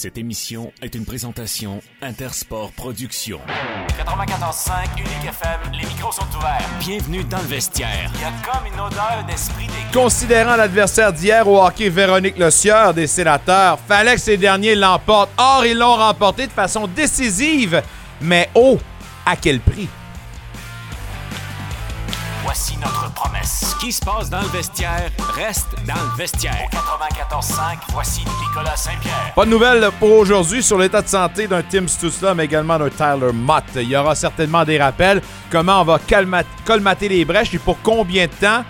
Cette 0.00 0.16
émission 0.16 0.72
est 0.80 0.94
une 0.94 1.04
présentation 1.04 1.80
Intersport 2.02 2.70
Productions. 2.70 3.40
94.5 3.98 4.96
Unique 4.96 5.08
FM, 5.28 5.72
les 5.72 5.88
micros 5.88 6.12
sont 6.12 6.36
ouverts. 6.38 6.70
Bienvenue 6.78 7.24
dans 7.24 7.38
le 7.38 7.48
vestiaire. 7.48 8.08
Il 8.14 8.20
y 8.20 8.24
a 8.24 8.30
comme 8.48 8.64
une 8.72 8.78
odeur 8.78 9.24
d'esprit 9.26 9.66
d'équipe. 9.66 9.92
Considérant 9.92 10.54
l'adversaire 10.54 11.12
d'hier 11.12 11.48
au 11.48 11.60
hockey 11.60 11.88
Véronique 11.88 12.38
Le 12.38 12.48
Sieur 12.52 12.94
des 12.94 13.08
sénateurs, 13.08 13.80
fallait 13.88 14.14
que 14.14 14.20
ces 14.20 14.36
derniers 14.36 14.76
l'emportent. 14.76 15.32
Or, 15.36 15.66
ils 15.66 15.76
l'ont 15.76 15.96
remporté 15.96 16.46
de 16.46 16.52
façon 16.52 16.86
décisive. 16.86 17.82
Mais 18.20 18.50
oh, 18.54 18.78
à 19.26 19.34
quel 19.34 19.58
prix? 19.58 19.88
Voici 22.50 22.78
notre 22.78 23.12
promesse. 23.12 23.74
Ce 23.76 23.76
qui 23.76 23.92
se 23.92 24.02
passe 24.02 24.30
dans 24.30 24.40
le 24.40 24.48
vestiaire 24.48 25.10
reste 25.34 25.68
dans 25.86 25.92
le 25.92 26.16
vestiaire. 26.16 26.66
94.5, 26.72 27.76
voici 27.92 28.24
Nicolas 28.40 28.74
Saint-Pierre. 28.74 29.34
Pas 29.36 29.44
de 29.44 29.50
nouvelles 29.50 29.90
pour 30.00 30.12
aujourd'hui 30.12 30.62
sur 30.62 30.78
l'état 30.78 31.02
de 31.02 31.08
santé 31.08 31.46
d'un 31.46 31.62
Tim 31.62 31.86
Stutzla, 31.86 32.32
mais 32.32 32.46
également 32.46 32.78
d'un 32.78 32.88
Tyler 32.88 33.32
Mott. 33.34 33.64
Il 33.74 33.90
y 33.90 33.94
aura 33.94 34.14
certainement 34.14 34.64
des 34.64 34.78
rappels. 34.78 35.20
Comment 35.50 35.82
on 35.82 35.84
va 35.84 36.00
colmater 36.64 37.10
les 37.10 37.26
brèches 37.26 37.52
et 37.52 37.58
pour 37.58 37.76
combien 37.82 38.24
de 38.24 38.32
temps? 38.32 38.64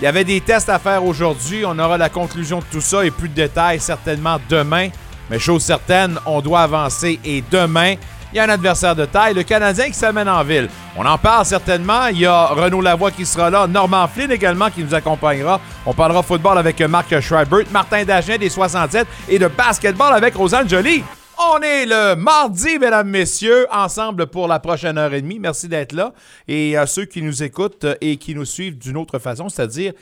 Il 0.00 0.04
y 0.06 0.08
avait 0.08 0.24
des 0.24 0.40
tests 0.40 0.68
à 0.68 0.80
faire 0.80 1.04
aujourd'hui. 1.04 1.62
On 1.64 1.78
aura 1.78 1.96
la 1.98 2.08
conclusion 2.08 2.58
de 2.58 2.64
tout 2.64 2.80
ça 2.80 3.04
et 3.06 3.12
plus 3.12 3.28
de 3.28 3.34
détails 3.34 3.78
certainement 3.78 4.38
demain. 4.48 4.88
Mais 5.30 5.38
chose 5.38 5.62
certaine, 5.62 6.18
on 6.26 6.40
doit 6.40 6.62
avancer 6.62 7.20
et 7.24 7.44
demain, 7.48 7.94
il 8.32 8.36
y 8.36 8.38
a 8.38 8.44
un 8.44 8.48
adversaire 8.48 8.94
de 8.94 9.04
taille, 9.04 9.34
le 9.34 9.42
Canadien 9.42 9.86
qui 9.86 9.94
s'amène 9.94 10.28
en 10.28 10.42
ville. 10.44 10.68
On 10.96 11.04
en 11.04 11.18
parle 11.18 11.44
certainement. 11.44 12.06
Il 12.06 12.18
y 12.18 12.26
a 12.26 12.46
Renaud 12.46 12.80
Lavoie 12.80 13.10
qui 13.10 13.26
sera 13.26 13.50
là, 13.50 13.66
Norman 13.66 14.06
Flynn 14.08 14.30
également 14.30 14.70
qui 14.70 14.84
nous 14.84 14.94
accompagnera. 14.94 15.60
On 15.84 15.94
parlera 15.94 16.22
football 16.22 16.58
avec 16.58 16.80
Marc 16.82 17.18
Schreibert, 17.20 17.64
Martin 17.72 18.04
Dagenet 18.04 18.38
des 18.38 18.48
67 18.48 19.06
et 19.28 19.38
de 19.38 19.48
basketball 19.48 20.14
avec 20.14 20.34
Rosanne 20.34 20.68
Jolie. 20.68 21.02
On 21.38 21.60
est 21.62 21.86
le 21.86 22.16
mardi, 22.16 22.78
mesdames, 22.78 23.08
messieurs, 23.08 23.66
ensemble 23.72 24.26
pour 24.26 24.46
la 24.46 24.58
prochaine 24.58 24.98
heure 24.98 25.14
et 25.14 25.22
demie. 25.22 25.38
Merci 25.38 25.68
d'être 25.68 25.92
là. 25.92 26.12
Et 26.46 26.76
à 26.76 26.86
ceux 26.86 27.06
qui 27.06 27.22
nous 27.22 27.42
écoutent 27.42 27.86
et 28.02 28.18
qui 28.18 28.34
nous 28.34 28.44
suivent 28.44 28.76
d'une 28.76 28.98
autre 28.98 29.18
façon, 29.18 29.48
c'est-à-dire 29.48 29.94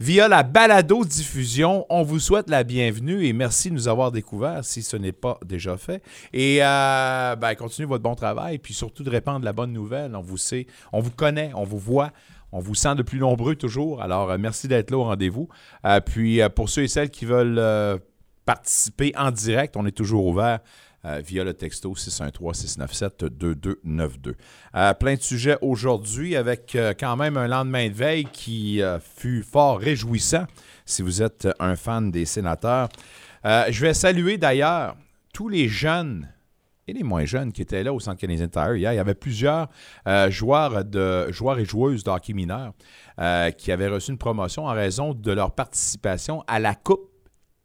via 0.00 0.28
la 0.28 0.42
balado-diffusion, 0.42 1.84
on 1.90 2.02
vous 2.02 2.20
souhaite 2.20 2.48
la 2.48 2.64
bienvenue 2.64 3.26
et 3.26 3.34
merci 3.34 3.68
de 3.68 3.74
nous 3.74 3.86
avoir 3.86 4.10
découvert 4.10 4.64
si 4.64 4.82
ce 4.82 4.96
n'est 4.96 5.12
pas 5.12 5.38
déjà 5.44 5.76
fait. 5.76 6.02
Et 6.32 6.60
euh, 6.62 7.36
ben, 7.36 7.54
continuez 7.54 7.86
votre 7.86 8.02
bon 8.02 8.14
travail 8.14 8.58
puis 8.58 8.72
surtout 8.72 9.04
de 9.04 9.10
répandre 9.10 9.44
la 9.44 9.52
bonne 9.52 9.74
nouvelle. 9.74 10.16
On 10.16 10.22
vous 10.22 10.38
sait, 10.38 10.66
on 10.94 11.00
vous 11.00 11.10
connaît, 11.10 11.52
on 11.54 11.64
vous 11.64 11.78
voit. 11.78 12.12
On 12.50 12.60
vous 12.60 12.74
sent 12.74 12.94
de 12.96 13.02
plus 13.02 13.18
nombreux 13.18 13.54
toujours. 13.54 14.02
Alors, 14.02 14.30
euh, 14.30 14.38
merci 14.38 14.66
d'être 14.66 14.90
là 14.90 14.96
au 14.96 15.04
rendez-vous. 15.04 15.48
Euh, 15.84 16.00
puis, 16.00 16.40
pour 16.56 16.68
ceux 16.68 16.82
et 16.82 16.88
celles 16.88 17.10
qui 17.10 17.26
veulent 17.26 18.00
participer 18.46 19.12
en 19.16 19.30
direct, 19.30 19.76
on 19.76 19.86
est 19.86 19.96
toujours 19.96 20.26
ouvert 20.26 20.60
euh, 21.06 21.22
via 21.24 21.44
le 21.44 21.54
texto 21.54 21.94
613-697-2292. 21.94 24.34
Euh, 24.74 24.92
plein 24.92 25.14
de 25.14 25.22
sujets 25.22 25.56
aujourd'hui 25.62 26.36
avec 26.36 26.76
euh, 26.76 26.92
quand 26.92 27.16
même 27.16 27.38
un 27.38 27.48
lendemain 27.48 27.88
de 27.88 27.94
veille 27.94 28.26
qui 28.26 28.82
fut 29.16 29.42
fort 29.42 29.78
réjouissant 29.78 30.44
si 30.84 31.00
vous 31.00 31.22
êtes 31.22 31.48
un 31.58 31.74
fan 31.74 32.10
des 32.10 32.26
sénateurs. 32.26 32.90
Je 33.44 33.80
vais 33.80 33.94
saluer 33.94 34.36
d'ailleurs 34.36 34.94
tous 35.32 35.48
les 35.48 35.68
jeunes 35.68 36.28
et 36.86 36.92
les 36.92 37.02
moins 37.02 37.24
jeunes 37.24 37.52
qui 37.52 37.62
étaient 37.62 37.82
là 37.82 37.94
au 37.94 38.00
Centre 38.00 38.20
canadien 38.20 38.48
de 38.48 38.50
Tire 38.50 38.76
hier. 38.76 38.92
Il 38.92 38.96
y 38.96 38.98
avait 38.98 39.14
plusieurs 39.14 39.70
joueurs, 40.28 40.84
de, 40.84 41.32
joueurs 41.32 41.58
et 41.58 41.64
joueuses 41.64 42.04
de 42.04 42.10
hockey 42.10 42.34
mineur 42.34 42.74
qui 43.56 43.72
avaient 43.72 43.88
reçu 43.88 44.10
une 44.10 44.18
promotion 44.18 44.66
en 44.66 44.74
raison 44.74 45.14
de 45.14 45.32
leur 45.32 45.54
participation 45.54 46.44
à 46.46 46.58
la 46.58 46.74
Coupe 46.74 47.10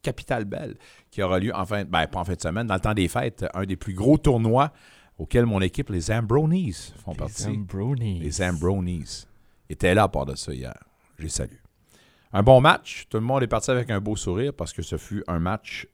Capitale 0.06 0.46
Belle 0.46 0.78
qui 1.16 1.24
aura 1.24 1.40
lieu 1.40 1.56
en 1.56 1.66
fin, 1.66 1.86
ben, 1.86 2.08
pas 2.08 2.20
en 2.20 2.26
fin 2.26 2.34
de 2.34 2.42
semaine, 2.42 2.68
dans 2.68 2.74
le 2.74 2.82
temps 2.82 2.94
des 2.94 3.08
fêtes, 3.08 3.46
un 3.54 3.64
des 3.64 3.78
plus 3.78 3.94
gros 3.94 4.18
tournois 4.18 4.74
auquel 5.18 5.46
mon 5.46 5.62
équipe, 5.62 5.90
les 5.90 6.02
Zambronis, 6.02 6.94
font 7.06 7.16
partie. 7.16 7.44
Zambroni. 7.44 8.20
Les 8.20 8.32
Zambronis 8.32 9.26
étaient 9.70 9.96
là 9.96 10.04
à 10.04 10.08
part 10.10 10.26
de 10.26 10.36
ça 10.36 10.54
hier. 10.54 10.76
J'ai 11.18 11.30
salué. 11.30 11.58
Un 12.34 12.44
bon 12.44 12.60
match. 12.60 13.06
Tout 13.10 13.16
le 13.16 13.24
monde 13.24 13.44
est 13.44 13.48
parti 13.48 13.72
avec 13.72 13.90
un 13.92 14.02
beau 14.02 14.18
sourire 14.18 14.54
parce 14.54 14.74
que 14.74 14.82
ce 14.82 14.98
fut 14.98 15.24
un 15.28 15.40
match 15.40 15.88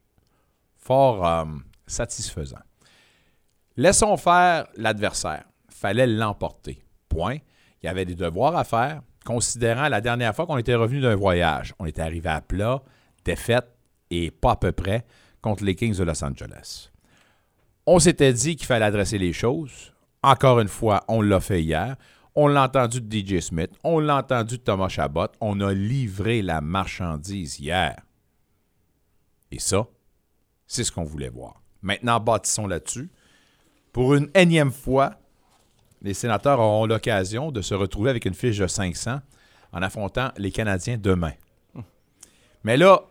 fort 0.76 1.24
euh, 1.24 1.46
satisfaisant. 1.86 2.58
Laissons 3.78 4.18
faire 4.18 4.66
l'adversaire. 4.76 5.44
Fallait 5.70 6.08
l'emporter. 6.08 6.84
Point. 7.10 7.38
Il 7.84 7.86
y 7.86 7.90
avait 7.90 8.06
des 8.06 8.16
devoirs 8.16 8.56
à 8.56 8.64
faire, 8.64 9.04
considérant 9.24 9.88
la 9.88 10.02
dernière 10.02 10.36
fois 10.36 10.48
qu'on 10.48 10.58
était 10.58 10.74
revenu 10.74 11.00
d'un 11.00 11.16
voyage. 11.16 11.76
On 11.78 11.86
était 11.86 12.02
arrivé 12.02 12.30
à 12.30 12.42
plat, 12.42 12.82
défaite 13.24 13.68
et 14.12 14.30
pas 14.30 14.52
à 14.52 14.56
peu 14.58 14.72
près 14.72 15.06
contre 15.42 15.64
les 15.64 15.76
Kings 15.76 15.98
de 15.98 16.04
Los 16.04 16.24
Angeles. 16.24 16.92
On 17.88 17.98
s'était 17.98 18.34
dit 18.34 18.56
qu'il 18.56 18.68
fallait 18.68 18.86
adresser 18.86 19.18
les 19.18 19.34
choses. 19.34 19.94
Encore 20.22 20.60
une 20.60 20.68
fois, 20.68 21.04
on 21.08 21.22
l'a 21.22 21.40
fait 21.40 21.64
hier. 21.64 21.96
On 22.36 22.48
l'a 22.48 22.66
entendu 22.66 23.02
de 23.02 23.18
DJ 23.18 23.40
Smith. 23.40 23.72
On 23.84 24.00
l'a 24.00 24.18
entendu 24.18 24.58
de 24.58 24.64
Thomas 24.64 24.90
Chabot. 24.90 25.28
On 25.40 25.60
a 25.62 25.74
livré 25.74 26.42
la 26.44 26.62
marchandise 26.62 27.60
hier. 27.60 28.00
Et 29.50 29.60
ça, 29.60 29.88
c'est 30.68 30.84
ce 30.84 30.92
qu'on 30.92 31.04
voulait 31.04 31.30
voir. 31.30 31.62
Maintenant, 31.82 32.20
bâtissons 32.20 32.68
là-dessus. 32.68 33.10
Pour 33.92 34.14
une 34.14 34.30
énième 34.36 34.72
fois, 34.72 35.16
les 36.02 36.14
sénateurs 36.14 36.60
auront 36.60 36.86
l'occasion 36.86 37.52
de 37.52 37.62
se 37.62 37.74
retrouver 37.74 38.12
avec 38.12 38.26
une 38.26 38.34
fiche 38.34 38.58
de 38.58 38.68
500 38.68 39.20
en 39.74 39.82
affrontant 39.82 40.32
les 40.38 40.52
Canadiens 40.52 40.98
demain. 40.98 41.34
Mais 42.64 42.78
là, 42.78 43.02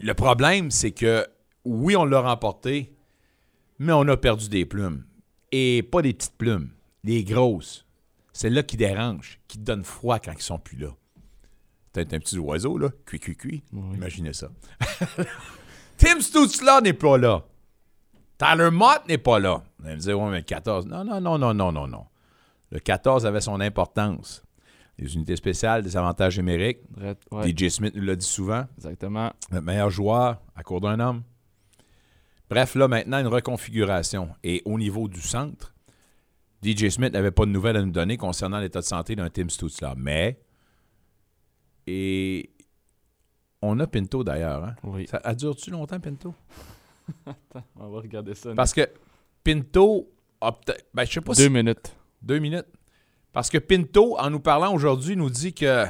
le 0.00 0.14
problème, 0.14 0.70
c'est 0.70 0.92
que 0.92 1.26
oui, 1.64 1.94
on 1.94 2.04
l'a 2.04 2.20
remporté, 2.20 2.94
mais 3.78 3.92
on 3.92 4.06
a 4.08 4.16
perdu 4.16 4.48
des 4.48 4.64
plumes. 4.64 5.04
Et 5.52 5.82
pas 5.82 6.02
des 6.02 6.14
petites 6.14 6.36
plumes, 6.36 6.70
des 7.04 7.24
grosses. 7.24 7.86
Celles-là 8.32 8.62
qui 8.62 8.76
dérangent, 8.76 9.40
qui 9.48 9.58
te 9.58 9.64
donnent 9.64 9.84
froid 9.84 10.18
quand 10.18 10.32
ils 10.32 10.42
sont 10.42 10.58
plus 10.58 10.78
là. 10.78 10.88
T'as 11.92 12.02
un 12.02 12.04
petit 12.04 12.38
oiseau, 12.38 12.78
là, 12.78 12.88
cui 13.04 13.18
cui 13.18 13.36
cui. 13.36 13.64
Imaginez 13.72 14.32
ça. 14.32 14.48
Tim 15.96 16.20
Stutzla 16.20 16.80
n'est 16.80 16.92
pas 16.92 17.18
là. 17.18 17.44
Tyler 18.38 18.70
Mott 18.70 19.06
n'est 19.08 19.18
pas 19.18 19.38
là. 19.38 19.62
Vous 19.78 19.86
allez 19.86 19.96
me 19.96 20.00
dire, 20.00 20.18
ouais, 20.18 20.30
mais 20.30 20.38
le 20.38 20.44
14. 20.44 20.86
Non, 20.86 21.04
non, 21.04 21.20
non, 21.20 21.36
non, 21.36 21.52
non, 21.52 21.72
non, 21.72 21.88
non. 21.88 22.06
Le 22.70 22.78
14 22.78 23.26
avait 23.26 23.40
son 23.40 23.60
importance. 23.60 24.42
Les 25.00 25.14
unités 25.14 25.34
spéciales, 25.36 25.82
des 25.82 25.96
avantages 25.96 26.36
numériques. 26.38 26.80
Ouais, 27.32 27.50
DJ 27.56 27.68
Smith 27.68 27.94
nous 27.96 28.02
l'a 28.02 28.14
dit 28.16 28.26
souvent. 28.26 28.66
exactement. 28.76 29.32
Notre 29.50 29.64
meilleur 29.64 29.88
joueur 29.90 30.42
à 30.54 30.62
court 30.62 30.80
d'un 30.82 31.00
homme. 31.00 31.22
Bref, 32.50 32.74
là, 32.74 32.86
maintenant, 32.86 33.18
une 33.18 33.26
reconfiguration. 33.28 34.28
Et 34.44 34.60
au 34.66 34.78
niveau 34.78 35.08
du 35.08 35.20
centre, 35.22 35.74
DJ 36.62 36.88
Smith 36.90 37.12
n'avait 37.14 37.30
pas 37.30 37.46
de 37.46 37.50
nouvelles 37.50 37.76
à 37.78 37.82
nous 37.82 37.92
donner 37.92 38.16
concernant 38.18 38.58
l'état 38.60 38.80
de 38.80 38.84
santé 38.84 39.16
d'un 39.16 39.30
Tim 39.30 39.48
Stutzla. 39.48 39.94
Mais, 39.96 40.38
et 41.86 42.50
on 43.62 43.78
a 43.80 43.86
Pinto 43.86 44.22
d'ailleurs. 44.24 44.64
Hein? 44.64 44.74
Oui. 44.82 45.06
Ça 45.08 45.20
a 45.24 45.34
duré-tu 45.34 45.70
longtemps, 45.70 46.00
Pinto? 46.00 46.34
On 47.76 47.88
va 47.88 48.00
regarder 48.00 48.34
ça. 48.34 48.54
Parce 48.54 48.72
que 48.74 48.88
Pinto 49.42 50.12
a 50.40 50.52
peut-être. 50.52 50.86
Ben, 50.92 51.04
je 51.04 51.12
sais 51.12 51.20
pas 51.20 51.32
Deux 51.34 51.44
si. 51.44 51.50
minutes. 51.50 51.96
Deux 52.22 52.38
minutes? 52.38 52.66
Parce 53.32 53.48
que 53.50 53.58
Pinto, 53.58 54.18
en 54.18 54.30
nous 54.30 54.40
parlant 54.40 54.72
aujourd'hui, 54.74 55.16
nous 55.16 55.30
dit 55.30 55.52
que. 55.54 55.86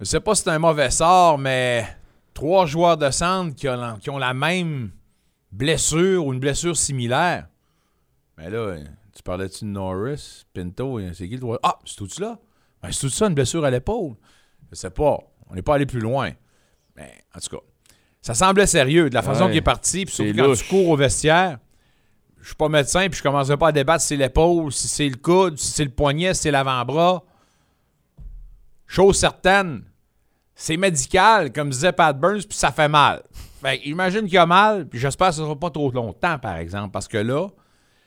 Je 0.00 0.04
sais 0.04 0.20
pas 0.20 0.34
si 0.34 0.42
c'est 0.42 0.50
un 0.50 0.58
mauvais 0.58 0.90
sort, 0.90 1.36
mais 1.38 1.86
trois 2.34 2.64
joueurs 2.66 2.96
de 2.96 3.10
centre 3.10 3.54
qui 3.54 3.68
ont, 3.68 3.96
qui 4.00 4.08
ont 4.10 4.18
la 4.18 4.32
même 4.34 4.90
blessure 5.52 6.24
ou 6.26 6.32
une 6.32 6.40
blessure 6.40 6.76
similaire. 6.76 7.46
Mais 8.38 8.48
là, 8.48 8.76
tu 9.14 9.22
parlais-tu 9.22 9.64
de 9.66 9.70
Norris, 9.70 10.44
Pinto, 10.54 10.98
c'est 11.12 11.28
qui 11.28 11.34
le 11.34 11.40
droit? 11.40 11.58
Ah, 11.62 11.78
c'est 11.84 11.96
tout 11.96 12.08
ça? 12.08 12.38
Ben, 12.82 12.90
c'est 12.90 13.00
tout 13.00 13.10
ça, 13.10 13.26
une 13.26 13.34
blessure 13.34 13.64
à 13.64 13.70
l'épaule. 13.70 14.14
Je 14.70 14.76
sais 14.76 14.90
pas. 14.90 15.18
On 15.50 15.54
n'est 15.54 15.62
pas 15.62 15.74
allé 15.74 15.84
plus 15.84 16.00
loin. 16.00 16.30
Mais 16.96 17.12
en 17.36 17.40
tout 17.40 17.56
cas, 17.56 17.62
ça 18.22 18.34
semblait 18.34 18.66
sérieux 18.66 19.10
de 19.10 19.14
la 19.14 19.22
façon 19.22 19.42
Ouais. 19.44 19.48
qu'il 19.50 19.58
est 19.58 19.62
parti. 19.62 20.06
Puis 20.06 20.14
surtout 20.14 20.32
quand 20.34 20.46
louche. 20.46 20.62
tu 20.62 20.68
cours 20.70 20.88
au 20.88 20.96
vestiaire. 20.96 21.58
Je 22.40 22.46
suis 22.48 22.54
pas 22.56 22.68
médecin, 22.68 23.08
puis 23.08 23.18
je 23.18 23.22
commencerai 23.22 23.56
pas 23.56 23.68
à 23.68 23.72
débattre 23.72 24.00
si 24.02 24.08
c'est 24.08 24.16
l'épaule, 24.16 24.72
si 24.72 24.88
c'est 24.88 25.08
le 25.08 25.16
coude, 25.16 25.58
si 25.58 25.70
c'est 25.72 25.84
le 25.84 25.90
poignet, 25.90 26.34
si 26.34 26.42
c'est 26.42 26.50
l'avant-bras. 26.50 27.22
Chose 28.86 29.18
certaine, 29.18 29.84
c'est 30.54 30.76
médical, 30.76 31.52
comme 31.52 31.70
disait 31.70 31.92
Pat 31.92 32.18
Burns, 32.18 32.42
puis 32.48 32.56
ça 32.56 32.72
fait 32.72 32.88
mal. 32.88 33.22
Fait 33.62 33.78
que 33.78 33.84
imagine 33.86 34.22
qu'il 34.22 34.34
y 34.34 34.38
a 34.38 34.46
mal, 34.46 34.88
puis 34.88 34.98
j'espère 34.98 35.28
que 35.28 35.34
ce 35.34 35.40
ne 35.42 35.46
sera 35.46 35.58
pas 35.58 35.70
trop 35.70 35.90
longtemps, 35.90 36.38
par 36.38 36.56
exemple, 36.56 36.90
parce 36.90 37.08
que 37.08 37.18
là, 37.18 37.48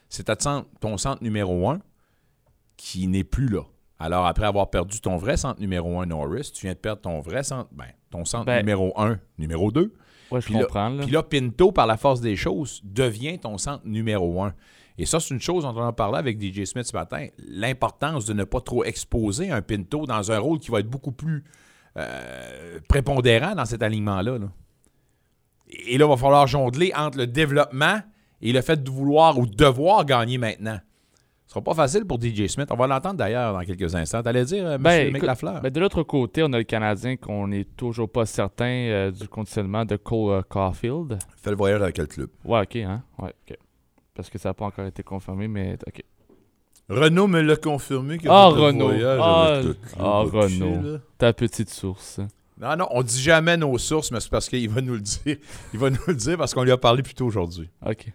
c'est 0.09 0.29
ton 0.79 0.97
centre 0.97 1.23
numéro 1.23 1.69
un 1.69 1.79
qui 2.75 3.07
n'est 3.07 3.23
plus 3.23 3.47
là. 3.47 3.61
Alors, 3.99 4.25
après 4.25 4.45
avoir 4.45 4.69
perdu 4.69 4.99
ton 4.99 5.15
vrai 5.17 5.37
centre 5.37 5.61
numéro 5.61 6.01
un, 6.01 6.05
Norris, 6.05 6.51
tu 6.53 6.65
viens 6.65 6.73
de 6.73 6.79
perdre 6.79 7.01
ton 7.01 7.21
vrai 7.21 7.43
centre, 7.43 7.69
ben, 7.71 7.85
ton 8.09 8.25
centre 8.25 8.45
Ben- 8.45 8.57
numéro 8.57 8.93
un, 8.99 9.19
numéro 9.37 9.71
2. 9.71 9.93
Ouais, 10.31 10.41
je 10.41 10.45
Puis 10.45 10.53
là- 10.55 10.61
comprends. 10.61 10.89
Là. 10.89 11.03
Puis 11.03 11.11
là, 11.11 11.23
Pinto, 11.23 11.71
par 11.71 11.87
la 11.87 11.97
force 11.97 12.21
des 12.21 12.35
choses, 12.35 12.81
devient 12.83 13.39
ton 13.39 13.57
centre 13.57 13.85
numéro 13.85 14.41
un. 14.43 14.53
Et 14.97 15.05
ça, 15.05 15.19
c'est 15.19 15.33
une 15.33 15.39
chose 15.41 15.63
dont 15.63 15.73
on 15.75 15.81
en 15.83 15.93
parlait 15.93 16.19
avec 16.19 16.39
DJ 16.39 16.65
Smith 16.65 16.85
ce 16.85 16.95
matin. 16.95 17.27
L'importance 17.47 18.25
de 18.25 18.33
ne 18.33 18.43
pas 18.43 18.61
trop 18.61 18.83
exposer 18.83 19.49
un 19.49 19.61
Pinto 19.61 20.05
dans 20.05 20.31
un 20.31 20.37
rôle 20.39 20.59
qui 20.59 20.69
va 20.71 20.79
être 20.79 20.89
beaucoup 20.89 21.11
plus 21.11 21.43
euh, 21.97 22.79
prépondérant 22.87 23.55
dans 23.55 23.65
cet 23.65 23.81
alignement-là. 23.83 24.37
là. 24.37 24.47
Et 25.69 25.97
là, 25.97 26.05
il 26.05 26.09
va 26.09 26.17
falloir 26.17 26.45
jongler 26.47 26.91
entre 26.95 27.17
le 27.17 27.27
développement 27.27 27.99
et 28.41 28.51
le 28.51 28.61
fait 28.61 28.83
de 28.83 28.89
vouloir 28.89 29.37
ou 29.39 29.45
devoir 29.47 30.05
gagner 30.05 30.37
maintenant. 30.37 30.79
Ce 31.53 31.59
sera 31.59 31.63
pas 31.65 31.75
facile 31.75 32.03
pour 32.05 32.19
DJ 32.19 32.47
Smith. 32.47 32.67
On 32.71 32.75
va 32.75 32.87
l'entendre 32.87 33.13
d'ailleurs 33.13 33.53
dans 33.53 33.59
quelques 33.63 33.93
instants. 33.93 34.23
T'allais 34.23 34.43
dire, 34.43 34.65
euh, 34.65 34.77
Ben, 34.79 35.15
Lafleur? 35.21 35.61
Ben, 35.61 35.69
de 35.71 35.79
l'autre 35.79 36.01
côté, 36.01 36.41
on 36.41 36.51
a 36.51 36.57
le 36.57 36.63
Canadien 36.63 37.15
qu'on 37.15 37.47
n'est 37.47 37.65
toujours 37.65 38.09
pas 38.09 38.25
certain 38.25 38.65
euh, 38.65 39.11
du 39.11 39.27
conditionnement 39.27 39.85
de 39.85 39.95
Cole 39.95 40.31
euh, 40.31 40.41
Caulfield. 40.49 41.19
Fais 41.43 41.51
le 41.51 41.55
voyage 41.55 41.79
avec 41.83 41.93
quel 41.95 42.07
club? 42.07 42.29
Ouais, 42.43 42.61
ok, 42.61 42.75
hein? 42.77 43.03
Ouais, 43.19 43.29
ok. 43.47 43.55
Parce 44.15 44.31
que 44.31 44.39
ça 44.39 44.49
n'a 44.49 44.53
pas 44.55 44.65
encore 44.65 44.87
été 44.87 45.03
confirmé, 45.03 45.47
mais 45.47 45.77
ok. 45.85 46.01
Renault 46.89 47.27
me 47.27 47.39
l'a 47.41 47.55
confirmé 47.55 48.17
que 48.17 48.27
Ah, 48.31 48.49
fait 48.49 48.55
le 48.57 48.61
Renault. 48.63 48.85
voyage 48.87 49.19
Ah, 49.21 49.43
avec 49.53 49.65
le 49.65 49.73
club. 49.73 49.95
ah, 49.99 50.23
Renault. 50.23 50.97
Ta 51.19 51.33
petite 51.33 51.69
source. 51.69 52.19
Non, 52.59 52.75
non, 52.75 52.87
on 52.89 53.03
dit 53.03 53.21
jamais 53.21 53.57
nos 53.57 53.77
sources, 53.77 54.09
mais 54.11 54.19
c'est 54.19 54.29
parce 54.31 54.49
qu'il 54.49 54.69
va 54.71 54.81
nous 54.81 54.93
le 54.93 55.01
dire. 55.01 55.37
Il 55.71 55.79
va 55.79 55.91
nous 55.91 55.97
le 56.07 56.15
dire 56.15 56.35
parce 56.35 56.51
qu'on 56.55 56.63
lui 56.63 56.71
a 56.71 56.77
parlé 56.77 57.03
plus 57.03 57.13
tôt 57.13 57.27
aujourd'hui. 57.27 57.69
Ok. 57.85 58.11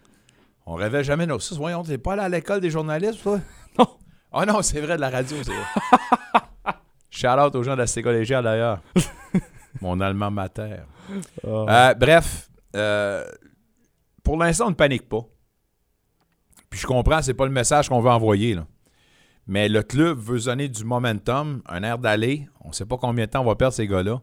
On 0.71 0.75
rêvait 0.75 1.03
jamais 1.03 1.25
nos 1.25 1.39
sources. 1.39 1.59
Voyons, 1.59 1.81
t'es 1.81 1.97
pas 1.97 2.13
allé 2.13 2.21
à 2.21 2.29
l'école 2.29 2.61
des 2.61 2.69
journalistes, 2.69 3.23
toi? 3.23 3.39
Non. 3.79 3.87
Ah 4.31 4.45
non, 4.45 4.61
c'est 4.61 4.79
vrai, 4.81 4.97
de 4.97 5.01
la 5.01 5.09
radio, 5.09 5.37
c'est 5.41 5.51
vrai. 5.51 6.73
Shout-out 7.09 7.55
aux 7.55 7.63
gens 7.63 7.75
de 7.75 7.81
la 7.81 8.03
collégiale, 8.03 8.43
d'ailleurs. 8.43 8.79
Mon 9.81 9.99
allemand 9.99 10.29
mater. 10.29 10.77
Ah. 11.43 11.47
Euh, 11.47 11.93
bref, 11.95 12.49
euh, 12.75 13.25
pour 14.23 14.37
l'instant, 14.37 14.67
on 14.67 14.69
ne 14.69 14.75
panique 14.75 15.09
pas. 15.09 15.25
Puis 16.69 16.79
je 16.79 16.85
comprends, 16.85 17.23
c'est 17.23 17.33
pas 17.33 17.45
le 17.45 17.51
message 17.51 17.89
qu'on 17.89 18.01
veut 18.01 18.11
envoyer. 18.11 18.53
Là. 18.53 18.67
Mais 19.47 19.69
le 19.69 19.81
club 19.81 20.19
veut 20.19 20.39
donner 20.39 20.69
du 20.69 20.85
momentum, 20.85 21.63
un 21.65 21.81
air 21.81 21.97
d'aller. 21.97 22.47
On 22.61 22.67
ne 22.67 22.73
sait 22.73 22.85
pas 22.85 22.97
combien 22.97 23.25
de 23.25 23.31
temps 23.31 23.41
on 23.41 23.45
va 23.45 23.55
perdre 23.55 23.73
ces 23.73 23.87
gars-là. 23.87 24.21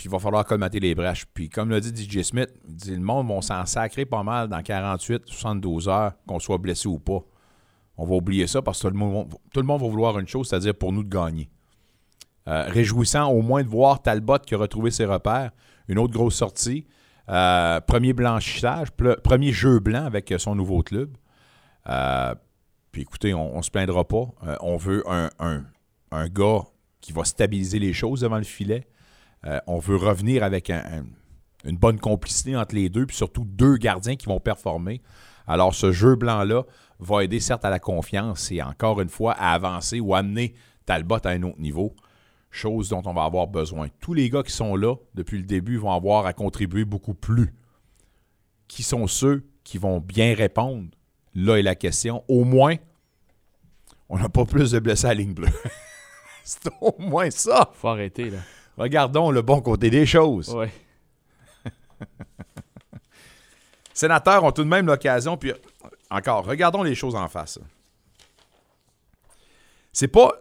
Puis 0.00 0.08
il 0.08 0.12
va 0.12 0.18
falloir 0.18 0.46
colmater 0.46 0.80
les 0.80 0.94
brèches. 0.94 1.26
Puis 1.34 1.50
comme 1.50 1.68
l'a 1.68 1.78
dit 1.78 1.92
DJ 1.94 2.22
Smith, 2.22 2.48
il 2.66 2.74
dit, 2.74 2.94
le 2.96 3.02
monde 3.02 3.28
va 3.28 3.42
s'en 3.42 3.66
sacrer 3.66 4.06
pas 4.06 4.22
mal 4.22 4.48
dans 4.48 4.62
48, 4.62 5.24
72 5.26 5.88
heures, 5.90 6.12
qu'on 6.26 6.38
soit 6.38 6.56
blessé 6.56 6.88
ou 6.88 6.98
pas. 6.98 7.20
On 7.98 8.06
va 8.06 8.14
oublier 8.14 8.46
ça 8.46 8.62
parce 8.62 8.78
que 8.80 8.88
tout 8.88 8.94
le 8.94 8.98
monde, 8.98 9.34
tout 9.52 9.62
va 9.66 9.76
vouloir 9.76 10.18
une 10.18 10.26
chose, 10.26 10.48
c'est-à-dire 10.48 10.74
pour 10.74 10.90
nous 10.92 11.04
de 11.04 11.10
gagner. 11.10 11.50
Euh, 12.48 12.64
réjouissant 12.68 13.28
au 13.28 13.42
moins 13.42 13.62
de 13.62 13.68
voir 13.68 14.00
Talbot 14.00 14.38
qui 14.38 14.54
a 14.54 14.58
retrouvé 14.58 14.90
ses 14.90 15.04
repères. 15.04 15.50
Une 15.86 15.98
autre 15.98 16.14
grosse 16.14 16.36
sortie. 16.36 16.86
Euh, 17.28 17.78
premier 17.82 18.14
blanchissage, 18.14 18.88
premier 19.22 19.52
jeu 19.52 19.80
blanc 19.80 20.06
avec 20.06 20.32
son 20.38 20.54
nouveau 20.54 20.82
club. 20.82 21.14
Euh, 21.90 22.34
puis 22.90 23.02
écoutez, 23.02 23.34
on 23.34 23.58
ne 23.58 23.62
se 23.62 23.70
plaindra 23.70 24.08
pas. 24.08 24.24
On 24.62 24.78
veut 24.78 25.04
un, 25.06 25.28
un- 25.38 25.64
un 26.10 26.28
gars 26.28 26.62
qui 27.02 27.12
va 27.12 27.24
stabiliser 27.24 27.78
les 27.78 27.92
choses 27.92 28.22
devant 28.22 28.38
le 28.38 28.44
filet. 28.44 28.86
Euh, 29.46 29.58
on 29.66 29.78
veut 29.78 29.96
revenir 29.96 30.42
avec 30.42 30.70
un- 30.70 30.82
un- 30.84 31.06
une 31.68 31.76
bonne 31.76 31.98
complicité 31.98 32.56
entre 32.56 32.74
les 32.74 32.88
deux, 32.88 33.06
puis 33.06 33.16
surtout 33.16 33.44
deux 33.44 33.76
gardiens 33.76 34.16
qui 34.16 34.26
vont 34.26 34.40
performer. 34.40 35.00
Alors, 35.46 35.74
ce 35.74 35.92
jeu 35.92 36.14
blanc-là 36.16 36.64
va 36.98 37.24
aider 37.24 37.40
certes 37.40 37.64
à 37.64 37.70
la 37.70 37.78
confiance 37.78 38.50
et 38.52 38.62
encore 38.62 39.00
une 39.00 39.08
fois 39.08 39.32
à 39.32 39.52
avancer 39.52 40.00
ou 40.00 40.14
amener 40.14 40.54
Talbot 40.86 41.18
à 41.24 41.30
un 41.30 41.42
autre 41.42 41.60
niveau, 41.60 41.94
chose 42.50 42.88
dont 42.88 43.02
on 43.06 43.12
va 43.12 43.24
avoir 43.24 43.46
besoin. 43.46 43.88
Tous 44.00 44.12
les 44.14 44.28
gars 44.30 44.42
qui 44.42 44.52
sont 44.52 44.76
là 44.76 44.94
depuis 45.14 45.38
le 45.38 45.44
début 45.44 45.76
vont 45.76 45.92
avoir 45.92 46.26
à 46.26 46.32
contribuer 46.32 46.84
beaucoup 46.84 47.14
plus. 47.14 47.54
Qui 48.68 48.82
sont 48.82 49.06
ceux 49.06 49.44
qui 49.64 49.78
vont 49.78 50.00
bien 50.00 50.34
répondre? 50.34 50.88
Là 51.34 51.56
est 51.58 51.62
la 51.62 51.74
question. 51.74 52.24
Au 52.28 52.44
moins, 52.44 52.76
on 54.08 54.18
n'a 54.18 54.28
pas 54.28 54.44
plus 54.44 54.72
de 54.72 54.78
blessés 54.80 55.06
à 55.06 55.08
la 55.10 55.14
ligne 55.14 55.34
bleue. 55.34 55.48
C'est 56.44 56.68
au 56.80 56.94
moins 56.98 57.30
ça. 57.30 57.70
Faut 57.74 57.88
arrêter, 57.88 58.30
là. 58.30 58.38
Regardons 58.80 59.30
le 59.30 59.42
bon 59.42 59.60
côté 59.60 59.90
des 59.90 60.06
choses. 60.06 60.54
Ouais. 60.54 60.72
sénateurs 63.92 64.42
ont 64.42 64.52
tout 64.52 64.64
de 64.64 64.68
même 64.70 64.86
l'occasion, 64.86 65.36
puis 65.36 65.52
encore, 66.10 66.46
regardons 66.46 66.82
les 66.82 66.94
choses 66.94 67.14
en 67.14 67.28
face. 67.28 67.58
C'est 69.92 70.08
pas. 70.08 70.32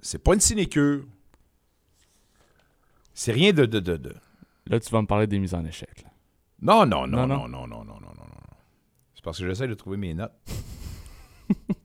C'est 0.00 0.18
pas 0.22 0.34
une 0.34 0.40
sinécure. 0.40 1.04
C'est 3.14 3.32
rien 3.32 3.54
de, 3.54 3.64
de, 3.64 3.80
de, 3.80 3.96
de- 3.96 4.16
Là, 4.66 4.78
tu 4.78 4.90
vas 4.90 5.00
me 5.00 5.06
parler 5.06 5.26
des 5.26 5.38
mises 5.38 5.54
en 5.54 5.64
échec. 5.64 6.02
là. 6.02 6.10
Non, 6.60 6.84
non, 6.84 7.06
non, 7.06 7.26
non, 7.26 7.26
Non, 7.26 7.48
non, 7.48 7.48
non. 7.48 7.66
non, 7.66 7.84
non, 7.84 7.84
non, 7.84 8.00
non, 8.00 8.00
non, 8.00 8.26
non. 8.26 8.56
C'est 9.14 9.24
parce 9.24 9.38
que 9.38 9.46
j'essaie 9.48 9.66
de 9.66 9.74
trouver 9.74 9.96
mes 9.96 10.12
notes. 10.12 10.32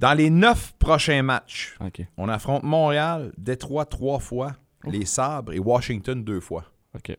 Dans 0.00 0.14
les 0.14 0.30
neuf 0.30 0.72
prochains 0.78 1.22
matchs, 1.22 1.76
on 2.16 2.28
affronte 2.28 2.62
Montréal, 2.64 3.32
Détroit 3.36 3.84
trois 3.84 4.18
fois, 4.18 4.56
les 4.86 5.04
Sabres 5.04 5.52
et 5.52 5.58
Washington 5.58 6.24
deux 6.24 6.40
fois. 6.40 6.64
Ok. 6.94 7.16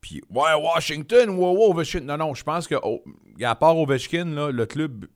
Puis, 0.00 0.20
ouais, 0.30 0.54
Washington, 0.60 1.30
wow, 1.30 1.54
wow, 1.56 1.70
Ovechkin. 1.72 2.00
Non, 2.00 2.16
non, 2.16 2.34
je 2.34 2.42
pense 2.42 2.66
que, 2.66 2.74
oh, 2.82 3.02
à 3.40 3.54
part 3.54 3.76
Ovechkin, 3.76 4.24
là, 4.24 4.50
le 4.50 4.66
club, 4.66 5.06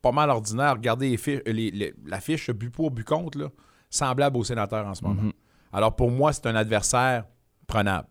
pas 0.00 0.12
mal 0.12 0.30
ordinaire. 0.30 0.72
Regardez 0.74 1.10
les 1.10 1.16
fi- 1.16 1.42
les- 1.44 1.70
les- 1.70 1.94
la 2.06 2.20
fiche 2.20 2.50
but 2.50 2.70
pour, 2.70 2.90
but 2.90 3.04
contre, 3.04 3.36
là, 3.38 3.48
semblable 3.90 4.36
au 4.38 4.44
sénateur 4.44 4.86
en 4.86 4.94
ce 4.94 5.04
moment. 5.04 5.22
Mhm. 5.22 5.32
Alors, 5.72 5.94
pour 5.94 6.10
moi, 6.10 6.32
c'est 6.32 6.46
un 6.46 6.54
adversaire 6.54 7.24
prenable. 7.66 8.08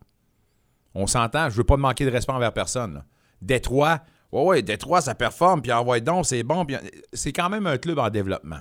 On 0.93 1.07
s'entend, 1.07 1.49
je 1.49 1.55
veux 1.55 1.63
pas 1.63 1.77
manquer 1.77 2.05
de 2.05 2.11
respect 2.11 2.33
envers 2.33 2.53
personne. 2.53 2.93
là. 2.95 3.05
Détroit, 3.41 4.01
ouais, 4.33 4.43
ouais, 4.43 4.61
Détroit, 4.61 5.01
ça 5.01 5.15
performe, 5.15 5.61
puis 5.61 5.71
envoie 5.71 5.99
donc, 5.99 6.25
c'est 6.25 6.43
bon. 6.43 6.65
C'est 7.13 7.31
quand 7.31 7.49
même 7.49 7.67
un 7.67 7.77
club 7.77 7.99
en 7.99 8.09
développement. 8.09 8.59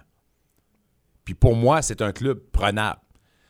Puis 1.24 1.34
pour 1.34 1.56
moi, 1.56 1.82
c'est 1.82 2.02
un 2.02 2.12
club 2.12 2.38
prenable. 2.52 3.00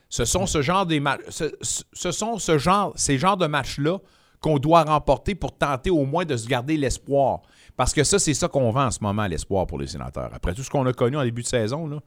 Ce 0.08 0.24
sont 0.24 0.46
ce 0.46 0.60
genre 0.60 0.86
ce, 1.30 2.58
genre, 2.58 2.92
ces 2.96 3.18
genres 3.18 3.36
de 3.36 3.46
matchs-là 3.46 3.98
qu'on 4.40 4.58
doit 4.58 4.82
remporter 4.82 5.34
pour 5.34 5.56
tenter 5.56 5.88
au 5.88 6.04
moins 6.04 6.24
de 6.24 6.36
se 6.36 6.46
garder 6.46 6.76
l'espoir. 6.76 7.42
Parce 7.76 7.94
que 7.94 8.04
ça, 8.04 8.18
c'est 8.18 8.34
ça 8.34 8.48
qu'on 8.48 8.70
vend 8.70 8.86
en 8.86 8.90
ce 8.90 8.98
moment, 9.00 9.26
l'espoir 9.26 9.66
pour 9.66 9.78
les 9.78 9.86
sénateurs. 9.86 10.30
Après 10.34 10.52
tout 10.52 10.62
ce 10.62 10.68
qu'on 10.68 10.84
a 10.86 10.92
connu 10.92 11.16
en 11.16 11.24
début 11.24 11.42
de 11.42 11.46
saison, 11.46 12.00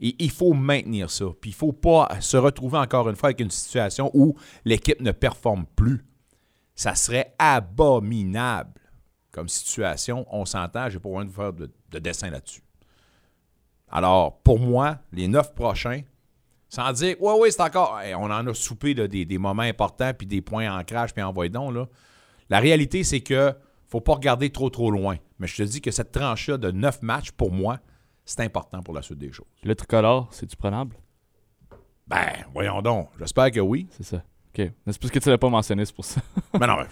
et 0.00 0.16
il 0.18 0.30
faut 0.30 0.52
maintenir 0.52 1.10
ça. 1.10 1.26
Puis 1.40 1.50
il 1.50 1.54
ne 1.54 1.58
faut 1.58 1.72
pas 1.72 2.08
se 2.20 2.36
retrouver 2.36 2.78
encore 2.78 3.08
une 3.08 3.16
fois 3.16 3.28
avec 3.28 3.40
une 3.40 3.50
situation 3.50 4.10
où 4.14 4.34
l'équipe 4.64 5.00
ne 5.00 5.12
performe 5.12 5.66
plus. 5.76 6.04
Ça 6.74 6.96
serait 6.96 7.34
abominable 7.38 8.72
comme 9.34 9.48
situation. 9.48 10.24
On 10.30 10.44
s'entend, 10.44 10.88
j'ai 10.88 11.00
pas 11.00 11.08
besoin 11.08 11.24
de 11.24 11.30
faire 11.30 11.52
de, 11.52 11.68
de 11.90 11.98
dessin 11.98 12.30
là-dessus. 12.30 12.62
Alors, 13.88 14.38
pour 14.42 14.60
moi, 14.60 14.98
les 15.12 15.26
neuf 15.26 15.52
prochains, 15.54 16.02
sans 16.68 16.92
dire, 16.92 17.20
ouais, 17.20 17.38
ouais, 17.40 17.50
c'est 17.50 17.60
encore. 17.60 18.00
Hey, 18.00 18.14
on 18.14 18.24
en 18.24 18.46
a 18.46 18.54
soupé 18.54 18.94
là, 18.94 19.08
des, 19.08 19.24
des 19.24 19.38
moments 19.38 19.62
importants, 19.62 20.12
puis 20.16 20.26
des 20.26 20.40
points 20.40 20.72
ancrage, 20.78 21.12
puis 21.12 21.22
envoyez 21.22 21.50
donc. 21.50 21.74
Là. 21.74 21.88
La 22.48 22.60
réalité, 22.60 23.02
c'est 23.02 23.20
que 23.20 23.52
faut 23.86 24.00
pas 24.00 24.14
regarder 24.14 24.50
trop, 24.50 24.70
trop 24.70 24.90
loin. 24.90 25.16
Mais 25.38 25.48
je 25.48 25.56
te 25.56 25.62
dis 25.62 25.80
que 25.80 25.90
cette 25.90 26.12
tranche-là 26.12 26.56
de 26.56 26.70
neuf 26.70 27.02
matchs, 27.02 27.32
pour 27.32 27.52
moi, 27.52 27.80
c'est 28.24 28.40
important 28.40 28.82
pour 28.82 28.94
la 28.94 29.02
suite 29.02 29.18
des 29.18 29.32
choses. 29.32 29.46
Le 29.64 29.74
tricolore, 29.74 30.28
c'est-tu 30.32 30.56
prenable? 30.56 30.96
Ben, 32.06 32.32
voyons 32.52 32.82
donc. 32.82 33.10
J'espère 33.18 33.50
que 33.50 33.60
oui. 33.60 33.88
C'est 33.90 34.04
ça. 34.04 34.16
Ok. 34.48 34.70
C'est 34.86 34.98
parce 34.98 35.10
que 35.10 35.18
tu 35.18 35.28
l'as 35.28 35.38
pas 35.38 35.48
mentionné, 35.48 35.84
c'est 35.84 35.94
pour 35.94 36.04
ça. 36.04 36.20
Mais 36.58 36.66
non, 36.66 36.76
mais. 36.76 36.86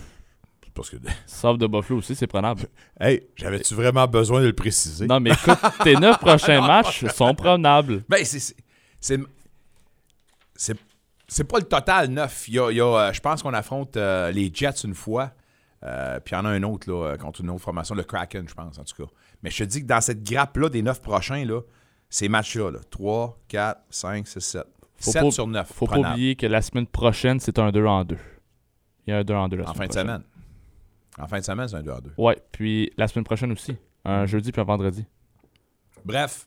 C'est 0.73 0.75
Parce 0.75 0.91
que. 0.91 0.97
Sauf 1.26 1.59
de 1.59 1.67
Buffalo 1.67 1.99
aussi, 1.99 2.14
c'est 2.14 2.26
prenable. 2.26 2.62
Hey, 3.00 3.26
j'avais-tu 3.37 3.75
vraiment 3.75 4.07
besoin 4.07 4.41
de 4.41 4.47
le 4.47 4.52
préciser? 4.52 5.07
Non, 5.07 5.19
mais 5.21 5.31
écoute, 5.31 5.59
tes 5.85 5.97
neuf 5.97 6.19
prochains 6.19 6.61
matchs 6.67 7.05
sont 7.07 7.35
prenables. 7.35 8.05
Ben, 8.09 8.25
c'est. 8.25 8.55
pas 11.45 11.59
le 11.59 11.64
total 11.64 12.09
neuf. 12.11 12.47
Il 12.49 12.55
y 12.55 12.59
a, 12.59 12.71
il 12.71 12.76
y 12.76 12.81
a, 12.81 12.87
euh, 13.09 13.12
je 13.12 13.21
pense 13.21 13.43
qu'on 13.43 13.55
affronte 13.55 13.97
euh, 13.97 14.31
les 14.31 14.50
Jets 14.52 14.85
une 14.85 14.95
fois. 14.95 15.33
euh, 15.83 16.21
puis 16.21 16.35
il 16.35 16.38
y 16.38 16.41
en 16.41 16.45
a 16.45 16.50
un 16.50 16.62
autre 16.62 16.91
là, 16.91 17.17
contre 17.17 17.41
une 17.41 17.50
autre 17.50 17.62
formation, 17.62 17.95
le 17.95 18.05
Kraken, 18.05 18.49
je 18.49 18.55
pense, 18.55 18.79
en 18.79 18.85
tout 18.85 19.05
cas. 19.05 19.11
Mais 19.43 19.50
je 19.50 19.59
te 19.59 19.69
dis 19.69 19.81
que 19.83 19.87
dans 19.87 20.00
cette 20.00 20.23
grappe-là 20.23 20.69
des 20.69 20.83
neuf 20.83 21.00
prochains, 21.02 21.45
là, 21.45 21.61
ces 22.09 22.29
matchs-là, 22.29 22.71
là, 22.71 22.79
3, 22.91 23.41
4, 23.49 23.81
5, 23.91 24.29
6, 24.29 24.41
7. 24.41 24.62
Faut 24.97 25.11
7 25.11 25.23
pas- 25.23 25.31
sur 25.33 25.47
9. 25.49 25.73
Faut 25.75 25.87
pas 25.87 25.99
oublier 25.99 26.37
que 26.37 26.47
la 26.47 26.62
semaine 26.62 26.87
prochaine, 26.87 27.41
c'est 27.41 27.59
un 27.59 27.73
2 27.73 27.85
en 27.85 28.05
2. 28.05 28.17
Il 29.07 29.11
y 29.11 29.12
a 29.14 29.19
un 29.19 29.25
2 29.25 29.35
en 29.35 29.49
2 29.49 29.57
la 29.57 29.71
En 29.71 29.75
fin 29.75 29.87
de 29.87 29.93
semaine. 29.93 30.23
En 31.19 31.26
fin 31.26 31.38
de 31.38 31.45
semaine, 31.45 31.69
c'est 31.69 31.76
un 31.76 31.83
2 31.83 31.90
à 31.90 32.00
2. 32.00 32.12
Ouais, 32.19 32.42
puis 32.52 32.92
la 32.97 33.09
semaine 33.09 33.25
prochaine 33.25 33.52
aussi. 33.52 33.76
Un 34.04 34.26
jeudi 34.26 34.50
puis 34.50 34.61
un 34.61 34.64
vendredi. 34.64 35.04
Bref, 36.04 36.47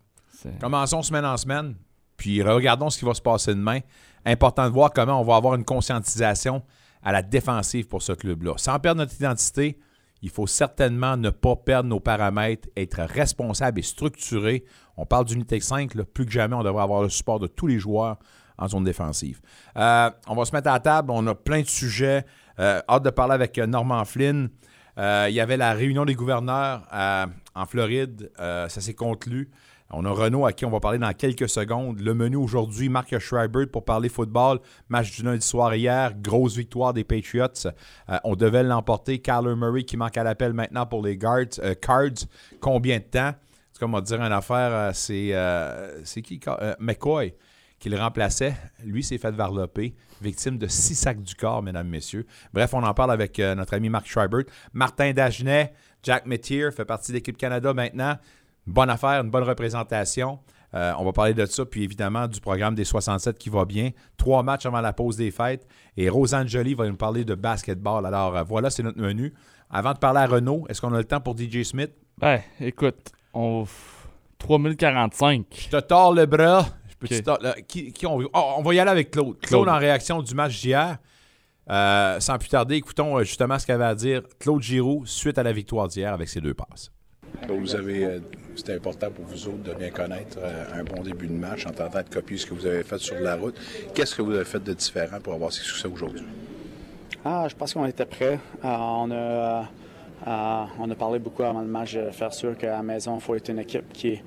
Commençons 0.60 1.01
semaine 1.01 1.25
en 1.25 1.38
semaine, 1.38 1.75
puis 2.17 2.41
regardons 2.41 2.89
ce 2.89 3.00
qui 3.00 3.05
va 3.05 3.13
se 3.13 3.22
passer 3.22 3.53
demain. 3.53 3.79
Important 4.25 4.65
de 4.65 4.74
voir 4.74 4.91
comment 4.91 5.19
on 5.19 5.24
va 5.24 5.36
avoir 5.36 5.55
une 5.55 5.65
conscientisation 5.65 6.63
à 7.03 7.12
la 7.12 7.22
défensive 7.22 7.88
pour 7.88 8.01
ce 8.01 8.13
club-là. 8.13 8.53
Sans 8.57 8.79
perdre 8.79 9.01
notre 9.01 9.15
identité, 9.15 9.77
il 10.22 10.29
faut 10.29 10.48
certainement 10.48 11.17
ne 11.17 11.29
pas 11.29 11.55
perdre 11.55 11.89
nos 11.89 12.00
paramètres, 12.00 12.67
être 12.75 13.01
responsable 13.03 13.79
et 13.79 13.84
structuré. 13.84 14.65
On 14.98 15.05
parle 15.05 15.25
d'unité 15.25 15.60
5, 15.60 15.93
là, 15.93 16.03
plus 16.03 16.25
que 16.25 16.31
jamais, 16.31 16.55
on 16.55 16.63
devrait 16.63 16.84
avoir 16.84 17.03
le 17.03 17.10
support 17.10 17.39
de 17.39 17.48
tous 17.48 17.67
les 17.67 17.77
joueurs 17.77 18.17
en 18.57 18.67
zone 18.67 18.84
défensive. 18.84 19.41
Euh, 19.77 20.10
on 20.27 20.36
va 20.36 20.45
se 20.45 20.55
mettre 20.55 20.69
à 20.69 20.74
la 20.74 20.79
table, 20.79 21.12
on 21.12 21.25
a 21.27 21.36
plein 21.36 21.62
de 21.62 21.67
sujets. 21.67 22.25
Euh, 22.60 22.82
hâte 22.88 23.04
de 23.04 23.10
parler 23.10 23.34
avec 23.34 23.58
euh, 23.58 23.66
Norman 23.66 24.06
Flynn. 24.06 24.50
Euh, 24.98 25.28
il 25.30 25.36
y 25.36 25.42
avait 25.42 25.58
la 25.58 25.74
réunion 25.74 26.06
des 26.06 26.16
gouverneurs 26.16 26.84
en 27.54 27.66
Floride, 27.66 28.32
ça 28.38 28.70
s'est 28.70 28.94
conclu. 28.94 29.50
On 29.92 30.04
a 30.04 30.10
Renault 30.10 30.46
à 30.46 30.54
qui 30.54 30.66
on 30.66 30.72
va 30.72 30.80
parler 30.80 30.98
dans 30.98 31.12
quelques 31.14 31.48
secondes. 31.48 32.00
Le 32.00 32.14
menu 32.14 32.38
aujourd'hui, 32.38 32.90
Marc 32.90 33.18
Schreiber 33.20 33.66
pour 33.68 33.86
parler 33.86 34.10
football. 34.10 34.60
Match 34.90 35.16
du 35.16 35.24
lundi 35.24 35.46
soir 35.46 35.76
hier, 35.76 36.14
grosse 36.18 36.56
victoire 36.58 36.94
des 36.94 37.04
Patriots. 37.04 37.70
On 38.24 38.36
devait 38.36 38.64
l'emporter. 38.64 39.20
Kyler 39.20 39.56
Murray 39.56 39.84
qui 39.84 39.96
manque 39.96 40.18
à 40.18 40.24
l'appel 40.24 40.54
maintenant 40.54 40.86
pour 40.86 41.06
les 41.06 41.18
Cards. 41.18 42.26
Combien 42.60 42.98
de 42.98 43.04
temps? 43.04 43.32
C'est 43.72 43.80
comme 43.80 43.94
on 43.94 43.98
va 43.98 44.02
dire 44.02 44.22
une 44.22 44.32
affaire, 44.34 44.96
c'est? 44.96 45.34
McCoy 46.80 47.34
qui 47.80 47.90
le 47.90 47.98
remplaçait. 47.98 48.56
Lui 48.84 49.04
s'est 49.04 49.18
fait 49.18 49.32
varloper, 49.32 49.94
victime 50.25 50.58
de 50.58 50.67
six 50.67 50.96
sacs 50.96 51.22
du 51.22 51.36
corps, 51.36 51.63
mesdames, 51.63 51.88
messieurs. 51.88 52.25
Bref, 52.53 52.74
on 52.74 52.84
en 52.84 52.94
parle 52.94 53.12
avec 53.12 53.39
notre 53.39 53.74
ami 53.74 53.89
Marc 53.89 54.08
Schreiber. 54.08 54.44
Martin 54.74 55.13
Dagenet, 55.13 55.74
Jack 56.03 56.25
Metier 56.25 56.72
fait 56.72 56.86
partie 56.86 57.12
de 57.12 57.17
l'équipe 57.17 57.38
Canada 57.38 57.74
maintenant 57.74 58.17
bonne 58.67 58.89
affaire, 58.89 59.22
une 59.22 59.29
bonne 59.29 59.44
représentation. 59.44 60.39
Euh, 60.74 60.94
on 61.00 61.05
va 61.05 61.13
parler 61.13 61.34
de 61.34 61.46
ça, 61.46 61.65
puis 61.65 61.84
évidemment 61.84 62.27
du 62.27 62.41
programme 62.41 62.75
des 62.75 62.84
67 62.84 63.38
qui 63.38 63.50
va 63.50 63.65
bien. 63.65 63.91
Trois 64.17 64.44
matchs 64.44 64.65
avant 64.65 64.82
la 64.82 64.94
pause 64.94 65.15
des 65.15 65.32
fêtes. 65.32 65.65
Et 65.96 66.10
Rosanne 66.10 66.50
Jolie 66.50 66.74
va 66.74 66.88
nous 66.88 66.98
parler 66.98 67.24
de 67.24 67.36
basketball. 67.36 68.05
Alors 68.05 68.36
euh, 68.36 68.44
voilà, 68.44 68.70
c'est 68.70 68.84
notre 68.84 69.00
menu. 69.00 69.34
Avant 69.70 69.94
de 69.94 70.00
parler 70.00 70.20
à 70.20 70.27
Renault, 70.27 70.65
est-ce 70.70 70.82
qu'on 70.82 70.94
a 70.94 70.98
le 70.98 71.05
temps 71.05 71.22
pour 71.22 71.38
DJ 71.38 71.63
Smith? 71.63 71.91
Ben, 72.17 72.41
écoute, 72.60 73.12
on... 73.34 73.65
3045. 74.38 75.46
Je 75.58 75.70
te 75.70 75.79
tords 75.82 76.13
le 76.13 76.25
bras. 76.25 76.65
Qui, 77.68 78.06
on... 78.06 78.20
Oh, 78.34 78.54
on... 78.58 78.62
va 78.62 78.74
y 78.74 78.80
aller 78.80 78.92
avec 78.92 79.12
Claude. 79.12 79.40
Claude, 79.40 79.70
en 79.70 79.78
réaction 79.78 80.22
du 80.22 80.34
match 80.36 80.60
d'hier. 80.62 80.98
Euh, 81.68 82.20
sans 82.20 82.38
plus 82.38 82.50
tarder, 82.50 82.76
écoutons 82.76 83.20
justement 83.24 83.58
ce 83.58 83.66
qu'avait 83.66 83.86
à 83.86 83.96
dire 83.96 84.22
Claude 84.40 84.62
Giroux 84.62 85.04
suite 85.08 85.40
à 85.40 85.44
la 85.44 85.52
victoire 85.52 85.88
d'hier 85.88 86.14
avec 86.14 86.30
ses 86.30 86.40
deux 86.40 86.54
passes. 86.54 86.92
Vous 87.50 87.76
avez 87.76 88.22
c'était 88.56 88.76
important 88.76 89.12
pour 89.12 89.26
vous 89.26 89.48
autres 89.48 89.64
de 89.64 89.74
bien 89.74 89.90
connaître 89.90 90.38
euh, 90.42 90.80
un 90.80 90.84
bon 90.84 91.04
début 91.04 91.28
de 91.28 91.34
match 91.34 91.66
en 91.66 91.72
tentant 91.72 92.02
de 92.02 92.10
copier 92.10 92.38
ce 92.38 92.46
que 92.46 92.54
vous 92.54 92.66
avez 92.66 92.84
fait 92.84 92.98
sur 92.98 93.20
la 93.20 93.36
route. 93.36 93.56
Qu'est-ce 93.94 94.16
que 94.16 94.22
vous 94.22 94.34
avez 94.34 94.46
fait 94.46 94.64
de 94.64 94.74
différent 94.74 95.20
pour 95.20 95.34
avoir 95.34 95.52
ces 95.52 95.62
succès 95.62 95.88
aujourd'hui? 95.88 96.24
Ah, 97.24 97.48
je 97.50 97.56
pense 97.56 97.74
qu'on 97.74 97.86
était 97.86 98.06
prêts. 98.06 98.40
Euh, 98.64 98.68
on, 98.68 99.12
a, 99.12 99.70
euh, 100.28 100.66
on 100.80 100.90
a 100.90 100.96
parlé 100.96 101.20
beaucoup 101.20 101.44
avant 101.44 101.62
le 101.62 101.68
match 101.68 101.96
de 101.96 102.10
faire 102.12 102.34
sûr 102.34 102.58
qu'à 102.58 102.72
la 102.72 102.84
maison, 102.84 103.16
il 103.16 103.22
faut 103.22 103.36
être 103.36 103.50
une 103.50 103.60
équipe 103.60 103.92
qui, 103.92 104.22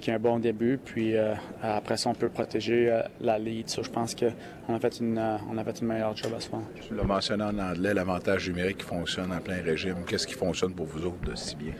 qui 0.00 0.10
a 0.10 0.14
un 0.14 0.18
bon 0.18 0.38
début. 0.38 0.78
Puis 0.82 1.14
après 1.62 1.96
ça, 1.96 2.10
on 2.10 2.14
peut 2.14 2.28
protéger 2.28 3.02
la 3.20 3.38
lead. 3.38 3.70
je 3.70 3.90
pense 3.90 4.14
qu'on 4.14 4.74
a, 4.74 4.78
fait 4.80 5.00
une, 5.00 5.18
on 5.50 5.56
a 5.56 5.64
fait 5.64 5.80
une 5.80 5.86
meilleure 5.86 6.16
job 6.16 6.32
à 6.36 6.40
ce 6.40 6.50
moment. 6.50 6.66
Tu 6.86 6.94
l'as 6.94 7.04
mentionné 7.04 7.44
en 7.44 7.58
anglais, 7.58 7.94
l'avantage 7.94 8.48
numérique 8.48 8.78
qui 8.78 8.86
fonctionne 8.86 9.32
en 9.32 9.40
plein 9.40 9.62
régime. 9.62 10.04
Qu'est-ce 10.06 10.26
qui 10.26 10.34
fonctionne 10.34 10.74
pour 10.74 10.86
vous 10.86 11.06
autres 11.06 11.30
de 11.30 11.34
si 11.34 11.56
bien? 11.56 11.72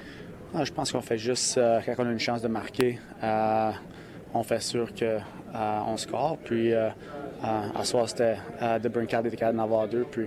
Ah, 0.55 0.65
je 0.65 0.73
pense 0.73 0.93
qu'on 0.93 1.01
fait 1.01 1.17
juste, 1.17 1.57
euh, 1.57 1.81
quand 1.85 1.95
on 1.99 2.07
a 2.07 2.13
une 2.13 2.19
chance 2.19 2.43
de 2.43 2.49
marquer, 2.49 2.99
euh, 3.23 3.71
on 4.35 4.43
fait 4.43 4.61
sûr 4.61 4.93
qu'on 4.93 5.23
euh, 5.55 5.97
score. 5.97 6.37
Puis, 6.45 6.75
à 6.75 7.85
soir, 7.85 8.07
c'était 8.09 8.37
de 8.61 8.89
Brinkard 8.89 9.25
était 9.25 9.37
capable 9.37 9.57
d'en 9.57 9.65
avoir 9.65 9.89
deux. 9.89 10.05
Puis, 10.11 10.27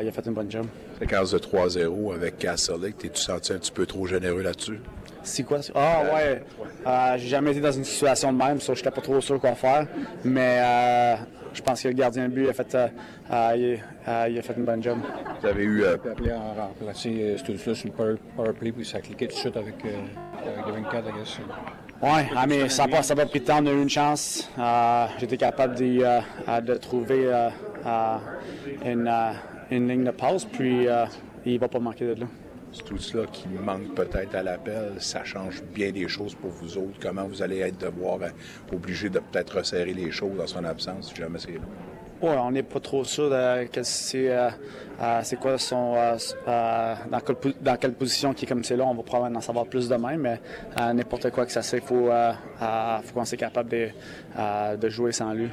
il 0.00 0.08
a 0.08 0.10
fait 0.10 0.26
une 0.26 0.34
bonne 0.34 0.50
job. 0.50 0.66
Séquence 0.98 1.30
de 1.30 1.38
3-0 1.38 2.12
avec 2.12 2.38
Catholic, 2.38 2.98
t'es-tu 2.98 3.20
senti 3.20 3.52
un 3.52 3.58
petit 3.58 3.70
peu 3.70 3.86
trop 3.86 4.06
généreux 4.06 4.42
là-dessus? 4.42 4.80
C'est 5.22 5.42
quoi? 5.44 5.58
Ah, 5.74 6.02
ouais. 6.14 7.18
j'ai 7.18 7.28
jamais 7.28 7.52
été 7.52 7.60
dans 7.60 7.72
une 7.72 7.84
situation 7.84 8.32
de 8.32 8.38
même, 8.38 8.60
ça, 8.60 8.74
j'étais 8.74 8.90
pas 8.90 9.00
trop 9.00 9.20
sûr 9.20 9.40
quoi 9.40 9.54
faire. 9.54 9.86
Mais 10.24 10.58
je 11.54 11.62
pense 11.62 11.82
que 11.82 11.88
le 11.88 11.94
gardien 11.94 12.28
de 12.28 12.34
but 12.34 12.48
a 12.48 12.52
fait, 12.52 12.74
euh, 12.74 12.88
euh, 13.30 13.76
euh, 14.08 14.26
il, 14.30 14.38
a 14.38 14.42
fait 14.42 14.54
une 14.56 14.64
bonne 14.64 14.82
job. 14.82 14.98
Vous 15.40 15.46
avez 15.46 15.64
eu. 15.64 15.84
Euh... 15.84 15.94
appelé 15.94 16.30
à 16.30 16.38
remplacer 16.38 17.36
ce 17.38 17.68
là 17.68 17.74
sur 17.74 17.88
le 17.88 18.16
power, 18.36 18.52
play, 18.52 18.72
puis 18.72 18.84
ça 18.84 18.98
a 18.98 19.00
cliqué 19.00 19.26
tout 19.26 19.34
de 19.34 19.38
suite 19.38 19.56
avec, 19.56 19.74
avec 19.84 20.74
24, 20.74 21.08
I 21.08 21.12
guess. 21.18 21.38
Oui, 22.02 22.08
ah, 22.36 22.46
mais 22.48 22.68
ça 22.68 22.86
n'a 22.86 22.96
pas, 22.96 23.14
pas, 23.14 23.26
pris 23.26 23.40
de 23.40 23.44
temps, 23.44 23.62
on 23.62 23.66
a 23.66 23.70
eu 23.70 23.82
une 23.82 23.90
chance. 23.90 24.50
J'étais 25.18 25.36
capable 25.36 25.76
de, 25.76 26.60
de 26.60 26.74
trouver 26.74 27.30
une, 28.84 29.12
une, 29.70 29.88
ligne 29.88 30.04
de 30.04 30.10
passe, 30.10 30.44
puis 30.44 30.86
il 31.44 31.54
ne 31.54 31.58
va 31.58 31.68
pas 31.68 31.78
manquer 31.78 32.06
de 32.06 32.20
là 32.20 32.26
tout 32.80 32.98
cela 32.98 33.26
qui 33.26 33.48
manque 33.48 33.94
peut-être 33.94 34.34
à 34.34 34.42
l'appel, 34.42 34.94
ça 34.98 35.24
change 35.24 35.62
bien 35.74 35.90
des 35.90 36.08
choses 36.08 36.34
pour 36.34 36.50
vous 36.50 36.78
autres. 36.78 36.98
Comment 37.00 37.24
vous 37.24 37.42
allez 37.42 37.58
être 37.58 37.78
devoir 37.78 38.22
euh, 38.22 38.28
obligé 38.72 39.10
de 39.10 39.18
peut-être 39.18 39.58
resserrer 39.58 39.92
les 39.92 40.10
choses 40.10 40.36
dans 40.36 40.46
son 40.46 40.64
absence 40.64 41.08
si 41.10 41.16
jamais 41.16 41.38
c'est 41.38 41.52
là? 41.52 41.60
Oui, 42.22 42.30
on 42.38 42.52
n'est 42.52 42.62
pas 42.62 42.78
trop 42.78 43.02
sûr 43.04 43.28
de 43.28 43.66
c'est, 43.82 44.30
euh, 44.30 44.48
euh, 45.00 45.20
c'est 45.24 45.36
quoi 45.36 45.58
son. 45.58 45.94
dans, 46.46 47.76
quelle, 47.76 47.94
position 47.94 48.32
qui 48.32 48.44
est 48.44 48.48
comme 48.48 48.62
c'est 48.62 48.76
là. 48.76 48.84
On 48.84 48.94
va 48.94 49.02
probablement 49.02 49.38
en 49.38 49.42
savoir 49.42 49.66
plus 49.66 49.88
demain, 49.88 50.16
mais 50.16 50.40
n'importe 50.76 51.30
quoi 51.30 51.44
que 51.46 51.52
ça 51.52 51.62
c'est, 51.62 51.78
il 51.78 51.82
faut, 51.82 52.10
qu'on 53.12 53.24
soit 53.24 53.38
capable 53.38 53.70
de 53.70 54.88
jouer 54.88 55.10
sans 55.10 55.32
lui. 55.32 55.48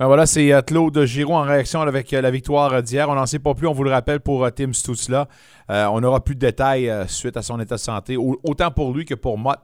Ben 0.00 0.08
voilà, 0.08 0.26
c'est 0.26 0.52
euh, 0.52 0.60
Claude 0.60 1.04
Giroux 1.04 1.34
en 1.34 1.42
réaction 1.42 1.80
avec 1.80 2.12
euh, 2.12 2.20
la 2.20 2.32
victoire 2.32 2.82
d'hier. 2.82 3.08
On 3.08 3.14
n'en 3.14 3.26
sait 3.26 3.38
pas 3.38 3.54
plus, 3.54 3.68
on 3.68 3.72
vous 3.72 3.84
le 3.84 3.92
rappelle, 3.92 4.18
pour 4.18 4.44
euh, 4.44 4.50
Tim 4.50 4.72
Stutzla. 4.72 5.28
on 5.68 6.00
n'aura 6.00 6.18
plus 6.18 6.34
de 6.34 6.40
détails 6.40 6.92
suite 7.06 7.36
à 7.36 7.42
son 7.42 7.60
état 7.60 7.76
de 7.76 7.80
santé, 7.80 8.16
autant 8.16 8.72
pour 8.72 8.92
lui 8.92 9.04
que 9.04 9.14
pour 9.14 9.38
Mott 9.38 9.60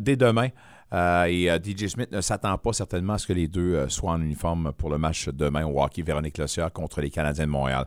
dès 0.00 0.16
demain. 0.16 0.48
et 0.92 1.48
DJ 1.62 1.86
Smith 1.86 2.10
ne 2.10 2.20
s'attend 2.22 2.56
pas 2.56 2.72
certainement 2.72 3.12
à 3.12 3.18
ce 3.18 3.26
que 3.26 3.34
les 3.34 3.46
deux 3.46 3.88
soient 3.88 4.12
en 4.12 4.22
uniforme 4.22 4.72
pour 4.72 4.90
le 4.90 4.98
match 4.98 5.28
demain 5.28 5.64
au 5.64 5.80
hockey 5.80 6.02
Véronique 6.02 6.38
Lossière 6.38 6.72
contre 6.72 7.00
les 7.00 7.10
Canadiens 7.10 7.46
de 7.46 7.50
Montréal. 7.50 7.84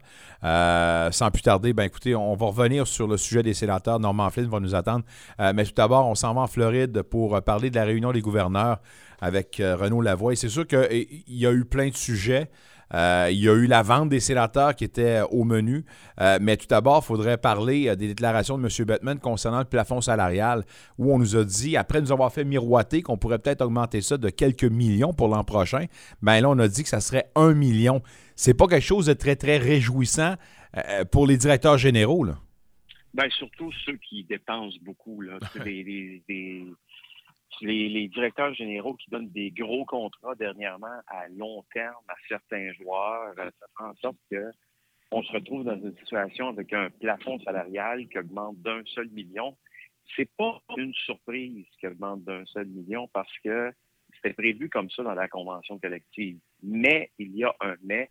sans 1.11 1.29
plus 1.31 1.41
tarder, 1.41 1.73
ben 1.73 1.83
écoutez, 1.83 2.15
on 2.15 2.35
va 2.35 2.45
revenir 2.45 2.87
sur 2.87 3.07
le 3.07 3.17
sujet 3.17 3.43
des 3.43 3.53
sénateurs. 3.53 3.99
Norman 3.99 4.29
Flynn 4.29 4.47
va 4.47 4.59
nous 4.59 4.75
attendre. 4.75 5.03
mais 5.39 5.65
tout 5.65 5.73
d'abord, 5.75 6.07
on 6.07 6.15
s'en 6.15 6.33
va 6.33 6.41
en 6.41 6.47
Floride 6.47 7.01
pour 7.01 7.41
parler 7.41 7.69
de 7.69 7.75
la 7.75 7.83
réunion 7.83 8.13
des 8.13 8.21
gouverneurs 8.21 8.77
avec 9.21 9.59
euh, 9.59 9.75
Renaud 9.75 10.01
Lavoie. 10.01 10.33
Et 10.33 10.35
c'est 10.35 10.49
sûr 10.49 10.67
qu'il 10.67 11.07
y 11.27 11.45
a 11.45 11.51
eu 11.51 11.63
plein 11.63 11.89
de 11.89 11.95
sujets. 11.95 12.49
Euh, 12.93 13.29
il 13.31 13.37
y 13.37 13.47
a 13.47 13.53
eu 13.53 13.67
la 13.67 13.83
vente 13.83 14.09
des 14.09 14.19
sénateurs 14.19 14.75
qui 14.75 14.83
était 14.83 15.21
au 15.29 15.45
menu. 15.45 15.85
Euh, 16.19 16.39
mais 16.41 16.57
tout 16.57 16.67
d'abord, 16.67 17.01
il 17.03 17.05
faudrait 17.05 17.37
parler 17.37 17.95
des 17.95 18.09
déclarations 18.09 18.57
de 18.57 18.63
M. 18.63 18.85
Bettman 18.85 19.19
concernant 19.19 19.59
le 19.59 19.65
plafond 19.65 20.01
salarial, 20.01 20.65
où 20.97 21.13
on 21.13 21.19
nous 21.19 21.37
a 21.37 21.45
dit, 21.45 21.77
après 21.77 22.01
nous 22.01 22.11
avoir 22.11 22.33
fait 22.33 22.43
miroiter 22.43 23.01
qu'on 23.01 23.17
pourrait 23.17 23.39
peut-être 23.39 23.61
augmenter 23.61 24.01
ça 24.01 24.17
de 24.17 24.29
quelques 24.29 24.65
millions 24.65 25.13
pour 25.13 25.29
l'an 25.29 25.45
prochain, 25.45 25.85
bien 26.21 26.41
là, 26.41 26.49
on 26.49 26.59
a 26.59 26.67
dit 26.67 26.83
que 26.83 26.89
ça 26.89 26.99
serait 26.99 27.31
un 27.35 27.53
million. 27.53 28.01
C'est 28.35 28.55
pas 28.55 28.67
quelque 28.67 28.83
chose 28.83 29.05
de 29.05 29.13
très, 29.13 29.37
très 29.37 29.57
réjouissant 29.57 30.35
pour 31.11 31.27
les 31.27 31.37
directeurs 31.37 31.77
généraux. 31.77 32.23
Là. 32.23 32.37
Bien, 33.13 33.29
surtout 33.29 33.71
ceux 33.85 33.97
qui 33.97 34.23
dépensent 34.23 34.77
beaucoup. 34.81 35.21
Là. 35.21 35.37
des, 35.65 36.21
les, 37.61 38.07
directeurs 38.07 38.53
généraux 38.53 38.95
qui 38.95 39.09
donnent 39.09 39.29
des 39.29 39.51
gros 39.51 39.85
contrats 39.85 40.35
dernièrement 40.35 41.01
à 41.07 41.27
long 41.29 41.63
terme 41.73 42.03
à 42.07 42.15
certains 42.27 42.71
joueurs, 42.73 43.33
euh, 43.39 43.49
ça 43.59 43.65
fait 43.77 43.83
en 43.83 43.95
sorte 43.95 44.17
que 44.29 44.51
on 45.11 45.21
se 45.23 45.31
retrouve 45.33 45.65
dans 45.65 45.75
une 45.75 45.95
situation 45.97 46.47
avec 46.47 46.71
un 46.71 46.89
plafond 46.89 47.37
salarial 47.41 48.07
qui 48.07 48.17
augmente 48.17 48.57
d'un 48.61 48.81
seul 48.85 49.09
million. 49.09 49.57
C'est 50.15 50.29
pas 50.37 50.61
une 50.77 50.93
surprise 50.93 51.65
qu'il 51.79 51.89
augmente 51.89 52.23
d'un 52.23 52.45
seul 52.45 52.67
million 52.67 53.09
parce 53.09 53.31
que 53.43 53.73
c'était 54.15 54.33
prévu 54.33 54.69
comme 54.69 54.89
ça 54.89 55.03
dans 55.03 55.13
la 55.13 55.27
convention 55.27 55.79
collective. 55.79 56.39
Mais 56.63 57.11
il 57.17 57.35
y 57.35 57.43
a 57.43 57.53
un 57.59 57.75
mais, 57.83 58.09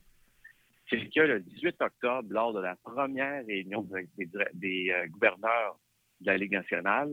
c'est 0.91 1.09
que 1.09 1.21
le 1.21 1.41
18 1.41 1.81
octobre, 1.81 2.29
lors 2.31 2.53
de 2.53 2.61
la 2.61 2.77
première 2.77 3.47
réunion 3.47 3.83
des, 3.83 4.29
des 4.55 4.91
euh, 4.91 5.07
gouverneurs 5.09 5.79
de 6.21 6.27
la 6.27 6.37
Ligue 6.37 6.53
nationale, 6.53 7.11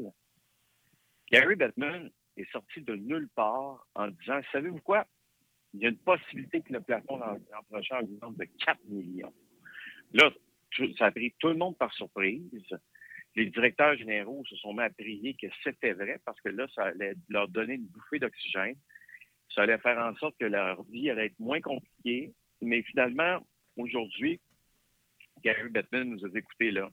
Gary 1.31 1.55
Bettman 1.55 2.09
est 2.37 2.51
sorti 2.51 2.81
de 2.81 2.95
nulle 2.95 3.29
part 3.35 3.85
en 3.95 4.07
disant 4.07 4.39
Savez-vous 4.51 4.81
quoi? 4.81 5.05
Il 5.73 5.81
y 5.81 5.85
a 5.85 5.89
une 5.89 5.97
possibilité 5.97 6.61
que 6.61 6.73
le 6.73 6.81
plafond 6.81 7.17
l'an 7.17 7.37
prochain 7.69 7.99
augmente 7.99 8.37
de 8.37 8.45
4 8.65 8.79
millions. 8.85 9.33
Là, 10.13 10.31
ça 10.97 11.07
a 11.07 11.11
pris 11.11 11.33
tout 11.39 11.49
le 11.49 11.55
monde 11.55 11.77
par 11.77 11.93
surprise. 11.93 12.49
Les 13.35 13.47
directeurs 13.47 13.95
généraux 13.95 14.43
se 14.45 14.55
sont 14.55 14.73
mis 14.73 14.81
à 14.81 14.89
prier 14.89 15.35
que 15.35 15.47
c'était 15.63 15.93
vrai 15.93 16.19
parce 16.25 16.39
que 16.41 16.49
là, 16.49 16.67
ça 16.73 16.85
allait 16.85 17.13
leur 17.29 17.47
donner 17.47 17.75
une 17.75 17.85
bouffée 17.85 18.19
d'oxygène. 18.19 18.75
Ça 19.53 19.61
allait 19.61 19.77
faire 19.77 19.97
en 19.99 20.15
sorte 20.15 20.35
que 20.39 20.45
leur 20.45 20.83
vie 20.83 21.09
allait 21.09 21.27
être 21.27 21.39
moins 21.39 21.61
compliquée. 21.61 22.33
Mais 22.61 22.81
finalement, 22.83 23.45
aujourd'hui, 23.75 24.39
Gary 25.43 25.69
Bettman 25.69 26.09
nous 26.09 26.25
a 26.25 26.29
écoutés 26.37 26.71
là. 26.71 26.89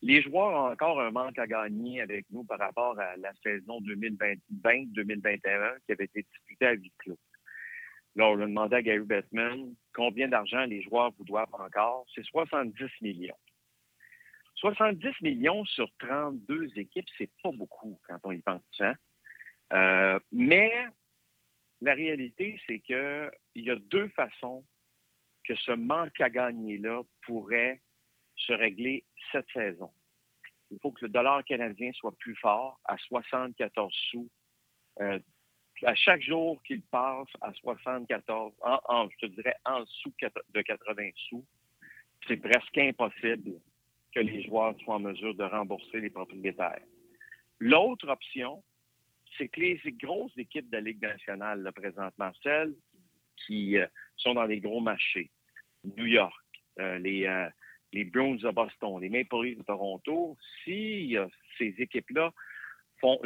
Les 0.00 0.22
joueurs 0.22 0.52
ont 0.52 0.72
encore 0.72 1.00
un 1.00 1.10
manque 1.10 1.38
à 1.38 1.46
gagner 1.46 2.00
avec 2.00 2.26
nous 2.30 2.44
par 2.44 2.58
rapport 2.58 2.98
à 3.00 3.16
la 3.16 3.32
saison 3.42 3.80
2020-2021 3.80 5.80
qui 5.84 5.92
avait 5.92 6.04
été 6.04 6.22
disputée 6.22 6.66
à 6.66 6.72
huis 6.72 6.92
clos. 6.98 7.18
Là, 8.14 8.28
on 8.28 8.40
a 8.40 8.46
demandé 8.46 8.76
à 8.76 8.82
Gary 8.82 9.04
Bettman 9.04 9.74
combien 9.92 10.28
d'argent 10.28 10.64
les 10.64 10.82
joueurs 10.82 11.12
vous 11.18 11.24
doivent 11.24 11.52
encore. 11.52 12.06
C'est 12.14 12.24
70 12.24 12.84
millions. 13.00 13.36
70 14.56 15.20
millions 15.22 15.64
sur 15.64 15.88
32 15.98 16.70
équipes, 16.76 17.06
c'est 17.16 17.30
pas 17.42 17.52
beaucoup 17.52 18.00
quand 18.08 18.18
on 18.24 18.32
y 18.32 18.40
pense. 18.40 18.62
Hein? 18.80 18.94
Euh, 19.72 20.18
mais 20.32 20.72
la 21.80 21.94
réalité, 21.94 22.60
c'est 22.66 22.80
qu'il 22.80 23.30
y 23.56 23.70
a 23.70 23.76
deux 23.76 24.08
façons 24.08 24.64
que 25.44 25.54
ce 25.54 25.72
manque 25.72 26.20
à 26.20 26.28
gagner-là 26.28 27.02
pourrait 27.22 27.80
se 28.38 28.52
régler 28.52 29.04
cette 29.32 29.48
saison. 29.52 29.90
il 30.70 30.78
faut 30.80 30.92
que 30.92 31.04
le 31.04 31.10
dollar 31.10 31.44
canadien 31.44 31.90
soit 31.92 32.16
plus 32.18 32.36
fort 32.36 32.78
à 32.84 32.96
74 32.98 33.92
sous. 34.10 34.28
Euh, 35.00 35.18
à 35.84 35.94
chaque 35.94 36.22
jour 36.22 36.60
qu'il 36.64 36.82
passe 36.82 37.28
à 37.40 37.52
74, 37.52 38.52
en, 38.62 39.08
je 39.10 39.26
te 39.26 39.32
dirais 39.32 39.54
en 39.64 39.80
dessous 39.80 40.12
de 40.54 40.62
80 40.62 41.10
sous, 41.28 41.44
c'est 42.26 42.36
presque 42.36 42.76
impossible 42.76 43.60
que 44.12 44.20
les 44.20 44.42
joueurs 44.42 44.74
soient 44.80 44.96
en 44.96 45.00
mesure 45.00 45.34
de 45.34 45.44
rembourser 45.44 46.00
les 46.00 46.10
propriétaires. 46.10 46.82
L'autre 47.60 48.08
option, 48.08 48.62
c'est 49.36 49.48
que 49.48 49.60
les 49.60 49.80
grosses 49.92 50.36
équipes 50.36 50.68
de 50.70 50.76
la 50.76 50.82
Ligue 50.82 51.02
nationale, 51.02 51.62
là, 51.62 51.72
présentement, 51.72 52.32
celles 52.42 52.74
qui 53.46 53.78
euh, 53.78 53.86
sont 54.16 54.34
dans 54.34 54.44
les 54.44 54.60
gros 54.60 54.80
marchés, 54.80 55.30
New 55.84 56.06
York, 56.06 56.44
euh, 56.80 56.98
les, 56.98 57.26
les 57.92 58.04
Bruins 58.04 58.36
de 58.36 58.50
Boston, 58.50 59.00
les 59.00 59.08
Maple 59.08 59.44
Leafs 59.44 59.58
de 59.58 59.62
Toronto, 59.62 60.36
si 60.64 61.16
ces 61.56 61.74
équipes-là 61.78 62.32
font 63.00 63.18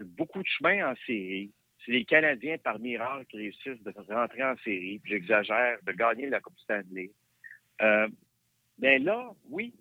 beaucoup 0.00 0.42
de 0.42 0.48
chemin 0.48 0.90
en 0.90 0.94
série, 1.06 1.50
si 1.84 1.92
les 1.92 2.04
Canadiens, 2.04 2.58
par 2.58 2.78
miracle, 2.78 3.36
réussissent 3.36 3.82
de 3.82 3.92
rentrer 4.12 4.42
en 4.42 4.56
série, 4.58 4.98
puis 4.98 5.12
j'exagère, 5.12 5.78
de 5.84 5.92
gagner 5.92 6.28
la 6.28 6.40
Coupe 6.40 6.58
Stanley, 6.58 7.10
euh, 7.80 8.08
bien 8.78 8.98
là, 8.98 9.30
oui, 9.48 9.72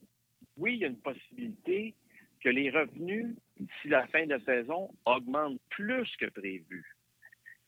oui, 0.57 0.75
il 0.75 0.79
y 0.79 0.85
a 0.85 0.87
une 0.87 0.99
possibilité 1.01 1.95
que 2.41 2.49
les 2.49 2.69
revenus 2.69 3.35
d'ici 3.59 3.87
la 3.87 4.07
fin 4.07 4.25
de 4.25 4.37
saison 4.45 4.89
augmentent 5.05 5.59
plus 5.69 6.09
que 6.17 6.27
prévu. 6.27 6.96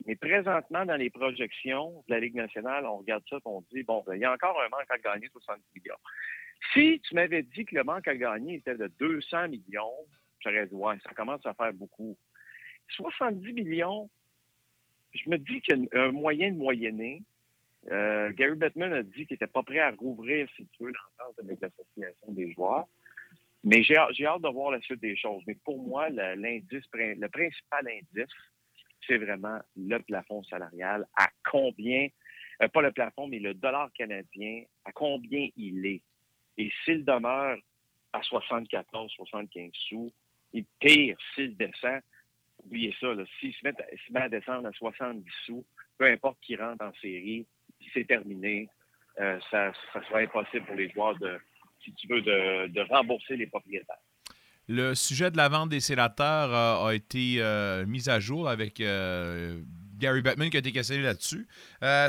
Mais 0.09 0.15
présentement, 0.15 0.87
dans 0.87 0.95
les 0.95 1.11
projections 1.11 2.03
de 2.07 2.15
la 2.15 2.19
Ligue 2.19 2.33
nationale, 2.33 2.83
on 2.87 2.97
regarde 2.97 3.23
ça 3.29 3.35
et 3.35 3.41
on 3.45 3.63
dit, 3.71 3.83
bon, 3.83 4.03
ben, 4.07 4.15
il 4.15 4.21
y 4.21 4.25
a 4.25 4.33
encore 4.33 4.59
un 4.59 4.67
manque 4.69 4.89
à 4.89 4.97
gagner 4.97 5.27
de 5.27 5.31
70 5.33 5.61
millions. 5.75 5.99
Si 6.73 6.99
tu 7.01 7.13
m'avais 7.13 7.43
dit 7.43 7.63
que 7.63 7.75
le 7.75 7.83
manque 7.83 8.07
à 8.07 8.15
gagner 8.15 8.55
était 8.55 8.73
de 8.73 8.87
200 8.99 9.49
millions, 9.49 9.93
j'aurais 10.39 10.65
dit, 10.65 10.73
ouais, 10.73 10.95
ça 11.03 11.13
commence 11.13 11.45
à 11.45 11.53
faire 11.53 11.71
beaucoup. 11.73 12.17
70 12.87 13.53
millions, 13.53 14.09
je 15.13 15.29
me 15.29 15.37
dis 15.37 15.61
qu'il 15.61 15.83
y 15.83 15.95
a 15.95 16.01
un 16.01 16.11
moyen 16.11 16.53
de 16.53 16.57
moyenner. 16.57 17.21
Euh, 17.91 18.31
Gary 18.33 18.55
Bettman 18.55 18.91
a 18.91 19.03
dit 19.03 19.27
qu'il 19.27 19.35
n'était 19.35 19.45
pas 19.45 19.61
prêt 19.61 19.77
à 19.77 19.91
rouvrir, 19.91 20.49
si 20.55 20.65
tu 20.69 20.85
veux, 20.85 20.91
l'entente 21.19 21.37
avec 21.37 21.61
l'association 21.61 22.31
des 22.31 22.51
joueurs. 22.53 22.87
Mais 23.63 23.83
j'ai 23.83 23.95
hâte 23.95 24.41
de 24.41 24.51
voir 24.51 24.71
la 24.71 24.81
suite 24.81 25.01
des 25.01 25.15
choses. 25.15 25.43
Mais 25.45 25.55
pour 25.63 25.77
moi, 25.77 26.09
l'indice, 26.09 26.85
le 26.95 27.27
principal 27.27 27.87
indice, 27.87 28.33
c'est 29.09 29.17
vraiment 29.17 29.59
le 29.75 29.97
plafond 29.99 30.43
salarial. 30.43 31.05
À 31.17 31.27
combien, 31.49 32.07
euh, 32.61 32.67
pas 32.67 32.81
le 32.81 32.91
plafond, 32.91 33.27
mais 33.27 33.39
le 33.39 33.53
dollar 33.55 33.91
canadien, 33.93 34.63
à 34.85 34.91
combien 34.91 35.49
il 35.57 35.85
est. 35.85 36.01
Et 36.57 36.71
s'il 36.85 37.03
demeure 37.03 37.57
à 38.13 38.21
74, 38.21 39.11
75 39.11 39.71
sous, 39.73 40.13
et 40.53 40.63
pire, 40.79 41.17
s'il 41.33 41.57
descend, 41.57 42.01
oubliez 42.63 42.95
ça, 42.99 43.07
s'il 43.39 43.53
se 43.53 43.59
se 43.59 44.13
met 44.13 44.21
à 44.21 44.29
descendre 44.29 44.67
à 44.67 44.71
70 44.73 45.25
sous, 45.45 45.65
peu 45.97 46.05
importe 46.05 46.37
qui 46.41 46.55
rentre 46.55 46.83
en 46.83 46.93
série, 47.01 47.45
c'est 47.93 48.05
terminé. 48.05 48.69
Euh, 49.19 49.39
ça, 49.51 49.73
sera 49.93 50.19
impossible 50.19 50.65
pour 50.65 50.75
les 50.75 50.89
joueurs 50.89 51.17
de, 51.19 51.39
si 51.83 51.93
tu 51.93 52.07
veux, 52.07 52.21
de 52.21 52.81
rembourser 52.89 53.35
les 53.35 53.47
propriétaires. 53.47 53.97
Le 54.71 54.93
sujet 54.93 55.31
de 55.31 55.37
la 55.37 55.49
vente 55.49 55.69
des 55.69 55.79
sénateurs 55.79 56.53
euh, 56.53 56.89
a 56.89 56.93
été 56.93 57.37
euh, 57.39 57.85
mis 57.87 58.07
à 58.07 58.19
jour 58.19 58.47
avec 58.47 58.79
euh, 58.79 59.59
Gary 59.97 60.21
Bettman 60.21 60.51
qui 60.51 60.57
a 60.57 60.59
été 60.59 60.71
questionné 60.71 61.01
là-dessus. 61.01 61.47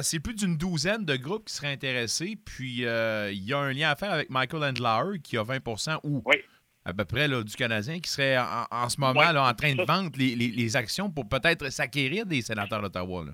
C'est 0.03 0.21
plus 0.21 0.35
d'une 0.35 0.57
douzaine 0.59 1.07
de 1.07 1.17
groupes 1.17 1.47
qui 1.47 1.55
seraient 1.55 1.73
intéressés. 1.73 2.37
Puis 2.45 2.85
euh, 2.85 3.31
il 3.33 3.43
y 3.45 3.55
a 3.55 3.59
un 3.59 3.73
lien 3.73 3.89
à 3.91 3.97
faire 3.97 4.13
avec 4.13 4.29
Michael 4.29 4.63
Andlauer 4.63 5.21
qui 5.21 5.39
a 5.39 5.43
20% 5.43 6.01
ou 6.05 6.23
Oui. 6.27 6.37
à 6.85 6.93
peu 6.93 7.07
près 7.07 7.29
là, 7.29 7.43
du 7.43 7.57
Canadien 7.57 7.99
qui 7.99 8.11
serait 8.11 8.37
en, 8.37 8.67
en 8.71 8.89
ce 8.91 9.01
moment 9.01 9.19
Oui. 9.21 9.33
là, 9.33 9.49
en 9.49 9.55
train 9.55 9.75
de 9.75 9.83
vendre 9.83 10.11
les, 10.19 10.37
les- 10.37 10.51
les 10.51 10.77
actions 10.77 11.11
pour 11.11 11.27
peut-être 11.29 11.71
s'acquérir 11.71 12.27
des 12.27 12.43
sénateurs 12.43 12.83
d'Ottawa. 12.83 13.25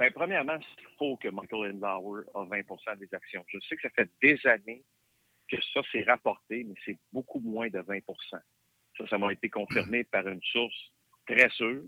Bien, 0.00 0.10
premièrement, 0.12 0.58
il 0.58 0.84
faut 0.98 1.16
que 1.16 1.28
Michael 1.28 1.74
Endauer 1.76 2.24
a 2.34 2.40
20% 2.44 2.98
des 2.98 3.08
actions. 3.14 3.44
Je 3.48 3.58
sais 3.68 3.76
que 3.76 3.82
ça 3.82 3.88
fait 3.94 4.10
des 4.20 4.38
années 4.46 4.82
que 5.50 5.56
ça 5.72 5.80
s'est 5.92 6.02
rapporté, 6.02 6.64
mais 6.64 6.74
c'est 6.84 6.98
beaucoup 7.12 7.40
moins 7.40 7.68
de 7.68 7.78
20% 7.78 8.02
Ça, 8.30 9.06
ça 9.08 9.18
m'a 9.18 9.32
été 9.32 9.48
confirmé 9.48 10.04
par 10.04 10.26
une 10.26 10.42
source 10.42 10.92
très 11.26 11.48
sûre. 11.50 11.82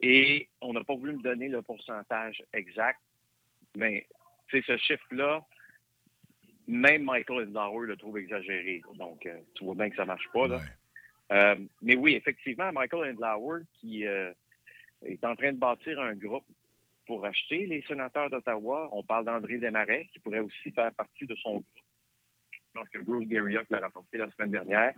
Et 0.00 0.48
on 0.60 0.72
n'a 0.72 0.84
pas 0.84 0.94
voulu 0.94 1.16
me 1.16 1.22
donner 1.22 1.48
le 1.48 1.62
pourcentage 1.62 2.42
exact, 2.52 3.00
mais 3.76 4.06
c'est 4.50 4.64
ce 4.64 4.76
chiffre-là, 4.76 5.44
même 6.66 7.04
Michael 7.04 7.48
Endauer 7.48 7.86
le 7.86 7.96
trouve 7.96 8.18
exagéré. 8.18 8.82
Donc, 8.94 9.24
euh, 9.26 9.38
tu 9.54 9.64
vois 9.64 9.74
bien 9.74 9.90
que 9.90 9.96
ça 9.96 10.02
ne 10.02 10.08
marche 10.08 10.28
pas. 10.32 10.48
Là. 10.48 10.56
Ouais. 10.56 10.62
Euh, 11.32 11.56
mais 11.82 11.96
oui, 11.96 12.14
effectivement, 12.14 12.72
Michael 12.72 13.12
Endlauer, 13.12 13.62
qui 13.74 14.06
euh, 14.06 14.32
est 15.04 15.24
en 15.24 15.34
train 15.36 15.52
de 15.52 15.58
bâtir 15.58 16.00
un 16.00 16.14
groupe 16.14 16.46
pour 17.06 17.24
acheter 17.24 17.66
les 17.66 17.82
sénateurs 17.82 18.30
d'Ottawa. 18.30 18.88
On 18.92 19.02
parle 19.02 19.24
d'André 19.24 19.58
Desmarais, 19.58 20.08
qui 20.12 20.18
pourrait 20.18 20.40
aussi 20.40 20.70
faire 20.70 20.92
partie 20.92 21.26
de 21.26 21.34
son 21.36 21.52
groupe. 21.54 21.83
Je 22.74 22.80
pense 22.80 22.88
que 22.88 22.98
Bruce 22.98 23.28
Garriock 23.28 23.66
l'a 23.70 23.78
rapporté 23.78 24.18
la 24.18 24.28
semaine 24.32 24.50
dernière. 24.50 24.92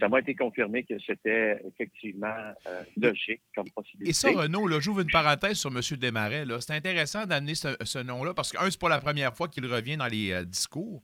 Ça 0.00 0.08
m'a 0.08 0.20
été 0.20 0.34
confirmé 0.34 0.82
que 0.84 0.94
c'était 1.06 1.60
effectivement 1.66 2.34
euh, 2.66 2.82
logique 2.96 3.42
comme 3.54 3.68
possibilité. 3.70 4.10
Et 4.10 4.12
ça, 4.14 4.30
Renaud, 4.30 4.66
là, 4.66 4.80
j'ouvre 4.80 5.00
une 5.00 5.10
parenthèse 5.10 5.58
sur 5.58 5.70
M. 5.70 5.80
Desmarais. 5.98 6.46
là. 6.46 6.60
C'est 6.60 6.72
intéressant 6.72 7.26
d'amener 7.26 7.54
ce, 7.54 7.76
ce 7.82 7.98
nom-là 7.98 8.32
parce 8.32 8.52
que, 8.52 8.58
un, 8.58 8.70
c'est 8.70 8.80
pas 8.80 8.88
la 8.88 9.00
première 9.00 9.36
fois 9.36 9.48
qu'il 9.48 9.66
revient 9.66 9.98
dans 9.98 10.06
les 10.06 10.32
euh, 10.32 10.44
discours. 10.44 11.02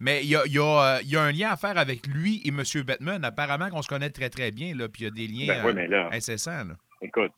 Mais 0.00 0.22
il 0.22 0.28
y 0.28 0.36
a, 0.36 0.46
il 0.46 0.52
y 0.52 0.58
a, 0.60 0.62
euh, 0.98 1.00
il 1.02 1.10
y 1.10 1.16
a 1.16 1.22
un 1.22 1.32
lien 1.32 1.50
à 1.50 1.56
faire 1.56 1.76
avec 1.76 2.06
lui 2.06 2.40
et 2.44 2.48
M. 2.50 2.62
Bettman. 2.86 3.24
Apparemment 3.24 3.68
qu'on 3.70 3.82
se 3.82 3.88
connaît 3.88 4.10
très, 4.10 4.30
très 4.30 4.52
bien. 4.52 4.72
Là, 4.76 4.88
puis 4.88 5.02
il 5.02 5.04
y 5.06 5.08
a 5.08 5.10
des 5.10 5.26
liens 5.26 5.54
Ben 5.60 5.66
oui, 5.66 5.72
mais 5.74 5.88
là, 5.88 6.08
incessants. 6.12 6.64
là. 6.64 6.76
écoute, 7.02 7.32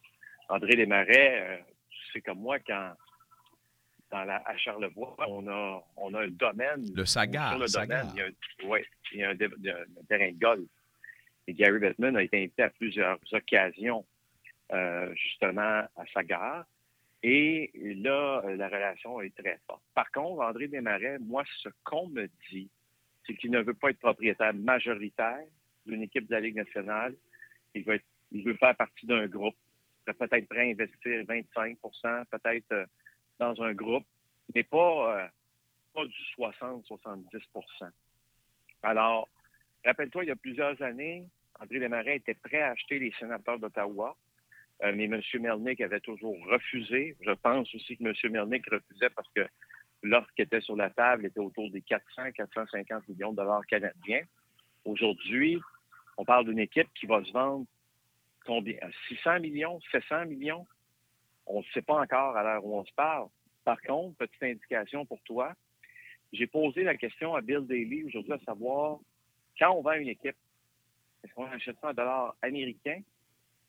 André 0.50 0.76
Desmarais, 0.76 1.64
c'est 2.12 2.20
comme 2.20 2.40
moi 2.40 2.58
quand 2.58 2.92
dans 4.10 4.24
la, 4.24 4.36
à 4.46 4.56
Charlevoix, 4.56 5.14
on 5.28 5.46
a, 5.48 5.82
on 5.96 6.12
a 6.14 6.22
un 6.24 6.28
domaine. 6.28 6.84
Le 6.94 7.04
Sagar, 7.04 7.50
Sur 7.52 7.60
le 7.60 7.66
Sagar. 7.68 8.04
domaine, 8.06 8.14
il 8.16 8.18
y 8.18 8.22
a 8.22 8.26
un, 8.66 8.68
ouais, 8.70 8.84
il 9.12 9.18
y 9.18 9.24
a 9.24 9.30
un, 9.30 9.34
dé- 9.34 9.48
de- 9.48 9.70
un 9.70 10.04
terrain 10.08 10.30
de 10.32 10.38
golf. 10.38 10.68
Et 11.46 11.54
Gary 11.54 11.78
Bettman 11.78 12.16
a 12.16 12.22
été 12.22 12.38
invité 12.38 12.62
à 12.62 12.70
plusieurs 12.70 13.18
occasions, 13.32 14.04
euh, 14.72 15.12
justement, 15.14 15.60
à 15.96 16.04
Sagar. 16.12 16.64
Et 17.22 17.70
là, 18.02 18.42
euh, 18.44 18.56
la 18.56 18.66
relation 18.68 19.20
est 19.20 19.34
très 19.36 19.58
forte. 19.66 19.82
Par 19.94 20.10
contre, 20.10 20.42
André 20.42 20.68
Desmarais, 20.68 21.18
moi, 21.20 21.44
ce 21.62 21.68
qu'on 21.84 22.08
me 22.08 22.28
dit, 22.50 22.68
c'est 23.26 23.34
qu'il 23.34 23.50
ne 23.50 23.60
veut 23.60 23.74
pas 23.74 23.90
être 23.90 23.98
propriétaire 23.98 24.54
majoritaire 24.54 25.44
d'une 25.86 26.02
équipe 26.02 26.26
de 26.28 26.34
la 26.34 26.40
Ligue 26.40 26.56
nationale. 26.56 27.14
Il 27.74 27.84
veut, 27.84 27.94
être- 27.94 28.04
il 28.32 28.42
veut 28.44 28.54
faire 28.54 28.74
partie 28.74 29.06
d'un 29.06 29.26
groupe. 29.26 29.54
Il 30.06 30.12
serait 30.14 30.28
peut-être 30.28 30.48
prêt 30.48 30.60
à 30.68 30.70
investir 30.70 31.24
25% 31.26 32.24
peut-être 32.30 32.72
euh, 32.72 32.86
dans 33.40 33.60
un 33.62 33.72
groupe, 33.72 34.06
mais 34.54 34.62
pas, 34.62 35.24
euh, 35.24 35.28
pas 35.94 36.04
du 36.04 36.14
60-70% 36.38 37.90
Alors, 38.82 39.28
rappelle-toi, 39.84 40.24
il 40.24 40.28
y 40.28 40.30
a 40.30 40.36
plusieurs 40.36 40.80
années, 40.82 41.24
André 41.58 41.80
Desmarais 41.80 42.16
était 42.16 42.34
prêt 42.34 42.60
à 42.60 42.70
acheter 42.70 42.98
les 42.98 43.12
sénateurs 43.18 43.58
d'Ottawa, 43.58 44.16
euh, 44.82 44.92
mais 44.94 45.04
M. 45.04 45.20
Melnick 45.40 45.80
avait 45.80 46.00
toujours 46.00 46.36
refusé. 46.46 47.16
Je 47.20 47.32
pense 47.32 47.74
aussi 47.74 47.96
que 47.96 48.04
M. 48.04 48.32
Melnick 48.32 48.68
refusait 48.70 49.10
parce 49.10 49.28
que 49.34 49.46
l'offre 50.02 50.30
qui 50.36 50.42
était 50.42 50.60
sur 50.60 50.76
la 50.76 50.90
table 50.90 51.26
était 51.26 51.40
autour 51.40 51.70
des 51.70 51.80
400-450 51.80 53.02
millions 53.08 53.32
de 53.32 53.36
dollars 53.36 53.66
canadiens. 53.66 54.22
Aujourd'hui, 54.84 55.60
on 56.16 56.24
parle 56.24 56.46
d'une 56.46 56.58
équipe 56.58 56.88
qui 56.94 57.06
va 57.06 57.22
se 57.24 57.32
vendre 57.32 57.66
combien? 58.46 58.76
À 58.80 58.88
600 59.08 59.40
millions, 59.40 59.78
700 59.92 60.26
millions? 60.26 60.66
On 61.52 61.60
ne 61.60 61.64
sait 61.74 61.82
pas 61.82 62.00
encore 62.00 62.36
à 62.36 62.42
l'heure 62.42 62.64
où 62.64 62.78
on 62.78 62.84
se 62.84 62.92
parle. 62.92 63.28
Par 63.64 63.80
contre, 63.82 64.16
petite 64.16 64.42
indication 64.42 65.04
pour 65.04 65.20
toi, 65.22 65.52
j'ai 66.32 66.46
posé 66.46 66.84
la 66.84 66.96
question 66.96 67.34
à 67.34 67.40
Bill 67.40 67.66
Daly 67.66 68.04
aujourd'hui 68.04 68.32
à 68.32 68.38
savoir, 68.38 68.98
quand 69.58 69.72
on 69.72 69.82
vend 69.82 69.92
une 69.92 70.08
équipe, 70.08 70.36
est-ce 71.24 71.34
qu'on 71.34 71.46
achète 71.46 71.76
ça 71.80 71.90
en 71.90 71.92
dollars 71.92 72.36
américains 72.40 73.00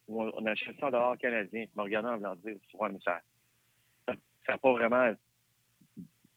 ou 0.08 0.22
on 0.22 0.46
achète 0.46 0.80
ça 0.80 0.88
en 0.88 0.92
dollars 0.92 1.18
canadiens? 1.18 1.66
Je 1.66 1.80
me 1.80 1.84
regardais 1.84 2.10
en 2.10 2.18
voulant 2.18 2.36
dire, 2.36 2.56
ouais, 2.76 2.90
mais 2.90 3.00
ça 3.04 3.22
n'a 4.48 4.58
pas 4.58 4.72
vraiment... 4.72 5.14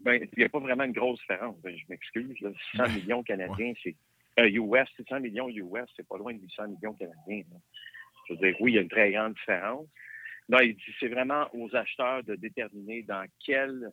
Ben, 0.01 0.23
il 0.23 0.39
n'y 0.39 0.45
a 0.45 0.49
pas 0.49 0.59
vraiment 0.59 0.85
une 0.85 0.93
grosse 0.93 1.21
différence. 1.21 1.57
Ben, 1.61 1.77
je 1.77 1.85
m'excuse. 1.89 2.41
là. 2.41 2.51
600 2.73 2.85
millions 2.89 3.23
canadiens, 3.23 3.73
c'est... 3.83 3.95
Euh, 4.41 4.49
US, 4.49 4.89
600 4.97 5.21
millions 5.21 5.49
US, 5.49 5.89
c'est 5.95 6.09
pas 6.09 6.19
loin 6.19 6.35
de 6.35 6.41
800 6.41 6.69
millions 6.69 6.95
canadiens. 6.95 7.43
là. 7.51 7.59
Je 8.29 8.35
veux 8.35 8.41
dire, 8.41 8.57
oui, 8.61 8.73
il 8.73 8.75
y 8.75 8.79
a 8.79 8.81
une 8.81 8.89
très 8.89 9.13
grande 9.13 9.35
différence. 9.35 9.87
Non, 10.49 10.59
il 10.61 10.75
dit 10.77 10.83
c'est 11.01 11.09
vraiment 11.09 11.49
aux 11.55 11.75
acheteurs 11.75 12.23
de 12.25 12.35
déterminer 12.37 13.03
dans 13.03 13.27
quelle 13.45 13.91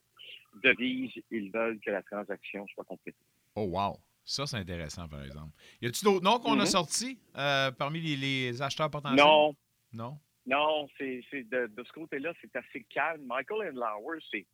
devise 0.64 1.12
ils 1.32 1.50
veulent 1.52 1.80
que 1.80 1.92
la 1.92 2.04
transaction 2.04 2.68
soit 2.68 2.84
complétée. 2.84 3.18
Oh, 3.56 3.64
wow. 3.70 3.98
Ça, 4.24 4.46
c'est 4.46 4.58
intéressant, 4.58 5.08
par 5.08 5.24
exemple. 5.24 5.52
Y 5.82 5.88
a-t-il 5.88 6.04
d'autres 6.04 6.24
noms 6.24 6.40
qu'on 6.40 6.54
a 6.60 6.64
Mhm. 6.64 6.66
sortis 6.66 7.20
euh, 7.38 7.72
parmi 7.72 8.02
les, 8.02 8.16
les 8.18 8.62
acheteurs 8.62 8.90
potentiels? 8.92 9.18
Non, 9.26 9.56
Non? 9.94 10.20
non, 10.46 10.88
c'est 10.98 11.22
de, 11.34 11.68
de 11.68 11.84
ce 11.84 11.92
côté-là, 11.94 12.34
c'est 12.42 12.56
assez 12.56 12.84
calme. 12.84 13.24
Michael 13.26 13.70
Endlauer, 13.70 14.20
c'est 14.30 14.46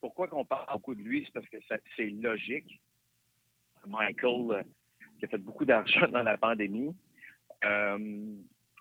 pourquoi 0.00 0.28
qu'on 0.28 0.44
parle 0.44 0.66
beaucoup 0.72 0.94
de 0.94 1.02
lui, 1.02 1.24
c'est 1.26 1.32
parce 1.32 1.48
que 1.48 1.56
c'est 1.96 2.10
logique. 2.10 2.80
Michael, 3.86 4.50
euh, 4.50 4.62
qui 5.18 5.26
a 5.26 5.28
fait 5.28 5.38
beaucoup 5.38 5.64
d'argent 5.64 6.08
dans 6.12 6.22
la 6.22 6.38
pandémie 6.38 6.94
euh, 7.64 8.36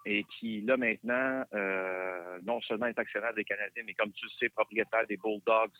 et 0.05 0.25
qui, 0.25 0.61
là, 0.61 0.77
maintenant, 0.77 1.43
euh, 1.53 2.39
non 2.43 2.59
seulement 2.61 2.87
est 2.87 2.99
actionnaire 2.99 3.33
des 3.33 3.43
Canadiens, 3.43 3.83
mais 3.85 3.93
comme 3.93 4.11
tu 4.11 4.25
le 4.25 4.31
sais, 4.39 4.49
propriétaire 4.49 5.07
des 5.07 5.17
Bulldogs 5.17 5.71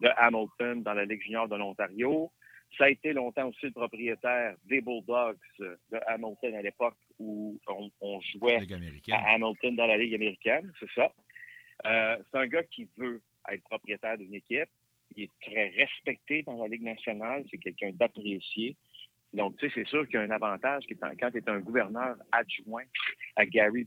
de 0.00 0.08
Hamilton 0.16 0.82
dans 0.82 0.94
la 0.94 1.04
Ligue 1.04 1.22
junior 1.22 1.48
de 1.48 1.56
l'Ontario. 1.56 2.30
Ça 2.76 2.84
a 2.84 2.88
été 2.90 3.12
longtemps 3.12 3.48
aussi 3.48 3.66
le 3.66 3.72
propriétaire 3.72 4.56
des 4.64 4.80
Bulldogs 4.80 5.38
de 5.58 5.98
Hamilton 6.08 6.54
à 6.56 6.62
l'époque 6.62 6.96
où 7.18 7.58
on, 7.68 7.90
on 8.00 8.20
jouait 8.20 8.56
à 9.12 9.34
Hamilton 9.34 9.76
dans 9.76 9.86
la 9.86 9.96
Ligue 9.96 10.14
américaine, 10.14 10.72
c'est 10.80 10.90
ça. 10.94 11.12
Euh, 11.84 12.16
c'est 12.30 12.38
un 12.38 12.46
gars 12.46 12.64
qui 12.64 12.88
veut 12.96 13.20
être 13.50 13.62
propriétaire 13.64 14.18
d'une 14.18 14.34
équipe. 14.34 14.68
Il 15.14 15.24
est 15.24 15.30
très 15.40 15.68
respecté 15.68 16.42
dans 16.42 16.60
la 16.60 16.68
Ligue 16.68 16.82
nationale. 16.82 17.44
C'est 17.50 17.58
quelqu'un 17.58 17.90
d'apprécié. 17.92 18.76
Donc, 19.36 19.58
tu 19.58 19.66
sais, 19.66 19.72
c'est 19.74 19.86
sûr 19.86 20.06
qu'il 20.06 20.14
y 20.14 20.16
a 20.16 20.22
un 20.22 20.30
avantage 20.30 20.84
qui 20.86 20.94
est 20.94 21.16
quand 21.20 21.30
tu 21.30 21.38
es 21.38 21.50
un 21.50 21.60
gouverneur 21.60 22.16
adjoint 22.32 22.84
à 23.36 23.44
Gary, 23.44 23.86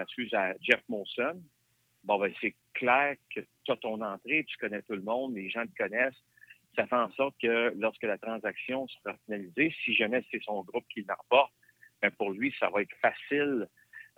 excuse, 0.00 0.32
à 0.32 0.54
Jeff 0.62 0.80
Molson. 0.88 1.42
Bon, 2.02 2.18
ben, 2.18 2.32
c'est 2.40 2.54
clair 2.72 3.16
que 3.34 3.40
tu 3.64 3.72
as 3.72 3.76
ton 3.76 4.00
entrée, 4.00 4.44
tu 4.48 4.56
connais 4.56 4.80
tout 4.82 4.94
le 4.94 5.02
monde, 5.02 5.34
les 5.34 5.50
gens 5.50 5.66
te 5.66 5.76
connaissent. 5.76 6.22
Ça 6.76 6.86
fait 6.86 6.96
en 6.96 7.10
sorte 7.12 7.34
que 7.42 7.74
lorsque 7.76 8.04
la 8.04 8.16
transaction 8.16 8.86
sera 8.88 9.14
finalisée, 9.26 9.74
si 9.84 9.94
jamais 9.94 10.24
c'est 10.30 10.42
son 10.42 10.62
groupe 10.62 10.86
qui 10.88 11.04
l'emporte, 11.06 11.52
ben 12.00 12.10
pour 12.12 12.30
lui, 12.30 12.54
ça 12.58 12.70
va 12.70 12.80
être 12.80 12.96
facile, 13.02 13.68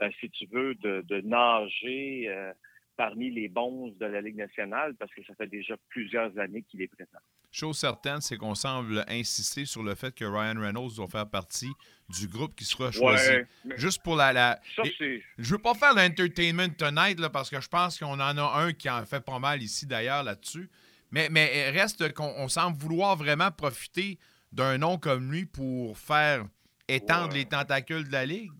euh, 0.01 0.11
si 0.21 0.31
tu 0.31 0.47
veux, 0.47 0.77
de, 0.77 1.03
de 1.09 1.21
nager 1.23 2.29
euh, 2.29 2.53
parmi 2.97 3.31
les 3.31 3.49
bons 3.49 3.88
de 3.88 4.07
la 4.07 4.21
Ligue 4.21 4.37
nationale 4.37 4.95
parce 4.95 5.12
que 5.12 5.25
ça 5.25 5.35
fait 5.35 5.47
déjà 5.49 5.77
plusieurs 5.88 6.38
années 6.38 6.62
qu'il 6.62 6.83
est 6.83 6.88
présent. 6.88 7.19
Chose 7.50 7.78
certaine, 7.78 8.20
c'est 8.20 8.37
qu'on 8.37 8.54
semble 8.54 9.04
insister 9.08 9.64
sur 9.64 9.82
le 9.82 9.94
fait 9.94 10.14
que 10.14 10.24
Ryan 10.24 10.61
Reynolds 10.61 10.94
doit 10.96 11.08
faire 11.08 11.26
partie 11.28 11.70
du 12.11 12.28
groupe 12.28 12.54
qui 12.54 12.64
sera 12.64 12.92
choisi. 12.92 13.30
Juste 13.76 14.02
pour 14.02 14.16
la. 14.16 14.32
la- 14.34 14.61
ça, 14.76 14.82
et- 15.00 15.22
je 15.38 15.50
veux 15.54 15.58
pas 15.58 15.74
faire 15.74 15.94
l'entertainment 15.94 16.68
tonight 16.76 17.18
là, 17.18 17.30
parce 17.30 17.48
que 17.48 17.61
je 17.61 17.68
pense 17.68 17.98
qu'on 17.98 18.20
en 18.20 18.20
a 18.38 18.61
un 18.62 18.72
qui 18.74 18.88
en 18.90 19.04
fait 19.06 19.20
pas 19.24 19.38
mal 19.38 19.62
ici 19.62 19.87
d'ailleurs 19.87 20.22
là-dessus. 20.22 20.68
Mais, 21.11 21.28
mais 21.30 21.70
reste 21.70 22.12
qu'on 22.12 22.32
on 22.37 22.48
semble 22.48 22.76
vouloir 22.76 23.16
vraiment 23.16 23.50
profiter 23.50 24.18
d'un 24.52 24.76
nom 24.76 24.98
comme 24.98 25.32
lui 25.32 25.46
pour 25.46 25.96
faire 25.96 26.44
étendre 26.87 27.28
Ouais. 27.32 27.38
les 27.40 27.44
tentacules 27.46 28.06
de 28.06 28.12
la 28.12 28.26
Ligue. 28.26 28.52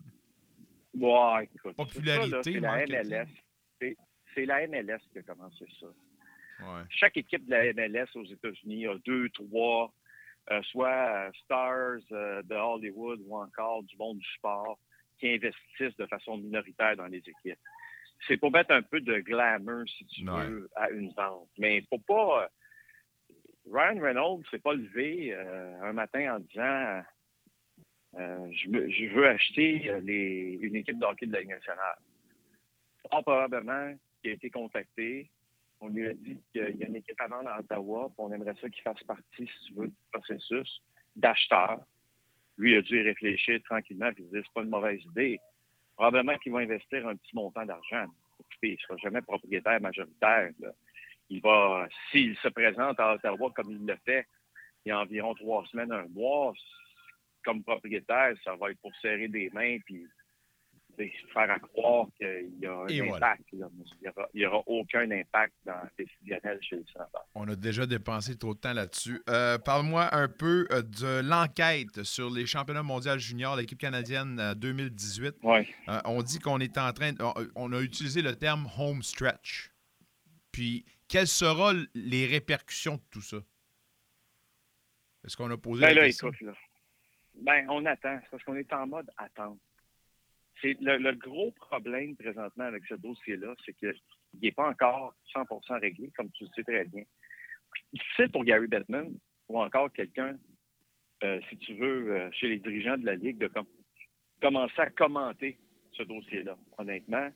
Ouais, 0.95 1.43
écoute, 1.55 1.75
Popularité, 1.75 2.59
la. 2.59 2.85
MLS. 2.87 3.27
C'est 4.35 4.45
la 4.45 4.67
MLS 4.67 4.99
qui 5.11 5.19
a 5.19 5.21
commencé 5.23 5.65
ça. 5.79 5.87
Ouais. 6.59 6.83
chaque 6.89 7.17
équipe 7.17 7.45
de 7.45 7.51
la 7.51 7.73
MLS 7.73 8.07
aux 8.15 8.25
États-Unis 8.25 8.87
a 8.87 8.95
deux, 9.05 9.29
trois, 9.29 9.93
euh, 10.51 10.61
soit 10.63 10.87
euh, 11.27 11.31
stars 11.43 11.99
euh, 12.11 12.41
de 12.43 12.55
Hollywood 12.55 13.19
ou 13.25 13.37
encore 13.37 13.83
du 13.83 13.95
monde 13.97 14.17
du 14.19 14.27
sport 14.35 14.77
qui 15.19 15.29
investissent 15.33 15.95
de 15.97 16.05
façon 16.07 16.37
minoritaire 16.37 16.95
dans 16.97 17.07
les 17.07 17.19
équipes. 17.19 17.59
C'est 18.27 18.37
pour 18.37 18.51
mettre 18.51 18.71
un 18.71 18.81
peu 18.81 18.99
de 18.99 19.19
glamour, 19.19 19.83
si 19.87 20.05
tu 20.07 20.29
Ouais. 20.29 20.47
veux, 20.47 20.69
à 20.75 20.89
une 20.89 21.11
vente. 21.13 21.49
Mais 21.57 21.77
il 21.77 21.85
faut 21.87 21.99
pas. 21.99 22.43
euh, 22.43 22.47
Ryan 23.71 24.01
Reynolds 24.01 24.43
s'est 24.49 24.59
pas 24.59 24.73
levé 24.73 25.33
un 25.33 25.93
matin 25.93 26.35
en 26.35 26.39
disant 26.39 27.03
je, 28.51 28.67
me- 28.69 28.89
je 28.89 29.05
veux 29.13 29.27
acheter 29.27 29.91
les, 30.01 30.57
une 30.61 30.75
équipe 30.77 30.97
de 30.97 31.05
hockey 31.05 31.27
de 31.27 31.33
la 31.33 31.41
Ligue 31.41 31.49
nationale. 31.51 31.97
Probablement 33.03 33.93
qu'il 34.21 34.31
a 34.31 34.33
été 34.33 34.49
contacté, 34.49 35.29
on 35.81 35.87
lui 35.89 36.07
a 36.07 36.13
dit 36.13 36.37
qu'il 36.51 36.77
y 36.77 36.83
a 36.83 36.87
une 36.87 36.95
équipe 36.95 37.19
à 37.21 37.25
à 37.25 37.59
Ottawa, 37.59 38.07
puis 38.09 38.15
on 38.17 38.31
aimerait 38.33 38.55
ça 38.61 38.69
qu'il 38.69 38.81
fasse 38.83 39.01
partie, 39.03 39.23
si 39.47 39.67
tu 39.67 39.73
veux, 39.73 39.87
du 39.87 39.95
processus 40.11 40.81
d'acheteur. 41.15 41.79
Lui 42.57 42.75
a 42.75 42.81
dû 42.81 42.99
y 42.99 43.03
réfléchir 43.03 43.61
tranquillement, 43.63 44.11
puis 44.13 44.23
il 44.23 44.29
dit 44.29 44.45
c'est 44.45 44.53
pas 44.53 44.63
une 44.63 44.69
mauvaise 44.69 45.01
idée. 45.11 45.39
Probablement 45.95 46.37
qu'il 46.37 46.51
va 46.51 46.59
investir 46.59 47.07
un 47.07 47.15
petit 47.15 47.35
montant 47.35 47.65
d'argent. 47.65 48.05
Il 48.61 48.71
ne 48.71 48.77
sera 48.77 48.97
jamais 48.97 49.21
propriétaire 49.21 49.81
majoritaire. 49.81 50.51
là. 50.59 50.71
Il 51.29 51.41
va, 51.41 51.87
s'il 52.11 52.35
se 52.37 52.47
présente 52.49 52.99
à 52.99 53.13
Ottawa 53.13 53.51
comme 53.55 53.71
il 53.71 53.85
le 53.85 53.95
fait, 54.05 54.25
il 54.85 54.89
y 54.89 54.91
a 54.91 54.99
environ 54.99 55.33
trois 55.35 55.65
semaines, 55.67 55.91
un 55.91 56.07
mois, 56.07 56.53
comme 57.43 57.63
propriétaire, 57.63 58.33
ça 58.43 58.55
va 58.55 58.71
être 58.71 58.79
pour 58.79 58.95
serrer 58.97 59.27
des 59.27 59.49
mains 59.51 59.77
puis 59.85 60.05
faire 61.33 61.49
à 61.49 61.59
croire 61.59 62.07
qu'il 62.17 62.51
y 62.61 62.65
a 62.65 62.73
un 62.73 63.13
impact. 63.13 63.43
là. 63.53 63.67
Il 64.33 64.39
n'y 64.39 64.45
aura, 64.45 64.63
aucun 64.67 65.09
impact 65.11 65.53
dans 65.65 65.81
décisionnel 65.97 66.59
chez 66.61 66.77
le 66.77 66.85
sénateur. 66.91 67.25
On 67.35 67.47
a 67.47 67.55
déjà 67.55 67.85
dépensé 67.85 68.37
trop 68.37 68.53
de 68.53 68.59
temps 68.59 68.73
là-dessus. 68.73 69.21
Euh, 69.29 69.57
Parle-moi 69.57 70.13
un 70.13 70.27
peu 70.27 70.67
euh, 70.71 70.81
de 70.81 71.21
l'enquête 71.27 72.03
sur 72.03 72.29
les 72.29 72.45
championnats 72.45 72.83
mondiaux 72.83 73.17
juniors, 73.17 73.55
l'équipe 73.55 73.79
canadienne 73.79 74.39
euh, 74.39 74.53
2018. 74.55 75.35
Ouais. 75.43 75.67
Euh, 75.87 75.99
on 76.05 76.21
dit 76.21 76.39
qu'on 76.39 76.59
est 76.59 76.77
en 76.77 76.91
train. 76.93 77.13
on, 77.19 77.33
on 77.55 77.73
a 77.73 77.81
utilisé 77.81 78.21
le 78.21 78.35
terme 78.35 78.67
home 78.77 79.01
stretch. 79.03 79.71
Puis, 80.51 80.85
quelles 81.07 81.27
seront 81.27 81.85
les 81.93 82.25
répercussions 82.25 82.95
de 82.95 83.01
tout 83.11 83.21
ça? 83.21 83.37
Est-ce 85.25 85.35
qu'on 85.37 85.49
a 85.51 85.57
posé 85.57 85.81
Ben 85.81 85.89
la 85.89 86.01
là, 86.01 86.07
question? 86.07 86.27
écoute, 86.29 86.41
là. 86.41 86.53
Ben, 87.41 87.65
on 87.69 87.85
attend. 87.85 88.19
C'est 88.23 88.29
parce 88.31 88.43
qu'on 88.43 88.55
est 88.55 88.71
en 88.73 88.87
mode 88.87 89.09
attente. 89.17 89.59
C'est 90.61 90.77
le, 90.81 91.11
gros 91.13 91.51
problème 91.51 92.15
présentement 92.15 92.65
avec 92.65 92.85
ce 92.85 92.95
dossier-là, 92.95 93.55
c'est 93.65 93.73
qu'il 93.73 93.93
n'est 94.41 94.51
pas 94.51 94.69
encore 94.69 95.15
100% 95.33 95.79
réglé, 95.79 96.11
comme 96.15 96.29
tu 96.31 96.43
le 96.43 96.49
sais 96.55 96.63
très 96.63 96.85
bien. 96.85 97.03
Difficile 97.93 98.31
pour 98.31 98.43
Gary 98.43 98.67
Bettman 98.67 99.13
ou 99.47 99.59
encore 99.59 99.91
quelqu'un, 99.91 100.37
euh, 101.23 101.39
si 101.49 101.57
tu 101.57 101.73
veux, 101.75 102.11
euh, 102.11 102.31
chez 102.31 102.49
les 102.49 102.59
dirigeants 102.59 102.97
de 102.97 103.05
la 103.05 103.15
Ligue, 103.15 103.37
de 103.37 103.47
com- 103.47 103.65
commencer 104.41 104.79
à 104.79 104.89
commenter 104.89 105.57
ce 105.93 106.03
dossier-là. 106.03 106.57
Honnêtement, 106.77 107.29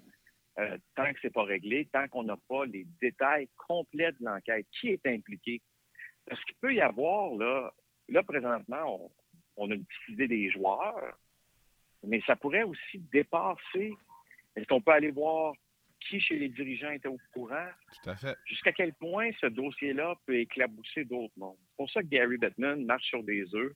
euh, 0.59 0.77
tant 0.95 1.11
que 1.13 1.19
c'est 1.21 1.33
pas 1.33 1.43
réglé, 1.43 1.87
tant 1.91 2.07
qu'on 2.07 2.23
n'a 2.23 2.37
pas 2.47 2.65
les 2.65 2.85
détails 3.01 3.47
complets 3.57 4.11
de 4.13 4.25
l'enquête, 4.25 4.67
qui 4.79 4.89
est 4.89 5.05
impliqué, 5.05 5.61
parce 6.25 6.43
qu'il 6.45 6.55
peut 6.55 6.73
y 6.73 6.81
avoir, 6.81 7.35
là, 7.35 7.73
là 8.09 8.23
présentement, 8.23 8.83
on, 9.03 9.11
on 9.57 9.71
a 9.71 9.75
une 9.75 9.85
petite 9.85 10.09
idée 10.09 10.27
des 10.27 10.49
joueurs, 10.51 11.17
mais 12.03 12.21
ça 12.25 12.35
pourrait 12.35 12.63
aussi 12.63 12.99
dépasser. 13.11 13.93
Est-ce 14.55 14.67
qu'on 14.67 14.81
peut 14.81 14.91
aller 14.91 15.11
voir 15.11 15.53
qui 15.99 16.19
chez 16.19 16.37
les 16.37 16.49
dirigeants 16.49 16.91
était 16.91 17.07
au 17.07 17.17
courant? 17.33 17.67
Tout 18.03 18.09
à 18.09 18.15
fait. 18.15 18.35
Jusqu'à 18.45 18.73
quel 18.73 18.93
point 18.93 19.31
ce 19.39 19.47
dossier-là 19.47 20.15
peut 20.25 20.37
éclabousser 20.37 21.05
d'autres 21.05 21.33
mondes? 21.37 21.57
C'est 21.69 21.77
pour 21.77 21.89
ça 21.89 22.01
que 22.01 22.07
Gary 22.07 22.37
Bettman 22.37 22.85
marche 22.85 23.05
sur 23.05 23.23
des 23.23 23.53
œufs. 23.55 23.73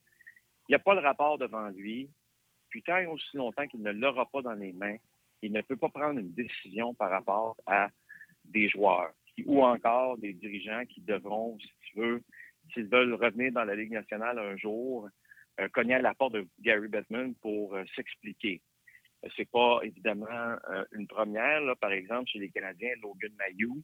Il 0.68 0.72
n'y 0.72 0.76
a 0.76 0.78
pas 0.78 0.94
le 0.94 1.00
rapport 1.00 1.38
devant 1.38 1.68
lui. 1.68 2.10
Puis 2.68 2.82
tant 2.82 2.98
et 2.98 3.06
aussi 3.06 3.36
longtemps 3.36 3.66
qu'il 3.66 3.82
ne 3.82 3.92
l'aura 3.92 4.30
pas 4.30 4.42
dans 4.42 4.52
les 4.52 4.74
mains, 4.74 4.96
il 5.40 5.52
ne 5.52 5.62
peut 5.62 5.76
pas 5.76 5.88
prendre 5.88 6.20
une 6.20 6.32
décision 6.32 6.92
par 6.94 7.10
rapport 7.10 7.56
à 7.66 7.88
des 8.44 8.68
joueurs 8.68 9.12
qui- 9.34 9.44
ou 9.46 9.64
encore 9.64 10.18
des 10.18 10.34
dirigeants 10.34 10.84
qui 10.84 11.00
devront, 11.00 11.58
si 11.58 11.72
tu 11.80 11.98
veux, 11.98 12.22
s'ils 12.72 12.88
veulent 12.88 13.14
revenir 13.14 13.52
dans 13.52 13.64
la 13.64 13.74
Ligue 13.74 13.92
nationale 13.92 14.38
un 14.38 14.56
jour, 14.58 15.08
euh, 15.60 15.68
cogner 15.68 15.94
à 15.94 16.02
la 16.02 16.14
porte 16.14 16.34
de 16.34 16.46
Gary 16.60 16.88
Bettman 16.88 17.34
pour 17.36 17.74
euh, 17.74 17.84
s'expliquer. 17.96 18.60
Euh, 19.24 19.28
C'est 19.36 19.50
pas 19.50 19.80
évidemment 19.82 20.26
une 20.92 21.08
première, 21.08 21.60
là, 21.62 21.74
par 21.74 21.92
exemple, 21.92 22.28
chez 22.28 22.38
les 22.38 22.50
Canadiens, 22.50 22.94
Logan 23.02 23.32
Mayou, 23.38 23.82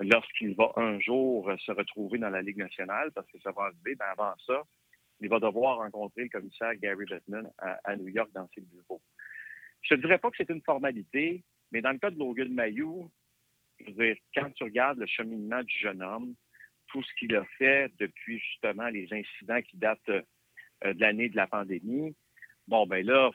lorsqu'il 0.00 0.54
va 0.56 0.72
un 0.76 0.98
jour 0.98 1.52
se 1.60 1.70
retrouver 1.70 2.18
dans 2.18 2.30
la 2.30 2.42
Ligue 2.42 2.56
nationale, 2.56 3.12
parce 3.12 3.30
que 3.30 3.38
ça 3.40 3.52
va 3.52 3.64
arriver, 3.64 3.94
ben 3.94 4.06
avant 4.06 4.34
ça, 4.46 4.62
il 5.20 5.28
va 5.28 5.38
devoir 5.38 5.78
rencontrer 5.78 6.24
le 6.24 6.28
commissaire 6.28 6.74
Gary 6.76 7.04
Bettman 7.04 7.48
à, 7.58 7.96
New 7.96 8.08
York 8.08 8.30
dans 8.34 8.48
ses 8.54 8.62
bureaux. 8.62 9.00
Je 9.82 9.94
ne 9.94 10.00
dirais 10.00 10.18
pas 10.18 10.30
que 10.30 10.36
c'est 10.38 10.50
une 10.50 10.62
formalité, 10.62 11.44
mais 11.70 11.80
dans 11.80 11.92
le 11.92 11.98
cas 11.98 12.10
de 12.10 12.18
Logan 12.18 12.52
Mayou, 12.52 13.08
quand 14.34 14.50
tu 14.54 14.64
regardes 14.64 14.98
le 14.98 15.06
cheminement 15.06 15.62
du 15.62 15.78
jeune 15.78 16.02
homme, 16.02 16.34
tout 16.88 17.02
ce 17.02 17.14
qu'il 17.18 17.36
a 17.36 17.44
fait 17.58 17.92
depuis 17.98 18.40
justement 18.40 18.88
les 18.88 19.06
incidents 19.12 19.62
qui 19.62 19.76
datent 19.76 20.10
de 20.84 21.00
l'année 21.00 21.28
de 21.28 21.36
la 21.36 21.46
pandémie, 21.46 22.14
bon, 22.68 22.86
ben 22.86 23.04
là, 23.04 23.30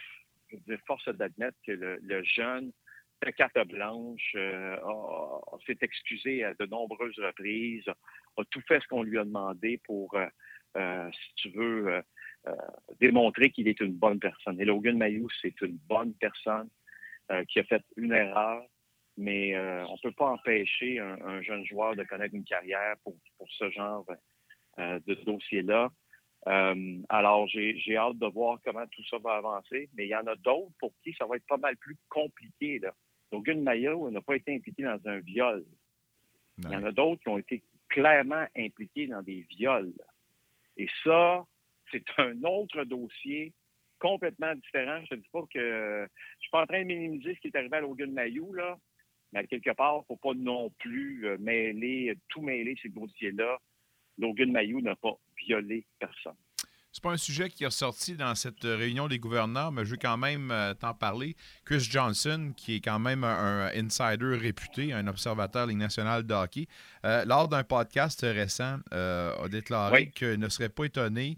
je 0.49 0.75
force 0.85 1.07
d'admettre 1.09 1.57
que 1.65 1.71
le, 1.71 2.23
jeune 2.23 2.71
fait 3.23 3.33
carte 3.33 3.57
blanche, 3.67 4.33
euh, 4.35 4.77
s'est 5.65 5.77
excusé 5.81 6.43
à 6.43 6.53
de 6.53 6.65
nombreuses 6.65 7.19
reprises, 7.19 7.87
a 7.87 8.43
tout 8.51 8.61
fait 8.67 8.79
ce 8.79 8.87
qu'on 8.87 9.03
lui 9.03 9.17
a 9.17 9.25
demandé 9.25 9.79
pour, 9.85 10.13
euh, 10.15 10.27
euh, 10.77 11.09
si 11.11 11.33
tu 11.35 11.49
veux, 11.49 11.87
euh, 11.87 12.01
euh, 12.47 12.55
démontrer 12.99 13.49
qu'il 13.49 13.67
est 13.67 13.79
une 13.81 13.93
bonne 13.93 14.19
personne. 14.19 14.59
Et 14.61 14.65
Logan 14.65 14.97
Mayou, 14.97 15.27
c'est 15.41 15.59
une 15.61 15.77
bonne 15.87 16.13
personne 16.13 16.69
euh, 17.31 17.43
qui 17.45 17.59
a 17.59 17.63
fait 17.63 17.83
une 17.97 18.13
erreur, 18.13 18.63
mais 19.17 19.55
euh, 19.55 19.85
on 19.87 19.93
ne 19.93 20.01
peut 20.01 20.11
pas 20.11 20.29
empêcher 20.29 20.99
un, 20.99 21.19
un 21.25 21.41
jeune 21.41 21.65
joueur 21.65 21.95
de 21.95 22.03
connaître 22.03 22.35
une 22.35 22.45
carrière 22.45 22.95
pour, 23.03 23.17
pour 23.37 23.49
ce 23.49 23.69
genre 23.71 24.05
euh, 24.79 24.99
de 25.07 25.15
dossier-là. 25.15 25.89
Euh, 26.47 27.01
alors, 27.09 27.47
j'ai 27.47 27.97
hâte 27.97 28.17
de 28.17 28.27
voir 28.27 28.59
comment 28.63 28.85
tout 28.87 29.03
ça 29.09 29.17
va 29.17 29.35
avancer, 29.35 29.89
mais 29.95 30.05
il 30.05 30.09
y 30.09 30.15
en 30.15 30.25
a 30.27 30.35
d'autres 30.35 30.71
pour 30.79 30.93
qui 31.03 31.13
ça 31.13 31.25
va 31.25 31.35
être 31.35 31.45
pas 31.45 31.57
mal 31.57 31.75
plus 31.77 31.97
compliqué. 32.07 32.79
Là. 32.79 32.93
Logan 33.31 33.61
Mayou 33.61 34.09
n'a 34.09 34.21
pas 34.21 34.35
été 34.35 34.55
impliqué 34.55 34.83
dans 34.83 34.99
un 35.05 35.19
viol. 35.19 35.65
Il 36.59 36.71
y 36.71 36.75
en 36.75 36.85
a 36.85 36.91
d'autres 36.91 37.21
qui 37.21 37.29
ont 37.29 37.37
été 37.37 37.63
clairement 37.89 38.45
impliqués 38.55 39.07
dans 39.07 39.21
des 39.21 39.45
viols. 39.49 39.93
Et 40.77 40.87
ça, 41.03 41.45
c'est 41.91 42.05
un 42.17 42.41
autre 42.43 42.83
dossier 42.85 43.53
complètement 43.99 44.55
différent. 44.55 45.01
Je 45.09 45.15
ne 45.15 45.21
dis 45.21 45.29
pas 45.31 45.43
que 45.53 46.07
je 46.07 46.41
suis 46.41 46.51
pas 46.51 46.63
en 46.63 46.67
train 46.67 46.79
de 46.79 46.85
minimiser 46.85 47.35
ce 47.35 47.39
qui 47.41 47.47
est 47.47 47.57
arrivé 47.57 47.77
à 47.77 47.81
Logan 47.81 48.11
Mayou, 48.11 48.53
là, 48.53 48.77
mais 49.33 49.45
quelque 49.47 49.71
part, 49.71 49.95
il 49.95 49.99
ne 49.99 50.05
faut 50.05 50.15
pas 50.17 50.33
non 50.33 50.69
plus 50.79 51.27
euh, 51.27 51.37
mêler, 51.39 52.15
tout 52.29 52.41
mêler 52.41 52.75
ces 52.81 52.89
dossiers-là. 52.89 53.59
Logan 54.17 54.51
Mayou 54.51 54.81
n'a 54.81 54.95
pas 54.95 55.17
violé 55.45 55.85
personne. 55.99 56.35
C'est 56.91 57.03
pas 57.03 57.11
un 57.11 57.17
sujet 57.17 57.49
qui 57.49 57.63
est 57.63 57.67
ressorti 57.67 58.15
dans 58.15 58.33
cette 58.33 58.63
réunion 58.63 59.07
des 59.07 59.19
gouverneurs, 59.19 59.71
mais 59.71 59.85
je 59.85 59.91
veux 59.91 59.97
quand 59.97 60.17
même 60.17 60.49
euh, 60.49 60.73
t'en 60.73 60.95
parler. 60.95 61.35
Chris 61.63 61.81
Johnson, 61.81 62.53
qui 62.57 62.75
est 62.75 62.79
quand 62.79 62.97
même 62.97 63.23
un, 63.23 63.67
insider 63.75 64.35
réputé, 64.35 64.93
un 64.93 65.05
observateur 65.05 65.67
Ligue 65.67 65.77
nationale 65.77 66.23
de 66.23 66.33
hockey, 66.33 66.67
euh, 67.05 67.23
lors 67.25 67.47
d'un 67.47 67.63
podcast 67.63 68.21
récent, 68.23 68.79
a 68.91 69.47
déclaré 69.47 70.09
qu'il 70.09 70.39
ne 70.39 70.49
serait 70.49 70.69
pas 70.69 70.85
étonné 70.85 71.37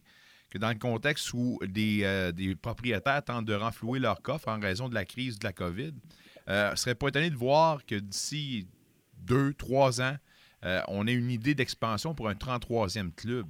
que 0.49 0.57
dans 0.57 0.69
le 0.69 0.79
contexte 0.79 1.33
où 1.33 1.59
des, 1.61 2.31
des, 2.33 2.55
propriétaires 2.55 3.23
tentent 3.23 3.45
de 3.45 3.53
renflouer 3.53 3.99
leur 3.99 4.21
coffre 4.21 4.47
en 4.47 4.59
raison 4.59 4.87
de 4.87 4.95
la 4.95 5.05
crise 5.05 5.37
de 5.39 5.45
la 5.45 5.53
COVID, 5.53 5.93
euh, 6.49 6.71
ne 6.71 6.75
serait 6.75 6.95
pas 6.95 7.09
étonné 7.09 7.29
de 7.29 7.35
voir 7.35 7.85
que 7.85 7.95
d'ici 7.95 8.67
deux, 9.19 9.53
trois 9.53 10.01
ans, 10.01 10.15
euh, 10.65 10.81
on 10.87 11.07
ait 11.07 11.13
une 11.13 11.29
idée 11.29 11.53
d'expansion 11.53 12.15
pour 12.15 12.27
un 12.27 12.33
33e 12.33 13.13
club. 13.13 13.45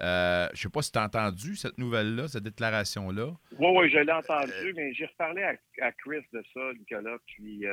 Euh, 0.00 0.46
je 0.48 0.52
ne 0.52 0.56
sais 0.56 0.68
pas 0.70 0.82
si 0.82 0.92
tu 0.92 0.98
as 0.98 1.04
entendu 1.04 1.56
cette 1.56 1.78
nouvelle-là, 1.78 2.28
cette 2.28 2.42
déclaration-là. 2.42 3.28
Oui, 3.58 3.68
oui, 3.76 3.90
je 3.90 3.98
l'ai 3.98 4.12
entendu, 4.12 4.72
mais 4.74 4.92
j'ai 4.92 5.06
reparlé 5.06 5.42
à, 5.42 5.92
Chris 5.92 6.24
de 6.32 6.42
ça, 6.52 6.60
Nicolas. 6.78 7.16
Puis 7.26 7.64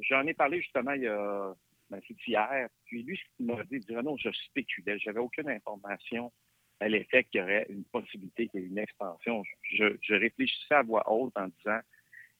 j'en 0.00 0.26
ai 0.26 0.34
parlé 0.34 0.60
justement 0.60 0.92
il 0.92 1.02
y 1.02 1.08
a 1.08 1.54
ben, 1.90 2.00
hier. 2.26 2.68
Puis 2.86 3.02
lui, 3.02 3.16
ce 3.16 3.36
qu'il 3.36 3.46
m'a 3.46 3.62
dit, 3.64 3.76
il 3.76 3.80
dit 3.80 3.94
non, 3.94 4.16
je 4.16 4.30
spéculais. 4.30 4.98
J'avais 4.98 5.20
aucune 5.20 5.48
information 5.48 6.32
à 6.80 6.88
l'effet 6.88 7.24
qu'il 7.24 7.40
y 7.40 7.42
aurait 7.42 7.66
une 7.68 7.84
possibilité 7.84 8.48
qu'il 8.48 8.60
y 8.60 8.64
ait 8.64 8.66
une 8.68 8.78
expansion. 8.78 9.42
Je, 9.62 9.96
je 10.02 10.14
réfléchissais 10.14 10.74
à 10.74 10.82
voix 10.82 11.10
haute 11.10 11.32
en 11.36 11.48
disant 11.48 11.80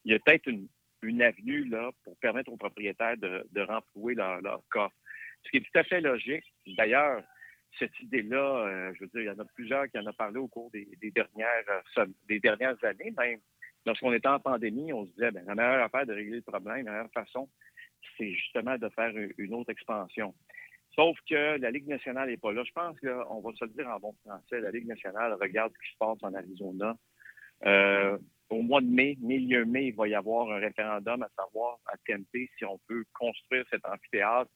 il 0.04 0.12
y 0.12 0.14
a 0.14 0.18
peut-être 0.18 0.46
une, 0.46 0.68
une 1.02 1.22
avenue 1.22 1.64
là, 1.64 1.90
pour 2.04 2.16
permettre 2.18 2.52
aux 2.52 2.56
propriétaires 2.56 3.16
de, 3.16 3.46
de 3.50 3.60
renflouer 3.60 4.14
leur, 4.14 4.40
leur, 4.40 4.62
coffre. 4.68 4.94
Ce 5.44 5.50
qui 5.50 5.58
est 5.58 5.60
tout 5.60 5.78
à 5.78 5.84
fait 5.84 6.00
logique. 6.00 6.44
D'ailleurs, 6.66 7.22
cette 7.78 7.98
idée-là, 8.00 8.66
euh, 8.66 8.92
je 8.94 9.00
veux 9.00 9.06
dire, 9.08 9.20
il 9.22 9.26
y 9.26 9.30
en 9.30 9.38
a 9.38 9.44
plusieurs 9.54 9.88
qui 9.88 9.98
en 9.98 10.06
ont 10.06 10.12
parlé 10.12 10.38
au 10.38 10.48
cours 10.48 10.70
des, 10.70 10.86
dernières, 11.14 11.82
euh, 11.98 12.06
dernières 12.42 12.84
années, 12.84 13.12
même. 13.16 13.40
Lorsqu'on 13.86 14.12
était 14.12 14.28
en 14.28 14.40
pandémie, 14.40 14.92
on 14.92 15.04
se 15.04 15.10
disait, 15.12 15.30
ben, 15.30 15.44
la 15.46 15.54
meilleure 15.54 15.84
affaire 15.84 16.06
de 16.06 16.14
régler 16.14 16.36
le 16.36 16.42
problème, 16.42 16.86
la 16.86 16.92
meilleure 16.92 17.12
façon, 17.12 17.48
c'est 18.16 18.32
justement 18.32 18.78
de 18.78 18.88
faire 18.90 19.12
une 19.36 19.54
autre 19.54 19.70
expansion. 19.70 20.34
Sauf 20.94 21.18
que 21.28 21.58
la 21.58 21.70
Ligue 21.70 21.88
nationale 21.88 22.28
n'est 22.28 22.36
pas 22.36 22.52
là. 22.52 22.62
Je 22.64 22.72
pense 22.72 22.98
qu'on 23.00 23.40
va 23.40 23.52
se 23.54 23.64
le 23.64 23.70
dire 23.72 23.88
en 23.88 23.98
bon 23.98 24.14
français, 24.24 24.60
la 24.60 24.70
Ligue 24.70 24.86
nationale 24.86 25.34
regarde 25.40 25.72
ce 25.72 25.78
qui 25.86 25.92
se 25.92 25.98
passe 25.98 26.18
en 26.22 26.34
Arizona. 26.34 26.96
Euh, 27.66 28.18
au 28.50 28.62
mois 28.62 28.80
de 28.80 28.86
mai, 28.86 29.16
milieu 29.20 29.64
mai, 29.64 29.86
il 29.86 29.94
va 29.94 30.06
y 30.06 30.14
avoir 30.14 30.50
un 30.50 30.58
référendum 30.58 31.22
à 31.22 31.28
savoir 31.36 31.78
à 31.86 31.96
TNT 32.06 32.50
si 32.56 32.64
on 32.64 32.78
peut 32.86 33.04
construire 33.12 33.64
cet 33.70 33.84
amphithéâtre 33.86 34.50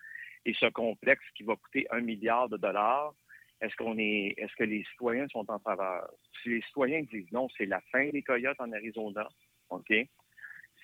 et 0.49 0.55
ce 0.59 0.67
complexe 0.67 1.25
qui 1.37 1.43
va 1.43 1.57
coûter 1.57 1.87
un 1.91 2.01
milliard 2.01 2.49
de 2.49 2.57
dollars. 2.57 3.15
Est-ce 3.61 3.77
qu'on 3.77 3.99
est, 3.99 4.35
est-ce 4.39 4.55
que 4.57 4.65
les 4.65 4.83
citoyens 4.93 5.29
sont 5.29 5.45
en 5.51 5.59
faveur? 5.59 6.09
Si 6.43 6.49
les 6.49 6.63
citoyens 6.63 7.03
disent 7.03 7.31
non, 7.33 7.49
c'est 7.59 7.67
la 7.67 7.83
fin 7.93 8.09
des 8.09 8.23
Coyotes 8.23 8.59
en 8.59 8.73
Arizona, 8.73 9.29
OK? 9.69 9.93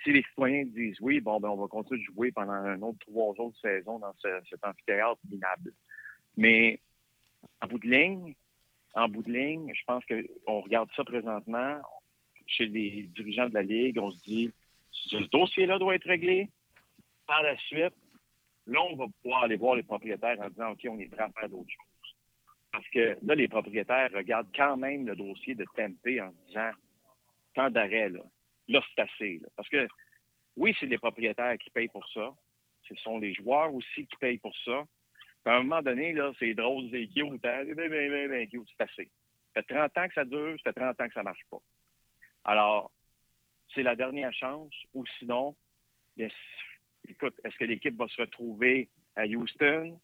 Si 0.03 0.13
les 0.13 0.23
citoyens 0.25 0.65
disent 0.67 1.01
oui, 1.01 1.21
bon, 1.21 1.41
ben, 1.41 1.49
on 1.49 1.57
va 1.57 1.67
continuer 1.69 2.01
de 2.01 2.13
jouer 2.13 2.31
pendant 2.31 2.53
un 2.53 2.83
autre 2.83 2.99
trois 3.07 3.33
autres 3.39 3.59
saisons 3.63 3.99
dans 4.01 4.13
cet 4.21 4.63
amphithéâtre 4.63 5.21
minable. 5.31 5.73
Mais 6.37 6.79
en 7.63 7.67
bout 7.67 7.79
de 7.79 7.89
ligne, 7.89 8.35
en 8.95 9.09
bout 9.09 9.23
de 9.23 9.33
ligne, 9.33 9.73
je 9.75 9.85
pense 9.87 10.05
qu'on 10.05 10.61
regarde 10.61 10.91
ça 10.95 11.05
présentement, 11.05 11.81
chez 12.47 12.67
les 12.67 13.05
dirigeants 13.15 13.49
de 13.49 13.55
la 13.55 13.63
Ligue, 13.63 13.99
on 13.99 14.11
se 14.11 14.23
dit, 14.25 14.51
ce 14.91 15.17
dossier-là 15.31 15.79
doit 15.79 15.95
être 15.95 16.07
réglé. 16.07 16.51
Par 17.27 17.43
la 17.43 17.57
suite, 17.57 17.95
là, 18.67 18.81
on 18.83 18.97
va 18.97 19.07
pouvoir 19.23 19.45
aller 19.45 19.57
voir 19.57 19.77
les 19.77 19.83
propriétaires 19.83 20.41
en 20.41 20.49
disant, 20.49 20.71
OK, 20.71 20.87
on 20.89 20.99
est 20.99 21.09
prêt 21.09 21.25
à 21.25 21.31
faire 21.31 21.49
d'autres 21.49 21.71
choses. 21.71 22.15
Parce 22.73 22.89
que 22.89 23.17
là, 23.23 23.35
les 23.35 23.49
propriétaires 23.49 24.11
regardent 24.13 24.55
quand 24.55 24.77
même 24.77 25.07
le 25.07 25.15
dossier 25.15 25.55
de 25.55 25.65
TMP 25.77 26.21
en 26.21 26.33
disant, 26.47 26.71
tant 27.55 27.71
d'arrêt, 27.71 28.09
là, 28.09 28.21
là 28.69 28.83
c'est 28.89 29.03
assez. 29.03 29.41
Parce 29.57 29.69
que, 29.69 29.87
oui, 30.57 30.75
c'est 30.79 30.87
les 30.87 30.99
propriétaires 30.99 31.57
qui 31.59 31.71
payent 31.71 31.89
pour 31.89 32.09
ça. 32.09 32.35
Ce 32.89 32.95
sont 32.97 33.19
les 33.19 33.33
joueurs 33.35 33.73
aussi 33.73 34.07
qui 34.07 34.17
payent 34.17 34.39
pour 34.39 34.57
ça. 34.65 34.85
à 35.45 35.57
un 35.57 35.63
moment 35.63 35.83
donné, 35.83 36.13
là, 36.13 36.33
c'est 36.39 36.55
drôle, 36.55 36.89
c'est 36.91 37.07
cute, 37.07 37.41
ben, 37.43 37.75
ben, 37.75 37.89
ben, 37.89 38.49
c'est 38.51 38.83
assez. 38.83 39.11
Ça 39.55 39.63
fait 39.63 39.75
30 39.75 39.99
ans 39.99 40.09
que 40.09 40.15
ça 40.15 40.25
dure, 40.25 40.57
ça 40.65 40.73
fait 40.73 40.81
30 40.81 41.01
ans 41.01 41.07
que 41.07 41.15
ça 41.15 41.21
ne 41.21 41.25
marche 41.25 41.45
pas. 41.51 41.61
Alors, 42.45 42.91
c'est 43.75 43.83
la 43.83 43.95
dernière 43.97 44.33
chance, 44.33 44.75
ou 44.95 45.05
sinon, 45.19 45.55
écoute, 47.09 47.35
est-ce 47.45 47.57
que 47.57 47.65
l'équipe 47.65 47.97
va 47.97 48.09
se 48.09 48.21
retrouver 48.21 48.89
à 49.17 49.25
Houston? 49.27 49.99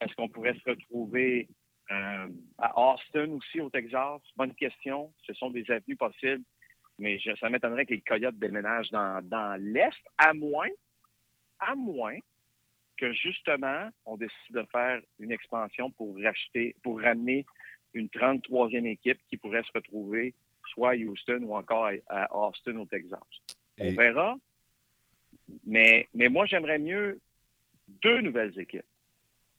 Est-ce 0.00 0.14
qu'on 0.14 0.28
pourrait 0.28 0.54
se 0.54 0.70
retrouver 0.70 1.48
euh, 1.90 2.28
à 2.58 2.94
Austin 2.94 3.30
aussi, 3.32 3.60
au 3.60 3.70
Texas? 3.70 4.20
Bonne 4.36 4.54
question. 4.54 5.12
Ce 5.26 5.34
sont 5.34 5.50
des 5.50 5.68
avenues 5.70 5.96
possibles. 5.96 6.44
Mais 6.98 7.18
ça 7.40 7.48
m'étonnerait 7.48 7.86
que 7.86 7.94
les 7.94 8.02
Coyotes 8.02 8.38
déménagent 8.38 8.90
dans, 8.90 9.26
dans 9.26 9.58
l'Est, 9.58 9.96
à 10.18 10.34
moins, 10.34 10.68
à 11.58 11.74
moins 11.74 12.18
que 12.98 13.12
justement, 13.14 13.88
on 14.04 14.18
décide 14.18 14.54
de 14.54 14.64
faire 14.70 15.00
une 15.18 15.32
expansion 15.32 15.90
pour 15.92 16.14
racheter, 16.22 16.76
pour 16.82 17.00
ramener 17.00 17.46
une 17.94 18.08
33e 18.08 18.86
équipe 18.86 19.18
qui 19.28 19.38
pourrait 19.38 19.62
se 19.62 19.72
retrouver 19.74 20.34
soit 20.68 20.90
à 20.90 20.94
Houston 20.94 21.40
ou 21.42 21.56
encore 21.56 21.90
à, 22.08 22.36
Austin 22.36 22.76
au 22.76 22.86
Texas. 22.86 23.20
On 23.78 23.90
verra. 23.92 24.36
Mais, 25.64 26.08
mais 26.14 26.28
moi, 26.28 26.46
j'aimerais 26.46 26.78
mieux 26.78 27.20
deux 28.02 28.20
nouvelles 28.20 28.58
équipes. 28.58 28.84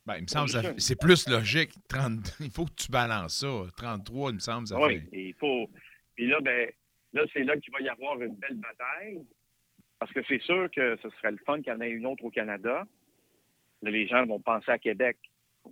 Ben, 0.05 0.15
il 0.17 0.23
me 0.23 0.27
semble 0.27 0.49
que 0.49 0.79
c'est 0.79 0.99
plus 0.99 1.27
logique. 1.27 1.71
il 2.39 2.49
faut 2.49 2.65
que 2.65 2.73
tu 2.75 2.91
balances 2.91 3.39
ça. 3.39 3.63
33, 3.77 4.31
il 4.31 4.35
me 4.35 4.39
semble, 4.39 4.67
ça 4.67 4.79
oui, 4.79 5.03
il 5.11 5.33
faut. 5.35 5.69
Puis 6.15 6.27
là, 6.27 6.39
ben, 6.41 6.69
là 7.13 7.23
c'est 7.33 7.43
là 7.43 7.55
qu'il 7.57 7.71
va 7.71 7.81
y 7.81 7.89
avoir 7.89 8.19
une 8.21 8.35
belle 8.35 8.57
bataille. 8.57 9.21
Parce 9.99 10.11
que 10.13 10.21
c'est 10.27 10.41
sûr 10.41 10.69
que 10.71 10.97
ce 11.03 11.09
serait 11.11 11.31
le 11.31 11.37
fun 11.45 11.61
qu'il 11.61 11.71
y 11.71 11.75
en 11.75 11.81
ait 11.81 11.91
une 11.91 12.07
autre 12.07 12.23
au 12.25 12.31
Canada. 12.31 12.87
Là, 13.83 13.91
les 13.91 14.07
gens 14.07 14.25
vont 14.25 14.39
penser 14.39 14.71
à 14.71 14.79
Québec. 14.79 15.17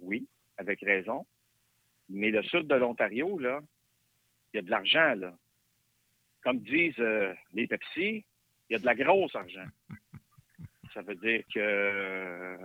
Oui, 0.02 0.28
avec 0.58 0.82
raison. 0.82 1.26
Mais 2.10 2.30
le 2.30 2.44
sud 2.44 2.68
de 2.68 2.76
l'Ontario, 2.76 3.40
là, 3.40 3.60
il 4.54 4.58
y 4.58 4.60
a 4.60 4.62
de 4.62 4.70
l'argent, 4.70 5.16
là. 5.16 5.36
Comme 6.44 6.60
disent 6.60 7.00
euh, 7.00 7.34
les 7.54 7.68
Pepsi, 7.68 8.24
il 8.70 8.74
y 8.74 8.76
a 8.76 8.80
de 8.80 8.86
la 8.86 8.96
grosse 8.96 9.36
argent. 9.36 9.66
Ça 10.94 11.02
veut 11.02 11.16
dire 11.16 11.42
que 11.54 11.60
euh, 11.60 12.58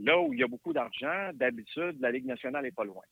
là 0.00 0.18
où 0.20 0.32
il 0.32 0.40
y 0.40 0.42
a 0.42 0.46
beaucoup 0.46 0.72
d'argent, 0.72 1.30
d'habitude, 1.34 1.96
la 2.00 2.10
Ligue 2.10 2.26
nationale 2.26 2.64
n'est 2.64 2.72
pas 2.72 2.84
loin. 2.84 3.02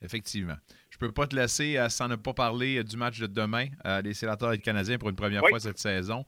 Effectivement. 0.00 0.56
Je 0.90 0.96
ne 0.96 1.00
peux 1.00 1.12
pas 1.12 1.28
te 1.28 1.36
laisser 1.36 1.78
euh, 1.78 1.88
sans 1.88 2.08
ne 2.08 2.16
pas 2.16 2.34
parler 2.34 2.82
du 2.82 2.96
match 2.96 3.20
de 3.20 3.26
demain 3.26 3.66
des 4.02 4.14
sénateurs 4.14 4.52
et 4.52 4.56
des 4.56 4.62
Canadiens 4.62 4.98
pour 4.98 5.08
une 5.10 5.16
première 5.16 5.46
fois 5.46 5.60
cette 5.60 5.78
saison. 5.78 6.24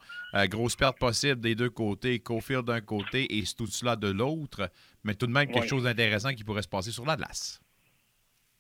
grosse 0.49 0.77
perte 0.77 0.99
possible 0.99 1.41
des 1.41 1.55
deux 1.55 1.71
côtés, 1.71 2.21
Cofield 2.21 2.65
d'un 2.65 2.81
côté 2.81 3.37
et 3.37 3.45
Stutzla 3.45 3.97
de 3.97 4.11
l'autre, 4.11 4.71
mais 5.03 5.15
tout 5.15 5.27
de 5.27 5.33
même 5.33 5.51
quelque 5.51 5.69
chose 5.69 5.85
d'intéressant 5.85 6.33
qui 6.35 6.45
pourrait 6.45 6.63
se 6.63 6.69
passer 6.69 6.93
sur 6.93 7.05
la 7.05 7.17
glace. 7.17 7.61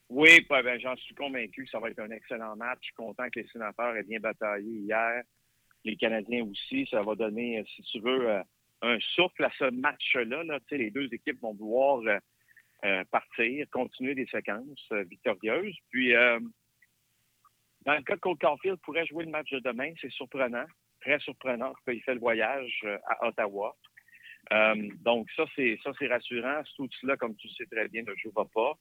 Oui, 0.08 0.46
ben, 0.48 0.78
j'en 0.80 0.96
suis 0.96 1.14
convaincu 1.14 1.64
que 1.64 1.70
ça 1.70 1.80
va 1.80 1.90
être 1.90 1.98
un 1.98 2.10
excellent 2.10 2.54
match. 2.56 2.78
Je 2.82 2.86
suis 2.86 2.94
content 2.94 3.28
que 3.30 3.40
les 3.40 3.48
sénateurs 3.48 3.96
aient 3.96 4.02
bien 4.02 4.20
bataillé 4.20 4.70
hier. 4.80 5.22
Les 5.84 5.96
Canadiens 5.96 6.44
aussi. 6.44 6.86
Ça 6.90 7.02
va 7.02 7.14
donner, 7.14 7.58
euh, 7.58 7.64
si 7.74 7.82
tu 7.82 8.00
veux, 8.00 8.30
euh, 8.30 8.42
un 8.82 8.98
souffle 9.00 9.44
à 9.44 9.50
ce 9.58 9.70
match-là. 9.70 10.42
Là. 10.44 10.58
Les 10.70 10.90
deux 10.90 11.12
équipes 11.12 11.40
vont 11.40 11.54
vouloir 11.54 12.02
euh, 12.84 13.04
partir, 13.10 13.66
continuer 13.70 14.14
des 14.14 14.26
séquences 14.26 14.92
victorieuses. 15.08 15.76
Puis, 15.90 16.12
dans 16.12 17.94
le 17.94 18.02
cas 18.02 18.16
de 18.16 18.20
Cole 18.20 18.36
Caulfield 18.38 18.78
pourrait 18.82 19.06
jouer 19.06 19.24
le 19.24 19.30
match 19.30 19.50
de 19.50 19.60
demain, 19.60 19.92
c'est 20.00 20.10
surprenant, 20.10 20.66
très 21.00 21.18
surprenant 21.20 21.72
qu'il 21.86 22.02
fait 22.02 22.14
le 22.14 22.20
voyage 22.20 22.86
à 23.06 23.26
Ottawa. 23.26 23.74
donc, 25.00 25.30
ça, 25.34 25.44
c'est 25.56 25.78
ça 25.82 25.92
c'est 25.98 26.08
rassurant. 26.08 26.62
Tout 26.76 26.88
cela, 27.00 27.16
comme 27.16 27.36
tu 27.36 27.48
sais 27.48 27.64
très 27.64 27.88
bien, 27.88 28.02
ne 28.02 28.14
jouera 28.16 28.44
pas. 28.52 28.78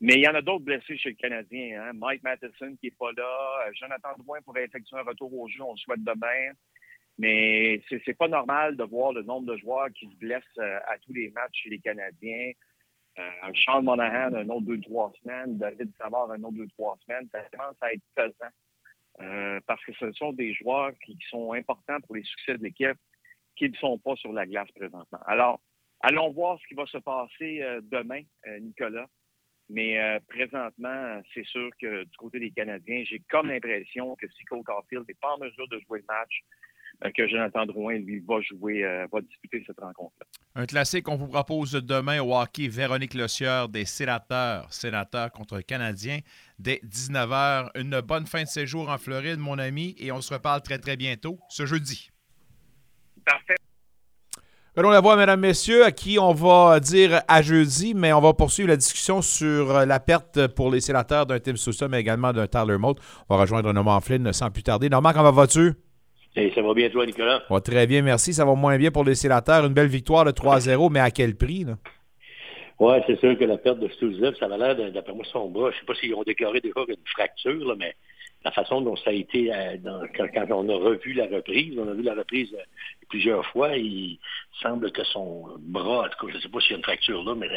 Mais 0.00 0.14
il 0.14 0.20
y 0.20 0.28
en 0.28 0.34
a 0.34 0.40
d'autres 0.40 0.64
blessés 0.64 0.96
chez 0.96 1.10
le 1.10 1.16
Canadien. 1.16 1.82
Hein? 1.82 1.92
Mike 1.94 2.22
Matheson 2.22 2.74
qui 2.80 2.86
n'est 2.86 2.96
pas 2.98 3.12
là. 3.16 3.66
Euh, 3.66 3.70
Jonathan 3.74 4.14
Drouin 4.18 4.40
pourrait 4.42 4.64
effectuer 4.64 4.96
un 4.96 5.02
retour 5.02 5.32
au 5.32 5.46
jeu. 5.48 5.62
On 5.62 5.72
le 5.72 5.78
souhaite 5.78 6.02
demain. 6.02 6.52
Mais 7.20 7.82
c'est 7.90 8.06
n'est 8.06 8.14
pas 8.14 8.28
normal 8.28 8.76
de 8.78 8.84
voir 8.84 9.12
le 9.12 9.22
nombre 9.22 9.52
de 9.52 9.58
joueurs 9.58 9.90
qui 9.92 10.06
se 10.06 10.16
blessent 10.16 10.42
euh, 10.58 10.78
à 10.88 10.96
tous 10.98 11.12
les 11.12 11.30
matchs 11.32 11.64
chez 11.64 11.68
les 11.68 11.78
Canadiens. 11.78 12.52
Euh, 13.18 13.52
Charles 13.52 13.84
Monahan, 13.84 14.34
un 14.34 14.48
autre 14.48 14.66
deux, 14.66 14.80
trois 14.80 15.12
semaines. 15.22 15.58
David 15.58 15.92
Savard, 15.98 16.30
un 16.30 16.42
autre 16.42 16.56
deux, 16.56 16.68
trois 16.68 16.96
semaines. 17.04 17.28
Ça 17.30 17.42
commence 17.52 17.76
à 17.82 17.92
être 17.92 18.02
pesant. 18.14 18.50
Euh, 19.20 19.60
parce 19.66 19.84
que 19.84 19.92
ce 20.00 20.10
sont 20.12 20.32
des 20.32 20.54
joueurs 20.54 20.92
qui, 21.04 21.18
sont 21.28 21.52
importants 21.52 22.00
pour 22.06 22.16
les 22.16 22.22
succès 22.22 22.56
de 22.56 22.62
l'équipe 22.62 22.96
qui 23.54 23.68
ne 23.68 23.74
sont 23.74 23.98
pas 23.98 24.16
sur 24.16 24.32
la 24.32 24.46
glace 24.46 24.70
présentement. 24.70 25.20
Alors, 25.26 25.60
allons 26.00 26.32
voir 26.32 26.58
ce 26.58 26.66
qui 26.68 26.74
va 26.74 26.86
se 26.86 26.96
passer 26.96 27.62
demain, 27.82 28.22
Nicolas. 28.60 29.06
Mais 29.70 30.00
euh, 30.00 30.18
présentement, 30.28 31.22
c'est 31.32 31.46
sûr 31.46 31.70
que 31.80 32.02
du 32.02 32.16
côté 32.18 32.40
des 32.40 32.50
Canadiens, 32.50 33.04
j'ai 33.08 33.22
comme 33.30 33.48
l'impression 33.48 34.16
que 34.16 34.26
si 34.28 34.44
Cole 34.44 34.64
Caulfield 34.64 35.04
n'est 35.06 35.14
pas 35.14 35.34
en 35.34 35.38
mesure 35.38 35.68
de 35.68 35.78
jouer 35.86 36.00
le 36.00 36.04
match, 36.08 36.42
euh, 37.04 37.10
que 37.16 37.28
Jonathan 37.28 37.66
Drouin, 37.66 37.94
lui, 37.98 38.18
va 38.18 38.40
jouer, 38.40 38.84
euh, 38.84 39.06
va 39.12 39.20
disputer 39.20 39.62
cette 39.64 39.78
rencontre-là. 39.78 40.26
Un 40.56 40.66
classique 40.66 41.04
qu'on 41.04 41.14
vous 41.14 41.28
propose 41.28 41.72
demain 41.72 42.20
au 42.20 42.34
hockey, 42.34 42.66
Véronique 42.66 43.14
Lossieur 43.14 43.68
des 43.68 43.84
Sénateurs, 43.84 44.72
Sénateurs 44.72 45.30
contre 45.30 45.60
Canadiens, 45.60 46.18
dès 46.58 46.80
19h. 46.84 47.70
Une 47.76 48.00
bonne 48.00 48.26
fin 48.26 48.42
de 48.42 48.48
séjour 48.48 48.88
en 48.90 48.98
Floride, 48.98 49.38
mon 49.38 49.58
ami, 49.60 49.94
et 50.00 50.10
on 50.10 50.20
se 50.20 50.34
reparle 50.34 50.62
très, 50.62 50.78
très 50.78 50.96
bientôt 50.96 51.38
ce 51.48 51.64
jeudi. 51.64 52.10
Parfait. 53.24 53.54
Allons 54.76 54.90
la 54.90 55.00
voix, 55.00 55.16
mesdames, 55.16 55.40
messieurs, 55.40 55.84
à 55.84 55.90
qui 55.90 56.16
on 56.20 56.32
va 56.32 56.78
dire 56.78 57.22
à 57.26 57.42
jeudi, 57.42 57.92
mais 57.92 58.12
on 58.12 58.20
va 58.20 58.34
poursuivre 58.34 58.68
la 58.68 58.76
discussion 58.76 59.20
sur 59.20 59.84
la 59.84 59.98
perte 59.98 60.46
pour 60.46 60.70
les 60.70 60.80
sénateurs 60.80 61.26
d'un 61.26 61.40
Tim 61.40 61.56
Sousa, 61.56 61.88
mais 61.88 61.98
également 61.98 62.32
d'un 62.32 62.46
Tyler 62.46 62.78
Mote. 62.78 62.98
On 63.28 63.34
va 63.34 63.40
rejoindre 63.42 63.72
Norman 63.72 64.00
Flynn 64.00 64.32
sans 64.32 64.48
plus 64.52 64.62
tarder. 64.62 64.88
Normand, 64.88 65.12
comment 65.12 65.32
vas-tu? 65.32 65.72
Hey, 66.36 66.52
ça 66.54 66.62
va 66.62 66.72
bien, 66.72 66.88
toi, 66.88 67.04
Nicolas? 67.04 67.42
Très 67.64 67.88
bien, 67.88 68.02
merci. 68.02 68.32
Ça 68.32 68.44
va 68.44 68.54
moins 68.54 68.78
bien 68.78 68.92
pour 68.92 69.02
les 69.02 69.16
sénateurs. 69.16 69.66
Une 69.66 69.74
belle 69.74 69.88
victoire 69.88 70.24
de 70.24 70.30
3-0, 70.30 70.88
mais 70.88 71.00
à 71.00 71.10
quel 71.10 71.34
prix? 71.34 71.64
Là? 71.64 71.74
Oui, 72.78 72.94
c'est 73.08 73.18
sûr 73.18 73.36
que 73.36 73.44
la 73.44 73.58
perte 73.58 73.80
de 73.80 73.88
Souza, 73.98 74.30
ça 74.38 74.46
va 74.46 74.56
l'air, 74.56 74.92
d'après 74.92 75.12
moi, 75.12 75.24
son 75.32 75.48
bras. 75.50 75.72
Je 75.72 75.74
ne 75.74 75.80
sais 75.80 75.86
pas 75.86 75.94
s'ils 75.96 76.14
ont 76.14 76.22
déclaré 76.22 76.60
déjà 76.60 76.80
une 76.86 76.94
fracture, 77.06 77.66
là, 77.66 77.74
mais 77.76 77.96
la 78.44 78.50
façon 78.52 78.80
dont 78.80 78.96
ça 78.96 79.10
a 79.10 79.12
été 79.12 79.52
euh, 79.52 79.76
dans, 79.78 80.06
quand, 80.16 80.46
on 80.50 80.68
a 80.68 80.76
revu 80.76 81.12
la 81.12 81.26
reprise, 81.26 81.78
on 81.78 81.88
a 81.88 81.94
vu 81.94 82.02
la 82.02 82.14
reprise 82.14 82.52
euh, 82.54 82.62
plusieurs 83.10 83.44
fois, 83.46 83.76
il 83.76 84.18
semble 84.62 84.90
que 84.92 85.04
son 85.04 85.56
bras, 85.58 86.06
en 86.06 86.08
tout 86.08 86.26
cas, 86.26 86.32
je 86.32 86.36
ne 86.36 86.40
sais 86.40 86.48
pas 86.48 86.60
s'il 86.60 86.70
y 86.70 86.74
a 86.74 86.76
une 86.78 86.84
fracture 86.84 87.22
là, 87.24 87.34
mais 87.34 87.48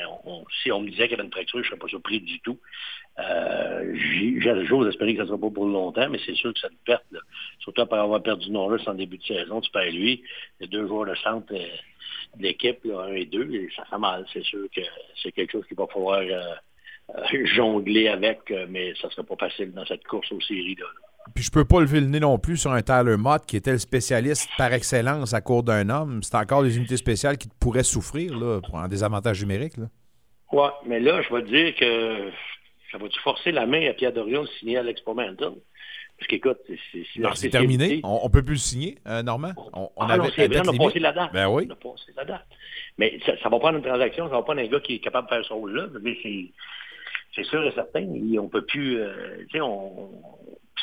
si 0.61 0.71
on 0.71 0.81
me 0.81 0.89
disait 0.89 1.07
qu'il 1.07 1.11
y 1.11 1.19
avait 1.19 1.25
une 1.25 1.31
fracture, 1.31 1.59
je 1.59 1.65
ne 1.65 1.69
serais 1.69 1.77
pas 1.79 1.87
surpris 1.87 2.19
du 2.19 2.39
tout. 2.41 2.59
Euh, 3.19 3.95
J'ose 4.65 4.87
espérer 4.87 5.13
que 5.13 5.19
ça 5.19 5.23
ne 5.23 5.27
sera 5.29 5.37
pas 5.39 5.49
pour 5.51 5.67
longtemps, 5.67 6.09
mais 6.09 6.19
c'est 6.25 6.35
sûr 6.35 6.53
que 6.53 6.59
ça 6.59 6.67
une 6.69 6.77
perte. 6.85 7.05
Là. 7.11 7.19
Surtout 7.59 7.81
après 7.81 7.99
avoir 7.99 8.21
perdu 8.23 8.49
Norris 8.49 8.83
en 8.87 8.95
début 8.95 9.19
de 9.19 9.23
saison, 9.23 9.61
tu 9.61 9.69
perds 9.71 9.91
lui, 9.91 10.23
les 10.59 10.67
deux 10.67 10.87
joueurs 10.87 11.05
de 11.05 11.15
centre 11.15 11.53
euh, 11.53 11.67
de 12.37 12.43
l'équipe, 12.43 12.79
un 12.85 13.13
et 13.13 13.25
deux, 13.25 13.49
et 13.53 13.69
ça 13.75 13.85
fait 13.85 13.99
mal. 13.99 14.25
C'est 14.33 14.43
sûr 14.43 14.67
que 14.75 14.81
c'est 15.21 15.31
quelque 15.31 15.51
chose 15.51 15.67
qu'il 15.67 15.77
va 15.77 15.85
falloir 15.87 16.21
euh, 16.21 16.55
jongler 17.45 18.07
avec, 18.07 18.39
euh, 18.51 18.65
mais 18.69 18.93
ça 19.01 19.07
ne 19.07 19.13
sera 19.13 19.23
pas 19.23 19.35
facile 19.47 19.71
dans 19.71 19.85
cette 19.85 20.03
course 20.05 20.31
aux 20.31 20.41
séries. 20.41 20.75
Là. 20.79 20.85
Puis 21.35 21.43
je 21.43 21.51
peux 21.51 21.65
pas 21.65 21.79
lever 21.79 22.01
le 22.01 22.07
nez 22.07 22.19
non 22.19 22.37
plus 22.37 22.57
sur 22.57 22.71
un 22.71 22.81
Tyler 22.81 23.17
Mott 23.17 23.45
qui 23.45 23.55
était 23.55 23.71
le 23.71 23.77
spécialiste 23.77 24.49
par 24.57 24.73
excellence 24.73 25.33
à 25.33 25.41
court 25.41 25.63
d'un 25.63 25.89
homme. 25.89 26.21
C'est 26.21 26.35
encore 26.35 26.63
des 26.63 26.77
unités 26.77 26.97
spéciales 26.97 27.37
qui 27.37 27.47
pourraient 27.59 27.83
souffrir 27.83 28.37
là, 28.37 28.59
pour 28.61 28.77
un 28.77 28.87
désavantage 28.87 29.41
numérique. 29.41 29.73
Ouais, 30.51 30.69
mais 30.85 30.99
là, 30.99 31.21
je 31.21 31.33
vais 31.33 31.41
te 31.43 31.47
dire 31.47 31.75
que 31.75 32.31
ça 32.91 32.97
va-tu 32.97 33.19
forcer 33.21 33.51
la 33.51 33.65
main 33.65 33.89
à 33.89 33.93
Pierre 33.93 34.13
Dorion 34.13 34.43
de 34.43 34.49
signer 34.59 34.77
Alex 34.77 35.01
Momentum? 35.07 35.55
Parce 36.19 36.27
qu'écoute, 36.27 36.59
c'est 37.35 37.49
terminé. 37.49 38.01
On, 38.03 38.23
ne 38.23 38.29
peut 38.29 38.43
plus 38.43 38.53
le 38.53 38.59
signer, 38.59 38.97
euh, 39.07 39.23
Normand. 39.23 39.53
On, 39.73 39.89
on 39.95 40.01
ah 40.03 40.13
avait 40.13 40.17
non, 40.17 40.23
vrai, 40.29 40.59
on 40.59 40.69
a 40.69 40.77
passé 40.77 40.99
la 40.99 41.11
date. 41.11 41.33
Ben 41.33 41.47
oui. 41.47 41.65
On 41.67 41.73
a 41.73 41.75
passé 41.75 42.11
la 42.15 42.25
date. 42.25 42.45
Mais 42.97 43.19
ça, 43.25 43.33
ça 43.41 43.49
va 43.49 43.57
prendre 43.57 43.77
une 43.77 43.83
transaction, 43.83 44.29
ça 44.29 44.35
va 44.35 44.43
prendre 44.43 44.61
un 44.61 44.67
gars 44.67 44.79
qui 44.79 44.95
est 44.95 44.99
capable 44.99 45.27
de 45.27 45.33
faire 45.33 45.45
ce 45.45 45.53
rôle-là. 45.53 45.87
C'est 47.35 47.43
sûr 47.45 47.63
et 47.65 47.71
certain, 47.71 48.05
on 48.39 48.47
peut 48.47 48.65
plus. 48.65 48.99
Euh, 48.99 49.37
tu 49.49 49.57
sais, 49.57 49.61
on, 49.61 50.11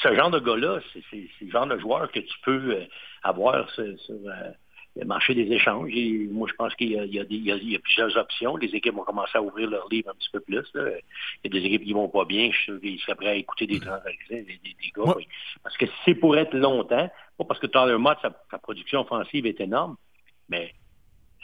ce 0.02 0.14
genre 0.14 0.30
de 0.30 0.40
gars-là, 0.40 0.80
c'est 0.92 1.28
le 1.40 1.50
genre 1.50 1.66
de 1.66 1.78
joueur 1.78 2.10
que 2.10 2.20
tu 2.20 2.38
peux 2.44 2.72
euh, 2.72 2.84
avoir 3.22 3.70
sur, 3.70 3.98
sur 4.00 4.14
euh, 4.14 4.50
le 4.96 5.04
marché 5.04 5.34
des 5.34 5.52
échanges. 5.52 5.90
Et 5.92 6.26
moi, 6.30 6.48
je 6.50 6.54
pense 6.54 6.74
qu'il 6.74 6.92
y, 6.92 6.94
y, 6.94 7.70
y, 7.70 7.76
a 7.76 7.78
plusieurs 7.78 8.16
options. 8.16 8.56
Les 8.56 8.74
équipes 8.74 8.94
vont 8.94 9.04
commencer 9.04 9.36
à 9.36 9.42
ouvrir 9.42 9.68
leur 9.68 9.88
livre 9.88 10.10
un 10.10 10.14
petit 10.14 10.30
peu 10.32 10.40
plus. 10.40 10.64
Là. 10.74 10.90
Il 11.44 11.52
y 11.52 11.56
a 11.56 11.60
des 11.60 11.66
équipes 11.66 11.84
qui 11.84 11.92
vont 11.92 12.08
pas 12.08 12.24
bien. 12.24 12.50
Je 12.50 12.56
suis 12.56 12.64
sûr 12.64 12.80
qu'ils 12.80 13.00
seraient 13.00 13.14
prêts 13.14 13.28
à 13.28 13.34
écouter 13.34 13.66
des 13.66 13.78
transactions, 13.78 14.36
des, 14.36 14.44
des, 14.44 14.58
des 14.62 14.92
gars. 14.96 15.14
Oui. 15.16 15.28
Parce 15.62 15.76
que 15.76 15.86
c'est 16.04 16.14
pour 16.14 16.36
être 16.36 16.54
longtemps, 16.54 17.10
pas 17.38 17.44
parce 17.44 17.60
que 17.60 17.66
Tyler 17.66 17.98
Mott, 17.98 18.18
sa, 18.22 18.32
sa 18.50 18.58
production 18.58 19.00
offensive 19.00 19.46
est 19.46 19.60
énorme, 19.60 19.96
mais 20.48 20.72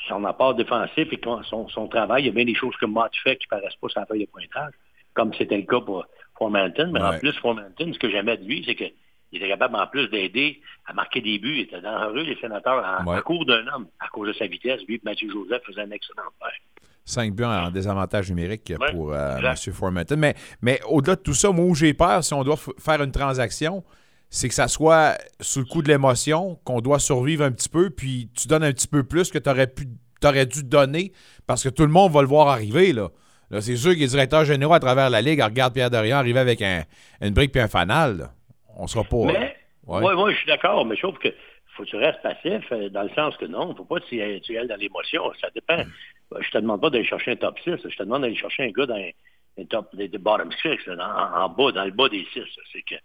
son 0.08 0.24
apport 0.24 0.54
défensif 0.54 1.12
et 1.12 1.20
son, 1.44 1.68
son 1.68 1.88
travail, 1.88 2.24
il 2.24 2.26
y 2.26 2.28
a 2.30 2.32
bien 2.32 2.44
des 2.44 2.54
choses 2.54 2.76
que 2.76 2.86
Mott 2.86 3.12
fait 3.22 3.36
qui 3.36 3.46
ne 3.46 3.50
paraissent 3.50 3.76
pas 3.76 3.88
sur 3.88 4.00
la 4.00 4.06
feuille 4.06 4.26
de 4.26 4.30
pointage, 4.30 4.72
comme 5.16 5.32
c'était 5.34 5.56
le 5.56 5.64
cas 5.64 5.80
pour 5.80 6.06
Formanton. 6.38 6.90
Mais 6.92 7.00
ouais. 7.00 7.16
en 7.16 7.18
plus, 7.18 7.32
Formanton, 7.32 7.92
ce 7.92 7.98
que 7.98 8.10
j'aimais 8.10 8.36
de 8.36 8.44
lui, 8.44 8.62
c'est 8.64 8.76
qu'il 8.76 8.92
était 9.32 9.48
capable, 9.48 9.74
en 9.74 9.86
plus, 9.86 10.08
d'aider 10.08 10.60
à 10.86 10.92
marquer 10.92 11.20
des 11.20 11.38
buts. 11.38 11.56
Il 11.56 11.60
était 11.62 11.80
dangereux, 11.80 12.22
les 12.22 12.36
sénateurs, 12.36 12.84
en, 12.84 13.04
ouais. 13.06 13.16
à 13.16 13.22
court 13.22 13.44
d'un 13.44 13.66
homme, 13.74 13.88
à 13.98 14.08
cause 14.08 14.28
de 14.28 14.32
sa 14.34 14.46
vitesse. 14.46 14.80
Lui, 14.86 15.00
Mathieu 15.02 15.28
Joseph 15.30 15.62
faisait 15.66 15.80
un 15.80 15.90
excellent 15.90 16.28
père. 16.38 16.50
Cinq 17.04 17.34
buts 17.34 17.44
en 17.44 17.70
désavantage 17.70 18.28
numérique 18.30 18.72
ouais, 18.80 18.92
pour 18.92 19.12
euh, 19.12 19.38
M. 19.38 19.54
Formanton. 19.72 20.16
Mais, 20.16 20.34
mais 20.60 20.80
au-delà 20.88 21.16
de 21.16 21.22
tout 21.22 21.34
ça, 21.34 21.50
moi, 21.50 21.64
où 21.64 21.74
j'ai 21.74 21.94
peur, 21.94 22.22
si 22.22 22.34
on 22.34 22.42
doit 22.42 22.58
faire 22.78 23.00
une 23.02 23.12
transaction, 23.12 23.84
c'est 24.28 24.48
que 24.48 24.54
ça 24.54 24.66
soit 24.66 25.16
sous 25.40 25.60
le 25.60 25.66
coup 25.66 25.82
de 25.82 25.88
l'émotion, 25.88 26.58
qu'on 26.64 26.80
doit 26.80 26.98
survivre 26.98 27.44
un 27.44 27.52
petit 27.52 27.68
peu, 27.68 27.90
puis 27.90 28.28
tu 28.36 28.48
donnes 28.48 28.64
un 28.64 28.72
petit 28.72 28.88
peu 28.88 29.04
plus 29.04 29.30
que 29.30 29.38
tu 29.38 29.48
aurais, 29.48 29.72
aurais 30.24 30.46
dû 30.46 30.64
donner 30.64 31.12
parce 31.46 31.62
que 31.62 31.68
tout 31.68 31.84
le 31.84 31.92
monde 31.92 32.10
va 32.10 32.22
le 32.22 32.28
voir 32.28 32.48
arriver. 32.48 32.92
là. 32.92 33.10
Là, 33.50 33.60
c'est 33.60 33.76
sûr 33.76 33.94
que 33.94 34.00
les 34.00 34.06
directeurs 34.06 34.44
généraux 34.44 34.74
à 34.74 34.80
travers 34.80 35.08
la 35.10 35.20
Ligue 35.20 35.40
regardent 35.40 35.74
Pierre 35.74 35.90
Dorian 35.90 36.16
arriver 36.16 36.40
avec 36.40 36.62
un, 36.62 36.82
une 37.20 37.32
brique 37.32 37.52
puis 37.52 37.60
un 37.60 37.68
fanal. 37.68 38.18
Là. 38.18 38.30
On 38.76 38.86
sera 38.86 39.04
pas. 39.04 39.24
Mais, 39.24 39.56
ouais. 39.86 40.02
ouais, 40.02 40.14
ouais 40.14 40.32
je 40.32 40.38
suis 40.38 40.46
d'accord, 40.46 40.84
mais 40.84 40.96
je 40.96 41.02
trouve 41.02 41.18
que 41.18 41.28
faut 41.76 41.84
que 41.84 41.88
tu 41.88 41.96
restes 41.96 42.22
passif, 42.22 42.72
dans 42.90 43.02
le 43.02 43.10
sens 43.10 43.36
que 43.36 43.44
non, 43.44 43.66
il 43.66 43.70
ne 43.70 43.74
faut 43.74 43.84
pas 43.84 44.00
que 44.00 44.06
tu 44.06 44.20
ailles 44.58 44.68
dans 44.68 44.76
l'émotion. 44.76 45.30
Ça 45.40 45.48
dépend. 45.54 45.78
Mm. 45.78 46.40
Je 46.40 46.50
te 46.50 46.58
demande 46.58 46.80
pas 46.80 46.90
d'aller 46.90 47.04
chercher 47.04 47.32
un 47.32 47.36
top 47.36 47.58
6, 47.60 47.76
je 47.84 47.96
te 47.96 48.02
demande 48.02 48.22
d'aller 48.22 48.36
chercher 48.36 48.64
un 48.64 48.70
gars 48.70 48.86
dans 48.86 48.96
un 48.96 49.64
top 49.66 49.94
des, 49.94 50.08
des 50.08 50.18
bottom 50.18 50.50
6, 50.62 50.68
en, 50.88 50.98
en, 50.98 51.48
bas, 51.48 51.72
dans 51.72 51.84
le 51.84 51.92
bas 51.92 52.08
des 52.08 52.26
6. 52.32 52.42
C'est 52.72 52.82
que 52.82 52.96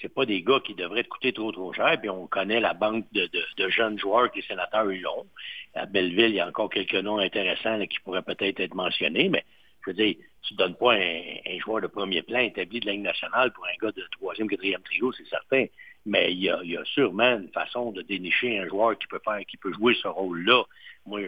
c'est 0.00 0.14
pas 0.14 0.24
des 0.24 0.42
gars 0.42 0.60
qui 0.64 0.74
devraient 0.74 1.02
te 1.02 1.08
coûter 1.08 1.32
trop, 1.32 1.50
trop 1.50 1.72
cher. 1.72 1.96
Puis 2.00 2.08
on 2.08 2.26
connaît 2.26 2.60
la 2.60 2.74
banque 2.74 3.06
de, 3.12 3.26
de, 3.26 3.42
de 3.56 3.68
jeunes 3.70 3.98
joueurs 3.98 4.30
que 4.30 4.36
les 4.36 4.46
sénateurs 4.46 4.84
l'ont. 4.84 5.26
À 5.74 5.86
Belleville, 5.86 6.30
il 6.30 6.36
y 6.36 6.40
a 6.40 6.48
encore 6.48 6.70
quelques 6.70 6.94
noms 6.94 7.18
intéressants 7.18 7.76
là, 7.76 7.86
qui 7.86 7.98
pourraient 8.00 8.22
peut-être 8.22 8.60
être 8.60 8.74
mentionnés, 8.74 9.28
mais 9.28 9.44
je 9.84 9.90
veux 9.90 9.96
dire, 9.96 10.16
tu 10.42 10.54
ne 10.54 10.58
donnes 10.58 10.76
pas 10.76 10.94
un, 10.94 11.22
un, 11.46 11.58
joueur 11.58 11.82
de 11.82 11.86
premier 11.86 12.22
plan 12.22 12.40
établi 12.40 12.80
de 12.80 12.86
la 12.86 12.92
Ligue 12.92 13.02
nationale 13.02 13.52
pour 13.52 13.66
un 13.66 13.76
gars 13.80 13.92
de 13.92 14.02
troisième, 14.12 14.48
quatrième 14.48 14.82
trio, 14.82 15.12
c'est 15.12 15.26
certain. 15.28 15.66
Mais 16.06 16.32
il 16.32 16.38
y, 16.38 16.50
a, 16.50 16.60
il 16.62 16.70
y, 16.70 16.76
a, 16.76 16.84
sûrement 16.84 17.36
une 17.36 17.50
façon 17.50 17.92
de 17.92 18.02
dénicher 18.02 18.58
un 18.58 18.66
joueur 18.66 18.98
qui 18.98 19.06
peut 19.06 19.20
faire, 19.22 19.40
qui 19.46 19.58
peut 19.58 19.72
jouer 19.72 19.94
ce 19.94 20.08
rôle-là. 20.08 20.64
Moi, 21.04 21.20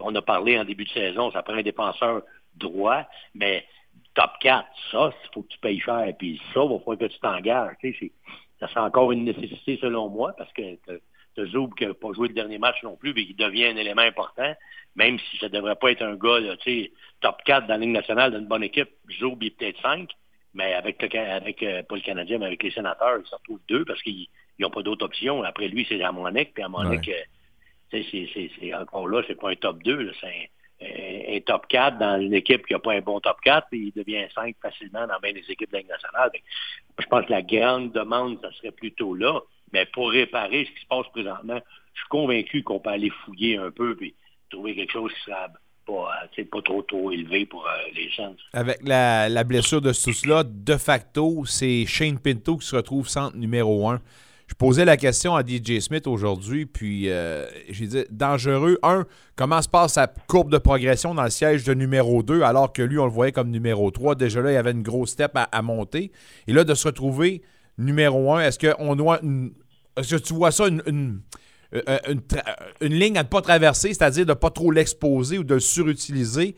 on 0.00 0.14
a 0.14 0.22
parlé 0.22 0.58
en 0.58 0.64
début 0.64 0.84
de 0.84 0.90
saison, 0.90 1.30
ça 1.30 1.42
prend 1.42 1.54
un 1.54 1.62
défenseur 1.62 2.22
droit, 2.56 3.06
mais 3.34 3.66
top 4.14 4.32
4, 4.40 4.66
ça, 4.90 5.10
il 5.24 5.28
faut 5.32 5.42
que 5.42 5.48
tu 5.48 5.58
payes 5.58 5.80
cher. 5.80 6.12
Puis 6.18 6.40
ça, 6.52 6.60
il 6.62 6.68
va 6.68 6.78
falloir 6.80 6.98
que 6.98 7.06
tu 7.06 7.18
t'engages. 7.18 7.76
Ça 8.60 8.68
c'est 8.72 8.80
encore 8.80 9.12
une 9.12 9.24
nécessité 9.24 9.78
selon 9.80 10.08
moi, 10.08 10.34
parce 10.36 10.52
que 10.52 10.74
tu 10.74 11.00
Zoub 11.46 11.74
qui 11.76 11.86
n'a 11.86 11.94
pas 11.94 12.12
joué 12.12 12.28
le 12.28 12.34
dernier 12.34 12.58
match 12.58 12.82
non 12.82 12.96
plus, 12.96 13.12
mais 13.14 13.22
il 13.22 13.36
devient 13.36 13.66
un 13.66 13.76
élément 13.76 14.02
important, 14.02 14.54
même 14.96 15.18
si 15.18 15.38
ça 15.38 15.48
ne 15.48 15.52
devrait 15.52 15.76
pas 15.76 15.90
être 15.90 16.02
un 16.02 16.16
gars, 16.16 16.40
là, 16.40 16.56
top 17.20 17.36
4 17.44 17.66
dans 17.66 17.74
la 17.74 17.78
Ligue 17.78 17.90
nationale 17.90 18.32
d'une 18.32 18.46
bonne 18.46 18.62
équipe. 18.62 18.90
Zoub, 19.18 19.38
est 19.42 19.50
peut-être 19.50 19.80
5, 19.80 20.10
mais 20.54 20.74
avec, 20.74 21.02
le, 21.02 21.18
avec 21.18 21.62
euh, 21.62 21.82
pas 21.82 21.96
le 21.96 22.02
Canadien, 22.02 22.38
mais 22.38 22.46
avec 22.46 22.62
les 22.62 22.70
sénateurs, 22.70 23.18
il 23.18 23.26
se 23.26 23.34
retrouve 23.34 23.60
deux 23.68 23.84
parce 23.84 24.02
qu'ils 24.02 24.28
n'ont 24.58 24.70
pas 24.70 24.82
d'autre 24.82 25.04
option. 25.04 25.42
Après 25.42 25.68
lui, 25.68 25.86
c'est 25.88 26.02
Ramonic, 26.02 26.54
puis 26.54 26.62
Ramonic, 26.62 27.06
ouais. 27.06 27.26
euh, 27.92 28.02
c'est 28.60 28.74
encore 28.74 29.08
là, 29.08 29.22
c'est 29.26 29.38
pas 29.38 29.50
un 29.50 29.56
top 29.56 29.82
2, 29.82 30.12
c'est 30.20 30.26
un 30.26 30.46
un, 30.80 31.36
un 31.36 31.40
top 31.40 31.66
4 31.68 31.98
dans 31.98 32.20
une 32.20 32.34
équipe 32.34 32.66
qui 32.66 32.72
n'a 32.72 32.78
pas 32.78 32.92
un 32.92 33.00
bon 33.00 33.20
top 33.20 33.40
4, 33.42 33.68
puis 33.70 33.88
il 33.88 33.92
devient 33.92 34.26
5 34.34 34.56
facilement 34.60 35.06
dans 35.06 35.18
bien 35.20 35.32
des 35.32 35.44
équipes 35.48 35.70
de 35.70 35.74
la 35.74 35.78
Ligue 35.80 35.90
nationale. 35.90 36.30
je 36.98 37.06
pense 37.06 37.26
que 37.26 37.32
la 37.32 37.42
grande 37.42 37.92
demande, 37.92 38.40
ça 38.40 38.52
serait 38.52 38.72
plutôt 38.72 39.14
là. 39.14 39.40
Mais 39.72 39.86
pour 39.86 40.10
réparer 40.10 40.64
ce 40.64 40.70
qui 40.70 40.80
se 40.82 40.86
passe 40.86 41.06
présentement, 41.12 41.60
je 41.94 42.00
suis 42.00 42.08
convaincu 42.08 42.62
qu'on 42.62 42.80
peut 42.80 42.90
aller 42.90 43.10
fouiller 43.24 43.56
un 43.56 43.70
peu 43.70 43.96
et 44.00 44.14
trouver 44.50 44.74
quelque 44.74 44.92
chose 44.92 45.12
qui 45.12 45.30
sera 45.30 45.48
pas, 45.86 46.28
pas 46.50 46.62
trop 46.62 46.82
trop 46.82 47.10
élevé 47.10 47.46
pour 47.46 47.66
euh, 47.66 47.70
les 47.94 48.10
Saints. 48.14 48.36
Avec 48.52 48.78
la, 48.84 49.44
blessure 49.44 49.80
de 49.80 49.92
Soussla, 49.92 50.44
de 50.44 50.76
facto, 50.76 51.44
c'est 51.46 51.86
Shane 51.86 52.18
Pinto 52.18 52.58
qui 52.58 52.66
se 52.66 52.76
retrouve 52.76 53.08
centre 53.08 53.36
numéro 53.36 53.88
1. 53.88 54.00
Je 54.46 54.54
posais 54.54 54.86
la 54.86 54.96
question 54.96 55.36
à 55.36 55.42
DJ 55.44 55.80
Smith 55.80 56.06
aujourd'hui, 56.06 56.64
puis 56.64 57.10
euh, 57.10 57.46
j'ai 57.68 57.86
dit 57.86 58.04
dangereux. 58.10 58.78
Un, 58.82 59.04
comment 59.36 59.60
se 59.60 59.68
passe 59.68 59.94
sa 59.94 60.06
courbe 60.06 60.50
de 60.50 60.56
progression 60.56 61.14
dans 61.14 61.24
le 61.24 61.30
siège 61.30 61.64
de 61.64 61.74
numéro 61.74 62.22
2, 62.22 62.42
alors 62.42 62.72
que 62.72 62.80
lui, 62.80 62.98
on 62.98 63.04
le 63.04 63.10
voyait 63.10 63.32
comme 63.32 63.50
numéro 63.50 63.90
3. 63.90 64.14
Déjà 64.14 64.40
là, 64.40 64.50
il 64.50 64.54
y 64.54 64.58
avait 64.58 64.70
une 64.70 64.82
grosse 64.82 65.10
step 65.10 65.32
à 65.34 65.62
monter. 65.62 66.12
Et 66.46 66.54
là, 66.54 66.64
de 66.64 66.74
se 66.74 66.88
retrouver 66.88 67.42
numéro 67.78 68.32
1, 68.34 68.40
est-ce 68.40 68.58
qu'on 68.58 68.96
doit. 68.96 69.20
Est-ce 69.96 70.16
que 70.16 70.22
tu 70.22 70.34
vois 70.34 70.50
ça 70.50 70.68
une, 70.68 70.82
une, 70.86 71.20
une, 71.72 72.20
une 72.80 72.94
ligne 72.94 73.18
à 73.18 73.22
ne 73.22 73.28
pas 73.28 73.40
traverser, 73.40 73.94
c'est-à-dire 73.94 74.26
de 74.26 74.30
ne 74.30 74.36
pas 74.36 74.50
trop 74.50 74.70
l'exposer 74.70 75.38
ou 75.38 75.44
de 75.44 75.54
le 75.54 75.60
surutiliser, 75.60 76.54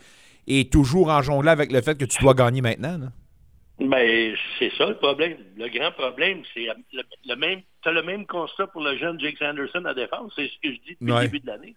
et 0.46 0.68
toujours 0.68 1.08
en 1.08 1.22
jonglant 1.22 1.52
avec 1.52 1.72
le 1.72 1.80
fait 1.80 1.96
que 1.96 2.04
tu 2.04 2.22
dois 2.22 2.34
gagner 2.34 2.60
maintenant? 2.60 2.98
Là? 2.98 3.06
Ben, 3.80 4.36
c'est 4.58 4.70
ça 4.76 4.86
le 4.86 4.96
problème. 4.96 5.38
Le 5.56 5.68
grand 5.68 5.92
problème, 5.92 6.42
c'est 6.52 6.66
le, 6.92 7.02
le, 7.26 7.36
même. 7.36 7.62
Tu 7.82 7.88
as 7.88 7.92
le 7.92 8.02
même 8.02 8.26
constat 8.26 8.66
pour 8.66 8.82
le 8.82 8.96
jeune 8.98 9.18
Jake 9.18 9.38
Sanderson 9.38 9.84
à 9.86 9.94
défense. 9.94 10.32
C'est 10.36 10.48
ce 10.48 10.58
que 10.62 10.74
je 10.74 10.80
dis 10.86 10.96
depuis 11.00 11.12
ouais. 11.12 11.22
le 11.22 11.28
début 11.28 11.40
de 11.40 11.46
l'année. 11.46 11.74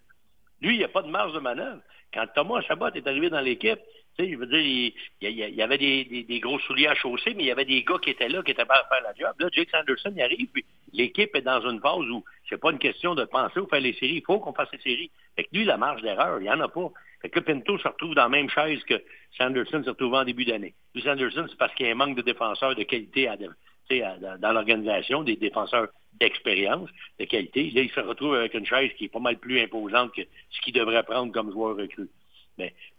Lui, 0.60 0.74
il 0.74 0.78
n'y 0.78 0.84
a 0.84 0.88
pas 0.88 1.02
de 1.02 1.08
marge 1.08 1.32
de 1.32 1.40
manœuvre. 1.40 1.80
Quand 2.12 2.26
Thomas 2.34 2.60
Chabot 2.62 2.90
est 2.94 3.06
arrivé 3.06 3.30
dans 3.30 3.40
l'équipe, 3.40 3.78
Tu 4.16 4.24
sais, 4.24 4.32
je 4.32 4.36
veux 4.36 4.46
dire, 4.46 4.94
il, 5.20 5.54
y, 5.56 5.62
avait 5.62 5.78
des, 5.78 6.40
gros 6.40 6.58
souliers 6.60 6.86
à 6.86 6.94
chausser, 6.94 7.34
mais 7.34 7.42
il 7.44 7.46
y 7.46 7.50
avait 7.50 7.64
des 7.64 7.82
gars 7.82 7.98
qui 8.00 8.10
étaient 8.10 8.28
là, 8.28 8.42
qui 8.42 8.52
étaient 8.52 8.64
prêts 8.64 8.78
à 8.78 8.88
faire 8.88 9.02
la 9.02 9.14
job. 9.14 9.34
Là, 9.38 9.48
Jake 9.52 9.70
Sanderson, 9.70 10.12
il 10.14 10.22
arrive, 10.22 10.48
puis 10.52 10.64
l'équipe 10.92 11.34
est 11.34 11.42
dans 11.42 11.68
une 11.68 11.80
phase 11.80 12.08
où 12.10 12.24
c'est 12.48 12.60
pas 12.60 12.70
une 12.70 12.78
question 12.78 13.14
de 13.14 13.24
penser 13.24 13.58
ou 13.58 13.66
faire 13.66 13.80
les 13.80 13.94
séries. 13.94 14.16
Il 14.16 14.24
faut 14.24 14.38
qu'on 14.38 14.52
fasse 14.52 14.68
les 14.72 14.78
séries. 14.78 15.10
Fait 15.34 15.44
que 15.44 15.48
lui, 15.52 15.64
la 15.64 15.76
marge 15.76 16.02
d'erreur, 16.02 16.38
il 16.40 16.44
n'y 16.44 16.50
en 16.50 16.60
a 16.60 16.68
pas. 16.68 16.90
Fait 17.22 17.30
que 17.30 17.40
Pinto 17.40 17.78
se 17.78 17.88
retrouve 17.88 18.14
dans 18.14 18.24
la 18.24 18.28
même 18.28 18.50
chaise 18.50 18.82
que 18.84 19.02
Sanderson 19.36 19.82
se 19.82 19.90
retrouvait 19.90 20.18
en 20.18 20.24
début 20.24 20.44
d'année. 20.44 20.74
Lui, 20.94 21.02
Sanderson, 21.02 21.46
c'est 21.48 21.58
parce 21.58 21.74
qu'il 21.74 21.86
y 21.86 21.88
a 21.88 21.92
un 21.92 21.96
manque 21.96 22.16
de 22.16 22.22
défenseurs 22.22 22.76
de 22.76 22.82
qualité 22.84 23.28
à, 23.28 23.36
dans, 23.36 24.52
l'organisation, 24.52 25.22
des 25.22 25.36
défenseurs 25.36 25.88
d'expérience, 26.20 26.88
de 27.18 27.24
qualité. 27.24 27.70
Là, 27.70 27.82
il 27.82 27.90
se 27.90 28.00
retrouve 28.00 28.34
avec 28.34 28.54
une 28.54 28.66
chaise 28.66 28.90
qui 28.96 29.06
est 29.06 29.08
pas 29.08 29.18
mal 29.18 29.38
plus 29.38 29.60
imposante 29.60 30.14
que 30.14 30.22
ce 30.50 30.60
qu'il 30.60 30.74
devrait 30.74 31.02
prendre 31.02 31.32
comme 31.32 31.50
joueur 31.50 31.76
recru. 31.76 32.08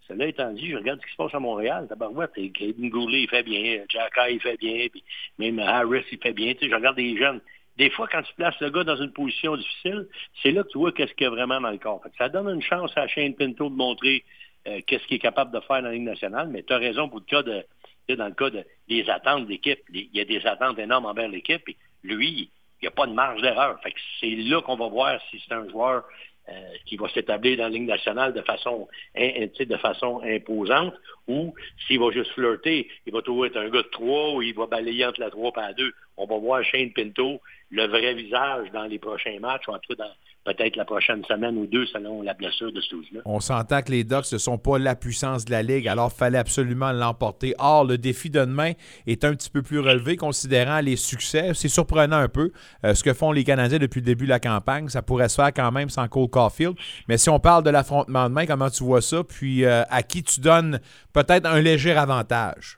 Cela 0.07 0.27
étant 0.27 0.51
dit, 0.51 0.69
je 0.69 0.75
regarde 0.75 0.99
ce 1.01 1.05
qui 1.05 1.11
se 1.11 1.17
passe 1.17 1.33
à 1.33 1.39
Montréal. 1.39 1.87
Tabarouette, 1.87 2.31
et 2.37 2.51
Caden 2.51 2.89
Goulet, 2.89 3.23
il 3.23 3.29
fait 3.29 3.43
bien. 3.43 3.83
Jacka, 3.89 4.29
il 4.29 4.39
fait 4.39 4.57
bien. 4.57 4.87
Puis 4.91 5.03
même 5.39 5.59
Harris, 5.59 6.03
il 6.11 6.19
fait 6.19 6.33
bien. 6.33 6.53
Tu 6.53 6.69
je 6.69 6.75
regarde 6.75 6.95
des 6.95 7.17
jeunes. 7.17 7.41
Des 7.77 7.89
fois, 7.89 8.07
quand 8.09 8.21
tu 8.21 8.33
places 8.35 8.59
le 8.61 8.69
gars 8.69 8.83
dans 8.83 8.95
une 8.95 9.11
position 9.11 9.57
difficile, 9.57 10.07
c'est 10.41 10.51
là 10.51 10.63
que 10.63 10.69
tu 10.69 10.77
vois 10.77 10.91
qu'est-ce 10.91 11.13
qu'il 11.13 11.25
y 11.25 11.27
a 11.27 11.29
vraiment 11.29 11.59
dans 11.59 11.71
le 11.71 11.77
corps. 11.77 12.01
Ça 12.17 12.29
donne 12.29 12.47
une 12.47 12.61
chance 12.61 12.91
à 12.95 13.07
Shane 13.07 13.35
Pinto 13.35 13.69
de 13.69 13.75
montrer 13.75 14.23
euh, 14.67 14.79
qu'est-ce 14.87 15.05
qu'il 15.07 15.17
est 15.17 15.19
capable 15.19 15.51
de 15.51 15.59
faire 15.59 15.81
dans 15.81 15.89
la 15.89 15.91
Ligue 15.91 16.03
nationale. 16.03 16.47
Mais 16.49 16.63
tu 16.63 16.71
as 16.71 16.77
raison 16.77 17.09
pour 17.09 17.19
le 17.19 17.25
cas 17.25 17.43
de, 17.43 17.65
dans 18.15 18.27
le 18.27 18.33
cas 18.33 18.49
de, 18.49 18.63
des 18.87 19.09
attentes 19.09 19.45
de 19.45 19.49
l'équipe. 19.49 19.79
Il 19.93 20.09
y 20.13 20.21
a 20.21 20.25
des 20.25 20.45
attentes 20.45 20.79
énormes 20.79 21.05
envers 21.05 21.27
l'équipe. 21.27 21.63
Lui, 22.03 22.49
il 22.81 22.81
n'y 22.83 22.87
a 22.87 22.91
pas 22.91 23.07
de 23.07 23.13
marge 23.13 23.41
d'erreur. 23.41 23.79
C'est 24.19 24.29
là 24.29 24.61
qu'on 24.61 24.77
va 24.77 24.87
voir 24.87 25.19
si 25.29 25.43
c'est 25.45 25.53
un 25.53 25.67
joueur 25.69 26.05
qui 26.85 26.97
va 26.97 27.09
s'établir 27.09 27.57
dans 27.57 27.63
la 27.63 27.69
Ligue 27.69 27.87
nationale 27.87 28.33
de 28.33 28.41
façon, 28.41 28.87
sais, 29.15 29.65
de 29.65 29.77
façon 29.77 30.21
imposante 30.23 30.93
ou 31.27 31.53
s'il 31.87 31.99
va 31.99 32.11
juste 32.11 32.31
flirter, 32.31 32.87
il 33.05 33.13
va 33.13 33.21
toujours 33.21 33.45
être 33.47 33.57
un 33.57 33.69
gars 33.69 33.81
de 33.81 33.89
3 33.89 34.33
ou 34.33 34.41
il 34.41 34.53
va 34.53 34.67
balayer 34.67 35.05
entre 35.05 35.19
la 35.19 35.29
3 35.29 35.51
et 35.55 35.61
la 35.61 35.73
2. 35.73 35.93
On 36.17 36.25
va 36.25 36.37
voir 36.37 36.63
Shane 36.63 36.91
Pinto, 36.91 37.41
le 37.71 37.87
vrai 37.87 38.13
visage 38.13 38.71
dans 38.73 38.85
les 38.85 38.99
prochains 38.99 39.39
matchs, 39.39 39.67
ou 39.67 39.71
en 39.71 39.79
tout 39.79 39.95
cas 39.95 40.03
dans 40.03 40.11
peut-être 40.45 40.75
la 40.75 40.85
prochaine 40.85 41.23
semaine 41.25 41.57
ou 41.57 41.65
deux 41.65 41.85
selon 41.87 42.21
la 42.21 42.33
blessure 42.33 42.71
de 42.71 42.79
là 43.13 43.21
On 43.25 43.39
s'entend 43.39 43.81
que 43.81 43.91
les 43.91 44.03
Ducks 44.03 44.31
ne 44.31 44.37
sont 44.37 44.57
pas 44.57 44.77
la 44.77 44.95
puissance 44.95 45.43
de 45.43 45.51
la 45.51 45.63
Ligue, 45.63 45.87
alors 45.87 46.11
il 46.13 46.17
fallait 46.17 46.37
absolument 46.37 46.91
l'emporter. 46.91 47.55
Or, 47.57 47.83
le 47.83 47.97
défi 47.97 48.29
de 48.29 48.39
demain 48.39 48.73
est 49.07 49.25
un 49.25 49.33
petit 49.33 49.49
peu 49.49 49.63
plus 49.63 49.79
relevé, 49.79 50.17
considérant 50.17 50.79
les 50.79 50.95
succès. 50.95 51.51
C'est 51.55 51.67
surprenant 51.67 52.17
un 52.17 52.29
peu 52.29 52.51
euh, 52.85 52.93
ce 52.93 53.03
que 53.03 53.13
font 53.13 53.31
les 53.31 53.43
Canadiens 53.43 53.79
depuis 53.79 54.01
le 54.01 54.05
début 54.05 54.25
de 54.25 54.29
la 54.29 54.39
campagne. 54.39 54.87
Ça 54.87 55.01
pourrait 55.01 55.29
se 55.29 55.35
faire 55.35 55.51
quand 55.53 55.71
même 55.71 55.89
sans 55.89 56.07
Cole 56.07 56.29
Caulfield. 56.29 56.75
Mais 57.07 57.17
si 57.17 57.29
on 57.29 57.39
parle 57.39 57.63
de 57.63 57.71
l'affrontement 57.71 58.29
demain, 58.29 58.45
comment 58.45 58.69
tu 58.69 58.83
vois 58.83 59.01
ça? 59.01 59.23
Puis 59.23 59.65
euh, 59.65 59.83
à 59.89 60.03
qui 60.03 60.23
tu 60.23 60.39
donnes 60.39 60.79
peut-être 61.13 61.47
un 61.47 61.59
léger 61.59 61.93
avantage? 61.93 62.77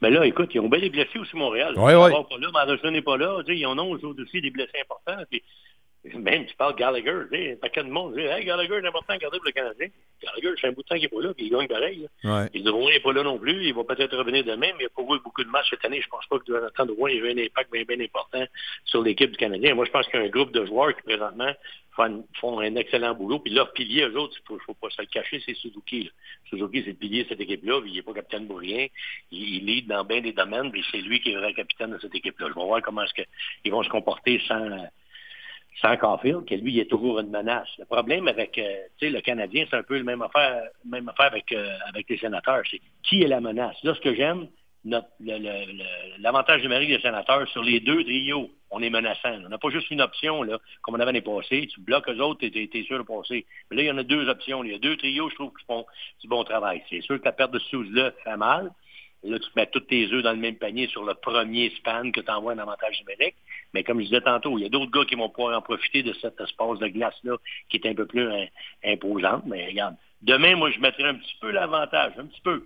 Mais 0.00 0.10
là, 0.10 0.24
écoute, 0.26 0.50
ils 0.54 0.60
ont 0.60 0.68
bien 0.68 0.80
des 0.80 0.90
blessés 0.90 1.18
aussi, 1.18 1.36
Montréal. 1.36 1.74
Oui, 1.76 1.92
Ils 1.92 1.96
oui. 1.96 2.10
sont 2.12 2.24
pas 2.24 2.38
là, 2.38 2.48
Madison 2.52 2.90
n'est 2.90 3.02
pas 3.02 3.16
là. 3.16 3.42
Ils 3.48 3.66
en 3.66 3.78
ont 3.78 3.90
autres 3.90 4.22
aussi 4.22 4.40
des 4.40 4.50
blessés 4.50 4.80
importants. 4.80 5.22
Puis, 5.30 5.42
même, 6.18 6.46
tu 6.46 6.54
parles 6.56 6.76
Gallagher, 6.76 7.14
tu 7.30 7.36
sais, 7.36 7.52
un 7.52 7.56
paquet 7.56 7.84
de 7.84 7.88
monde. 7.88 8.14
dit, 8.14 8.22
Hey, 8.22 8.44
Gallagher, 8.44 8.78
c'est 8.80 8.88
important 8.88 9.12
à 9.12 9.18
garder 9.18 9.38
pour 9.38 9.46
le 9.46 9.52
Canadien. 9.52 9.88
Gallagher, 10.22 10.54
c'est 10.60 10.66
un 10.68 10.72
bout 10.72 10.82
de 10.82 10.88
temps 10.88 10.94
qu'il 10.96 11.04
n'est 11.04 11.08
pas 11.08 11.22
là, 11.22 11.34
puis 11.34 11.46
il 11.46 11.50
gagne 11.50 11.68
pareil. 11.68 12.08
là. 12.22 12.42
Ouais. 12.42 12.50
Il 12.54 12.64
Drouin 12.64 12.90
n'est 12.90 13.00
pas 13.00 13.12
là 13.12 13.22
non 13.22 13.38
plus. 13.38 13.64
Il 13.66 13.74
va 13.74 13.84
peut-être 13.84 14.16
revenir 14.16 14.44
demain, 14.44 14.72
mais 14.76 14.80
il 14.80 14.84
n'a 14.84 14.88
pas 14.88 15.02
joué 15.02 15.18
beaucoup 15.22 15.44
de 15.44 15.50
matchs 15.50 15.70
cette 15.70 15.84
année. 15.84 16.00
Je 16.02 16.08
pense 16.08 16.26
pas 16.26 16.38
que 16.38 16.46
Jonathan 16.46 16.86
Drouin 16.86 17.10
ait 17.10 17.16
eu 17.16 17.30
un 17.30 17.38
impact 17.38 17.72
bien, 17.72 17.84
bien 17.84 18.00
important 18.00 18.44
sur 18.84 19.02
l'équipe 19.02 19.30
du 19.30 19.36
Canadien. 19.36 19.74
Moi, 19.74 19.84
je 19.84 19.90
pense 19.90 20.06
qu'il 20.08 20.18
y 20.20 20.22
a 20.22 20.26
un 20.26 20.30
groupe 20.30 20.52
de 20.52 20.64
joueurs 20.66 20.94
qui, 20.96 21.02
présentement, 21.02 21.52
font, 22.40 22.60
un 22.60 22.76
excellent 22.76 23.14
boulot. 23.14 23.38
Puis 23.40 23.52
leur 23.52 23.72
pilier, 23.72 24.02
eux 24.02 24.16
autres, 24.18 24.36
il 24.48 24.54
ne 24.54 24.58
faut, 24.60 24.74
pas 24.74 24.90
se 24.90 25.02
le 25.02 25.08
cacher, 25.08 25.42
c'est 25.44 25.54
Suzuki. 25.54 26.04
là. 26.04 26.10
Suzuki, 26.48 26.82
c'est 26.84 26.90
le 26.90 26.96
pilier 26.96 27.24
de 27.24 27.28
cette 27.28 27.40
équipe-là. 27.40 27.80
puis 27.80 27.90
Il 27.90 27.96
n'est 27.96 28.02
pas 28.02 28.14
capitaine 28.14 28.46
pour 28.46 28.58
rien. 28.58 28.86
Il, 29.30 29.56
il 29.56 29.66
lead 29.66 29.86
dans 29.86 30.04
bien 30.04 30.20
des 30.20 30.32
domaines, 30.32 30.70
puis 30.70 30.84
c'est 30.90 31.00
lui 31.00 31.20
qui 31.20 31.30
est 31.30 31.34
le 31.34 31.40
vrai 31.40 31.54
capitaine 31.54 31.90
de 31.90 31.98
cette 31.98 32.14
équipe-là. 32.14 32.48
Je 32.48 32.54
vais 32.54 32.66
voir 32.66 32.82
comment 32.82 33.02
est-ce 33.02 33.14
qu'ils 33.62 33.72
vont 33.72 33.82
se 33.82 33.88
comporter 33.88 34.40
sans 34.46 34.88
sans 35.80 35.96
Caulfield, 35.96 36.44
que 36.44 36.54
lui, 36.54 36.72
il 36.72 36.80
est 36.80 36.90
toujours 36.90 37.20
une 37.20 37.30
menace. 37.30 37.68
Le 37.78 37.84
problème 37.84 38.28
avec 38.28 38.58
euh, 38.58 38.82
tu 38.98 39.10
le 39.10 39.20
Canadien, 39.20 39.64
c'est 39.70 39.76
un 39.76 39.82
peu 39.82 39.96
la 39.96 40.04
même 40.04 40.22
affaire, 40.22 40.62
même 40.84 41.08
affaire 41.08 41.26
avec, 41.26 41.52
euh, 41.52 41.76
avec 41.88 42.08
les 42.08 42.18
sénateurs. 42.18 42.62
C'est 42.70 42.80
qui 43.02 43.22
est 43.22 43.28
la 43.28 43.40
menace? 43.40 43.76
Là, 43.84 43.94
ce 43.94 44.00
que 44.00 44.14
j'aime, 44.14 44.48
l'avantage 46.18 46.62
numérique 46.62 46.90
des 46.90 47.00
sénateurs, 47.00 47.48
sur 47.48 47.62
les 47.62 47.80
deux 47.80 48.02
trios, 48.04 48.50
on 48.70 48.82
est 48.82 48.90
menaçant. 48.90 49.34
On 49.44 49.48
n'a 49.48 49.58
pas 49.58 49.70
juste 49.70 49.90
une 49.90 50.00
option, 50.00 50.42
là, 50.42 50.58
comme 50.82 50.94
on 50.94 51.00
avait 51.00 51.06
l'année 51.06 51.20
passée. 51.20 51.68
Tu 51.72 51.80
bloques 51.80 52.08
eux 52.08 52.20
autres, 52.20 52.40
t'es, 52.40 52.50
t'es 52.50 52.82
sûr 52.84 52.98
de 52.98 53.02
passer. 53.04 53.46
Mais 53.70 53.76
là, 53.76 53.82
il 53.82 53.86
y 53.86 53.90
en 53.90 53.98
a 53.98 54.02
deux 54.02 54.28
options. 54.28 54.64
Il 54.64 54.72
y 54.72 54.74
a 54.74 54.78
deux 54.78 54.96
trios, 54.96 55.30
je 55.30 55.34
trouve, 55.34 55.52
qui 55.58 55.64
font 55.64 55.86
du 56.20 56.28
bon 56.28 56.44
travail. 56.44 56.82
C'est 56.90 57.00
sûr 57.00 57.18
que 57.18 57.24
la 57.24 57.32
perte 57.32 57.52
de 57.52 57.58
Souze-là 57.58 58.12
fait 58.24 58.36
mal. 58.36 58.70
Là, 59.24 59.38
tu 59.38 59.48
mets 59.56 59.66
tous 59.66 59.80
tes 59.80 60.06
œufs 60.12 60.22
dans 60.22 60.32
le 60.32 60.38
même 60.38 60.56
panier 60.56 60.86
sur 60.88 61.04
le 61.04 61.14
premier 61.14 61.70
span 61.70 62.10
que 62.12 62.20
tu 62.20 62.30
envoies 62.30 62.52
un 62.52 62.58
avantage 62.58 63.00
numérique. 63.00 63.34
Mais 63.74 63.82
comme 63.82 63.98
je 64.00 64.04
disais 64.06 64.20
tantôt, 64.20 64.56
il 64.58 64.62
y 64.62 64.66
a 64.66 64.68
d'autres 64.68 64.90
gars 64.90 65.04
qui 65.04 65.16
vont 65.16 65.28
pouvoir 65.28 65.58
en 65.58 65.62
profiter 65.62 66.02
de 66.02 66.12
cet 66.14 66.40
espace 66.40 66.78
de 66.78 66.86
glace-là 66.86 67.36
qui 67.68 67.78
est 67.78 67.86
un 67.86 67.94
peu 67.94 68.06
plus 68.06 68.30
hein, 68.30 68.46
imposante. 68.84 69.42
Mais 69.46 69.66
regarde, 69.66 69.96
demain, 70.22 70.54
moi, 70.54 70.70
je 70.70 70.78
mettrais 70.78 71.04
un 71.04 71.14
petit 71.14 71.36
peu 71.40 71.50
l'avantage, 71.50 72.12
un 72.16 72.26
petit 72.26 72.40
peu. 72.42 72.64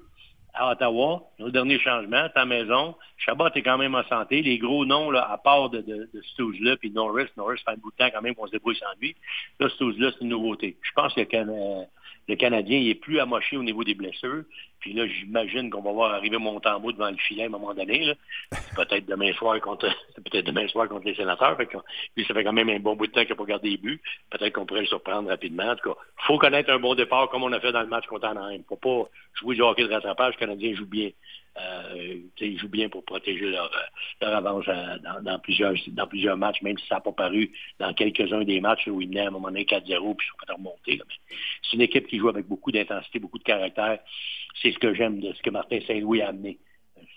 À 0.55 0.71
Ottawa, 0.71 1.23
le 1.39 1.51
dernier 1.51 1.79
changement, 1.79 2.29
ta 2.35 2.45
maison, 2.45 2.95
Chabot 3.17 3.49
est 3.55 3.63
quand 3.63 3.79
même 3.79 3.95
en 3.95 4.05
santé. 4.05 4.43
Les 4.43 4.59
gros 4.59 4.85
noms, 4.85 5.11
là, 5.11 5.27
à 5.31 5.39
part 5.39 5.71
de, 5.71 5.81
de, 5.81 6.11
de 6.13 6.23
Stooge-là, 6.35 6.77
puis 6.77 6.91
Norris, 6.91 7.29
Norris 7.39 7.59
fait 7.65 7.71
un 7.71 7.77
bout 7.77 7.91
de 7.91 7.97
temps 7.97 8.11
quand 8.13 8.21
même 8.21 8.35
qu'on 8.35 8.47
se 8.47 8.53
débrouille 8.53 8.77
sans 8.77 8.93
lui. 9.01 9.17
Là, 9.59 9.71
Stooge-là, 9.71 10.11
c'est 10.13 10.21
une 10.21 10.29
nouveauté. 10.29 10.77
Je 10.83 10.93
pense 10.93 11.15
que 11.15 11.21
le, 11.21 11.27
Can- 11.27 11.89
le 12.29 12.37
Canadien, 12.37 12.79
il 12.79 12.89
est 12.89 12.95
plus 12.95 13.19
amoché 13.19 13.57
au 13.57 13.63
niveau 13.63 13.85
des 13.85 13.95
blessures. 13.95 14.45
Puis 14.81 14.93
là, 14.93 15.07
j'imagine 15.07 15.71
qu'on 15.71 15.81
va 15.81 15.93
voir 15.93 16.15
arriver 16.15 16.39
Montembeau 16.39 16.93
devant 16.93 17.11
le 17.11 17.17
filet 17.17 17.45
à 17.45 17.47
un 17.47 17.51
moment 17.51 17.75
donné. 17.75 18.15
peut-être 18.77 19.07
demain 19.07 19.33
soir 19.35 19.61
contre 19.61 19.89
peut-être 20.17 20.47
demain 20.47 20.67
soir 20.69 20.89
contre 20.89 21.07
les 21.07 21.15
sénateurs. 21.15 21.57
Fait 21.57 21.67
que, 21.67 21.77
lui, 22.17 22.25
ça 22.25 22.35
fait 22.35 22.45
quand 22.45 22.53
même 22.53 22.69
un 22.69 22.81
bon 22.81 22.97
bout 22.97 23.07
de 23.07 23.13
temps 23.13 23.21
qu'il 23.21 23.31
n'a 23.31 23.37
pas 23.37 23.45
gardé 23.45 23.71
les 23.71 23.77
buts. 23.77 24.01
Peut-être 24.31 24.53
qu'on 24.53 24.67
pourrait 24.67 24.81
le 24.81 24.87
surprendre 24.87 25.29
rapidement. 25.29 25.71
En 25.71 25.77
tout 25.77 25.91
cas, 25.91 25.97
il 26.21 26.27
faut 26.27 26.39
connaître 26.39 26.71
un 26.71 26.79
bon 26.79 26.95
départ 26.95 27.29
comme 27.29 27.45
on 27.45 27.53
a 27.53 27.61
fait 27.61 27.73
dans 27.73 27.83
le 27.83 27.89
match 27.89 28.07
contre 28.07 28.27
Anaheim. 28.27 28.55
Il 28.55 28.59
ne 28.59 28.65
faut 28.65 28.77
pas 28.77 29.09
jouer 29.35 29.55
du 29.55 29.63
hockey 29.63 29.85
de 29.85 29.93
rattrapage. 29.93 30.35
Le 30.35 30.41
Canadien 30.41 30.75
joue 30.75 30.87
bien. 30.87 31.11
Euh, 31.59 32.19
ils 32.41 32.59
jouent 32.59 32.69
bien 32.69 32.89
pour 32.89 33.05
protéger 33.05 33.51
leur, 33.51 33.67
euh, 33.67 34.23
leur 34.23 34.35
avance 34.35 34.65
euh, 34.69 34.97
dans, 35.23 35.39
plusieurs, 35.39 35.75
dans 35.89 36.07
plusieurs 36.07 36.37
matchs, 36.37 36.63
même 36.63 36.79
si 36.79 36.87
ça 36.87 36.97
n'a 36.97 37.01
pas 37.03 37.13
paru 37.13 37.53
dans 37.79 37.93
quelques-uns 37.93 38.45
des 38.45 38.61
matchs 38.61 38.87
où 38.87 39.03
ils 39.03 39.09
menaient 39.09 39.21
à 39.21 39.29
un 39.29 39.33
moment 39.33 39.49
donné 39.49 39.65
4-0 39.65 40.17
puis 40.17 40.27
ils 40.27 40.47
sont 40.47 40.65
là. 40.65 40.73
Mais 40.87 40.99
C'est 41.63 41.77
une 41.77 41.83
équipe 41.83 42.07
qui 42.07 42.19
joue 42.19 42.31
avec 42.31 42.47
beaucoup 42.47 42.73
d'intensité, 42.73 43.19
beaucoup 43.19 43.39
de 43.39 43.45
caractère. 43.45 43.99
C'est 44.63 44.73
ce 44.73 44.79
que 44.79 44.95
j'aime 44.95 45.21
de 45.21 45.33
ce 45.35 45.43
que 45.43 45.51
Martin 45.51 45.81
Saint-Louis 45.87 46.23
a 46.23 46.29
amené. 46.29 46.59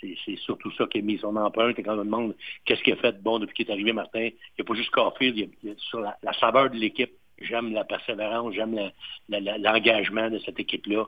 C'est 0.01 0.35
surtout 0.37 0.71
ça 0.71 0.85
qui 0.87 0.99
a 0.99 1.01
mis 1.01 1.17
son 1.17 1.35
empreinte. 1.37 1.79
Et 1.79 1.83
quand 1.83 1.93
on 1.93 1.99
me 1.99 2.03
demande 2.03 2.35
qu'est-ce 2.65 2.81
qu'il 2.83 2.93
a 2.93 2.97
fait 2.97 3.13
de 3.13 3.21
bon 3.21 3.39
depuis 3.39 3.53
qu'il 3.55 3.67
est 3.67 3.71
arrivé, 3.71 3.93
Martin, 3.93 4.19
il 4.19 4.33
n'y 4.59 4.61
a 4.61 4.63
pas 4.65 4.73
juste 4.73 4.89
Caulfield, 4.91 5.37
il 5.37 5.69
y 5.69 5.71
a, 5.71 5.75
sur 5.77 6.01
la 6.01 6.33
saveur 6.39 6.69
de 6.69 6.75
l'équipe. 6.75 7.11
J'aime 7.41 7.73
la 7.73 7.83
persévérance, 7.83 8.53
j'aime 8.53 8.79
l'engagement 9.29 10.29
de 10.29 10.39
cette 10.39 10.59
équipe-là. 10.59 11.03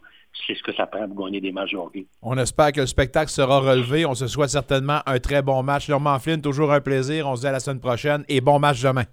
C'est 0.46 0.56
ce 0.56 0.62
que 0.62 0.74
ça 0.74 0.86
prend 0.86 1.08
pour 1.08 1.26
gagner 1.26 1.42
des 1.42 1.52
matchs 1.52 1.72
de. 1.72 2.06
On 2.22 2.38
espère 2.38 2.72
que 2.74 2.82
le 2.82 2.88
spectacle 2.88 3.32
sera 3.32 3.60
relevé. 3.60 4.06
On 4.06 4.14
se 4.14 4.28
souhaite 4.28 4.50
certainement 4.50 5.00
un 5.06 5.20
très 5.20 5.42
bon 5.42 5.64
match. 5.64 5.90
Normand 5.90 6.20
Flynn, 6.20 6.42
toujours 6.42 6.72
un 6.74 6.82
plaisir. 6.82 7.28
On 7.28 7.36
se 7.36 7.42
dit 7.42 7.48
à 7.48 7.52
la 7.54 7.60
semaine 7.60 7.80
prochaine 7.80 8.24
et 8.28 8.42
bon 8.42 8.60
match 8.60 8.82
demain. 8.82 9.06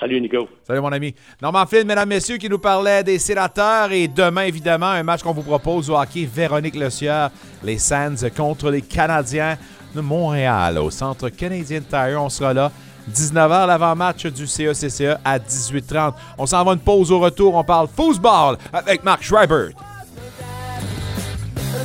Salut, 0.00 0.20
Nico. 0.20 0.48
Salut, 0.62 0.80
mon 0.80 0.92
ami. 0.92 1.14
Normand 1.42 1.66
Flynn, 1.66 1.86
mesdames, 1.86 2.08
messieurs, 2.08 2.38
qui 2.38 2.48
nous 2.48 2.58
parlait 2.58 3.04
des 3.04 3.18
sénateurs. 3.18 3.92
Et 3.92 4.08
demain, 4.08 4.42
évidemment, 4.42 4.86
un 4.86 5.02
match 5.02 5.22
qu'on 5.22 5.32
vous 5.32 5.42
propose 5.42 5.90
au 5.90 5.96
hockey. 5.96 6.24
Véronique 6.24 6.76
Le 6.76 6.88
Sieur, 6.88 7.30
les 7.62 7.78
Sands 7.78 8.28
contre 8.36 8.70
les 8.70 8.82
Canadiens 8.82 9.58
de 9.94 10.00
Montréal 10.00 10.78
au 10.78 10.90
Centre 10.90 11.28
Canadien 11.28 11.80
Tire. 11.80 12.22
On 12.22 12.28
sera 12.28 12.54
là. 12.54 12.72
19h, 13.08 13.66
l'avant-match 13.66 14.26
du 14.26 14.46
CECCE 14.46 15.18
à 15.24 15.38
18h30. 15.38 16.14
On 16.38 16.46
s'en 16.46 16.64
va 16.64 16.72
une 16.72 16.78
pause 16.78 17.10
au 17.10 17.18
retour. 17.18 17.54
On 17.54 17.64
parle 17.64 17.88
football 17.88 18.56
avec 18.72 19.04
Marc 19.04 19.22
Schreiber. 19.22 19.70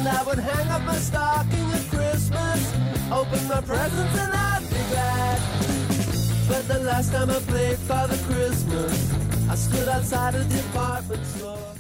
And 0.04 0.08
I 0.08 0.24
would 0.26 0.40
hang 0.40 0.70
up 0.70 0.82
my 0.86 0.98
stocking 0.98 1.72
at 1.74 1.90
Christmas, 1.90 2.74
open 3.12 3.48
my 3.48 3.62
presents 3.62 4.20
and 4.20 4.34
I'd 4.34 4.64
be 4.70 4.82
glad. 4.92 5.40
But 6.48 6.68
the 6.68 6.84
last 6.84 7.12
time 7.12 7.30
I 7.30 7.40
played 7.48 7.78
Father 7.78 8.18
Christmas, 8.28 9.12
I 9.50 9.56
stood 9.56 9.88
outside 9.88 10.36
a 10.36 10.44
department 10.44 11.26
store. 11.26 11.76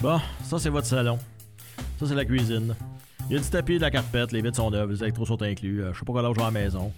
Bon, 0.00 0.20
ça 0.44 0.58
c'est 0.58 0.68
votre 0.68 0.86
salon. 0.86 1.18
Ça 1.98 2.06
c'est 2.06 2.14
la 2.14 2.24
cuisine. 2.24 2.74
Il 3.28 3.36
y 3.36 3.38
a 3.38 3.42
du 3.42 3.48
tapis, 3.48 3.76
de 3.76 3.82
la 3.82 3.90
carpette, 3.90 4.32
les 4.32 4.40
vitres 4.40 4.56
sont 4.56 4.70
neuves, 4.70 4.90
les 4.90 5.02
électros 5.02 5.26
sont 5.26 5.42
inclus. 5.42 5.82
Euh, 5.82 5.92
je 5.92 5.98
sais 5.98 6.04
pas 6.04 6.12
quel 6.14 6.26
âge 6.26 6.34
j'ai 6.36 6.42
à 6.42 6.44
la 6.44 6.50
maison. 6.50 6.92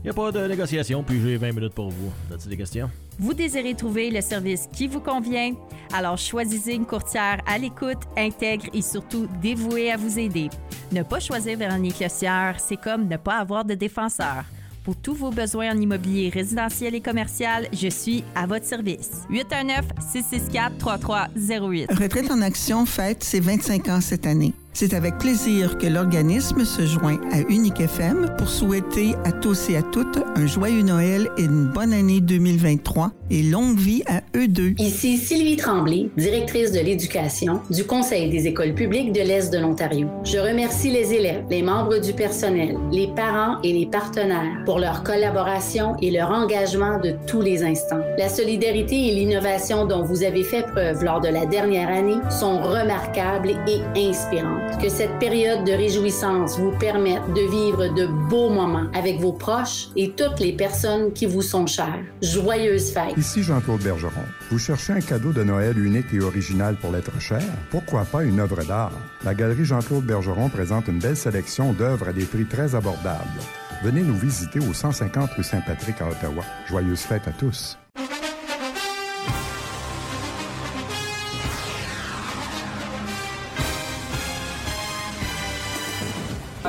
Il 0.00 0.04
n'y 0.04 0.10
a 0.10 0.14
pas 0.14 0.30
de 0.30 0.46
négociation, 0.46 1.02
puis 1.02 1.20
j'ai 1.20 1.36
20 1.36 1.50
minutes 1.52 1.74
pour 1.74 1.90
vous. 1.90 2.12
As-tu 2.32 2.48
des 2.48 2.56
questions? 2.56 2.88
Vous 3.18 3.34
désirez 3.34 3.74
trouver 3.74 4.10
le 4.10 4.20
service 4.20 4.68
qui 4.72 4.86
vous 4.86 5.00
convient? 5.00 5.54
Alors 5.92 6.16
choisissez 6.16 6.74
une 6.74 6.86
courtière 6.86 7.40
à 7.46 7.58
l'écoute, 7.58 7.98
intègre 8.16 8.66
et 8.72 8.80
surtout 8.80 9.26
dévouée 9.42 9.90
à 9.90 9.96
vous 9.96 10.20
aider. 10.20 10.50
Ne 10.92 11.02
pas 11.02 11.18
choisir 11.18 11.58
Véronique 11.58 11.98
Lecière, 11.98 12.54
c'est 12.58 12.76
comme 12.76 13.08
ne 13.08 13.16
pas 13.16 13.38
avoir 13.38 13.64
de 13.64 13.74
défenseur. 13.74 14.44
Pour 14.84 14.94
tous 14.96 15.14
vos 15.14 15.30
besoins 15.30 15.74
en 15.74 15.80
immobilier 15.80 16.28
résidentiel 16.30 16.94
et 16.94 17.00
commercial, 17.00 17.66
je 17.72 17.88
suis 17.88 18.22
à 18.34 18.46
votre 18.46 18.64
service. 18.64 19.24
819-664-3308. 19.30 21.92
Retraite 21.92 22.30
en 22.30 22.40
action 22.40 22.86
fête 22.86 23.24
ses 23.24 23.40
25 23.40 23.88
ans 23.88 24.00
cette 24.00 24.26
année. 24.26 24.54
C'est 24.80 24.94
avec 24.94 25.18
plaisir 25.18 25.76
que 25.76 25.88
l'organisme 25.88 26.64
se 26.64 26.86
joint 26.86 27.18
à 27.32 27.40
Unique 27.48 27.80
FM 27.80 28.32
pour 28.38 28.48
souhaiter 28.48 29.16
à 29.24 29.32
tous 29.32 29.70
et 29.70 29.76
à 29.76 29.82
toutes 29.82 30.20
un 30.36 30.46
joyeux 30.46 30.82
Noël 30.82 31.28
et 31.36 31.42
une 31.42 31.66
bonne 31.66 31.92
année 31.92 32.20
2023 32.20 33.10
et 33.28 33.42
longue 33.42 33.76
vie 33.76 34.04
à 34.06 34.20
eux 34.36 34.46
deux. 34.46 34.74
Ici 34.78 35.16
Sylvie 35.16 35.56
Tremblay, 35.56 36.10
directrice 36.16 36.70
de 36.70 36.78
l'éducation 36.78 37.60
du 37.70 37.86
Conseil 37.86 38.30
des 38.30 38.46
écoles 38.46 38.72
publiques 38.72 39.10
de 39.10 39.20
l'Est 39.20 39.52
de 39.52 39.58
l'Ontario. 39.58 40.06
Je 40.22 40.38
remercie 40.38 40.92
les 40.92 41.12
élèves, 41.12 41.42
les 41.50 41.62
membres 41.62 41.98
du 41.98 42.12
personnel, 42.12 42.78
les 42.92 43.08
parents 43.08 43.60
et 43.64 43.72
les 43.72 43.86
partenaires 43.86 44.62
pour 44.64 44.78
leur 44.78 45.02
collaboration 45.02 45.96
et 46.00 46.12
leur 46.12 46.30
engagement 46.30 47.00
de 47.00 47.16
tous 47.26 47.40
les 47.40 47.64
instants. 47.64 48.04
La 48.16 48.28
solidarité 48.28 49.08
et 49.08 49.14
l'innovation 49.16 49.86
dont 49.86 50.04
vous 50.04 50.22
avez 50.22 50.44
fait 50.44 50.62
preuve 50.62 51.02
lors 51.02 51.20
de 51.20 51.28
la 51.30 51.46
dernière 51.46 51.88
année 51.88 52.20
sont 52.30 52.60
remarquables 52.60 53.56
et 53.66 54.08
inspirantes. 54.08 54.67
Que 54.76 54.88
cette 54.88 55.18
période 55.18 55.64
de 55.64 55.72
réjouissance 55.72 56.56
vous 56.58 56.70
permette 56.78 57.26
de 57.34 57.50
vivre 57.50 57.88
de 57.94 58.06
beaux 58.06 58.48
moments 58.48 58.86
avec 58.94 59.18
vos 59.18 59.32
proches 59.32 59.88
et 59.96 60.10
toutes 60.10 60.38
les 60.38 60.52
personnes 60.52 61.12
qui 61.12 61.26
vous 61.26 61.42
sont 61.42 61.66
chères. 61.66 62.04
Joyeuses 62.22 62.92
fêtes! 62.92 63.16
Ici 63.16 63.42
Jean-Claude 63.42 63.80
Bergeron. 63.80 64.22
Vous 64.50 64.58
cherchez 64.58 64.92
un 64.92 65.00
cadeau 65.00 65.32
de 65.32 65.42
Noël 65.42 65.76
unique 65.78 66.12
et 66.12 66.20
original 66.20 66.76
pour 66.76 66.92
l'être 66.92 67.20
cher? 67.20 67.42
Pourquoi 67.70 68.04
pas 68.04 68.22
une 68.22 68.38
œuvre 68.38 68.62
d'art? 68.62 68.92
La 69.24 69.34
Galerie 69.34 69.64
Jean-Claude 69.64 70.04
Bergeron 70.04 70.48
présente 70.48 70.86
une 70.86 71.00
belle 71.00 71.16
sélection 71.16 71.72
d'œuvres 71.72 72.08
à 72.08 72.12
des 72.12 72.24
prix 72.24 72.44
très 72.44 72.76
abordables. 72.76 73.40
Venez 73.82 74.02
nous 74.02 74.16
visiter 74.16 74.60
au 74.60 74.72
150 74.72 75.32
rue 75.32 75.42
Saint-Patrick 75.42 76.00
à 76.00 76.08
Ottawa. 76.08 76.44
Joyeuses 76.68 77.00
fêtes 77.00 77.26
à 77.26 77.32
tous. 77.32 77.76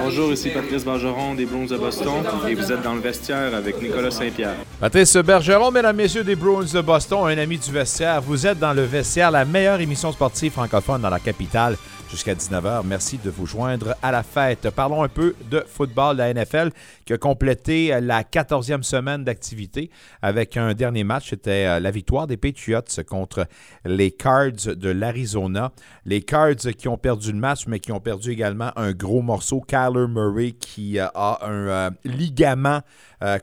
Bonjour, 0.01 0.31
ici 0.31 0.49
Patrice 0.49 0.85
Bergeron 0.85 1.35
des 1.35 1.45
Bruins 1.45 1.65
de 1.65 1.77
Boston 1.77 2.23
et 2.47 2.55
vous 2.55 2.71
êtes 2.71 2.81
dans 2.81 2.93
le 2.93 3.01
vestiaire 3.01 3.53
avec 3.53 3.81
Nicolas 3.81 4.11
Saint-Pierre. 4.11 4.55
Patrice 4.79 5.17
Bergeron, 5.17 5.71
mesdames, 5.71 5.95
messieurs 5.95 6.23
des 6.23 6.35
Bruins 6.35 6.65
de 6.73 6.81
Boston, 6.81 7.27
un 7.27 7.37
ami 7.37 7.57
du 7.57 7.71
vestiaire. 7.71 8.21
Vous 8.21 8.47
êtes 8.47 8.59
dans 8.59 8.73
le 8.73 8.83
vestiaire, 8.83 9.29
la 9.29 9.45
meilleure 9.45 9.81
émission 9.81 10.11
sportive 10.11 10.53
francophone 10.53 11.01
dans 11.01 11.09
la 11.09 11.19
capitale 11.19 11.75
jusqu'à 12.09 12.33
19h. 12.33 12.81
Merci 12.85 13.19
de 13.23 13.29
vous 13.29 13.45
joindre 13.45 13.95
à 14.01 14.11
la 14.11 14.23
fête. 14.23 14.69
Parlons 14.71 15.03
un 15.03 15.07
peu 15.07 15.35
de 15.49 15.63
football, 15.67 16.17
la 16.17 16.33
NFL 16.33 16.71
qui 17.05 17.13
a 17.13 17.17
complété 17.17 17.99
la 18.01 18.23
14e 18.23 18.83
semaine 18.83 19.23
d'activité 19.23 19.89
avec 20.21 20.57
un 20.57 20.73
dernier 20.73 21.03
match. 21.03 21.29
C'était 21.29 21.65
euh, 21.65 21.79
la 21.79 21.91
victoire 21.91 22.27
des 22.27 22.37
Patriots 22.37 22.81
contre 23.07 23.47
les 23.85 24.11
Cards 24.11 24.75
de 24.75 24.89
l'Arizona. 24.89 25.71
Les 26.05 26.21
Cards 26.21 26.73
qui 26.77 26.87
ont 26.87 26.97
perdu 26.97 27.31
le 27.31 27.39
match, 27.39 27.67
mais 27.67 27.79
qui 27.79 27.91
ont 27.91 27.99
perdu 27.99 28.31
également 28.31 28.71
un 28.75 28.91
gros 28.91 29.21
morceau. 29.21 29.61
Kyler 29.61 30.07
Murray 30.07 30.51
qui 30.51 30.99
euh, 30.99 31.07
a 31.13 31.45
un 31.45 31.67
euh, 31.67 31.89
ligament 32.03 32.81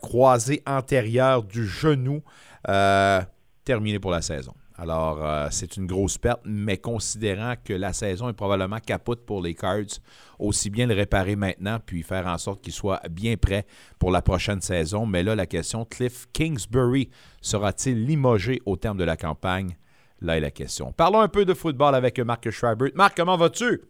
croisé 0.00 0.62
antérieur 0.66 1.42
du 1.42 1.66
genou 1.66 2.22
terminé 3.64 3.98
pour 3.98 4.10
la 4.10 4.22
saison. 4.22 4.54
Alors, 4.78 5.24
euh, 5.24 5.48
c'est 5.50 5.76
une 5.76 5.86
grosse 5.86 6.18
perte, 6.18 6.42
mais 6.44 6.76
considérant 6.76 7.54
que 7.64 7.72
la 7.72 7.94
saison 7.94 8.28
est 8.28 8.34
probablement 8.34 8.78
capote 8.78 9.24
pour 9.24 9.40
les 9.40 9.54
Cards, 9.54 10.00
aussi 10.38 10.68
bien 10.68 10.86
le 10.86 10.94
réparer 10.94 11.34
maintenant, 11.34 11.78
puis 11.84 12.02
faire 12.02 12.26
en 12.26 12.36
sorte 12.36 12.60
qu'il 12.62 12.74
soit 12.74 13.00
bien 13.08 13.36
prêt 13.36 13.64
pour 13.98 14.10
la 14.10 14.20
prochaine 14.20 14.60
saison. 14.60 15.06
Mais 15.06 15.22
là, 15.22 15.34
la 15.34 15.46
question, 15.46 15.86
Cliff 15.86 16.26
Kingsbury 16.32 17.08
sera-t-il 17.40 18.04
limogé 18.04 18.60
au 18.66 18.76
terme 18.76 18.98
de 18.98 19.04
la 19.04 19.16
campagne? 19.16 19.76
Là 20.20 20.36
est 20.36 20.40
la 20.40 20.50
question. 20.50 20.92
Parlons 20.92 21.20
un 21.20 21.28
peu 21.28 21.44
de 21.44 21.54
football 21.54 21.94
avec 21.94 22.18
Marc 22.20 22.50
Schreiber. 22.50 22.90
Marc, 22.94 23.16
comment 23.16 23.36
vas-tu? 23.36 23.82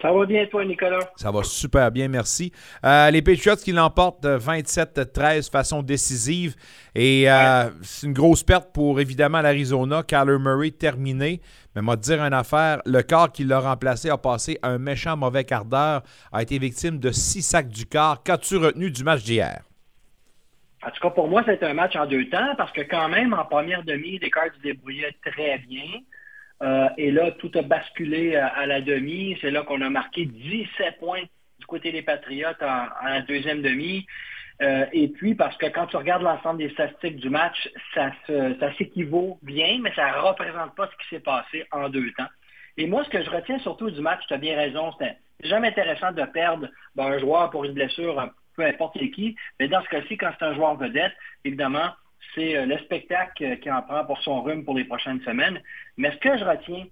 Ça 0.00 0.10
va 0.12 0.24
bien, 0.24 0.46
toi, 0.46 0.64
Nicolas? 0.64 1.10
Ça 1.16 1.30
va 1.30 1.42
super 1.42 1.90
bien, 1.90 2.08
merci. 2.08 2.52
Euh, 2.84 3.10
les 3.10 3.20
Patriots 3.20 3.56
qui 3.56 3.72
l'emportent 3.72 4.24
27-13 4.24 5.50
façon 5.50 5.82
décisive. 5.82 6.56
Et 6.94 7.30
euh, 7.30 7.68
c'est 7.82 8.06
une 8.06 8.14
grosse 8.14 8.42
perte 8.42 8.72
pour, 8.72 8.98
évidemment, 8.98 9.42
l'Arizona. 9.42 10.02
Kyler 10.02 10.38
Murray 10.38 10.70
terminé. 10.70 11.42
Mais 11.76 11.82
moi, 11.82 11.96
te 11.96 12.02
dire 12.02 12.22
une 12.22 12.32
affaire, 12.32 12.80
le 12.86 13.02
corps 13.02 13.30
qui 13.30 13.44
l'a 13.44 13.60
remplacé 13.60 14.08
a 14.08 14.16
passé 14.16 14.58
un 14.62 14.78
méchant 14.78 15.16
mauvais 15.16 15.44
quart 15.44 15.66
d'heure, 15.66 16.02
a 16.32 16.42
été 16.42 16.58
victime 16.58 16.98
de 16.98 17.10
six 17.10 17.42
sacs 17.42 17.68
du 17.68 17.84
corps. 17.84 18.22
Qu'as-tu 18.22 18.56
retenu 18.56 18.90
du 18.90 19.04
match 19.04 19.22
d'hier? 19.22 19.62
En 20.82 20.90
tout 20.90 21.00
cas, 21.02 21.10
pour 21.10 21.28
moi, 21.28 21.42
c'est 21.44 21.62
un 21.62 21.74
match 21.74 21.94
en 21.94 22.06
deux 22.06 22.26
temps 22.30 22.54
parce 22.56 22.72
que 22.72 22.80
quand 22.80 23.08
même, 23.10 23.34
en 23.34 23.44
première 23.44 23.84
demi, 23.84 24.18
les 24.18 24.30
Cards 24.30 24.54
se 24.56 24.62
débrouillaient 24.62 25.14
très 25.26 25.58
bien. 25.58 26.00
Euh, 26.62 26.88
et 26.98 27.10
là, 27.10 27.30
tout 27.32 27.50
a 27.54 27.62
basculé 27.62 28.36
à, 28.36 28.48
à 28.48 28.66
la 28.66 28.80
demi. 28.80 29.36
C'est 29.40 29.50
là 29.50 29.62
qu'on 29.62 29.80
a 29.80 29.90
marqué 29.90 30.26
17 30.26 30.98
points 30.98 31.22
du 31.60 31.66
côté 31.66 31.92
des 31.92 32.02
Patriotes 32.02 32.62
en, 32.62 33.20
deuxième 33.28 33.62
demi. 33.62 34.06
Euh, 34.62 34.84
et 34.92 35.08
puis, 35.08 35.34
parce 35.34 35.56
que 35.56 35.66
quand 35.66 35.86
tu 35.86 35.96
regardes 35.96 36.22
l'ensemble 36.22 36.58
des 36.58 36.70
statistiques 36.70 37.16
du 37.16 37.30
match, 37.30 37.68
ça, 37.94 38.12
s'équivaut 38.76 39.38
bien, 39.42 39.78
mais 39.80 39.92
ça 39.94 40.10
ne 40.10 40.18
représente 40.18 40.74
pas 40.74 40.88
ce 40.88 40.96
qui 41.02 41.08
s'est 41.14 41.22
passé 41.22 41.66
en 41.72 41.88
deux 41.88 42.10
temps. 42.12 42.28
Et 42.76 42.86
moi, 42.86 43.04
ce 43.04 43.10
que 43.10 43.22
je 43.22 43.30
retiens 43.30 43.58
surtout 43.60 43.90
du 43.90 44.00
match, 44.00 44.20
tu 44.28 44.34
as 44.34 44.38
bien 44.38 44.56
raison, 44.56 44.92
c'était 44.92 45.16
jamais 45.44 45.68
intéressant 45.68 46.12
de 46.12 46.22
perdre 46.24 46.68
un 46.98 47.18
joueur 47.18 47.50
pour 47.50 47.64
une 47.64 47.72
blessure, 47.72 48.30
peu 48.56 48.64
importe 48.64 48.98
qui. 49.12 49.34
Mais 49.58 49.68
dans 49.68 49.82
ce 49.82 49.88
cas-ci, 49.88 50.18
quand 50.18 50.30
c'est 50.38 50.44
un 50.44 50.54
joueur 50.54 50.76
vedette, 50.76 51.12
évidemment, 51.44 51.90
c'est 52.34 52.56
euh, 52.56 52.66
le 52.66 52.78
spectacle 52.78 53.44
euh, 53.44 53.56
qui 53.56 53.70
en 53.70 53.82
prend 53.82 54.04
pour 54.04 54.18
son 54.22 54.42
rhume 54.42 54.64
pour 54.64 54.76
les 54.76 54.84
prochaines 54.84 55.20
semaines. 55.22 55.60
Mais 55.96 56.10
ce 56.12 56.16
que 56.18 56.38
je 56.38 56.44
retiens, 56.44 56.86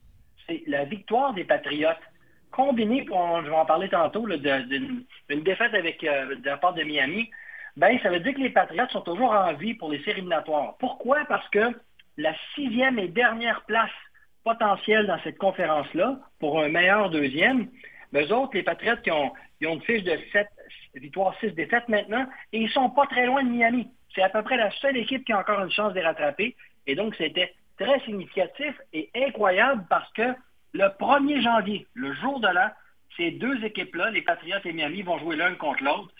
c'est 0.47 0.63
la 0.67 0.85
victoire 0.85 1.35
des 1.35 1.45
Patriotes 1.45 1.99
combinée, 2.51 3.05
je 3.07 3.49
vais 3.49 3.57
en 3.57 3.67
parler 3.67 3.89
tantôt, 3.89 4.27
d'une 4.27 5.05
défaite 5.43 5.75
avec 5.75 6.03
euh, 6.05 6.37
de 6.37 6.47
la 6.47 6.57
part 6.57 6.75
de 6.75 6.83
Miami, 6.83 7.31
ben, 7.77 7.99
ça 8.03 8.11
veut 8.11 8.21
dire 8.21 8.35
que 8.35 8.41
les 8.41 8.51
Patriotes 8.51 8.91
sont 8.91 9.03
toujours 9.03 9.31
en 9.31 9.53
vie 9.55 9.75
pour 9.75 9.91
les 9.91 9.99
séries 9.99 10.19
éliminatoires. 10.19 10.77
Pourquoi? 10.79 11.25
Parce 11.29 11.49
que 11.51 11.79
la 12.17 12.35
sixième 12.55 12.99
et 12.99 13.09
dernière 13.09 13.63
place 13.67 13.91
potentielle 14.43 15.07
dans 15.07 15.21
cette 15.23 15.39
conférence-là, 15.39 16.19
pour 16.41 16.61
un 16.61 16.69
meilleur 16.69 17.11
deuxième, 17.11 17.69
ben, 18.13 18.27
eux 18.27 18.33
autres, 18.33 18.55
les 18.55 18.63
Patriotes, 18.63 19.03
qui 19.03 19.11
ont, 19.11 19.33
ils 19.61 19.69
ont 19.69 19.75
une 19.75 19.83
fiche 19.83 20.03
de 20.03 20.19
7 20.33 20.49
victoires, 20.95 21.35
6 21.41 21.53
défaites 21.53 21.89
maintenant, 21.89 22.27
et 22.53 22.61
ils 22.61 22.71
sont 22.71 22.91
pas 22.91 23.07
très 23.07 23.27
loin 23.27 23.45
de 23.45 23.51
Miami. 23.51 23.89
C'est 24.15 24.23
à 24.23 24.29
peu 24.29 24.43
près 24.43 24.57
la 24.57 24.71
seule 24.81 24.97
équipe 24.97 25.25
qui 25.25 25.33
a 25.33 25.39
encore 25.39 25.61
une 25.63 25.71
chance 25.71 25.93
de 25.93 26.01
les 26.01 26.07
rattraper. 26.07 26.57
Et 26.87 26.95
donc, 26.95 27.15
c'était 27.17 27.53
très 27.79 28.01
significatif 28.01 28.75
et 28.93 29.11
incroyable 29.15 29.85
parce 29.89 30.11
que 30.13 30.35
le 30.73 30.87
1er 30.99 31.43
janvier, 31.43 31.87
le 31.95 32.13
jour 32.15 32.41
de 32.41 32.49
l'an, 32.49 32.71
ces 33.17 33.31
deux 33.33 33.63
équipes-là, 33.65 34.11
les 34.11 34.23
Patriotes 34.23 34.65
et 34.67 34.73
Miami, 34.73 35.03
vont 35.03 35.19
jouer 35.19 35.37
l'un 35.37 35.55
contre 35.55 35.83
l'autre. 35.85 36.13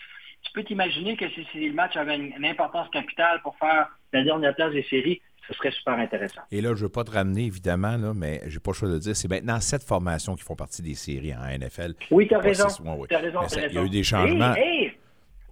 Tu 0.43 0.51
peux 0.53 0.63
t'imaginer 0.63 1.17
que 1.17 1.29
si, 1.29 1.45
si 1.51 1.67
le 1.67 1.73
match 1.73 1.97
avait 1.97 2.15
une, 2.15 2.33
une 2.37 2.45
importance 2.45 2.89
capitale 2.89 3.41
pour 3.41 3.57
faire 3.57 3.87
la 4.13 4.23
dernière 4.23 4.55
place 4.55 4.71
des 4.71 4.83
séries, 4.83 5.21
ce 5.47 5.53
serait 5.55 5.71
super 5.71 5.95
intéressant. 5.95 6.41
Et 6.51 6.61
là, 6.61 6.69
je 6.69 6.75
ne 6.75 6.79
veux 6.83 6.89
pas 6.89 7.03
te 7.03 7.11
ramener, 7.11 7.45
évidemment, 7.45 7.97
là, 7.97 8.13
mais 8.15 8.41
j'ai 8.47 8.59
pas 8.59 8.71
le 8.71 8.75
choix 8.75 8.87
de 8.87 8.93
le 8.93 8.99
dire. 8.99 9.15
C'est 9.15 9.27
maintenant 9.27 9.59
sept 9.59 9.83
formations 9.83 10.35
qui 10.35 10.43
font 10.43 10.55
partie 10.55 10.81
des 10.81 10.93
séries 10.93 11.33
en 11.33 11.45
NFL. 11.57 11.93
Oui, 12.11 12.27
tu 12.27 12.35
as 12.35 12.39
raison. 12.39 12.67
ouais, 12.67 13.07
Il 13.09 13.73
y 13.73 13.77
a 13.77 13.83
eu 13.83 13.89
des 13.89 14.03
changements. 14.03 14.53
Hey, 14.53 14.85
hey! 14.85 14.88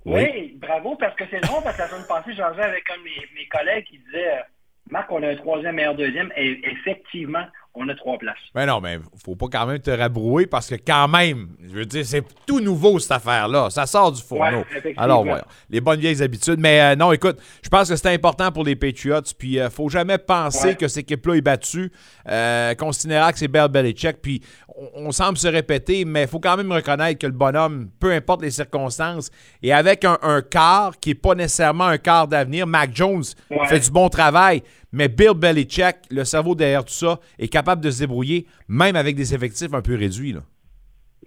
Oui. 0.07 0.53
Bravo, 0.55 0.95
parce 0.95 1.15
que 1.15 1.25
c'est 1.29 1.41
drôle, 1.41 1.61
parce 1.63 1.75
que 1.75 1.81
la 1.81 1.89
semaine 1.89 2.07
passée, 2.07 2.33
j'en 2.33 2.45
avec 2.45 2.89
un 2.89 2.97
de 2.97 3.03
mes, 3.03 3.27
mes 3.35 3.47
collègues 3.47 3.85
qui 3.85 3.97
disait 3.99 4.37
euh, 4.37 4.41
Marc, 4.89 5.11
on 5.11 5.21
a 5.21 5.27
un 5.27 5.35
troisième 5.35 5.75
meilleur 5.75 5.95
deuxième, 5.95 6.31
et 6.37 6.61
effectivement, 6.63 7.45
on 7.79 7.87
a 7.89 7.95
trois 7.95 8.17
places. 8.17 8.35
Ben 8.55 8.65
non, 8.65 8.81
mais 8.81 8.97
faut 9.23 9.35
pas 9.35 9.47
quand 9.51 9.65
même 9.67 9.79
te 9.79 9.91
rabrouer 9.91 10.47
parce 10.47 10.67
que 10.69 10.75
quand 10.75 11.07
même, 11.07 11.49
je 11.63 11.73
veux 11.73 11.85
dire, 11.85 12.05
c'est 12.05 12.23
tout 12.45 12.59
nouveau 12.59 12.97
cette 12.99 13.11
affaire-là. 13.11 13.69
Ça 13.69 13.85
sort 13.85 14.11
du 14.11 14.21
fourneau. 14.21 14.63
Ouais. 14.83 14.93
Alors 14.97 15.23
voilà, 15.23 15.45
les 15.69 15.79
bonnes 15.81 15.99
vieilles 15.99 16.21
habitudes. 16.23 16.59
Mais 16.59 16.81
euh, 16.81 16.95
non, 16.95 17.11
écoute, 17.11 17.37
je 17.63 17.69
pense 17.69 17.89
que 17.89 17.95
c'est 17.95 18.13
important 18.13 18.51
pour 18.51 18.63
les 18.63 18.75
Patriots. 18.75 19.21
Puis 19.37 19.59
euh, 19.59 19.69
faut 19.69 19.89
jamais 19.89 20.17
penser 20.17 20.69
Ouais. 20.69 20.75
que 20.75 20.87
cette 20.87 21.03
équipe-là 21.03 21.35
est 21.35 21.41
battue, 21.41 21.91
euh, 22.27 22.73
considérant 22.75 23.31
que 23.31 23.37
c'est 23.39 23.47
Bill 23.47 23.67
Belichick. 23.69 24.21
Puis 24.21 24.41
on, 24.75 25.07
on 25.07 25.11
semble 25.11 25.37
se 25.37 25.47
répéter, 25.47 26.03
mais 26.05 26.23
il 26.23 26.27
faut 26.27 26.39
quand 26.39 26.57
même 26.57 26.71
reconnaître 26.71 27.19
que 27.19 27.27
le 27.27 27.33
bonhomme, 27.33 27.89
peu 27.99 28.11
importe 28.11 28.41
les 28.41 28.51
circonstances, 28.51 29.29
et 29.61 29.71
avec 29.73 30.03
un, 30.05 30.17
un 30.21 30.41
quart 30.41 30.97
qui 30.99 31.09
n'est 31.09 31.15
pas 31.15 31.35
nécessairement 31.35 31.85
un 31.85 31.97
quart 31.97 32.27
d'avenir, 32.27 32.65
Mac 32.67 32.89
Jones 32.93 33.23
Ouais. 33.49 33.67
fait 33.67 33.79
du 33.79 33.91
bon 33.91 34.09
travail. 34.09 34.61
Mais 34.91 35.09
Bill 35.09 35.33
Belichick, 35.35 35.97
le 36.09 36.23
cerveau 36.23 36.55
derrière 36.55 36.85
tout 36.85 36.93
ça, 36.93 37.19
est 37.39 37.49
capable 37.49 37.81
de 37.81 37.91
se 37.91 37.99
débrouiller, 37.99 38.47
même 38.67 38.95
avec 38.95 39.15
des 39.15 39.33
effectifs 39.33 39.73
un 39.73 39.81
peu 39.81 39.95
réduits. 39.95 40.33
Là. 40.33 40.41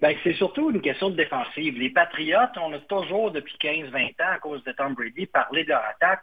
Ben, 0.01 0.15
c'est 0.23 0.33
surtout 0.33 0.71
une 0.71 0.81
question 0.81 1.11
de 1.11 1.15
défensive. 1.15 1.77
Les 1.77 1.91
Patriotes, 1.91 2.57
on 2.59 2.73
a 2.73 2.79
toujours, 2.79 3.29
depuis 3.31 3.55
15-20 3.61 4.09
ans, 4.23 4.33
à 4.33 4.39
cause 4.39 4.63
de 4.63 4.71
Tom 4.71 4.95
Brady, 4.95 5.27
parlé 5.27 5.63
de 5.63 5.69
leur 5.69 5.83
attaque, 5.83 6.21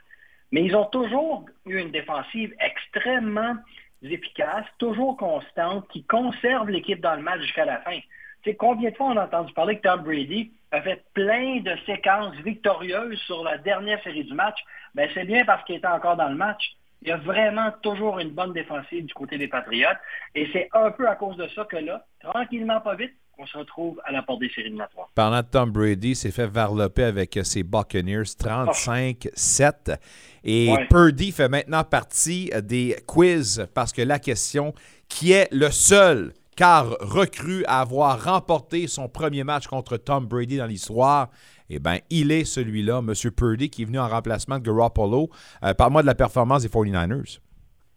mais 0.50 0.64
ils 0.64 0.74
ont 0.74 0.86
toujours 0.86 1.46
eu 1.64 1.78
une 1.78 1.92
défensive 1.92 2.52
extrêmement 2.58 3.54
efficace, 4.02 4.64
toujours 4.78 5.16
constante, 5.16 5.86
qui 5.90 6.02
conserve 6.04 6.70
l'équipe 6.70 7.00
dans 7.00 7.14
le 7.14 7.22
match 7.22 7.40
jusqu'à 7.42 7.64
la 7.64 7.78
fin. 7.82 7.98
Tu 8.42 8.50
sais, 8.50 8.56
combien 8.56 8.90
de 8.90 8.96
fois 8.96 9.08
on 9.08 9.16
a 9.16 9.26
entendu 9.26 9.52
parler 9.52 9.76
que 9.76 9.82
Tom 9.82 10.02
Brady 10.02 10.50
a 10.72 10.82
fait 10.82 11.04
plein 11.14 11.60
de 11.60 11.76
séquences 11.86 12.34
victorieuses 12.44 13.18
sur 13.26 13.44
la 13.44 13.58
dernière 13.58 14.02
série 14.02 14.24
du 14.24 14.34
match? 14.34 14.58
Ben, 14.94 15.08
c'est 15.14 15.24
bien 15.24 15.44
parce 15.44 15.64
qu'il 15.64 15.76
était 15.76 15.86
encore 15.86 16.16
dans 16.16 16.28
le 16.28 16.36
match. 16.36 16.76
Il 17.02 17.08
y 17.08 17.12
a 17.12 17.16
vraiment 17.16 17.70
toujours 17.82 18.18
une 18.18 18.30
bonne 18.30 18.52
défensive 18.52 19.06
du 19.06 19.14
côté 19.14 19.38
des 19.38 19.48
Patriotes. 19.48 19.98
Et 20.34 20.48
c'est 20.52 20.68
un 20.72 20.90
peu 20.90 21.08
à 21.08 21.14
cause 21.14 21.36
de 21.36 21.46
ça 21.54 21.64
que 21.64 21.76
là, 21.76 22.04
tranquillement, 22.20 22.80
pas 22.80 22.96
vite, 22.96 23.12
on 23.38 23.46
se 23.46 23.56
retrouve 23.56 24.00
à 24.04 24.10
la 24.10 24.22
porte 24.22 24.40
des 24.40 24.48
séries 24.48 24.62
éliminatoires. 24.62 25.08
Parlant 25.14 25.42
de 25.42 25.46
Tom 25.46 25.70
Brady, 25.70 26.16
s'est 26.16 26.32
fait 26.32 26.48
varloper 26.48 27.04
avec 27.04 27.38
ses 27.44 27.62
Buccaneers 27.62 28.22
35-7. 28.22 29.96
Et 30.44 30.70
Ouais. 30.70 30.86
Purdy 30.88 31.30
fait 31.32 31.48
maintenant 31.48 31.84
partie 31.84 32.50
des 32.62 32.96
quiz 33.06 33.66
parce 33.74 33.92
que 33.92 34.02
la 34.02 34.18
question 34.18 34.74
qui 35.08 35.32
est 35.32 35.48
le 35.52 35.70
seul 35.70 36.32
car 36.58 36.96
recru 37.00 37.64
à 37.68 37.82
avoir 37.82 38.20
remporté 38.24 38.88
son 38.88 39.08
premier 39.08 39.44
match 39.44 39.68
contre 39.68 39.96
Tom 39.96 40.26
Brady 40.26 40.56
dans 40.56 40.66
l'histoire, 40.66 41.28
eh 41.70 41.78
bien, 41.78 41.98
il 42.10 42.32
est 42.32 42.44
celui-là, 42.44 42.98
M. 42.98 43.14
Purdy, 43.30 43.70
qui 43.70 43.82
est 43.82 43.84
venu 43.84 44.00
en 44.00 44.08
remplacement 44.08 44.58
de 44.58 44.64
Garoppolo. 44.64 45.28
Euh, 45.62 45.72
Parle-moi 45.74 46.02
de 46.02 46.08
la 46.08 46.16
performance 46.16 46.62
des 46.64 46.68
49ers. 46.68 47.38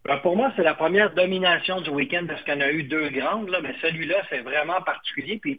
Ben, 0.04 0.16
pour 0.18 0.36
moi, 0.36 0.52
c'est 0.54 0.62
la 0.62 0.74
première 0.74 1.12
domination 1.12 1.80
du 1.80 1.90
week-end 1.90 2.24
parce 2.28 2.40
en 2.48 2.60
a 2.60 2.70
eu 2.70 2.84
deux 2.84 3.08
grandes, 3.08 3.50
mais 3.64 3.74
celui-là, 3.82 4.18
c'est 4.30 4.42
vraiment 4.42 4.80
particulier. 4.82 5.38
Puis 5.38 5.58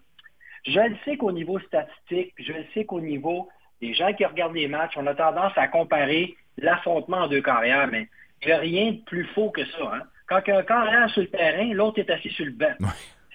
je 0.66 0.80
le 0.80 0.95
sais 1.04 1.18
qu'au 1.18 1.34
niveau 1.34 1.60
statistique, 1.60 2.34
je 2.39 2.54
le 2.54 2.64
sais 2.74 2.86
qu'au 2.86 3.01
niveau 3.01 3.49
des 3.82 3.93
gens 3.93 4.14
qui 4.14 4.24
regardent 4.24 4.56
les 4.56 4.70
matchs, 4.70 4.93
on 4.95 5.08
a 5.08 5.14
tendance 5.14 5.51
à 5.58 5.68
comparer 5.68 6.38
l'affrontement 6.58 7.24
en 7.24 7.28
deux 7.28 7.41
carrières, 7.41 7.88
mais 7.88 8.08
il 8.41 8.47
n'y 8.47 8.54
a 8.54 8.60
rien 8.60 8.91
de 8.93 9.01
plus 9.01 9.26
faux 9.36 9.49
que 9.49 9.66
ça. 9.66 9.91
Hein. 9.93 10.04
Quand 10.42 10.54
a 10.54 10.58
un 10.60 10.64
carrière 10.64 11.10
sur 11.10 11.22
le 11.22 11.28
terrain, 11.28 11.74
l'autre 11.74 12.00
est 12.00 12.10
assis 12.10 12.30
sur 12.30 12.46
le 12.46 12.52
banc. 12.52 12.74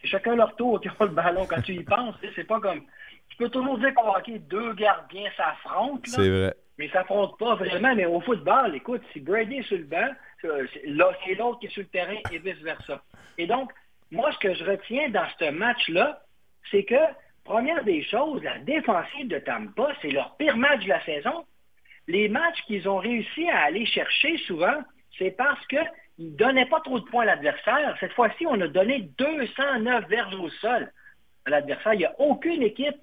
C'est 0.00 0.08
chacun 0.08 0.36
leur 0.36 0.54
tour 0.56 0.80
qui 0.80 0.88
ont 0.88 0.92
le 1.00 1.08
ballon. 1.08 1.46
Quand 1.46 1.60
tu 1.62 1.72
y 1.74 1.82
penses, 1.82 2.14
c'est 2.34 2.44
pas 2.46 2.60
comme. 2.60 2.82
Tu 3.30 3.36
peux 3.36 3.48
toujours 3.50 3.78
dire 3.78 3.92
qu'au 3.94 4.08
hockey, 4.16 4.38
deux 4.38 4.72
gardiens 4.74 5.30
s'affrontent. 5.36 6.02
C'est 6.04 6.28
vrai. 6.28 6.54
Mais 6.78 6.86
ils 6.86 6.90
s'affrontent 6.92 7.36
pas 7.38 7.56
vraiment. 7.56 7.94
Mais 7.94 8.06
au 8.06 8.20
football, 8.20 8.74
écoute, 8.74 9.02
si 9.12 9.20
Brady 9.20 9.56
est 9.56 9.62
sur 9.62 9.76
le 9.78 9.84
banc, 9.84 10.08
euh, 10.44 10.66
c'est- 10.72 10.86
l'autre 10.86 11.58
qui 11.58 11.66
est 11.66 11.70
sur 11.70 11.82
le 11.82 11.88
terrain 11.88 12.16
et 12.30 12.38
vice-versa. 12.38 13.02
Et 13.36 13.46
donc, 13.46 13.72
moi, 14.12 14.30
ce 14.32 14.38
que 14.38 14.54
je 14.54 14.64
retiens 14.64 15.08
dans 15.10 15.26
ce 15.38 15.50
match-là, 15.50 16.22
c'est 16.70 16.84
que, 16.84 16.94
première 17.44 17.82
des 17.84 18.02
choses, 18.04 18.42
la 18.44 18.58
défensive 18.58 19.26
de 19.28 19.38
Tampa, 19.40 19.88
c'est 20.00 20.10
leur 20.10 20.36
pire 20.36 20.56
match 20.56 20.84
de 20.84 20.88
la 20.88 21.04
saison. 21.04 21.44
Les 22.06 22.28
matchs 22.28 22.62
qu'ils 22.66 22.88
ont 22.88 22.98
réussi 22.98 23.48
à 23.50 23.62
aller 23.64 23.84
chercher 23.84 24.38
souvent, 24.46 24.74
c'est 25.18 25.32
parce 25.32 25.64
qu'ils 25.66 25.90
ne 26.18 26.30
donnaient 26.30 26.66
pas 26.66 26.80
trop 26.80 26.98
de 26.98 27.04
points 27.04 27.22
à 27.22 27.26
l'adversaire. 27.26 27.96
Cette 28.00 28.12
fois-ci, 28.12 28.46
on 28.46 28.60
a 28.60 28.68
donné 28.68 29.08
209 29.18 30.08
verges 30.08 30.34
au 30.34 30.48
sol 30.50 30.92
à 31.46 31.50
l'adversaire. 31.50 31.94
Il 31.94 31.98
n'y 31.98 32.04
a 32.04 32.14
aucune 32.18 32.62
équipe 32.62 32.96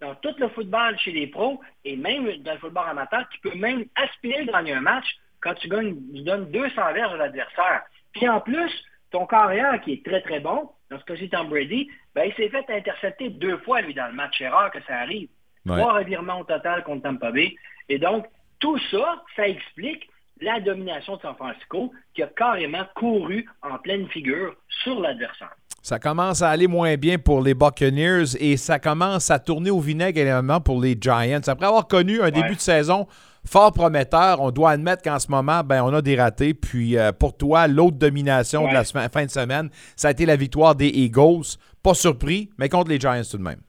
dans 0.00 0.14
tout 0.16 0.34
le 0.38 0.48
football 0.48 0.98
chez 0.98 1.12
les 1.12 1.26
pros 1.26 1.60
et 1.84 1.96
même 1.96 2.30
dans 2.42 2.52
le 2.52 2.58
football 2.58 2.88
amateur 2.88 3.28
qui 3.28 3.38
peut 3.38 3.54
même 3.54 3.84
aspirer 3.94 4.44
de 4.44 4.52
gagner 4.52 4.72
un 4.72 4.80
match 4.80 5.06
quand 5.40 5.54
tu, 5.54 5.68
gagnes, 5.68 5.96
tu 6.14 6.22
donnes 6.22 6.50
200 6.50 6.92
verges 6.94 7.14
à 7.14 7.16
l'adversaire. 7.16 7.82
Puis 8.12 8.28
en 8.28 8.40
plus, 8.40 8.70
ton 9.10 9.26
carrière 9.26 9.80
qui 9.82 9.92
est 9.92 10.04
très 10.04 10.22
très 10.22 10.40
bon, 10.40 10.70
dans 10.90 10.98
ce 10.98 11.04
cas-ci 11.04 11.28
Tom 11.28 11.48
Brady, 11.48 11.88
ben, 12.14 12.24
il 12.24 12.34
s'est 12.34 12.48
fait 12.48 12.64
intercepter 12.70 13.28
deux 13.28 13.58
fois 13.58 13.80
lui 13.82 13.94
dans 13.94 14.06
le 14.06 14.14
match. 14.14 14.34
C'est 14.38 14.48
rare 14.48 14.70
que 14.70 14.82
ça 14.86 15.00
arrive. 15.00 15.28
Ouais. 15.66 15.78
Trois 15.78 15.94
revirements 15.94 16.40
au 16.40 16.44
total 16.44 16.82
contre 16.84 17.02
Tampa 17.02 17.30
Bay. 17.30 17.54
Et 17.88 17.98
donc, 17.98 18.26
tout 18.58 18.78
ça, 18.90 19.22
ça 19.36 19.48
explique 19.48 20.08
la 20.40 20.60
domination 20.60 21.16
de 21.16 21.22
San 21.22 21.34
Francisco 21.34 21.92
qui 22.14 22.22
a 22.22 22.26
carrément 22.26 22.84
couru 22.94 23.46
en 23.62 23.78
pleine 23.78 24.08
figure 24.08 24.54
sur 24.82 25.00
l'adversaire. 25.00 25.54
Ça 25.82 25.98
commence 25.98 26.40
à 26.40 26.48
aller 26.48 26.66
moins 26.66 26.96
bien 26.96 27.18
pour 27.18 27.42
les 27.42 27.52
Buccaneers 27.52 28.36
et 28.40 28.56
ça 28.56 28.78
commence 28.78 29.30
à 29.30 29.38
tourner 29.38 29.70
au 29.70 29.80
vinaigre 29.80 30.18
également 30.18 30.60
pour 30.60 30.80
les 30.80 30.96
Giants. 30.98 31.40
Après 31.46 31.66
avoir 31.66 31.86
connu 31.86 32.22
un 32.22 32.30
début 32.30 32.54
de 32.54 32.60
saison 32.60 33.06
fort 33.44 33.72
prometteur, 33.72 34.40
on 34.40 34.50
doit 34.50 34.70
admettre 34.70 35.02
qu'en 35.02 35.18
ce 35.18 35.30
moment, 35.30 35.62
ben, 35.62 35.82
on 35.84 35.92
a 35.92 36.00
des 36.00 36.16
ratés. 36.16 36.54
Puis 36.54 36.96
euh, 36.96 37.12
pour 37.12 37.36
toi, 37.36 37.68
l'autre 37.68 37.98
domination 37.98 38.66
de 38.66 38.72
la 38.72 38.84
fin 38.84 39.26
de 39.26 39.30
semaine, 39.30 39.68
ça 39.94 40.08
a 40.08 40.10
été 40.12 40.24
la 40.24 40.36
victoire 40.36 40.74
des 40.74 40.88
Eagles. 40.88 41.58
Pas 41.82 41.92
surpris, 41.92 42.48
mais 42.56 42.70
contre 42.70 42.88
les 42.88 42.98
Giants 42.98 43.20
tout 43.30 43.36
de 43.36 43.42
même. 43.42 43.60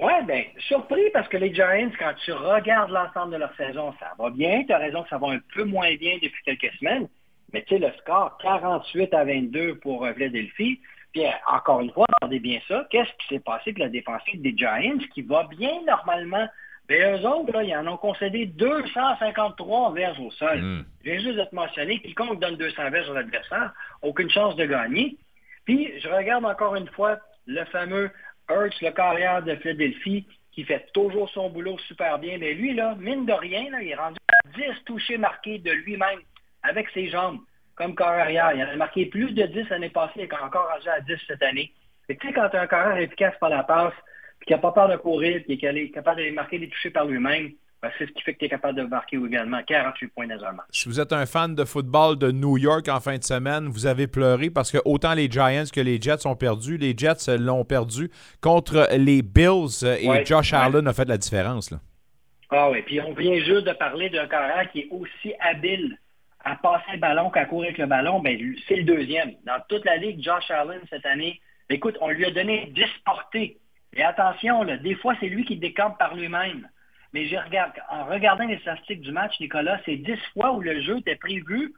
Oui, 0.00 0.12
bien, 0.26 0.44
surpris 0.68 1.10
parce 1.12 1.28
que 1.28 1.36
les 1.36 1.52
Giants, 1.52 1.90
quand 1.98 2.12
tu 2.24 2.32
regardes 2.32 2.90
l'ensemble 2.90 3.32
de 3.32 3.38
leur 3.38 3.54
saison, 3.56 3.92
ça 3.98 4.12
va 4.18 4.30
bien. 4.30 4.62
Tu 4.64 4.72
as 4.72 4.78
raison 4.78 5.02
que 5.02 5.08
ça 5.08 5.18
va 5.18 5.28
un 5.28 5.40
peu 5.54 5.64
moins 5.64 5.94
bien 5.96 6.18
depuis 6.22 6.42
quelques 6.44 6.72
semaines. 6.74 7.08
Mais 7.52 7.62
tu 7.62 7.74
sais, 7.74 7.78
le 7.80 7.90
score 7.98 8.38
48 8.38 9.12
à 9.14 9.24
22 9.24 9.76
pour 9.76 10.04
euh, 10.04 10.12
Philadelphie. 10.12 10.80
Puis 11.12 11.26
euh, 11.26 11.30
encore 11.50 11.80
une 11.80 11.90
fois, 11.90 12.06
regardez 12.20 12.38
bien 12.38 12.60
ça. 12.68 12.86
Qu'est-ce 12.90 13.10
qui 13.18 13.34
s'est 13.34 13.40
passé 13.40 13.70
avec 13.70 13.78
la 13.78 13.88
défensive 13.88 14.40
des 14.40 14.54
Giants 14.56 14.98
qui 15.14 15.22
va 15.22 15.44
bien 15.44 15.82
normalement? 15.86 16.46
Bien, 16.88 17.18
eux 17.18 17.26
autres, 17.26 17.52
là, 17.52 17.62
ils 17.64 17.76
en 17.76 17.86
ont 17.86 17.96
concédé 17.96 18.46
253 18.46 19.92
verges 19.92 20.20
au 20.20 20.30
sol. 20.30 20.84
Je 21.04 21.10
viens 21.10 21.20
juste 21.20 21.36
de 21.36 21.44
te 21.44 21.54
mentionner, 21.54 22.00
quiconque 22.00 22.40
donne 22.40 22.56
200 22.56 22.90
verges 22.90 23.10
à 23.10 23.14
l'adversaire, 23.14 23.74
aucune 24.00 24.30
chance 24.30 24.56
de 24.56 24.64
gagner. 24.64 25.16
Puis, 25.66 25.92
je 26.00 26.08
regarde 26.08 26.46
encore 26.46 26.76
une 26.76 26.88
fois 26.88 27.18
le 27.46 27.62
fameux 27.66 28.10
Hurts, 28.48 28.80
le 28.80 28.90
carrière 28.90 29.42
de 29.42 29.54
Philadelphie, 29.56 30.26
qui 30.52 30.64
fait 30.64 30.86
toujours 30.92 31.28
son 31.30 31.50
boulot 31.50 31.78
super 31.86 32.18
bien. 32.18 32.38
Mais 32.38 32.54
lui, 32.54 32.74
là, 32.74 32.96
mine 32.98 33.26
de 33.26 33.32
rien, 33.32 33.66
il 33.80 33.88
est 33.88 33.94
rendu 33.94 34.18
à 34.28 34.48
10 34.56 34.84
touchés 34.84 35.18
marqués 35.18 35.58
de 35.58 35.70
lui-même 35.70 36.20
avec 36.62 36.88
ses 36.90 37.08
jambes 37.08 37.38
comme 37.76 37.94
carrière. 37.94 38.52
Il 38.54 38.62
en 38.64 38.68
a 38.68 38.76
marqué 38.76 39.06
plus 39.06 39.32
de 39.32 39.44
10 39.44 39.68
l'année 39.70 39.90
passée 39.90 40.20
et 40.20 40.34
encore 40.42 40.68
rendu 40.68 40.88
à 40.88 41.00
10 41.00 41.16
cette 41.26 41.42
année. 41.42 41.72
Que, 42.08 42.14
tu 42.14 42.26
sais, 42.26 42.32
quand 42.32 42.48
tu 42.48 42.56
as 42.56 42.62
un 42.62 42.66
carrière 42.66 42.98
efficace 42.98 43.34
par 43.38 43.50
la 43.50 43.62
passe, 43.62 43.94
puis 44.40 44.46
qui 44.46 44.52
n'a 44.52 44.58
pas 44.58 44.72
peur 44.72 44.88
de 44.88 44.96
courir, 44.96 45.42
puis 45.46 45.58
qui 45.58 45.66
est 45.66 45.90
capable 45.90 46.24
de 46.24 46.30
marquer 46.30 46.58
des 46.58 46.68
touchés 46.68 46.90
par 46.90 47.04
lui-même, 47.04 47.52
c'est 47.98 48.06
ce 48.06 48.12
qui 48.12 48.22
fait 48.22 48.34
que 48.34 48.38
tu 48.40 48.44
es 48.46 48.48
capable 48.48 48.76
de 48.78 48.82
marquer 48.82 49.16
également 49.16 49.62
48 49.62 50.08
points 50.08 50.26
dans 50.26 50.44
un 50.44 50.52
match. 50.52 50.66
Si 50.70 50.88
vous 50.88 51.00
êtes 51.00 51.12
un 51.12 51.26
fan 51.26 51.54
de 51.54 51.64
football 51.64 52.18
de 52.18 52.30
New 52.32 52.58
York 52.58 52.88
en 52.88 53.00
fin 53.00 53.16
de 53.16 53.24
semaine, 53.24 53.68
vous 53.68 53.86
avez 53.86 54.06
pleuré 54.06 54.50
parce 54.50 54.72
que 54.72 54.78
autant 54.84 55.14
les 55.14 55.30
Giants 55.30 55.64
que 55.72 55.80
les 55.80 56.00
Jets 56.00 56.26
ont 56.26 56.36
perdu. 56.36 56.76
Les 56.76 56.94
Jets 56.96 57.38
l'ont 57.38 57.64
perdu 57.64 58.10
contre 58.40 58.88
les 58.96 59.22
Bills 59.22 59.84
euh, 59.84 59.96
et 60.00 60.08
Ouais, 60.08 60.24
Josh 60.24 60.52
ouais. 60.52 60.58
Allen 60.58 60.86
a 60.88 60.92
fait 60.92 61.08
la 61.08 61.18
différence. 61.18 61.70
Là. 61.70 61.78
Ah 62.50 62.70
oui, 62.70 62.82
puis 62.82 63.00
on 63.00 63.12
vient 63.12 63.38
juste 63.38 63.66
de 63.66 63.72
parler 63.72 64.08
d'un 64.10 64.26
carrière 64.26 64.70
qui 64.72 64.80
est 64.80 64.88
aussi 64.90 65.34
habile 65.40 65.98
à 66.44 66.56
passer 66.56 66.92
le 66.94 66.98
ballon 66.98 67.30
qu'à 67.30 67.44
courir 67.44 67.68
avec 67.68 67.78
le 67.78 67.86
ballon. 67.86 68.20
Ben, 68.20 68.38
c'est 68.66 68.76
le 68.76 68.84
deuxième. 68.84 69.32
Dans 69.44 69.60
toute 69.68 69.84
la 69.84 69.96
ligue, 69.98 70.22
Josh 70.22 70.50
Allen, 70.50 70.80
cette 70.88 71.04
année, 71.04 71.40
écoute, 71.68 71.96
on 72.00 72.08
lui 72.08 72.24
a 72.24 72.30
donné 72.30 72.72
10 72.74 72.82
portées. 73.04 73.58
Et 73.94 74.02
attention, 74.02 74.62
là, 74.62 74.76
des 74.78 74.94
fois, 74.94 75.14
c'est 75.20 75.28
lui 75.28 75.44
qui 75.44 75.56
décampe 75.56 75.98
par 75.98 76.14
lui-même. 76.14 76.68
Mais 77.12 77.26
je 77.26 77.36
regarde, 77.36 77.72
en 77.90 78.04
regardant 78.04 78.44
les 78.46 78.58
statistiques 78.58 79.00
du 79.00 79.12
match, 79.12 79.38
Nicolas, 79.40 79.80
c'est 79.84 79.96
10 79.96 80.16
fois 80.34 80.52
où 80.52 80.60
le 80.60 80.80
jeu 80.82 80.98
était 80.98 81.16
prévu. 81.16 81.72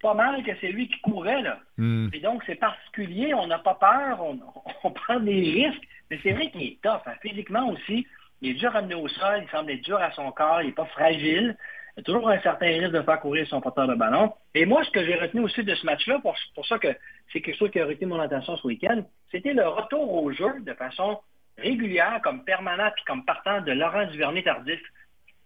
Pas 0.00 0.14
mal 0.14 0.42
que 0.42 0.50
c'est 0.60 0.72
lui 0.72 0.88
qui 0.88 1.00
courait, 1.00 1.42
là. 1.42 1.60
Hmm. 1.76 2.08
Et 2.12 2.18
donc, 2.20 2.42
c'est 2.46 2.56
particulier, 2.56 3.34
on 3.34 3.46
n'a 3.46 3.58
pas 3.60 3.74
peur, 3.74 4.20
on, 4.20 4.38
on 4.84 4.90
prend 4.90 5.20
des 5.20 5.40
risques, 5.40 5.86
mais 6.10 6.18
c'est 6.22 6.32
vrai 6.32 6.50
qu'il 6.50 6.62
est 6.62 6.78
tough. 6.82 7.02
hein. 7.06 7.14
Physiquement 7.22 7.68
aussi, 7.68 8.06
il 8.40 8.50
est 8.50 8.54
dur 8.54 8.74
à 8.74 8.80
amener 8.80 8.96
au 8.96 9.06
sol, 9.06 9.42
il 9.44 9.48
semble 9.50 9.70
être 9.70 9.82
dur 9.84 9.98
à 9.98 10.10
son 10.12 10.32
corps, 10.32 10.60
il 10.62 10.66
n'est 10.68 10.72
pas 10.72 10.86
fragile. 10.86 11.56
Il 11.96 12.00
y 12.00 12.00
a 12.00 12.04
toujours 12.04 12.28
un 12.30 12.40
certain 12.40 12.66
risque 12.66 12.90
de 12.92 13.02
faire 13.02 13.20
courir 13.20 13.46
son 13.46 13.60
porteur 13.60 13.86
de 13.86 13.94
ballon. 13.94 14.32
Et 14.54 14.64
moi, 14.64 14.82
ce 14.82 14.90
que 14.90 15.04
j'ai 15.04 15.14
retenu 15.14 15.42
aussi 15.42 15.62
de 15.62 15.74
ce 15.74 15.84
match-là, 15.86 16.18
pour, 16.20 16.34
pour 16.54 16.66
ça 16.66 16.78
que 16.78 16.88
c'est 17.32 17.40
quelque 17.42 17.58
chose 17.58 17.70
qui 17.70 17.78
a 17.78 17.86
retenu 17.86 18.06
mon 18.06 18.18
attention 18.18 18.56
ce 18.56 18.66
week-end, 18.66 19.02
c'était 19.30 19.52
le 19.52 19.68
retour 19.68 20.12
au 20.24 20.32
jeu 20.32 20.48
de 20.60 20.72
façon 20.72 21.20
régulière, 21.58 22.20
comme 22.22 22.44
permanent, 22.44 22.90
puis 22.94 23.04
comme 23.04 23.24
partant 23.24 23.60
de 23.60 23.72
Laurent 23.72 24.06
Duvernay-Tardif, 24.06 24.80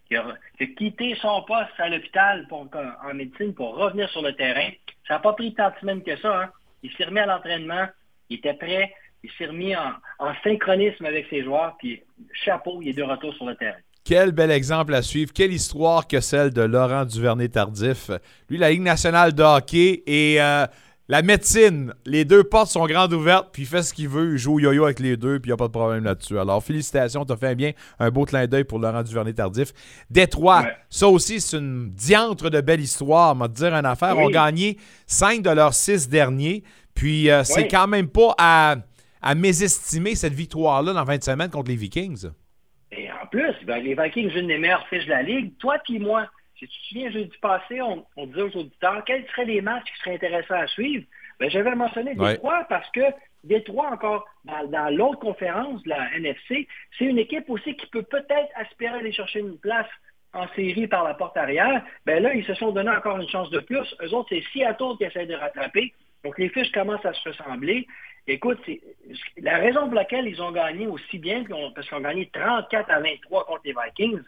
qui 0.09 0.17
a, 0.17 0.25
qui 0.57 0.65
a 0.65 0.67
quitté 0.67 1.17
son 1.21 1.43
poste 1.43 1.79
à 1.79 1.89
l'hôpital 1.89 2.47
en 2.51 3.15
médecine 3.15 3.55
pour 3.55 3.75
revenir 3.77 4.09
sur 4.11 4.23
le 4.23 4.33
terrain. 4.35 4.69
Ça 5.09 5.15
n'a 5.15 5.21
pas 5.21 5.33
pris 5.33 5.53
tant 5.55 5.71
de 5.71 5.75
semaines 5.81 6.03
que 6.03 6.17
ça. 6.17 6.43
hein. 6.43 6.51
Il 6.83 6.93
s'est 6.93 7.05
remis 7.05 7.21
à 7.21 7.27
l'entraînement, 7.27 7.87
il 8.31 8.39
était 8.39 8.55
prêt, 8.55 8.93
il 9.25 9.31
s'est 9.37 9.47
remis 9.47 9.75
en, 9.75 9.93
en 10.21 10.33
synchronisme 10.45 11.05
avec 11.05 11.27
ses 11.29 11.43
joueurs, 11.43 11.77
puis 11.79 12.03
chapeau, 12.33 12.81
il 12.83 12.91
est 12.91 12.93
de 12.93 13.03
retour 13.03 13.35
sur 13.35 13.47
le 13.47 13.57
terrain. 13.57 13.79
Quel 14.05 14.31
bel 14.31 14.53
exemple 14.53 14.95
à 14.95 15.03
suivre. 15.03 15.33
Quelle 15.33 15.53
histoire 15.53 16.07
que 16.07 16.21
celle 16.21 16.53
de 16.53 16.63
Laurent 16.63 17.05
Duvernay-Tardif. 17.05 18.13
Lui, 18.49 18.57
la 18.59 18.71
Ligue 18.71 18.83
nationale 18.83 19.35
de 19.35 19.43
hockey 19.43 20.05
et 20.07 20.41
euh, 20.41 20.65
la 21.09 21.23
médecine. 21.23 21.95
Les 22.05 22.25
deux 22.25 22.43
portes 22.45 22.69
sont 22.71 22.85
grandes 22.87 23.13
ouvertes, 23.13 23.49
puis 23.53 23.63
il 23.63 23.67
fait 23.67 23.83
ce 23.83 23.95
qu'il 23.95 24.09
veut. 24.09 24.33
Il 24.33 24.39
joue 24.39 24.55
au 24.55 24.59
yo-yo 24.61 24.85
avec 24.85 24.99
les 25.01 25.17
deux, 25.17 25.39
puis 25.39 25.49
il 25.51 25.53
n'y 25.53 25.55
a 25.55 25.57
pas 25.57 25.69
de 25.69 25.73
problème 25.73 26.05
là-dessus. 26.05 26.39
Alors, 26.39 26.63
félicitations. 26.63 27.25
Tu 27.25 27.33
as 27.33 27.37
fait 27.37 27.55
bien 27.55 27.73
un 27.99 28.11
beau 28.11 28.25
clin 28.25 28.47
d'œil 28.47 28.65
pour 28.65 28.79
Laurent 28.79 29.03
Duvernay-Tardif. 29.03 29.73
Détroit, 30.11 30.67
ça 30.91 31.09
aussi, 31.09 31.41
c'est 31.41 31.57
une 31.59 31.91
diantre 31.91 32.51
de 32.51 32.61
belle 32.61 32.81
histoire. 32.81 33.33
On 33.35 33.39
va 33.39 33.49
te 33.49 33.55
dire 33.55 33.75
une 33.75 33.87
affaire. 33.87 34.17
Oui. 34.17 34.25
On 34.27 34.31
gagné 34.31 34.79
cinq 35.07 35.43
de 35.43 35.51
leurs 35.51 35.75
six 35.75 36.09
derniers. 36.09 36.65
Puis, 36.95 37.31
euh, 37.31 37.45
c'est 37.45 37.63
Oui. 37.63 37.69
quand 37.69 37.87
même 37.87 38.09
pas 38.09 38.35
à, 38.39 38.77
à 39.23 39.35
mésestimer 39.35 40.15
cette 40.15 40.33
victoire-là 40.35 40.93
dans 40.93 41.05
20 41.05 41.23
semaines 41.23 41.51
contre 41.51 41.71
les 41.71 41.77
Vikings. 41.77 42.27
Et 42.93 43.09
en 43.11 43.27
plus, 43.27 43.53
ben, 43.67 43.83
les 43.83 43.95
Vikings, 43.95 44.31
une 44.37 44.47
des 44.47 44.59
meilleures 44.59 44.87
fiches 44.89 45.05
de 45.07 45.11
la 45.11 45.23
Ligue. 45.23 45.53
Toi 45.59 45.77
puis 45.85 45.99
moi, 45.99 46.27
si 46.59 46.67
tu 46.67 46.69
te 46.69 46.87
souviens, 46.89 47.11
jeudi 47.11 47.37
passé, 47.41 47.81
on, 47.83 48.05
on 48.17 48.27
disait 48.27 48.43
aux 48.43 48.57
auditeurs 48.57 49.05
quels 49.05 49.27
seraient 49.29 49.45
les 49.45 49.61
matchs 49.61 49.85
qui 49.85 49.99
seraient 50.01 50.15
intéressants 50.15 50.55
à 50.55 50.67
suivre? 50.67 51.05
Ben, 51.39 51.51
J'avais 51.51 51.75
mentionné 51.75 52.13
Ouais. 52.15 52.33
Détroit 52.33 52.65
parce 52.69 52.91
que 52.91 53.03
Détroit, 53.45 53.91
encore 53.91 54.27
dans, 54.45 54.67
dans 54.67 54.95
l'autre 54.95 55.21
conférence, 55.21 55.85
la 55.87 56.15
NFC, 56.17 56.67
c'est 56.99 57.05
une 57.05 57.19
équipe 57.19 57.49
aussi 57.49 57.77
qui 57.77 57.87
peut 57.89 58.03
peut-être 58.03 58.49
aspirer 58.57 58.95
à 58.95 58.99
aller 58.99 59.13
chercher 59.13 59.41
une 59.41 59.59
place 59.59 59.87
en 60.33 60.49
série 60.55 60.87
par 60.87 61.05
la 61.05 61.15
porte 61.15 61.37
arrière. 61.37 61.83
Ben 62.05 62.23
là, 62.23 62.35
ils 62.35 62.45
se 62.45 62.55
sont 62.55 62.73
donné 62.73 62.91
encore 62.91 63.19
une 63.19 63.29
chance 63.29 63.51
de 63.51 63.61
plus. 63.61 63.95
Eux 64.03 64.15
autres, 64.15 64.29
c'est 64.31 64.43
Seattle 64.53 64.97
qui 64.99 65.05
essaie 65.05 65.27
de 65.27 65.35
rattraper. 65.35 65.93
Donc, 66.25 66.39
les 66.39 66.49
fiches 66.49 66.73
commencent 66.73 67.05
à 67.07 67.13
se 67.13 67.29
ressembler. 67.29 67.87
Écoute, 68.27 68.59
la 69.37 69.59
raison 69.59 69.85
pour 69.87 69.95
laquelle 69.95 70.27
ils 70.27 70.43
ont 70.43 70.51
gagné 70.51 70.87
aussi 70.89 71.19
bien, 71.19 71.45
parce 71.75 71.87
qu'ils 71.89 71.97
ont 71.97 72.01
gagné 72.01 72.29
34 72.33 72.91
à 72.91 73.01
23 73.01 73.47
contre 73.47 73.61
les 73.65 73.73
Vikings, 73.73 74.23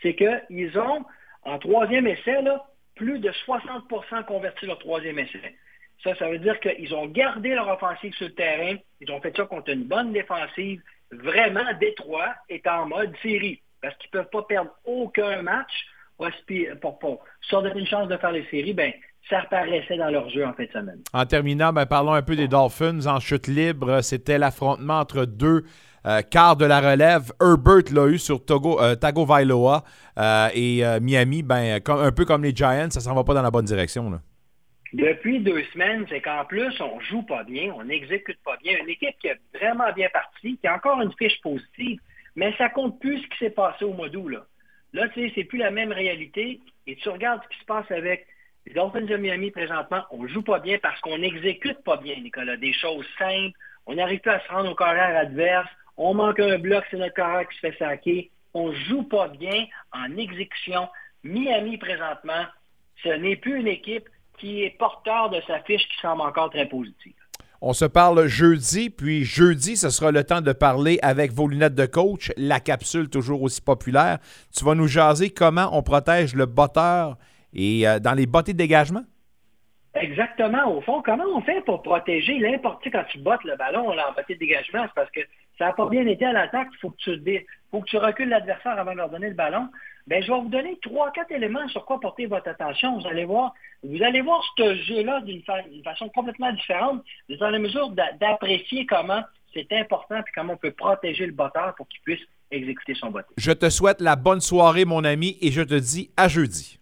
c'est 0.00 0.14
qu'ils 0.14 0.78
ont, 0.78 1.04
en 1.44 1.58
troisième 1.58 2.06
essai, 2.06 2.38
plus 2.94 3.18
de 3.18 3.30
60% 3.30 4.24
converti 4.24 4.66
leur 4.66 4.78
troisième 4.78 5.18
essai. 5.18 5.56
Ça, 6.02 6.14
ça 6.16 6.28
veut 6.28 6.38
dire 6.38 6.58
qu'ils 6.60 6.94
ont 6.94 7.06
gardé 7.06 7.50
leur 7.54 7.68
offensive 7.68 8.12
sur 8.14 8.26
le 8.26 8.34
terrain. 8.34 8.76
Ils 9.00 9.10
ont 9.10 9.20
fait 9.20 9.36
ça 9.36 9.44
contre 9.44 9.70
une 9.70 9.84
bonne 9.84 10.12
défensive. 10.12 10.82
Vraiment, 11.12 11.64
Détroit 11.80 12.34
est 12.48 12.66
en 12.66 12.86
mode 12.86 13.12
série. 13.22 13.60
Parce 13.80 13.96
qu'ils 13.96 14.10
ne 14.14 14.20
peuvent 14.20 14.30
pas 14.30 14.42
perdre 14.42 14.70
aucun 14.84 15.42
match 15.42 15.86
pour, 16.16 16.28
pour, 16.80 16.98
pour 16.98 17.24
une 17.50 17.86
chance 17.86 18.08
de 18.08 18.16
faire 18.16 18.32
les 18.32 18.44
séries. 18.46 18.74
Ben, 18.74 18.92
ça 19.28 19.40
apparaissait 19.40 19.96
dans 19.96 20.10
leur 20.10 20.28
jeu 20.30 20.44
en 20.44 20.52
fin 20.52 20.64
de 20.64 20.70
semaine. 20.70 21.00
En 21.12 21.24
terminant, 21.24 21.72
ben, 21.72 21.86
parlons 21.86 22.12
un 22.12 22.22
peu 22.22 22.36
des 22.36 22.48
Dolphins. 22.48 23.06
En 23.06 23.20
chute 23.20 23.46
libre, 23.46 24.00
c'était 24.00 24.38
l'affrontement 24.38 25.00
entre 25.00 25.24
deux 25.24 25.64
euh, 26.06 26.22
quarts 26.22 26.56
de 26.56 26.64
la 26.64 26.80
relève. 26.80 27.32
Herbert 27.40 27.92
l'a 27.92 28.06
eu 28.06 28.18
sur 28.18 28.44
Togo, 28.44 28.80
euh, 28.80 28.94
Tagovailoa 28.94 29.84
euh, 30.18 30.48
et 30.54 30.84
euh, 30.84 31.00
Miami. 31.00 31.42
Ben, 31.42 31.80
un 31.86 32.12
peu 32.12 32.24
comme 32.24 32.44
les 32.44 32.54
Giants, 32.54 32.90
ça 32.90 33.00
s'en 33.00 33.14
va 33.14 33.24
pas 33.24 33.34
dans 33.34 33.42
la 33.42 33.50
bonne 33.50 33.64
direction. 33.64 34.20
Depuis 34.92 35.40
deux 35.40 35.62
semaines, 35.72 36.04
c'est 36.08 36.20
qu'en 36.20 36.44
plus, 36.44 36.78
on 36.80 37.00
joue 37.00 37.22
pas 37.22 37.44
bien, 37.44 37.72
on 37.76 37.84
n'exécute 37.84 38.38
pas 38.44 38.56
bien. 38.62 38.78
Une 38.78 38.90
équipe 38.90 39.18
qui 39.20 39.28
est 39.28 39.40
vraiment 39.54 39.90
bien 39.94 40.08
partie, 40.12 40.58
qui 40.58 40.66
a 40.66 40.74
encore 40.74 41.00
une 41.00 41.12
fiche 41.14 41.40
positive, 41.40 41.98
mais 42.36 42.54
ça 42.58 42.68
compte 42.68 43.00
plus 43.00 43.18
ce 43.22 43.26
qui 43.28 43.38
s'est 43.38 43.50
passé 43.50 43.84
au 43.84 43.94
mois 43.94 44.10
d'août. 44.10 44.28
Là, 44.28 44.44
là 44.92 45.08
tu 45.08 45.20
sais, 45.20 45.32
c'est 45.34 45.44
plus 45.44 45.58
la 45.58 45.70
même 45.70 45.92
réalité. 45.92 46.60
Et 46.86 46.96
tu 46.96 47.08
regardes 47.08 47.40
ce 47.44 47.48
qui 47.48 47.60
se 47.60 47.64
passe 47.64 47.90
avec 47.90 48.26
les 48.66 48.74
Dolphins 48.74 49.02
de 49.02 49.16
Miami 49.16 49.50
présentement, 49.50 50.02
on 50.10 50.26
joue 50.28 50.42
pas 50.42 50.60
bien 50.60 50.78
parce 50.80 51.00
qu'on 51.00 51.18
n'exécute 51.18 51.82
pas 51.84 51.96
bien, 51.96 52.16
Nicolas. 52.20 52.56
Des 52.56 52.72
choses 52.72 53.06
simples, 53.18 53.56
on 53.86 53.94
n'arrive 53.94 54.20
pas 54.20 54.34
à 54.34 54.40
se 54.40 54.48
rendre 54.48 54.70
au 54.70 54.74
carrière 54.74 55.16
adverse, 55.16 55.68
on 55.96 56.14
manque 56.14 56.40
un 56.40 56.58
bloc, 56.58 56.84
c'est 56.90 56.96
notre 56.96 57.14
carrière 57.14 57.48
qui 57.48 57.56
se 57.56 57.60
fait 57.60 57.78
saquer. 57.78 58.30
On 58.54 58.72
joue 58.72 59.02
pas 59.04 59.28
bien 59.28 59.66
en 59.92 60.16
exécution. 60.16 60.88
Miami 61.22 61.78
présentement, 61.78 62.44
ce 63.02 63.08
n'est 63.08 63.36
plus 63.36 63.60
une 63.60 63.68
équipe 63.68 64.08
qui 64.38 64.62
est 64.62 64.76
porteur 64.78 65.30
de 65.30 65.40
sa 65.46 65.60
fiche 65.60 65.82
qui 65.88 66.00
semble 66.00 66.22
encore 66.22 66.50
très 66.50 66.66
positive. 66.66 67.14
On 67.64 67.74
se 67.74 67.84
parle 67.84 68.26
jeudi, 68.26 68.90
puis 68.90 69.24
jeudi, 69.24 69.76
ce 69.76 69.88
sera 69.88 70.10
le 70.10 70.24
temps 70.24 70.40
de 70.40 70.52
parler 70.52 70.98
avec 71.00 71.30
vos 71.30 71.46
lunettes 71.46 71.76
de 71.76 71.86
coach, 71.86 72.32
la 72.36 72.58
capsule 72.58 73.08
toujours 73.08 73.40
aussi 73.42 73.62
populaire. 73.62 74.18
Tu 74.52 74.64
vas 74.64 74.74
nous 74.74 74.88
jaser 74.88 75.30
comment 75.30 75.68
on 75.72 75.82
protège 75.84 76.34
le 76.34 76.46
botteur 76.46 77.16
et 77.54 77.86
euh, 77.86 78.00
dans 78.00 78.14
les 78.14 78.26
bottées 78.26 78.52
de 78.52 78.58
dégagement? 78.58 79.04
Exactement. 79.94 80.76
Au 80.76 80.80
fond, 80.80 81.02
comment 81.04 81.24
on 81.36 81.40
fait 81.42 81.60
pour 81.64 81.82
protéger 81.82 82.38
l'important 82.38 82.90
quand 82.90 83.04
tu 83.10 83.18
bottes 83.18 83.44
le 83.44 83.56
ballon 83.56 83.92
là, 83.92 84.10
en 84.10 84.12
bottée 84.12 84.34
de 84.34 84.40
dégagement? 84.40 84.82
C'est 84.82 84.94
parce 84.94 85.10
que 85.12 85.20
ça 85.62 85.68
n'a 85.68 85.72
pas 85.74 85.88
bien 85.88 86.04
été 86.06 86.24
à 86.24 86.32
l'attaque. 86.32 86.68
Il 86.72 86.78
faut 86.78 86.90
que 86.90 86.96
tu 86.96 87.46
faut 87.70 87.80
que 87.80 87.86
tu 87.88 87.96
recules 87.96 88.28
l'adversaire 88.28 88.76
avant 88.78 88.90
de 88.92 88.96
leur 88.96 89.08
donner 89.10 89.28
le 89.28 89.34
ballon. 89.34 89.68
Ben, 90.08 90.20
je 90.20 90.32
vais 90.32 90.40
vous 90.40 90.48
donner 90.48 90.76
trois, 90.82 91.12
quatre 91.12 91.30
éléments 91.30 91.68
sur 91.68 91.84
quoi 91.84 92.00
porter 92.00 92.26
votre 92.26 92.48
attention. 92.48 92.98
Vous 92.98 93.06
allez 93.06 93.24
voir, 93.24 93.54
vous 93.84 94.02
allez 94.02 94.20
voir 94.22 94.42
ce 94.58 94.74
jeu-là 94.74 95.20
d'une 95.20 95.42
fa- 95.42 95.62
d'une 95.62 95.84
façon 95.84 96.08
complètement 96.08 96.52
différente, 96.52 97.04
dans 97.38 97.50
la 97.50 97.60
mesure 97.60 97.90
d'a- 97.90 98.12
d'apprécier 98.20 98.84
comment 98.86 99.22
c'est 99.54 99.70
important 99.72 100.16
et 100.16 100.22
comment 100.34 100.54
on 100.54 100.56
peut 100.56 100.72
protéger 100.72 101.26
le 101.26 101.32
botteur 101.32 101.74
pour 101.76 101.86
qu'il 101.86 102.00
puisse 102.00 102.20
exécuter 102.50 102.94
son 102.94 103.10
botté. 103.12 103.28
Je 103.36 103.52
te 103.52 103.70
souhaite 103.70 104.00
la 104.00 104.16
bonne 104.16 104.40
soirée, 104.40 104.84
mon 104.84 105.04
ami, 105.04 105.38
et 105.40 105.52
je 105.52 105.62
te 105.62 105.74
dis 105.74 106.10
à 106.16 106.26
jeudi. 106.26 106.80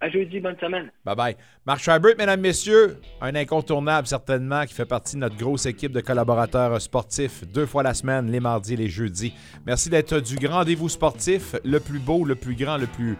À 0.00 0.10
jeudi, 0.10 0.40
bonne 0.40 0.56
semaine. 0.60 0.90
Bye 1.04 1.16
bye. 1.16 1.36
Marc 1.66 1.80
Scheibert, 1.80 2.14
mesdames, 2.18 2.40
messieurs, 2.40 3.00
un 3.20 3.34
incontournable 3.34 4.06
certainement 4.06 4.66
qui 4.66 4.74
fait 4.74 4.84
partie 4.84 5.16
de 5.16 5.20
notre 5.20 5.36
grosse 5.36 5.66
équipe 5.66 5.92
de 5.92 6.00
collaborateurs 6.00 6.80
sportifs 6.80 7.44
deux 7.52 7.64
fois 7.64 7.82
la 7.82 7.94
semaine, 7.94 8.30
les 8.30 8.40
mardis 8.40 8.74
et 8.74 8.76
les 8.76 8.88
jeudis. 8.88 9.32
Merci 9.66 9.88
d'être 9.88 10.20
du 10.20 10.36
grand 10.36 10.58
rendez-vous 10.58 10.88
sportif, 10.88 11.56
le 11.64 11.80
plus 11.80 12.00
beau, 12.00 12.24
le 12.24 12.34
plus 12.34 12.54
grand, 12.54 12.76
le 12.76 12.86
plus 12.86 13.16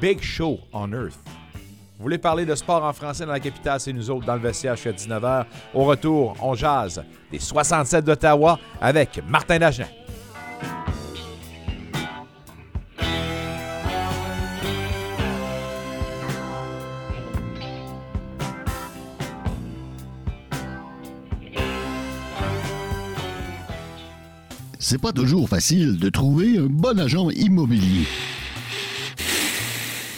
big 0.00 0.20
show 0.20 0.58
on 0.72 0.92
earth. 0.92 1.18
Vous 1.98 2.02
voulez 2.02 2.18
parler 2.18 2.44
de 2.44 2.54
sport 2.54 2.84
en 2.84 2.92
français 2.92 3.24
dans 3.24 3.32
la 3.32 3.40
capitale, 3.40 3.80
c'est 3.80 3.92
nous 3.92 4.10
autres 4.10 4.26
dans 4.26 4.34
le 4.34 4.40
vestiaire 4.40 4.76
jusqu'à 4.76 4.92
19h. 4.92 5.46
Au 5.72 5.84
retour, 5.84 6.36
on 6.42 6.54
jase 6.54 7.02
des 7.32 7.38
67 7.38 8.04
d'Ottawa 8.04 8.58
avec 8.82 9.22
Martin 9.26 9.58
Dagenet. 9.58 10.05
C'est 24.88 24.98
pas 24.98 25.12
toujours 25.12 25.48
facile 25.48 25.98
de 25.98 26.08
trouver 26.10 26.58
un 26.58 26.66
bon 26.66 27.00
agent 27.00 27.30
immobilier. 27.30 28.06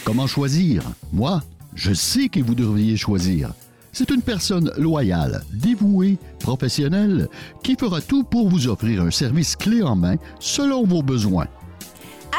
Comment 0.05 0.27
choisir? 0.27 0.83
Moi, 1.11 1.41
je 1.73 1.91
sais 1.91 2.29
que 2.29 2.39
vous 2.39 2.53
devriez 2.53 2.95
choisir. 2.95 3.51
C'est 3.91 4.11
une 4.11 4.21
personne 4.21 4.71
loyale, 4.77 5.43
dévouée, 5.51 6.19
professionnelle, 6.37 7.29
qui 7.63 7.77
fera 7.79 7.99
tout 7.99 8.23
pour 8.23 8.47
vous 8.47 8.67
offrir 8.67 9.01
un 9.01 9.09
service 9.09 9.55
clé 9.55 9.81
en 9.81 9.95
main 9.95 10.17
selon 10.39 10.83
vos 10.83 11.01
besoins. 11.01 11.47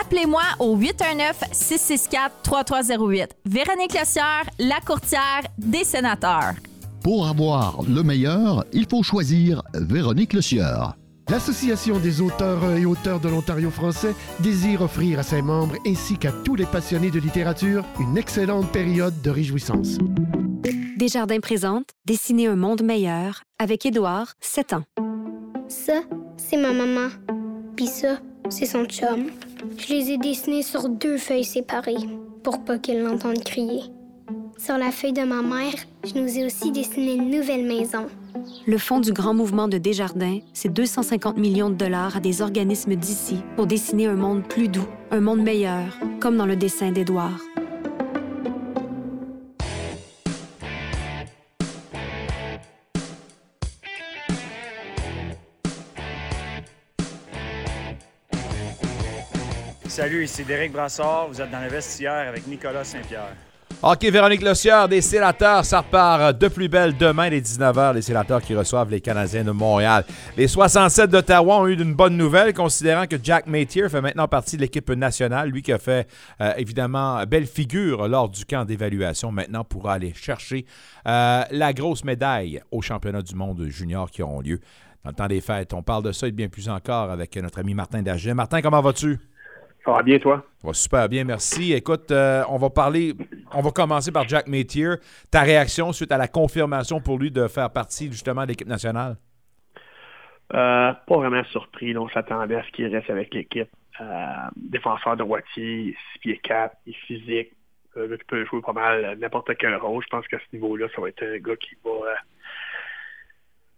Appelez-moi 0.01 0.45
au 0.61 0.79
819-664-3308. 0.79 3.31
Véronique 3.45 3.99
Lossière, 3.99 4.49
la 4.61 4.79
courtière 4.79 5.43
des 5.59 5.83
sénateurs. 5.83 6.55
Pour 7.03 7.27
avoir 7.27 7.83
le 7.83 8.05
meilleur, 8.05 8.65
il 8.73 8.87
faut 8.89 9.03
choisir 9.03 9.65
Véronique 9.75 10.33
Le 10.33 10.43
Sieur. 10.43 10.95
L'Association 11.31 12.01
des 12.01 12.21
auteurs 12.21 12.77
et 12.77 12.85
auteurs 12.85 13.21
de 13.21 13.29
l'Ontario 13.29 13.71
français 13.71 14.17
désire 14.41 14.83
offrir 14.83 15.21
à 15.21 15.23
ses 15.23 15.43
membres 15.43 15.77
ainsi 15.87 16.17
qu'à 16.17 16.33
tous 16.33 16.57
les 16.57 16.67
passionnés 16.67 17.13
de 17.13 17.21
littérature 17.21 17.85
une 18.01 18.19
excellente 18.19 18.73
période 18.73 19.23
de 19.23 19.31
réjouissance. 19.31 19.99
Desjardins 20.97 21.39
présente 21.39 21.91
Dessiner 22.05 22.49
un 22.49 22.57
monde 22.57 22.83
meilleur 22.83 23.45
avec 23.61 23.87
Édouard, 23.87 24.35
7 24.41 24.73
ans. 24.73 24.83
Ça, 25.69 26.01
c'est 26.37 26.57
ma 26.57 26.73
maman. 26.73 27.11
Puis 27.77 27.87
ça, 27.87 28.19
c'est 28.49 28.67
son 28.67 28.85
chum. 28.87 29.31
Je 29.79 29.95
les 29.95 30.11
ai 30.11 30.19
dessinés 30.19 30.65
sur 30.65 30.89
deux 30.89 31.17
feuilles 31.17 31.45
séparées 31.45 32.09
pour 32.43 32.65
pas 32.65 32.79
qu'ils 32.79 33.03
l'entendent 33.03 33.45
crier. 33.45 33.83
Sur 34.59 34.79
la 34.79 34.91
feuille 34.91 35.13
de 35.13 35.23
ma 35.23 35.43
mère, 35.43 35.75
je 36.03 36.21
nous 36.21 36.39
ai 36.39 36.45
aussi 36.45 36.73
dessiné 36.73 37.15
une 37.15 37.31
nouvelle 37.31 37.65
maison. 37.65 38.09
Le 38.67 38.79
fonds 38.79 39.01
du 39.01 39.13
grand 39.13 39.35
mouvement 39.35 39.69
de 39.69 39.79
Desjardins, 39.79 40.39
c'est 40.53 40.69
250 40.69 41.37
millions 41.37 41.71
de 41.71 41.75
dollars 41.75 42.17
à 42.17 42.21
des 42.21 42.43
organismes 42.43 42.95
d'ici 42.95 43.43
pour 43.57 43.67
dessiner 43.67 44.07
un 44.07 44.15
monde 44.15 44.47
plus 44.47 44.69
doux, 44.69 44.87
un 45.11 45.21
monde 45.21 45.43
meilleur, 45.43 45.99
comme 46.21 46.37
dans 46.37 46.47
le 46.47 46.57
dessin 46.57 46.93
d'Édouard. 46.93 47.41
Salut, 60.01 60.25
ici 60.25 60.45
Derek 60.45 60.73
Brassard. 60.73 61.29
Vous 61.29 61.43
êtes 61.43 61.51
dans 61.51 61.61
le 61.61 61.69
vestiaire 61.69 62.29
avec 62.29 62.47
Nicolas 62.47 62.85
Saint-Pierre. 62.85 63.37
OK, 63.83 64.03
Véronique 64.05 64.43
Lossière, 64.43 64.91
des 64.91 65.01
sénateurs, 65.01 65.65
ça 65.65 65.81
repart 65.81 66.39
de 66.39 66.49
plus 66.49 66.69
belle 66.69 66.95
demain, 66.99 67.31
les 67.31 67.41
19h, 67.41 67.95
les 67.95 68.03
sénateurs 68.03 68.43
qui 68.43 68.55
reçoivent 68.55 68.91
les 68.91 69.01
Canadiens 69.01 69.43
de 69.43 69.53
Montréal. 69.53 70.05
Les 70.37 70.49
67 70.49 71.09
d'Ottawa 71.09 71.61
ont 71.61 71.67
eu 71.67 71.81
une 71.81 71.95
bonne 71.95 72.15
nouvelle, 72.15 72.53
considérant 72.53 73.07
que 73.07 73.17
Jack 73.23 73.47
Mathieu 73.47 73.89
fait 73.89 74.03
maintenant 74.03 74.29
partie 74.29 74.57
de 74.57 74.61
l'équipe 74.61 74.91
nationale, 74.91 75.49
lui 75.49 75.63
qui 75.63 75.73
a 75.73 75.79
fait 75.79 76.07
euh, 76.43 76.53
évidemment 76.59 77.25
belle 77.25 77.47
figure 77.47 78.07
lors 78.07 78.29
du 78.29 78.45
camp 78.45 78.67
d'évaluation, 78.67 79.33
maintenant 79.33 79.65
pourra 79.65 79.95
aller 79.95 80.13
chercher 80.13 80.67
euh, 81.09 81.43
la 81.51 81.73
grosse 81.73 82.05
médaille 82.05 82.61
aux 82.71 82.83
championnats 82.83 83.23
du 83.23 83.35
monde 83.35 83.65
junior 83.69 84.11
qui 84.11 84.23
auront 84.23 84.43
lieu 84.43 84.61
dans 85.05 85.11
le 85.11 85.17
temps 85.17 85.27
des 85.27 85.41
fêtes. 85.41 85.73
On 85.73 85.83
parle 85.83 86.03
de 86.03 86.13
ça 86.13 86.29
et 86.29 86.33
bien 86.33 86.49
plus 86.49 86.69
encore 86.69 87.11
avec 87.11 87.35
notre 87.39 87.61
ami 87.61 87.73
Martin 87.73 88.03
Daget. 88.03 88.35
Martin, 88.35 88.61
comment 88.61 88.83
vas-tu? 88.83 89.19
Ça 89.85 89.93
va 89.93 90.03
bien, 90.03 90.19
toi? 90.19 90.45
Ça 90.61 90.69
va 90.69 90.75
super 90.75 91.09
bien, 91.09 91.25
merci. 91.25 91.73
Écoute, 91.73 92.11
euh, 92.11 92.43
on 92.49 92.59
va 92.59 92.71
parler, 92.71 93.15
on 93.55 93.63
va 93.63 93.71
commencer 93.71 94.13
par 94.13 94.29
Jack 94.29 94.47
Mathieu. 94.47 94.99
Ta 95.31 95.41
réaction 95.41 95.93
suite 95.93 96.13
à 96.13 96.19
la 96.19 96.29
confirmation 96.29 97.01
pour 97.01 97.19
lui 97.19 97.31
de 97.31 97.49
faire 97.49 97.71
partie 97.71 98.07
justement 98.07 98.43
de 98.43 98.49
l'équipe 98.49 98.69
nationale? 98.69 99.17
Euh, 100.53 100.93
pas 100.93 101.17
vraiment 101.17 101.45
surpris. 101.45 101.97
On 101.97 102.09
s'attendait 102.09 102.57
à 102.57 102.65
ce 102.65 102.71
qu'il 102.73 102.87
reste 102.95 103.09
avec 103.09 103.33
l'équipe. 103.33 103.69
Euh, 104.01 104.49
défenseur 104.57 105.17
de 105.17 105.25
moitié, 105.25 105.97
6 106.15 106.19
pieds 106.21 106.41
4, 106.43 106.77
il 106.87 106.93
est 106.93 106.97
physique. 107.07 107.53
Euh, 107.97 108.09
il 108.11 108.25
peut 108.25 108.45
jouer 108.47 108.61
pas 108.63 108.73
mal 108.73 109.05
euh, 109.05 109.17
n'importe 109.17 109.51
quel 109.59 109.75
rôle. 109.77 110.03
Je 110.03 110.09
pense 110.09 110.27
qu'à 110.29 110.39
ce 110.39 110.57
niveau-là, 110.57 110.87
ça 110.95 111.01
va 111.01 111.09
être 111.09 111.23
un 111.23 111.39
gars 111.39 111.57
qui 111.57 111.77
va. 111.85 111.91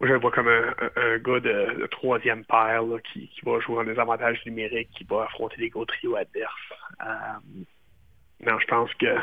Je 0.03 0.13
le 0.13 0.19
vois 0.19 0.31
comme 0.31 0.49
un, 0.49 1.19
gars 1.19 1.41
de, 1.41 1.87
troisième 1.91 2.45
paire 2.45 2.83
qui, 3.13 3.31
va 3.45 3.61
jouer 3.61 3.79
en 3.79 3.85
désavantage 3.85 4.45
numérique, 4.47 4.91
qui 4.97 5.05
va 5.05 5.25
affronter 5.25 5.57
des 5.59 5.69
gros 5.69 5.85
trios 5.85 6.17
adverses. 6.17 6.53
Euh, 7.01 7.65
non, 8.45 8.59
je 8.59 8.67
pense 8.67 8.93
que 8.95 9.17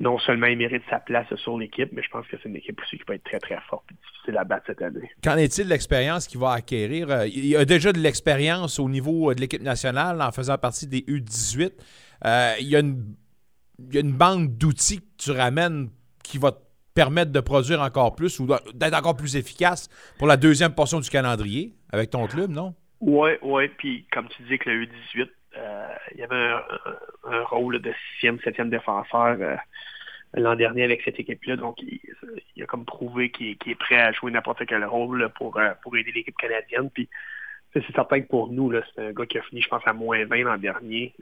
non 0.00 0.18
seulement 0.18 0.46
il 0.46 0.58
mérite 0.58 0.82
sa 0.90 0.98
place 0.98 1.32
sur 1.36 1.56
l'équipe, 1.58 1.90
mais 1.92 2.02
je 2.02 2.10
pense 2.10 2.26
que 2.26 2.36
c'est 2.42 2.48
une 2.48 2.56
équipe 2.56 2.80
aussi 2.80 2.98
qui 2.98 3.04
peut 3.04 3.14
être 3.14 3.24
très, 3.24 3.38
très 3.38 3.60
forte 3.68 3.84
et 3.90 3.94
difficile 3.94 4.38
à 4.38 4.44
battre 4.44 4.64
cette 4.66 4.82
année. 4.82 5.10
Qu'en 5.22 5.36
est-il 5.36 5.64
de 5.64 5.70
l'expérience 5.70 6.26
qu'il 6.26 6.40
va 6.40 6.52
acquérir? 6.52 7.10
Euh, 7.10 7.26
Il 7.26 7.56
a 7.56 7.64
déjà 7.64 7.92
de 7.92 8.00
l'expérience 8.00 8.78
au 8.78 8.88
niveau 8.88 9.30
euh, 9.30 9.34
de 9.34 9.40
l'équipe 9.40 9.62
nationale 9.62 10.20
en 10.20 10.32
faisant 10.32 10.58
partie 10.58 10.86
des 10.86 11.00
U18. 11.00 11.72
Euh, 12.24 12.54
il, 12.60 12.68
y 12.68 12.76
a 12.76 12.80
une, 12.80 13.14
il 13.78 13.94
y 13.94 13.98
a 13.98 14.00
une 14.00 14.12
banque 14.12 14.56
d'outils 14.56 15.00
que 15.00 15.24
tu 15.24 15.30
ramènes 15.30 15.90
qui 16.24 16.38
va 16.38 16.52
te 16.52 16.63
permettre 16.94 17.32
de 17.32 17.40
produire 17.40 17.82
encore 17.82 18.14
plus 18.14 18.38
ou 18.40 18.46
d'être 18.72 18.94
encore 18.94 19.16
plus 19.16 19.36
efficace 19.36 19.88
pour 20.18 20.26
la 20.26 20.36
deuxième 20.36 20.74
portion 20.74 21.00
du 21.00 21.10
calendrier 21.10 21.72
avec 21.92 22.10
ton 22.10 22.26
club, 22.26 22.50
non? 22.50 22.74
Oui, 23.00 23.30
oui. 23.42 23.68
Puis 23.76 24.06
comme 24.12 24.28
tu 24.28 24.42
dis 24.44 24.58
que 24.58 24.70
le 24.70 24.86
U18, 24.86 25.28
euh, 25.56 25.88
il 26.12 26.20
y 26.20 26.22
avait 26.22 26.54
un, 27.24 27.42
rôle 27.44 27.80
de 27.80 27.92
sixième, 28.12 28.38
septième 28.40 28.70
défenseur 28.70 29.36
euh, 29.40 29.56
l'an 30.34 30.56
dernier 30.56 30.84
avec 30.84 31.02
cette 31.02 31.18
équipe-là. 31.18 31.56
Donc, 31.56 31.76
il, 31.82 32.62
a 32.62 32.66
comme 32.66 32.84
prouvé 32.84 33.30
qu'il 33.30 33.56
est 33.66 33.78
prêt 33.78 34.00
à 34.00 34.12
jouer 34.12 34.30
n'importe 34.30 34.64
quel 34.66 34.84
rôle 34.84 35.28
pour, 35.36 35.56
euh, 35.58 35.72
pour 35.82 35.96
aider 35.96 36.12
l'équipe 36.12 36.36
canadienne. 36.36 36.90
Puis, 36.90 37.08
c'est 37.72 37.84
certain 37.92 38.20
que 38.20 38.28
pour 38.28 38.52
nous, 38.52 38.72
c'est 38.94 39.08
un 39.08 39.12
gars 39.12 39.26
qui 39.26 39.38
a 39.38 39.42
fini, 39.42 39.60
je 39.60 39.68
pense, 39.68 39.82
à 39.84 39.92
moins 39.92 40.24
20 40.24 40.44
l'an 40.44 40.58
dernier. 40.58 41.12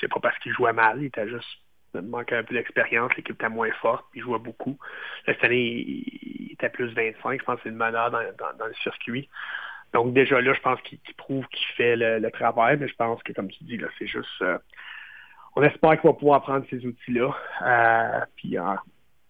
C'est 0.00 0.08
pas 0.08 0.20
parce 0.20 0.38
qu'il 0.38 0.52
jouait 0.52 0.72
mal, 0.72 0.96
il 0.98 1.06
était 1.06 1.28
juste 1.28 1.58
il 1.94 2.02
manquait 2.02 2.36
un 2.36 2.42
peu 2.44 2.54
d'expérience, 2.54 3.14
l'équipe 3.16 3.34
était 3.36 3.48
moins 3.48 3.70
forte, 3.80 4.04
puis 4.10 4.20
il 4.20 4.24
jouait 4.24 4.38
beaucoup. 4.38 4.78
Là, 5.26 5.34
cette 5.34 5.44
année, 5.44 5.56
il, 5.62 6.46
il 6.48 6.52
était 6.52 6.68
plus 6.68 6.92
25, 6.94 7.40
je 7.40 7.44
pense 7.44 7.56
que 7.56 7.62
c'est 7.64 7.68
le 7.70 7.76
meneur 7.76 8.10
dans, 8.10 8.18
dans- 8.38 8.56
dans 8.58 8.66
le 8.66 8.74
circuit. 8.82 9.28
Donc 9.92 10.12
déjà 10.12 10.40
là, 10.40 10.52
je 10.54 10.60
pense 10.60 10.80
qu'il 10.82 10.98
prouve 11.16 11.46
qu'il 11.48 11.66
fait 11.76 11.96
le, 11.96 12.18
le 12.18 12.30
travail, 12.30 12.76
mais 12.80 12.88
je 12.88 12.94
pense 12.96 13.22
que, 13.22 13.32
comme 13.32 13.48
tu 13.48 13.62
dis, 13.64 13.76
là, 13.76 13.86
c'est 13.98 14.06
juste... 14.08 14.28
euh, 14.42 14.58
on 15.56 15.62
espère 15.62 16.00
qu'il 16.00 16.10
va 16.10 16.14
pouvoir 16.14 16.42
prendre 16.42 16.64
ces 16.68 16.84
outils-là, 16.84 17.30
euh, 17.62 18.20
puis 18.36 18.58
euh, 18.58 18.62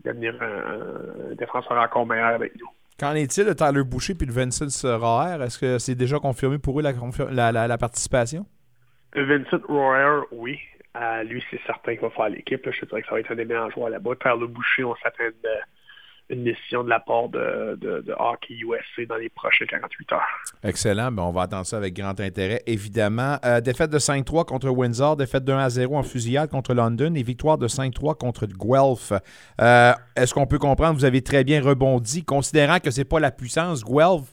devenir 0.05 0.35
un, 0.43 1.31
un 1.33 1.35
défenseur 1.35 1.73
encore 1.79 2.07
meilleur 2.07 2.29
avec 2.29 2.55
nous. 2.59 2.69
Qu'en 2.99 3.15
est-il 3.15 3.45
de 3.45 3.53
Tyler 3.53 3.83
Boucher 3.85 4.15
puis 4.15 4.27
de 4.27 4.33
Vincent 4.33 4.67
Raher? 4.99 5.43
Est-ce 5.45 5.59
que 5.59 5.79
c'est 5.79 5.95
déjà 5.97 6.19
confirmé 6.19 6.59
pour 6.59 6.79
eux 6.79 6.83
la, 6.83 6.93
la- 7.31 7.53
la- 7.53 7.67
la 7.69 7.77
participation? 7.79 8.47
Vincent 9.15 9.59
Royer, 9.69 10.23
oui. 10.33 10.59
Lui, 11.25 11.43
c'est 11.51 11.61
certain 11.67 11.93
qu'il 11.93 12.03
va 12.03 12.11
faire 12.11 12.29
l'équipe. 12.29 12.69
Je 12.71 12.81
te 12.81 12.87
dirais 12.87 13.03
que 13.03 13.09
ça 13.09 13.15
va 13.15 13.21
être 13.21 13.31
un 13.33 13.37
des 13.37 13.45
meilleurs 13.45 13.71
joueurs 13.71 13.91
là-bas. 13.91 14.13
Tyler 14.21 14.47
Boucher, 14.47 14.85
on 14.85 14.95
s'attend 14.97 15.25
de 15.25 15.51
une 16.31 16.43
mission 16.43 16.83
de 16.83 16.89
la 16.89 17.01
part 17.01 17.29
de, 17.29 17.77
de, 17.81 18.15
Hockey 18.19 18.55
USA 18.55 19.05
dans 19.07 19.17
les 19.17 19.29
prochaines 19.29 19.67
48 19.67 20.13
heures. 20.13 20.23
Excellent. 20.63 21.13
Ben, 21.13 21.23
on 21.23 21.33
va 21.33 21.43
attendre 21.43 21.67
ça 21.67 21.77
avec 21.77 21.95
grand 21.95 22.19
intérêt, 22.19 22.63
évidemment. 22.67 23.37
Euh, 23.45 23.61
défaite 23.61 23.91
de 23.91 23.99
5-3 23.99 24.47
contre 24.47 24.71
Windsor, 24.71 25.17
défaite 25.17 25.45
de 25.45 25.53
1-0 25.53 25.95
en 25.95 26.03
fusillade 26.03 26.51
contre 26.51 26.73
London 26.73 27.15
et 27.15 27.23
victoire 27.23 27.59
de 27.59 27.69
5-3 27.69 28.17
contre 28.17 28.47
Guelph. 28.47 29.13
Euh, 29.61 29.93
Est-ce 30.17 30.33
qu'on 30.33 30.47
peut 30.47 30.59
comprendre, 30.59 30.95
vous 30.95 31.05
avez 31.05 31.23
très 31.23 31.45
bien 31.45 31.63
rebondi, 31.63 32.25
considérant 32.25 32.79
que 32.79 32.91
c'est 32.91 33.05
pas 33.05 33.21
la 33.21 33.31
puissance 33.31 33.85
Guelph, 33.85 34.31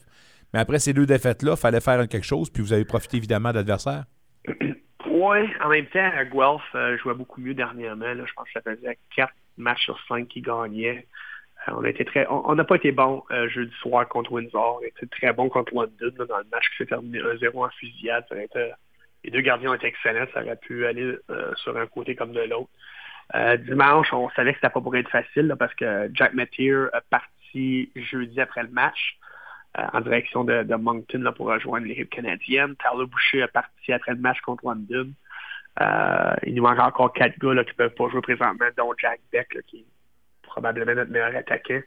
mais 0.54 0.60
après 0.60 0.78
ces 0.78 0.94
deux 0.94 1.06
défaites-là, 1.06 1.52
il 1.52 1.60
fallait 1.60 1.80
faire 1.80 2.08
quelque 2.08 2.26
chose, 2.26 2.48
puis 2.48 2.62
vous 2.62 2.72
avez 2.72 2.84
profité 2.84 3.18
évidemment 3.18 3.50
de 3.50 3.56
l'adversaire. 3.56 4.04
Oui, 5.22 5.38
en 5.62 5.68
même 5.68 5.86
temps, 5.86 6.10
à 6.16 6.24
Guelph 6.24 6.74
euh, 6.74 6.98
jouait 6.98 7.14
beaucoup 7.14 7.40
mieux 7.40 7.54
dernièrement. 7.54 8.12
Je 8.26 8.32
pense 8.34 8.46
que 8.46 8.52
ça 8.54 8.60
faisait 8.60 8.98
4 9.14 9.32
matchs 9.56 9.84
sur 9.84 9.96
5 10.08 10.26
qui 10.26 10.40
gagnaient. 10.40 11.06
Euh, 11.68 11.74
on 12.28 12.52
a 12.52 12.54
n'a 12.56 12.64
pas 12.64 12.74
été 12.74 12.90
bon 12.90 13.22
euh, 13.30 13.48
jeudi 13.48 13.72
soir 13.80 14.08
contre 14.08 14.32
Windsor. 14.32 14.80
On 14.80 14.84
a 14.84 14.88
été 14.88 15.06
très 15.06 15.32
bon 15.32 15.48
contre 15.48 15.72
London 15.74 16.24
dans 16.28 16.38
le 16.38 16.44
match 16.50 16.68
qui 16.70 16.78
s'est 16.78 16.86
terminé 16.86 17.20
1-0 17.20 17.64
en 17.64 17.70
fusillade. 17.70 18.24
Les 19.22 19.30
deux 19.30 19.42
gardiens 19.42 19.70
ont 19.70 19.74
été 19.74 19.86
excellents. 19.86 20.26
Ça 20.34 20.42
aurait 20.42 20.56
pu 20.56 20.86
aller 20.86 21.16
euh, 21.30 21.54
sur 21.54 21.76
un 21.76 21.86
côté 21.86 22.16
comme 22.16 22.32
de 22.32 22.40
l'autre. 22.40 22.70
Dimanche, 23.64 24.12
on 24.12 24.28
savait 24.30 24.52
que 24.52 24.58
c'était 24.58 24.72
pas 24.72 24.80
pour 24.80 24.96
être 24.96 25.08
facile 25.08 25.54
parce 25.56 25.72
que 25.74 26.10
Jack 26.14 26.34
Metier 26.34 26.88
est 26.92 27.08
parti 27.08 27.92
jeudi 27.94 28.40
après 28.40 28.64
le 28.64 28.70
match 28.70 29.16
en 29.74 30.00
direction 30.00 30.44
de, 30.44 30.62
de 30.64 30.74
Moncton 30.74 31.20
là, 31.20 31.32
pour 31.32 31.46
rejoindre 31.46 31.86
l'équipe 31.86 32.10
canadienne. 32.10 32.74
Tyler 32.76 33.06
Boucher 33.06 33.38
est 33.40 33.48
parti 33.52 33.92
après 33.92 34.12
le 34.12 34.18
match 34.18 34.40
contre 34.42 34.64
London. 34.66 35.10
Euh, 35.80 36.34
il 36.44 36.54
nous 36.54 36.62
manque 36.62 36.78
encore 36.78 37.12
quatre 37.12 37.38
gars 37.38 37.54
là, 37.54 37.64
qui 37.64 37.72
peuvent 37.74 37.94
pas 37.94 38.08
jouer 38.10 38.20
présentement, 38.20 38.66
dont 38.76 38.92
Jack 38.98 39.20
Beck, 39.32 39.54
là, 39.54 39.60
qui 39.66 39.78
est 39.78 39.84
probablement 40.42 40.94
notre 40.94 41.10
meilleur 41.10 41.34
attaquant. 41.34 41.80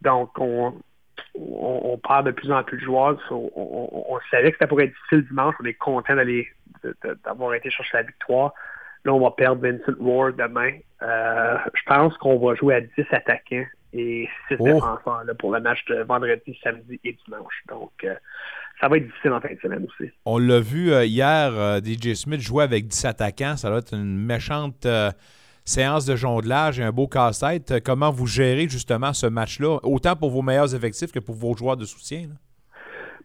Donc, 0.00 0.30
on, 0.38 0.74
on, 1.34 1.80
on 1.84 1.98
perd 1.98 2.26
de 2.26 2.30
plus 2.30 2.50
en 2.50 2.62
plus 2.62 2.78
de 2.78 2.84
joueurs. 2.84 3.18
On, 3.30 3.50
on- 3.54 4.14
on 4.14 4.18
savait 4.30 4.52
que 4.52 4.58
ça 4.58 4.66
pourrait 4.66 4.84
être 4.84 4.94
difficile 4.94 5.26
dimanche. 5.28 5.54
On 5.60 5.64
est 5.66 5.74
content 5.74 6.14
d'avoir 7.24 7.54
été 7.54 7.70
chercher 7.70 7.98
la 7.98 8.02
victoire. 8.04 8.52
Là, 9.04 9.12
on 9.12 9.20
va 9.20 9.30
perdre 9.32 9.60
Vincent 9.62 9.92
Ward 10.00 10.36
demain. 10.36 10.72
Euh, 11.02 11.58
je 11.74 11.82
pense 11.86 12.16
qu'on 12.18 12.38
va 12.38 12.54
jouer 12.54 12.74
à 12.76 12.80
10 12.80 12.90
attaquants 13.10 13.66
et 13.92 14.28
6 14.48 14.56
Oh. 14.58 14.64
défenseurs 14.64 15.24
là, 15.24 15.34
pour 15.34 15.52
le 15.52 15.60
match 15.60 15.84
de 15.86 16.02
vendredi, 16.02 16.58
samedi 16.62 17.00
et 17.04 17.16
dimanche. 17.24 17.54
Donc, 17.68 17.92
euh, 18.04 18.14
ça 18.80 18.88
va 18.88 18.96
être 18.98 19.06
difficile 19.06 19.32
en 19.32 19.40
fin 19.40 19.52
de 19.54 19.58
semaine 19.60 19.84
aussi. 19.86 20.10
On 20.24 20.38
l'a 20.38 20.60
vu 20.60 20.92
euh, 20.92 21.04
hier, 21.04 21.52
euh, 21.54 21.80
DJ 21.80 22.14
Smith 22.14 22.40
jouer 22.40 22.64
avec 22.64 22.86
10 22.88 23.04
attaquants. 23.06 23.56
Ça 23.56 23.68
doit 23.70 23.78
être 23.78 23.94
une 23.94 24.16
méchante 24.18 24.86
séance 25.64 26.06
de 26.06 26.14
jonglage 26.14 26.78
et 26.78 26.82
un 26.84 26.92
beau 26.92 27.08
casse-tête. 27.08 27.82
Comment 27.84 28.10
vous 28.10 28.26
gérez 28.26 28.68
justement 28.68 29.12
ce 29.12 29.26
match-là, 29.26 29.78
autant 29.82 30.14
pour 30.14 30.30
vos 30.30 30.42
meilleurs 30.42 30.74
effectifs 30.74 31.10
que 31.10 31.18
pour 31.18 31.34
vos 31.34 31.56
joueurs 31.56 31.76
de 31.76 31.84
soutien? 31.84 32.28
là? 32.28 32.34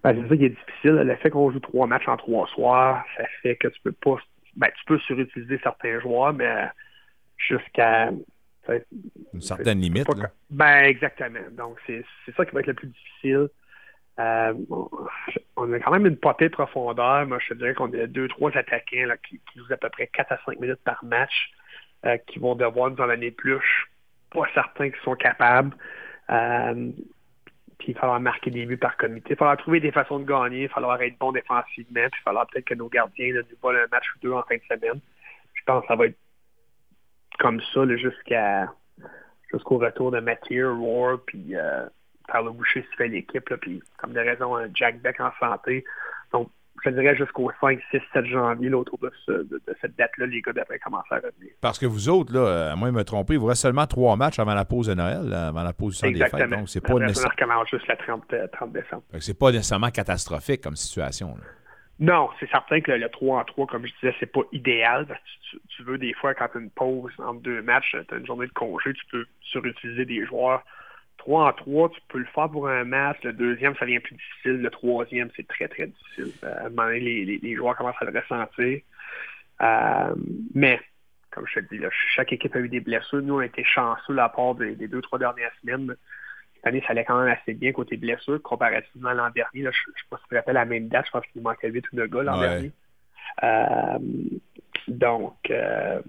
Ben, 0.04 0.20
c'est 0.24 0.30
ça 0.30 0.36
qui 0.38 0.46
est 0.46 0.50
difficile. 0.50 0.94
Le 1.06 1.16
fait 1.18 1.30
qu'on 1.30 1.52
joue 1.52 1.60
trois 1.60 1.86
matchs 1.86 2.08
en 2.08 2.18
trois 2.18 2.48
soirs, 2.48 3.04
ça 3.18 3.24
fait 3.44 3.56
que 3.58 3.68
tu 3.68 3.80
peux 3.84 3.92
pas. 3.92 4.16
Ben, 4.56 4.70
tu 4.76 4.84
peux 4.88 4.98
surutiliser 5.00 5.60
certains 5.62 6.00
joueurs, 6.00 6.34
mais 6.34 6.70
jusqu'à. 7.38 8.10
Une 9.34 9.42
certaine 9.42 9.80
limite. 9.80 10.06
pas 10.06 10.14
Ben, 10.50 10.84
exactement. 10.86 11.40
Donc, 11.52 11.78
c'est 11.88 12.04
ça 12.36 12.46
qui 12.46 12.52
va 12.54 12.60
être 12.62 12.68
le 12.68 12.74
plus 12.74 12.88
difficile. 12.88 13.50
Euh, 14.20 14.54
on- 15.56 15.74
a 15.74 15.80
quand 15.80 15.92
même 15.92 16.06
une 16.06 16.18
potée 16.18 16.50
de 16.50 16.54
profondeur. 16.54 17.26
Moi, 17.26 17.40
je 17.40 17.50
te 17.50 17.54
dirais 17.56 17.74
qu'on 17.74 17.92
a 17.94 18.08
deux, 18.08 18.28
trois 18.28 18.56
attaquants 18.58 19.06
là, 19.08 19.18
qui, 19.18 19.40
qui 19.52 19.60
jouent 19.60 19.72
à 19.74 19.78
peu 19.78 19.90
près 19.90 20.08
4 20.08 20.32
à 20.34 20.40
5 20.46 20.60
minutes 20.60 20.82
par 20.84 21.04
match, 21.04 21.52
euh, 22.06 22.18
qui 22.28 22.40
vont 22.40 22.56
devoir 22.56 22.92
nous 22.92 23.02
en 23.02 23.08
donner 23.08 23.32
plus. 23.32 23.54
Je 23.60 23.60
suis 23.68 23.90
pas 24.32 24.48
certain 24.54 24.90
qu'ils 24.90 25.02
sont 25.02 25.16
capables. 25.16 25.76
Euh, 26.30 26.92
puis 27.80 27.88
il 27.90 27.94
va 27.96 28.02
falloir 28.02 28.20
marquer 28.20 28.52
des 28.52 28.66
buts 28.66 28.78
par 28.78 28.96
comité. 28.98 29.30
Il 29.30 29.34
va 29.34 29.40
falloir 29.40 29.58
trouver 29.58 29.80
des 29.80 29.92
façons 29.92 30.20
de 30.20 30.26
gagner. 30.26 30.64
Il 30.64 30.68
va 30.68 30.74
falloir 30.76 31.02
être 31.02 31.18
bon 31.18 31.32
défensivement. 31.32 31.94
Puis 32.12 32.22
il 32.22 32.24
va 32.24 32.24
falloir 32.26 32.48
peut-être 32.48 32.66
que 32.66 32.76
nos 32.76 32.90
gardiens 32.90 33.34
là, 33.34 33.42
nous 33.50 33.58
volent 33.62 33.80
un 33.80 33.88
match 33.92 34.06
ou 34.16 34.20
deux 34.22 34.34
en 34.34 34.44
fin 34.44 34.56
de 34.56 34.62
semaine. 34.70 35.00
Je 35.54 35.62
pense 35.66 35.82
que 35.82 35.88
ça 35.88 35.96
va 35.96 36.06
être 36.08 36.18
comme 37.40 37.60
ça 37.74 37.82
jusqu'à 37.98 38.72
jusqu'au 39.54 39.78
retour 39.78 40.12
de 40.12 40.20
Mathieu, 40.20 40.72
Roar, 40.72 41.18
puis 41.26 41.56
euh, 41.56 41.86
Tyler 42.32 42.52
Boucher 42.54 42.86
se 42.90 42.96
fait 42.96 43.08
l'équipe. 43.10 43.54
Puis 43.62 43.82
comme 43.98 44.14
de 44.14 44.20
raison, 44.20 44.56
un 44.56 44.68
Jack 44.74 45.02
Beck 45.02 45.20
en 45.20 45.32
santé. 45.40 45.84
Donc, 46.32 46.50
je 46.86 46.90
dirais 46.90 47.16
jusqu'au 47.16 47.52
5, 47.60 47.80
6, 47.92 48.00
7 48.14 48.26
janvier, 48.26 48.70
là, 48.70 48.78
autour 48.78 48.98
de, 49.00 49.12
ce- 49.26 49.32
de- 49.32 49.62
de 49.68 49.76
cette 49.82 49.96
date-là, 49.98 50.26
les 50.26 50.42
gars 50.42 50.54
devraient 50.54 50.80
commencer 50.80 51.10
à 51.12 51.16
revenir. 51.18 51.52
Parce 51.60 51.78
que 51.78 51.86
vous 51.86 52.08
autres, 52.10 52.34
là, 52.34 52.40
euh, 52.40 52.72
à 52.72 52.76
moins 52.76 52.92
de 52.92 52.96
me 52.96 53.04
tromper, 53.04 53.34
il 53.34 53.40
vous 53.40 53.46
reste 53.48 53.62
seulement 53.62 53.86
trois 53.86 54.16
matchs 54.16 54.40
avant 54.40 54.54
la 54.56 54.66
pause 54.66 54.88
de 54.88 54.94
Noël, 54.94 55.28
là, 55.28 55.50
avant 55.50 55.64
la 55.64 55.74
pause 55.74 55.96
du 55.96 56.02
temps 56.02 56.08
des 56.08 56.20
fêtes. 56.30 56.50
Donc, 56.50 56.70
c'est 56.70 56.82
pas, 56.82 56.94
Après, 56.94 57.06
nécess- 57.08 57.22
ça 57.24 57.28
recommence 57.30 57.70
juste 57.70 57.88
le 57.88 57.96
30, 57.98 58.34
euh, 58.34 58.48
30 58.54 58.72
décembre. 58.72 59.04
c'est 59.20 59.38
pas 59.38 59.52
nécessairement 59.52 59.90
catastrophique 59.92 60.62
comme 60.62 60.76
situation. 60.78 61.36
là. 61.36 61.44
Non, 62.02 62.32
c'est 62.40 62.50
certain 62.50 62.82
que 62.82 62.92
le, 62.92 62.98
le 62.98 63.10
3 63.10 63.40
en 63.40 63.46
3, 63.46 63.68
comme 63.68 63.86
je 63.86 63.94
disais, 64.02 64.16
c'est 64.20 64.32
pas 64.32 64.42
idéal. 64.52 65.06
Tu, 65.70 65.84
veux 65.84 66.00
des 66.00 66.14
fois, 66.14 66.34
quand 66.34 66.48
tu 66.48 66.58
as 66.58 66.62
une 66.62 66.72
pause 66.72 67.12
entre 67.20 67.42
deux 67.42 67.62
matchs, 67.62 67.96
tu 68.08 68.16
as 68.16 68.18
une 68.18 68.26
journée 68.26 68.48
de 68.48 68.54
congé, 68.54 68.92
tu 68.94 69.06
peux 69.12 69.26
surutiliser 69.42 70.06
des 70.06 70.26
joueurs. 70.26 70.64
3 71.20 71.50
en 71.50 71.54
3, 71.54 71.90
tu 71.90 72.02
peux 72.10 72.18
le 72.18 72.26
faire 72.26 72.50
pour 72.50 72.68
un 72.68 72.86
match. 72.86 73.18
Le 73.24 73.34
deuxième, 73.34 73.76
ça 73.76 73.86
devient 73.86 74.00
plus 74.00 74.16
difficile. 74.16 74.64
Le 74.64 74.70
troisième, 74.72 75.30
c'est 75.36 75.48
très, 75.48 75.68
très 75.68 75.86
difficile. 75.86 76.32
Euh, 76.44 76.64
à 76.64 76.66
un 76.66 76.70
moment 76.70 76.88
donné, 76.88 77.00
les, 77.00 77.56
joueurs 77.56 77.78
commencent 77.78 78.02
à 78.02 78.06
le 78.06 78.20
ressentir. 78.20 78.82
Euh, 79.62 80.16
mais, 80.56 80.82
comme 81.30 81.46
je 81.46 81.60
te 81.60 81.76
dis, 81.76 81.84
chaque 82.16 82.34
équipe 82.34 82.56
a 82.56 82.60
eu 82.62 82.70
des 82.70 82.80
blessures. 82.80 83.22
Nous, 83.22 83.36
on 83.36 83.40
a 83.40 83.46
été 83.46 83.64
chanceux 83.64 84.14
là, 84.14 84.24
à 84.24 84.30
part 84.30 84.56
des, 84.56 84.76
des 84.76 84.88
deux, 84.88 85.04
trois 85.04 85.20
dernières 85.20 85.52
semaines. 85.62 85.96
Cette 86.64 86.68
année, 86.68 86.82
ça 86.86 86.92
allait 86.92 87.06
quand 87.06 87.20
même 87.20 87.36
assez 87.42 87.54
bien 87.54 87.72
côté 87.72 87.98
blessures, 87.98 88.42
comparativement 88.42 89.10
à 89.10 89.14
l'an 89.16 89.30
dernier. 89.34 89.64
Là, 89.64 89.72
je 89.72 89.90
ne 89.90 89.94
sais 89.96 90.06
pas 90.10 90.18
si 90.18 90.24
tu 90.24 90.30
te 90.30 90.36
rappelles 90.36 90.54
la 90.56 90.66
même 90.66 90.88
date, 90.90 91.06
je 91.08 91.12
pense 91.12 91.26
qu'il 91.34 91.42
manquait 91.42 91.70
8 91.70 91.92
ou 91.92 91.96
9 91.96 92.10
gars 92.10 92.24
l'an 92.24 92.40
Ouais. 92.40 92.48
dernier. 92.50 92.72
Euh, 93.44 94.00
donc, 94.88 95.36
euh, 95.50 96.02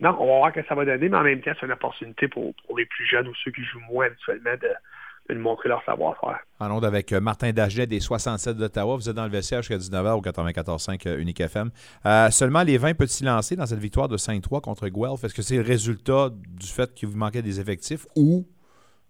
non, 0.00 0.16
on 0.20 0.26
va 0.26 0.36
voir 0.38 0.52
que 0.52 0.64
ça 0.66 0.74
va 0.74 0.84
donner, 0.84 1.08
mais 1.08 1.16
en 1.16 1.22
même 1.22 1.40
temps, 1.40 1.50
c'est 1.58 1.66
une 1.66 1.72
opportunité 1.72 2.28
pour, 2.28 2.54
pour 2.66 2.78
les 2.78 2.86
plus 2.86 3.04
jeunes 3.06 3.28
ou 3.28 3.34
ceux 3.44 3.50
qui 3.50 3.62
jouent 3.64 3.80
moins 3.90 4.06
habituellement 4.06 4.54
de, 4.62 5.34
de 5.34 5.38
montrer 5.40 5.68
leur 5.68 5.84
savoir-faire. 5.84 6.38
En 6.60 6.70
onde 6.70 6.84
avec 6.84 7.12
euh, 7.12 7.20
Martin 7.20 7.50
Dagenet 7.52 7.86
des 7.86 8.00
67 8.00 8.56
d'Ottawa. 8.56 8.96
Vous 8.96 9.08
êtes 9.08 9.16
dans 9.16 9.24
le 9.24 9.30
vestiaire 9.30 9.60
jusqu'à 9.62 9.76
19h 9.76 10.12
au 10.12 10.22
94.5 10.22 11.06
euh, 11.08 11.18
Unique 11.18 11.40
FM. 11.40 11.70
Euh, 12.06 12.30
seulement 12.30 12.62
les 12.62 12.78
20 12.78 12.94
petits 12.94 13.24
lancés 13.24 13.56
dans 13.56 13.66
cette 13.66 13.78
victoire 13.80 14.08
de 14.08 14.16
5-3 14.16 14.60
contre 14.60 14.88
Guelph? 14.88 15.24
Est-ce 15.24 15.34
que 15.34 15.42
c'est 15.42 15.56
le 15.56 15.62
résultat 15.62 16.30
du 16.32 16.66
fait 16.66 16.94
qu'il 16.94 17.08
vous 17.08 17.18
manquait 17.18 17.42
des 17.42 17.60
effectifs 17.60 18.06
ou 18.16 18.46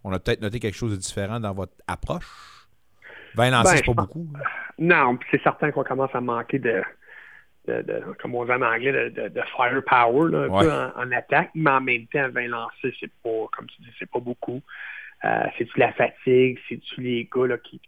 on 0.04 0.12
a 0.12 0.18
peut-être 0.18 0.40
noté 0.40 0.60
quelque 0.60 0.76
chose 0.76 0.92
de 0.92 0.96
différent 0.96 1.40
dans 1.40 1.52
votre 1.52 1.74
approche? 1.86 2.26
20 3.34 3.50
lancés, 3.50 3.70
Ben, 3.70 3.76
c'est 3.76 3.84
pas 3.86 3.94
pense- 3.94 4.06
beaucoup. 4.06 4.28
Non, 4.78 5.18
c'est 5.30 5.42
certain 5.42 5.70
qu'on 5.70 5.84
commence 5.84 6.14
à 6.14 6.20
manquer 6.20 6.58
de, 6.58 6.82
de, 7.66 7.82
de- 7.82 8.02
comme 8.20 8.34
on 8.34 8.44
dit 8.44 8.52
en 8.52 8.62
anglais, 8.62 8.92
de, 8.92 9.22
de, 9.22 9.28
de 9.28 9.42
firepower, 9.56 10.30
là, 10.30 10.38
un 10.44 10.48
Ouais. 10.48 10.64
peu 10.64 10.72
en, 10.72 10.92
en 10.96 11.12
attaque, 11.12 11.50
mais 11.54 11.70
en 11.70 11.80
même 11.80 12.06
temps, 12.06 12.28
20 12.30 12.48
lancés, 12.48 12.94
c'est 12.98 13.12
pas, 13.22 13.46
comme 13.56 13.66
tu 13.66 13.82
dis, 13.82 13.90
c'est 13.98 14.10
pas 14.10 14.20
beaucoup. 14.20 14.62
Euh, 15.24 15.44
c'est-tu 15.58 15.78
la 15.78 15.92
fatigue? 15.92 16.58
C'est-tu 16.68 17.00
les 17.00 17.28
gars 17.32 17.46
là, 17.46 17.58
qui. 17.58 17.80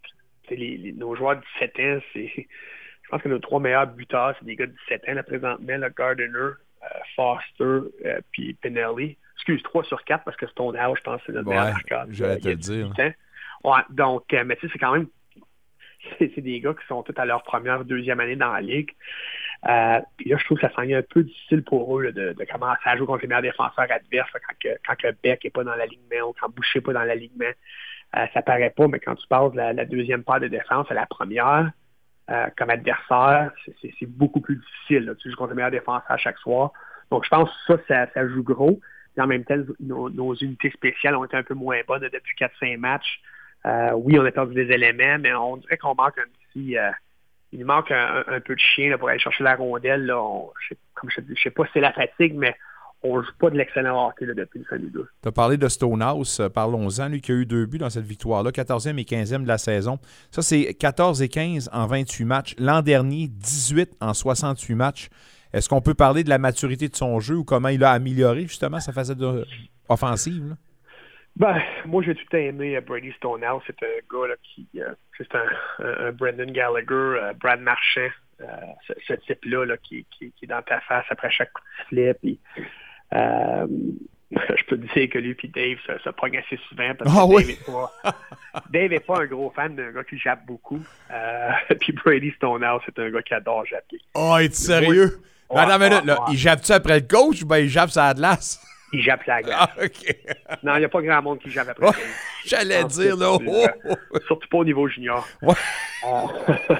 c'est 0.48 0.56
Les, 0.56 0.76
les- 0.76 0.92
nos 0.92 1.14
joueurs 1.14 1.36
de 1.36 1.42
17 1.60 1.78
ans, 1.80 2.02
c'est. 2.12 2.26
Je 2.36 3.08
pense 3.16 3.22
que 3.22 3.28
nos 3.28 3.38
trois 3.40 3.58
meilleurs 3.60 3.86
buteurs, 3.88 4.34
c'est 4.38 4.44
des 4.44 4.56
gars 4.56 4.66
de 4.66 4.74
17 4.88 5.08
ans, 5.08 5.14
là, 5.14 5.22
présentement, 5.22 5.76
le 5.76 5.88
Gardiner, 5.90 6.28
euh, 6.38 6.54
Foster, 7.16 7.88
euh, 8.04 8.20
puis 8.30 8.54
Pinelli. 8.54 9.16
Excuse, 9.40 9.62
3 9.62 9.84
sur 9.84 10.04
4 10.04 10.24
parce 10.24 10.36
que 10.36 10.46
Stonehouse, 10.48 10.98
je 10.98 11.02
pense, 11.02 11.20
c'est 11.26 11.32
notre 11.32 11.48
meilleur 11.48 11.64
Ouais, 11.66 11.72
marqueur. 11.72 12.04
j'allais 12.10 12.38
te 12.38 12.48
le 12.48 12.56
dire. 12.56 12.88
18 12.90 13.00
ans. 13.00 13.12
Ouais, 13.64 13.80
donc, 13.90 14.32
euh, 14.34 14.44
mais 14.44 14.56
tu 14.56 14.66
sais, 14.66 14.72
c'est 14.72 14.78
quand 14.78 14.92
même 14.92 15.06
c'est 16.18 16.40
des 16.40 16.60
gars 16.60 16.74
qui 16.74 16.86
sont 16.86 17.02
tous 17.02 17.14
à 17.18 17.24
leur 17.26 17.42
première, 17.42 17.84
deuxième 17.84 18.20
année 18.20 18.36
dans 18.36 18.52
la 18.52 18.60
ligue. 18.60 18.90
Euh, 19.68 20.00
puis 20.16 20.30
là, 20.30 20.36
je 20.38 20.44
trouve 20.44 20.58
que 20.58 20.66
ça 20.66 20.72
semble 20.74 20.94
un 20.94 21.02
peu 21.02 21.22
difficile 21.22 21.62
pour 21.62 21.98
eux 21.98 22.04
là, 22.04 22.12
de, 22.12 22.32
de 22.32 22.44
commencer 22.44 22.80
à 22.84 22.96
jouer 22.96 23.06
contre 23.06 23.22
les 23.22 23.28
meilleurs 23.28 23.42
défenseurs 23.42 23.86
adverses 23.90 24.32
là, 24.32 24.40
quand, 24.40 24.54
que, 24.62 24.68
quand 24.86 24.96
que 24.96 25.14
Beck 25.22 25.44
n'est 25.44 25.50
pas 25.50 25.64
dans 25.64 25.74
l'alignement 25.74 26.28
ou 26.30 26.34
quand 26.40 26.48
Boucher 26.48 26.78
n'est 26.78 26.82
pas 26.84 26.92
dans 26.94 27.04
l'alignement. 27.04 27.50
Euh, 28.16 28.26
ça 28.34 28.42
paraît 28.42 28.70
pas, 28.70 28.88
mais 28.88 28.98
quand 28.98 29.14
tu 29.14 29.26
passes 29.28 29.52
de 29.52 29.56
la, 29.58 29.72
la 29.74 29.84
deuxième 29.84 30.24
paire 30.24 30.40
de 30.40 30.48
défense 30.48 30.90
à 30.90 30.94
la 30.94 31.06
première, 31.06 31.70
euh, 32.30 32.46
comme 32.56 32.70
adversaire, 32.70 33.52
c'est- 33.82 34.06
beaucoup 34.06 34.40
plus 34.40 34.56
difficile. 34.56 35.04
là. 35.04 35.14
Tu 35.16 35.30
joues 35.30 35.36
contre 35.36 35.50
les 35.50 35.56
meilleurs 35.56 35.70
défenseurs 35.70 36.02
à 36.10 36.16
chaque 36.16 36.38
soir. 36.38 36.72
Donc, 37.10 37.24
je 37.24 37.28
pense 37.28 37.50
que 37.66 37.76
ça, 37.76 37.82
ça, 37.86 38.12
ça 38.14 38.26
joue 38.28 38.42
gros. 38.42 38.80
En 39.18 39.26
même 39.26 39.44
temps, 39.44 39.56
nos, 39.80 40.34
unités 40.34 40.70
spéciales 40.70 41.16
ont 41.16 41.24
été 41.24 41.36
un 41.36 41.42
peu 41.42 41.54
moins 41.54 41.80
bonnes 41.86 42.02
depuis 42.02 42.36
4-5 42.38 42.76
matchs. 42.78 43.20
Euh, 43.66 43.92
oui, 43.92 44.18
on 44.18 44.24
a 44.24 44.30
perdu 44.30 44.54
des 44.54 44.72
éléments, 44.72 45.18
mais 45.20 45.34
on 45.34 45.56
dirait 45.58 45.76
qu'on 45.76 45.94
manque 45.94 46.18
un 46.18 46.28
petit. 46.52 46.78
euh, 46.78 46.90
il 47.52 47.64
manque 47.64 47.90
un, 47.90 48.40
peu 48.44 48.54
de 48.54 48.60
chien 48.60 48.96
pour 48.96 49.08
aller 49.08 49.18
chercher 49.18 49.42
la 49.42 49.56
rondelle. 49.56 50.06
Je 50.06 50.74
ne 51.02 51.34
sais 51.42 51.50
pas 51.50 51.64
si 51.66 51.70
c'est 51.74 51.80
la 51.80 51.92
fatigue, 51.92 52.34
mais 52.34 52.54
on 53.02 53.18
ne 53.18 53.22
joue 53.22 53.32
pas 53.38 53.50
de 53.50 53.56
l'excellent 53.56 54.08
hockey 54.08 54.26
là, 54.26 54.34
depuis 54.34 54.58
le 54.58 54.64
fin 54.66 54.76
du. 54.76 54.90
Tu 54.90 55.28
as 55.28 55.32
parlé 55.32 55.56
de 55.56 55.68
Stonehouse, 55.68 56.40
euh, 56.40 56.48
parlons-en, 56.48 57.08
lui 57.08 57.20
qui 57.20 57.32
a 57.32 57.34
eu 57.34 57.46
deux 57.46 57.66
buts 57.66 57.78
dans 57.78 57.90
cette 57.90 58.04
victoire-là, 58.04 58.50
14e 58.50 58.98
et 58.98 59.04
15e 59.04 59.42
de 59.42 59.48
la 59.48 59.58
saison. 59.58 59.98
Ça, 60.30 60.42
c'est 60.42 60.74
14 60.74 61.22
et 61.22 61.28
15 61.28 61.70
en 61.72 61.86
28 61.86 62.24
matchs. 62.24 62.54
L'an 62.58 62.82
dernier, 62.82 63.28
18 63.28 63.96
en 64.00 64.12
68 64.12 64.74
matchs. 64.74 65.08
Est-ce 65.52 65.68
qu'on 65.68 65.80
peut 65.80 65.94
parler 65.94 66.22
de 66.24 66.28
la 66.28 66.38
maturité 66.38 66.88
de 66.88 66.96
son 66.96 67.20
jeu 67.20 67.36
ou 67.36 67.44
comment 67.44 67.68
il 67.68 67.82
a 67.84 67.90
amélioré 67.90 68.42
justement 68.42 68.80
sa 68.80 68.92
facette 68.92 69.18
de- 69.18 69.46
offensive? 69.88 70.48
là? 70.50 70.54
Ben, 71.36 71.62
moi, 71.86 72.02
j'ai 72.04 72.14
tout 72.14 72.22
le 72.24 72.30
temps 72.30 72.38
aimé 72.44 72.76
euh, 72.76 72.80
Brady 72.80 73.12
Stonehouse. 73.16 73.62
C'est 73.66 73.82
un 73.82 73.98
gars 74.12 74.28
là, 74.28 74.34
qui. 74.42 74.66
euh, 74.76 74.92
c'est 75.16 75.32
un, 75.34 76.12
Brendan 76.12 76.50
Gallagher, 76.50 76.86
euh, 76.90 77.32
Brad 77.40 77.60
Marchand, 77.60 78.08
euh, 78.40 78.44
ce, 78.86 78.92
ce 79.06 79.12
type-là 79.14 79.64
là, 79.64 79.76
qui, 79.76 80.04
qui, 80.10 80.32
qui 80.32 80.44
est 80.44 80.48
dans 80.48 80.62
ta 80.62 80.80
face 80.80 81.04
après 81.08 81.30
chaque 81.30 81.52
coup 81.52 81.62
de 81.92 81.96
euh, 83.14 83.66
je 84.30 84.64
peux 84.66 84.78
te 84.78 84.92
dire 84.94 85.08
que 85.10 85.18
lui 85.18 85.36
et 85.42 85.48
Dave 85.48 85.78
se, 85.86 85.98
se 86.04 86.10
pognent 86.10 86.38
assez 86.38 86.56
souvent 86.68 86.94
parce 86.94 87.10
que 87.10 87.16
Ah 87.18 87.26
Dave, 87.26 87.34
oui? 87.34 87.50
est 87.50 87.64
pas, 87.66 87.92
pas 89.14 89.22
un 89.22 89.26
gros 89.26 89.50
fan 89.50 89.74
d'un 89.74 89.90
gars 89.92 90.04
qui 90.04 90.18
jappe 90.18 90.46
beaucoup. 90.46 90.80
Puis 91.80 91.92
Brady 91.92 92.30
Stonehouse, 92.36 92.82
c'est 92.86 92.98
un 92.98 93.10
gars 93.10 93.22
qui 93.22 93.34
adore 93.34 93.66
japper. 93.66 93.98
Oh, 94.14 94.36
es-tu 94.38 94.54
sérieux? 94.56 95.20
Ouais, 95.50 95.56
Mais 95.66 95.72
attends 95.72 95.76
une 95.84 95.88
minute, 95.90 96.00
ouais, 96.00 96.06
là, 96.06 96.20
ouais. 96.20 96.26
il 96.32 96.38
jappe-tu 96.38 96.72
après 96.72 97.00
le 97.00 97.06
coach 97.06 97.42
ou 97.42 97.46
ben 97.46 97.56
il 97.64 97.68
jappe 97.68 97.90
la 97.96 98.14
glace? 98.14 98.60
Il 98.92 99.02
jappe 99.02 99.24
la 99.24 99.42
glace. 99.42 99.56
Ah, 99.60 99.70
OK. 99.84 100.16
Non, 100.62 100.74
il 100.76 100.78
n'y 100.80 100.84
a 100.84 100.88
pas 100.88 101.02
grand 101.02 101.22
monde 101.22 101.38
qui 101.40 101.50
jappe 101.50 101.68
après. 101.68 101.86
Ouais, 101.86 101.92
Dave. 101.92 102.16
J'allais 102.46 102.84
dire, 102.84 103.16
là. 103.16 103.32
oh, 103.32 103.40
euh, 103.86 104.18
Surtout 104.26 104.48
pas 104.48 104.58
au 104.58 104.64
niveau 104.64 104.88
junior. 104.88 105.26
Ouais. 105.42 105.54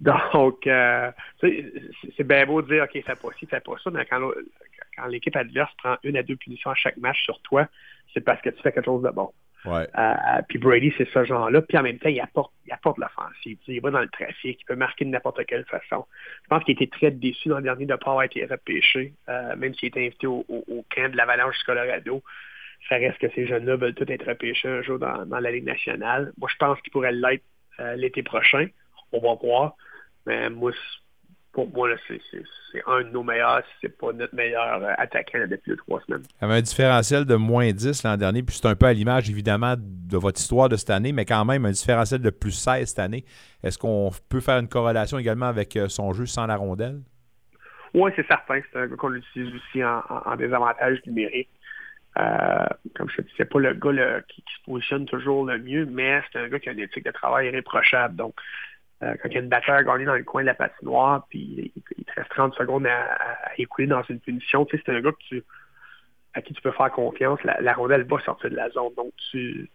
Donc, 0.00 0.66
euh, 0.66 1.10
c'est- 1.40 2.24
bien 2.24 2.44
beau 2.46 2.62
de 2.62 2.68
dire, 2.74 2.84
OK, 2.84 2.90
fais 2.92 3.14
pas 3.14 3.28
ci, 3.38 3.46
fais 3.46 3.60
pas 3.60 3.72
ça, 3.82 3.90
mais 3.90 4.04
quand, 4.06 4.20
quand 4.96 5.06
l'équipe 5.06 5.34
adverse 5.36 5.70
prend 5.78 5.96
une 6.02 6.16
à 6.16 6.22
deux 6.22 6.36
punitions 6.36 6.70
à 6.70 6.74
chaque 6.74 6.96
match 6.98 7.22
sur 7.24 7.40
toi, 7.42 7.66
c'est 8.12 8.20
parce 8.20 8.40
que 8.42 8.50
tu 8.50 8.60
fais 8.62 8.72
quelque 8.72 8.84
chose 8.84 9.02
de 9.02 9.10
bon. 9.10 9.30
Ouais. 9.66 9.88
Euh, 9.98 10.42
puis 10.48 10.58
Brady, 10.58 10.92
c'est 10.96 11.08
ce 11.10 11.24
genre-là. 11.24 11.62
Puis 11.62 11.76
en 11.76 11.82
même 11.82 11.98
temps, 11.98 12.08
il 12.08 12.20
apporte, 12.20 12.52
il 12.66 12.72
apporte 12.72 12.98
l'offensive. 12.98 13.58
Il 13.66 13.80
va 13.80 13.90
dans 13.90 14.00
le 14.00 14.08
trafic, 14.08 14.58
il 14.60 14.64
peut 14.64 14.76
marquer 14.76 15.04
de 15.04 15.10
n'importe 15.10 15.44
quelle 15.46 15.64
façon. 15.64 16.06
Je 16.44 16.48
pense 16.48 16.64
qu'il 16.64 16.74
était 16.74 16.86
très 16.86 17.10
déçu 17.10 17.48
le 17.48 17.60
dernier 17.60 17.86
de 17.86 17.92
ne 17.92 17.96
pas 17.96 18.10
avoir 18.10 18.24
été 18.24 18.44
repêché, 18.44 19.12
euh, 19.28 19.56
même 19.56 19.74
s'il 19.74 19.88
était 19.88 20.06
invité 20.06 20.26
au, 20.26 20.44
camp 20.94 21.10
de 21.10 21.16
l'Avalanche 21.16 21.58
du 21.58 21.64
Colorado. 21.64 22.22
Ça 22.88 22.96
reste 22.96 23.18
que 23.18 23.28
ces 23.34 23.46
jeunes-là 23.46 23.76
veulent 23.76 23.94
tous 23.94 24.10
être 24.10 24.26
repêchés 24.26 24.68
un 24.68 24.82
jour 24.82 24.98
dans, 24.98 25.26
la 25.28 25.50
Ligue 25.50 25.64
nationale. 25.64 26.32
Moi, 26.38 26.48
je 26.52 26.56
pense 26.56 26.80
qu'ils 26.82 26.92
pourraient 26.92 27.12
l'être 27.12 27.44
euh, 27.80 27.96
l'été 27.96 28.22
prochain. 28.22 28.68
On 29.12 29.20
va 29.20 29.34
voir. 29.34 29.76
Mais 30.26 30.50
moi, 30.50 30.72
pour 31.64 31.72
moi, 31.72 31.88
c'est 32.06 32.82
un 32.86 33.00
de 33.02 33.08
nos 33.08 33.22
meilleurs, 33.22 33.60
si 33.64 33.72
c'est 33.80 33.98
pas 33.98 34.12
notre 34.12 34.34
meilleur 34.34 34.82
euh, 34.82 34.92
attaquant 34.98 35.38
depuis 35.48 35.70
deux, 35.70 35.76
trois 35.76 36.00
semaines. 36.02 36.22
Il 36.40 36.42
y 36.42 36.44
avait 36.44 36.58
un 36.58 36.60
différentiel 36.60 37.24
de 37.24 37.34
moins 37.34 37.72
10 37.72 38.02
l'an 38.04 38.18
dernier, 38.18 38.42
puis 38.42 38.54
c'est 38.54 38.68
un 38.68 38.74
peu 38.74 38.84
à 38.84 38.92
l'image, 38.92 39.30
évidemment, 39.30 39.74
de 39.78 40.16
votre 40.18 40.38
histoire 40.38 40.68
de 40.68 40.76
cette 40.76 40.90
année, 40.90 41.12
mais 41.12 41.24
quand 41.24 41.44
même 41.46 41.64
un 41.64 41.70
différentiel 41.70 42.20
de 42.20 42.28
plus 42.28 42.50
16 42.52 42.86
cette 42.88 42.98
année. 42.98 43.24
Est-ce 43.62 43.78
qu'on 43.78 44.10
peut 44.28 44.40
faire 44.40 44.58
une 44.58 44.68
corrélation 44.68 45.18
également 45.18 45.46
avec 45.46 45.74
euh, 45.76 45.88
son 45.88 46.12
jeu 46.12 46.26
sans 46.26 46.46
la 46.46 46.56
rondelle? 46.56 47.00
Oui, 47.94 48.10
c'est 48.14 48.26
certain. 48.26 48.60
C'est 48.70 48.78
un 48.78 48.86
gars 48.88 48.96
qu'on 48.96 49.14
utilise 49.14 49.54
aussi 49.54 49.82
en, 49.82 50.02
en- 50.10 50.22
en 50.32 50.36
désavantage 50.36 50.98
numérique. 51.06 51.48
Euh, 52.18 52.66
comme 52.94 53.08
je 53.08 53.16
te 53.16 53.22
dis, 53.22 53.32
c'est 53.38 53.48
pas 53.50 53.58
le 53.58 53.72
gars 53.72 54.20
qui, 54.28 54.42
qui 54.42 54.54
se 54.58 54.62
positionne 54.70 55.06
toujours 55.06 55.46
le 55.46 55.58
mieux, 55.58 55.86
mais 55.86 56.20
c'est 56.30 56.38
un 56.38 56.48
gars 56.48 56.58
qui 56.58 56.68
a 56.68 56.72
une 56.72 56.80
éthique 56.80 57.04
de 57.06 57.10
travail 57.10 57.46
irréprochable. 57.48 58.16
Donc, 58.16 58.34
euh, 59.02 59.14
quand 59.22 59.28
il 59.28 59.34
y 59.34 59.36
a 59.36 59.40
une 59.40 59.48
batteur 59.48 59.82
gagnée 59.82 60.06
dans 60.06 60.14
le 60.14 60.24
coin 60.24 60.40
de 60.42 60.46
la 60.46 60.54
patinoire, 60.54 61.26
puis 61.28 61.72
il, 61.76 62.04
te 62.04 62.12
reste 62.14 62.30
30 62.30 62.54
secondes 62.54 62.86
à, 62.86 63.18
écouler 63.58 63.86
dans 63.86 64.02
une 64.04 64.20
punition, 64.20 64.64
tu 64.64 64.76
sais, 64.76 64.82
c'est 64.86 64.92
un 64.92 65.00
gars 65.00 65.12
à 66.34 66.42
qui 66.42 66.54
tu 66.54 66.62
peux 66.62 66.72
faire 66.72 66.90
confiance. 66.90 67.42
La, 67.44 67.60
la 67.60 67.74
rondelle 67.74 68.04
va 68.04 68.18
sortir 68.20 68.50
de 68.50 68.56
la 68.56 68.70
zone. 68.70 68.94
Donc, 68.96 69.12
tu, 69.30 69.70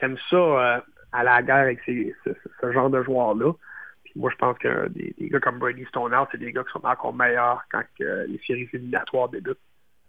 aimes 0.00 0.18
ça 0.28 0.36
euh, 0.36 0.80
à 1.12 1.24
la 1.24 1.42
guerre 1.42 1.56
avec 1.56 1.80
ce, 1.86 2.72
genre 2.72 2.90
de 2.90 3.02
joueurs-là. 3.02 3.52
Puis 4.04 4.12
moi, 4.16 4.30
je 4.30 4.36
pense 4.36 4.58
que 4.58 4.88
des, 4.88 5.14
gars 5.20 5.40
comme 5.40 5.58
Brady 5.58 5.86
Stonehouse, 5.86 6.28
c'est 6.30 6.38
des 6.38 6.52
gars 6.52 6.64
qui 6.64 6.72
sont 6.72 6.84
encore 6.84 7.14
meilleurs 7.14 7.62
quand 7.70 7.82
les 7.98 8.40
séries 8.46 8.68
éliminatoires 8.72 9.30
débutent. 9.30 9.58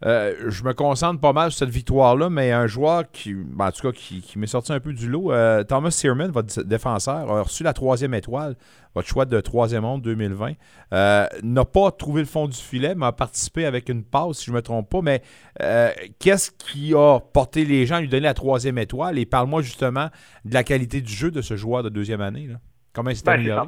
Euh, 0.04 0.50
je 0.50 0.64
me 0.64 0.74
concentre 0.74 1.22
pas 1.22 1.32
mal 1.32 1.52
sur 1.52 1.60
cette 1.60 1.70
victoire-là, 1.70 2.30
mais 2.30 2.52
un 2.52 2.68
joueur 2.68 3.10
qui, 3.12 3.34
ben, 3.34 3.68
en 3.68 3.72
tout 3.72 3.82
cas, 3.82 3.92
qui, 3.94 4.22
qui 4.22 4.38
m'est 4.38 4.48
sorti 4.48 4.74
un 4.74 4.80
peu 4.82 4.92
du 4.92 5.10
lot, 5.10 5.32
euh, 5.32 5.64
Thomas 5.64 5.92
Searman, 5.92 6.32
votre 6.32 6.64
défenseur, 6.64 7.32
a 7.32 7.42
reçu 7.42 7.64
la 7.64 7.72
troisième 7.72 8.14
étoile, 8.14 8.56
votre 8.94 9.08
choix 9.08 9.26
de 9.26 9.40
troisième 9.40 9.84
monde 9.84 10.02
2020. 10.02 10.54
Euh, 10.94 11.28
n'a 11.44 11.66
pas 11.66 11.92
trouvé 11.92 12.22
le 12.22 12.28
fond 12.28 12.48
du 12.48 12.58
filet, 12.58 12.94
mais 12.94 13.06
a 13.06 13.14
participé 13.14 13.66
avec 13.66 13.88
une 13.88 14.04
passe, 14.04 14.40
si 14.40 14.46
je 14.46 14.52
ne 14.52 14.58
me 14.58 14.62
trompe 14.62 14.90
pas. 14.90 15.02
Mais 15.02 15.22
euh, 15.62 15.92
qu'est-ce 16.20 16.52
qui 16.52 16.94
a 16.94 17.20
porté 17.20 17.64
les 17.64 17.86
gens 17.86 17.96
à 17.96 18.02
lui 18.02 18.10
donner 18.10 18.24
la 18.24 18.34
troisième 18.34 18.78
étoile? 18.78 19.18
Et 19.18 19.26
parle-moi 19.26 19.62
justement 19.62 20.10
de 20.44 20.54
la 20.54 20.64
qualité 20.64 21.00
du 21.00 21.12
jeu 21.14 21.32
de 21.32 21.42
ce 21.42 21.56
joueur 21.56 21.84
de 21.84 21.90
deuxième 21.90 22.22
année. 22.22 22.48
Là. 22.48 22.56
Comment 22.94 23.12
il 23.12 23.16
s'est 23.16 23.24
Ben, 23.24 23.34
amélioré? 23.34 23.68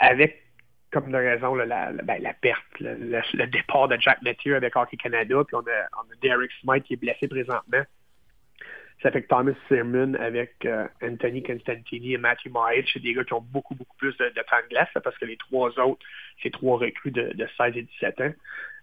Avec, 0.00 0.42
comme 0.92 1.10
de 1.10 1.16
raison, 1.16 1.54
la, 1.54 1.66
la- 1.66 1.92
ben, 1.92 2.22
la 2.22 2.34
perte, 2.34 2.64
le, 2.80 3.46
départ 3.46 3.88
de 3.88 3.96
Jack 4.00 4.22
Mathieu 4.22 4.56
avec 4.56 4.74
Hockey 4.76 4.96
Canada, 4.96 5.42
puis 5.46 5.56
on 5.56 5.60
a, 5.60 5.88
on 5.98 6.12
a 6.12 6.16
Derek 6.22 6.50
Smith 6.60 6.84
qui 6.84 6.94
est 6.94 6.96
blessé 6.96 7.28
présentement. 7.28 7.82
Ça 9.02 9.10
fait 9.10 9.22
que 9.22 9.28
Thomas 9.28 9.52
Searman 9.68 10.14
avec 10.16 10.54
euh, 10.66 10.86
Anthony 11.02 11.42
Constantini 11.42 12.14
et 12.14 12.18
Matthew 12.18 12.50
Maich, 12.52 12.90
c'est 12.92 13.00
des 13.00 13.14
gars 13.14 13.24
qui 13.24 13.32
ont 13.32 13.40
beaucoup, 13.40 13.74
beaucoup 13.74 13.96
plus 13.96 14.14
de, 14.18 14.28
temps 14.28 14.62
de 14.62 14.68
glace, 14.68 14.88
parce 15.02 15.16
que 15.16 15.24
les 15.24 15.38
trois 15.38 15.70
autres, 15.80 16.04
c'est 16.42 16.52
trois 16.52 16.78
recrues 16.78 17.10
de, 17.10 17.32
de 17.32 17.48
16 17.56 17.76
et 17.76 17.82
17 17.82 18.20
ans. 18.20 18.32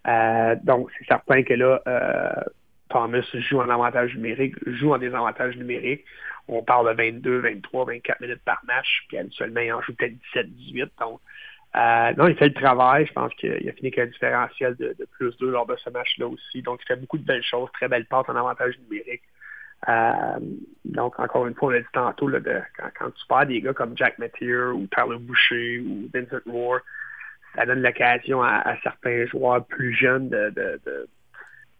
Euh, 0.07 0.55
donc, 0.63 0.89
c'est 0.97 1.05
certain 1.05 1.43
que 1.43 1.53
là, 1.53 1.81
euh, 1.87 2.43
Thomas 2.89 3.21
joue 3.33 3.59
en 3.59 3.69
avantage 3.69 4.15
numérique, 4.15 4.55
joue 4.65 4.93
en 4.93 4.97
désavantage 4.97 5.55
numérique. 5.57 6.03
On 6.47 6.63
parle 6.63 6.89
de 6.89 7.03
22, 7.03 7.39
23, 7.39 7.85
24 7.85 8.21
minutes 8.21 8.41
par 8.43 8.61
match, 8.65 9.03
puis 9.09 9.17
habituellement, 9.17 9.59
il 9.61 9.73
en 9.73 9.81
joue 9.81 9.93
peut-être 9.93 10.17
17, 10.33 10.49
18. 10.49 10.91
Donc, 10.99 11.19
euh, 11.77 12.13
non, 12.17 12.27
il 12.27 12.35
fait 12.35 12.47
le 12.47 12.53
travail. 12.53 13.05
Je 13.05 13.13
pense 13.13 13.33
qu'il 13.35 13.51
a 13.51 13.71
fini 13.73 13.87
avec 13.87 13.99
un 13.99 14.05
différentiel 14.07 14.75
de, 14.77 14.95
plus 15.17 15.35
2 15.37 15.51
lors 15.51 15.65
de 15.67 15.75
ce 15.75 15.89
match-là 15.89 16.27
aussi. 16.27 16.61
Donc, 16.61 16.79
il 16.83 16.87
fait 16.87 16.95
beaucoup 16.95 17.17
de 17.17 17.25
belles 17.25 17.43
choses, 17.43 17.69
très 17.73 17.87
belles 17.87 18.05
passes 18.05 18.27
en 18.27 18.35
avantage 18.35 18.79
numérique. 18.79 19.21
Euh, 19.87 20.39
donc, 20.85 21.19
encore 21.19 21.45
une 21.45 21.53
fois, 21.53 21.67
on 21.67 21.71
l'a 21.71 21.81
dit 21.81 21.87
tantôt, 21.93 22.27
là, 22.27 22.39
de, 22.39 22.61
quand, 22.77 22.89
quand 22.97 23.11
tu 23.11 23.27
perds 23.27 23.45
des 23.45 23.61
gars 23.61 23.73
comme 23.73 23.95
Jack 23.95 24.17
Mathieu 24.17 24.73
ou 24.73 24.87
Tyler 24.87 25.19
Boucher 25.19 25.79
ou 25.79 26.09
Vincent 26.11 26.41
Moore, 26.47 26.79
ça 27.55 27.65
donne 27.65 27.81
l'occasion 27.81 28.41
à, 28.41 28.75
certains 28.81 29.25
joueurs 29.27 29.65
plus 29.65 29.93
jeunes 29.93 30.29
de, 30.29 30.79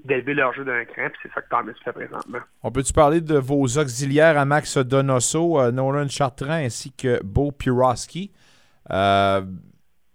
d'élever 0.04 0.36
leur 0.36 0.54
jeu 0.54 0.64
d'un 0.64 0.86
cran, 0.86 1.10
puis 1.10 1.20
c'est 1.24 1.34
ça 1.34 1.42
que 1.42 1.50
Thomas 1.50 1.74
fait 1.84 1.92
présentement. 1.92 2.40
On 2.64 2.72
peut-tu 2.72 2.94
parler 2.94 3.20
de 3.20 3.38
vos 3.38 3.66
auxiliaires 3.66 4.38
à 4.38 4.46
Max 4.46 4.78
Donoso, 4.78 5.60
euh, 5.60 5.72
Nolan 5.72 6.08
Chartrand 6.08 6.52
ainsi 6.52 6.94
que 6.94 7.22
Beau 7.24 7.52
Piroski? 7.52 8.32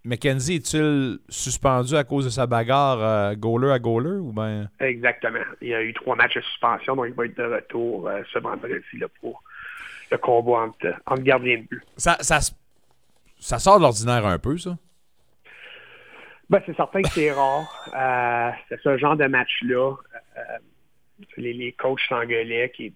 Mackenzie 0.05 0.57
est-il 0.57 1.19
suspendu 1.29 1.95
à 1.97 2.03
cause 2.03 2.25
de 2.25 2.31
sa 2.31 2.47
bagarre 2.47 3.01
euh, 3.01 3.35
goaler 3.35 3.71
à 3.71 3.79
goaler 3.79 4.19
ou 4.19 4.33
ben 4.33 4.69
Exactement. 4.81 5.45
Il 5.61 5.69
y 5.69 5.75
a 5.75 5.83
eu 5.83 5.95
trois 5.95 6.17
matchs 6.17 6.35
de 6.37 6.41
suspension, 6.41 6.97
donc 6.97 7.07
il 7.09 7.15
va 7.15 7.27
être 7.27 7.37
de 7.37 7.45
retour 7.45 8.09
euh, 8.09 8.21
ce 8.33 8.41
vendredi 8.41 8.99
là, 8.99 9.07
pour 9.21 9.43
le 10.11 10.19
combat 10.19 10.63
entre, 10.63 10.93
entre 11.07 11.23
gardiens 11.23 11.59
de 11.59 11.63
but. 11.63 11.83
ça, 11.97 12.17
ça, 12.21 12.41
ça 13.39 13.59
sort 13.61 13.79
de 13.79 13.83
l'ordinaire 13.83 14.27
un 14.27 14.39
peu, 14.39 14.59
ça? 14.59 14.77
Ben, 16.51 16.61
c'est 16.67 16.77
certain 16.77 17.03
que 17.03 17.09
c'est 17.09 17.31
rare. 17.33 17.89
Euh, 17.95 18.51
c'est 18.69 18.81
ce 18.83 18.99
genre 18.99 19.17
de 19.17 19.27
match-là. 19.27 19.95
Les, 21.37 21.53
les 21.53 21.73
coachs 21.73 22.01
s'engueulaient, 22.09 22.71
qui 22.75 22.93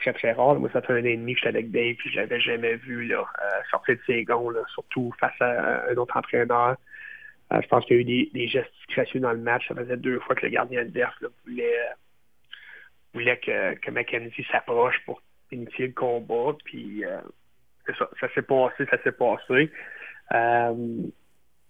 très, 0.00 0.12
très 0.12 0.32
rare. 0.32 0.56
Moi, 0.56 0.70
ça 0.72 0.82
fait 0.82 0.92
un 0.92 1.02
an 1.02 1.04
et 1.04 1.16
demi 1.16 1.34
que 1.34 1.40
j'étais 1.40 1.56
avec 1.56 1.70
Dave, 1.70 1.94
puis 1.96 2.10
je 2.10 2.16
l'avais 2.16 2.40
jamais 2.40 2.76
vu 2.76 3.14
euh, 3.14 3.22
sortir 3.70 3.96
de 3.96 4.00
ses 4.06 4.24
gonds, 4.24 4.52
surtout 4.74 5.12
face 5.20 5.40
à 5.40 5.88
un 5.88 5.96
autre 5.96 6.16
entraîneur. 6.16 6.76
Euh, 7.52 7.60
je 7.62 7.68
pense 7.68 7.84
qu'il 7.84 7.96
y 7.96 7.98
a 7.98 8.02
eu 8.02 8.04
des, 8.04 8.30
des 8.32 8.48
gestes 8.48 8.70
disgracieux 8.86 9.20
dans 9.20 9.32
le 9.32 9.38
match. 9.38 9.66
Ça 9.68 9.74
faisait 9.74 9.96
deux 9.96 10.20
fois 10.20 10.34
que 10.34 10.46
le 10.46 10.52
gardien 10.52 10.80
adverse 10.80 11.14
là, 11.20 11.28
voulait, 11.44 11.78
voulait 13.12 13.38
que, 13.38 13.74
que 13.76 13.90
McKenzie 13.90 14.46
s'approche 14.50 14.98
pour 15.04 15.22
initier 15.50 15.88
le 15.88 15.92
combat. 15.92 16.56
Puis 16.64 17.04
euh, 17.04 17.20
ça, 18.20 18.28
s'est 18.34 18.42
passé, 18.42 18.86
ça 18.90 19.02
s'est 19.02 19.12
passé. 19.12 19.70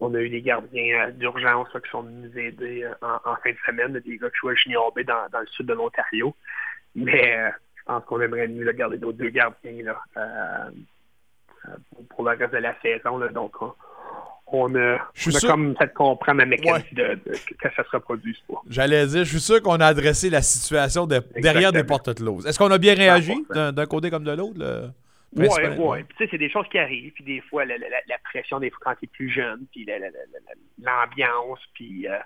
On 0.03 0.15
a 0.15 0.21
eu 0.21 0.31
des 0.31 0.41
gardiens 0.41 1.11
d'urgence 1.11 1.69
qui 1.73 1.91
sont 1.91 2.03
venus 2.03 2.31
nous 2.31 2.39
aider 2.39 2.89
en, 3.03 3.37
fin 3.37 3.51
de 3.51 3.59
semaine, 3.67 3.93
des 3.99 4.17
gars 4.17 4.31
qui 4.31 4.37
jouent 4.39 4.49
à 4.49 4.55
Junior 4.55 4.93
B 4.95 5.01
dans, 5.01 5.29
dans 5.31 5.41
le 5.41 5.47
sud 5.49 5.67
de 5.67 5.75
l'Ontario. 5.75 6.35
Mais 6.95 7.53
pense 7.91 8.05
qu'on 8.05 8.21
aimerait 8.21 8.49
mieux 8.49 8.65
là, 8.65 8.73
garder 8.73 8.99
nos 8.99 9.13
deux 9.13 9.31
gardiens 9.31 9.83
là, 9.85 10.01
euh, 10.17 10.71
euh, 11.69 11.71
pour, 11.91 12.07
pour 12.09 12.25
le 12.25 12.37
reste 12.37 12.53
de 12.53 12.59
la 12.59 12.75
saison. 12.81 13.19
Là. 13.19 13.29
Donc, 13.29 13.61
on, 13.61 13.73
on 14.53 14.75
a, 14.75 14.97
on 14.97 15.47
comme 15.47 15.77
fait 15.77 15.93
comprendre 15.95 16.43
à 16.43 16.47
McKenzie 16.47 16.95
de, 16.95 17.15
de- 17.25 17.33
que 17.59 17.69
ça 17.77 17.85
se 17.85 17.91
reproduise 17.91 18.39
pas. 18.49 18.61
J'allais 18.69 19.07
dire, 19.07 19.25
je 19.25 19.31
suis 19.31 19.41
sûr 19.41 19.63
qu'on 19.63 19.81
a 19.81 19.87
adressé 19.87 20.31
la 20.31 20.43
situation 20.43 21.07
de- 21.07 21.23
derrière 21.41 21.73
des 21.73 21.85
portes 21.85 22.15
closes. 22.15 22.47
Est-ce 22.47 22.59
qu'on 22.59 22.71
a 22.71 22.79
bien 22.79 22.95
réagi 22.95 23.45
d'un 23.51 23.87
côté 23.87 24.11
comme 24.11 24.25
de 24.25 24.33
l'autre? 24.33 24.59
le 24.59 24.91
Oui, 25.37 25.47
oui. 25.79 26.03
Puis 26.05 26.17
tu 26.19 26.25
sais, 26.25 26.29
c'est 26.33 26.39
des 26.39 26.51
choses 26.51 26.67
qui 26.71 26.79
arrivent. 26.79 27.13
Puis 27.13 27.25
des 27.25 27.41
fois, 27.43 27.65
la, 27.65 27.77
la- 27.79 27.89
la- 27.89 28.03
la 28.09 28.19
pression, 28.25 28.59
des 28.59 28.71
fois, 28.71 28.79
quand 28.83 28.95
tu 28.99 29.05
es 29.05 29.09
plus 29.09 29.31
jeune, 29.31 29.65
puis 29.73 29.85
la- 29.85 29.99
la- 29.99 30.11
la- 30.11 30.19
la- 30.49 30.93
l'ambiance, 31.07 31.61
puis 31.75 32.09
euh, 32.09 32.17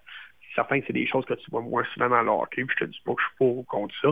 c'est 0.41 0.55
certain 0.55 0.81
que 0.81 0.87
c'est 0.87 0.93
des 0.95 1.07
choses 1.07 1.25
que 1.27 1.35
tu 1.35 1.51
vois 1.51 1.61
moins 1.61 1.85
souvent 1.93 2.09
dans 2.09 2.23
le 2.23 2.31
hockey. 2.31 2.65
Puis 2.65 2.77
je 2.81 2.85
te 2.87 2.91
dis 2.91 3.03
pas 3.05 3.13
que 3.15 3.21
je 3.21 3.27
suis 3.27 3.37
pour 3.37 3.59
ou 3.59 3.63
contre 3.65 3.95
ça. 4.01 4.09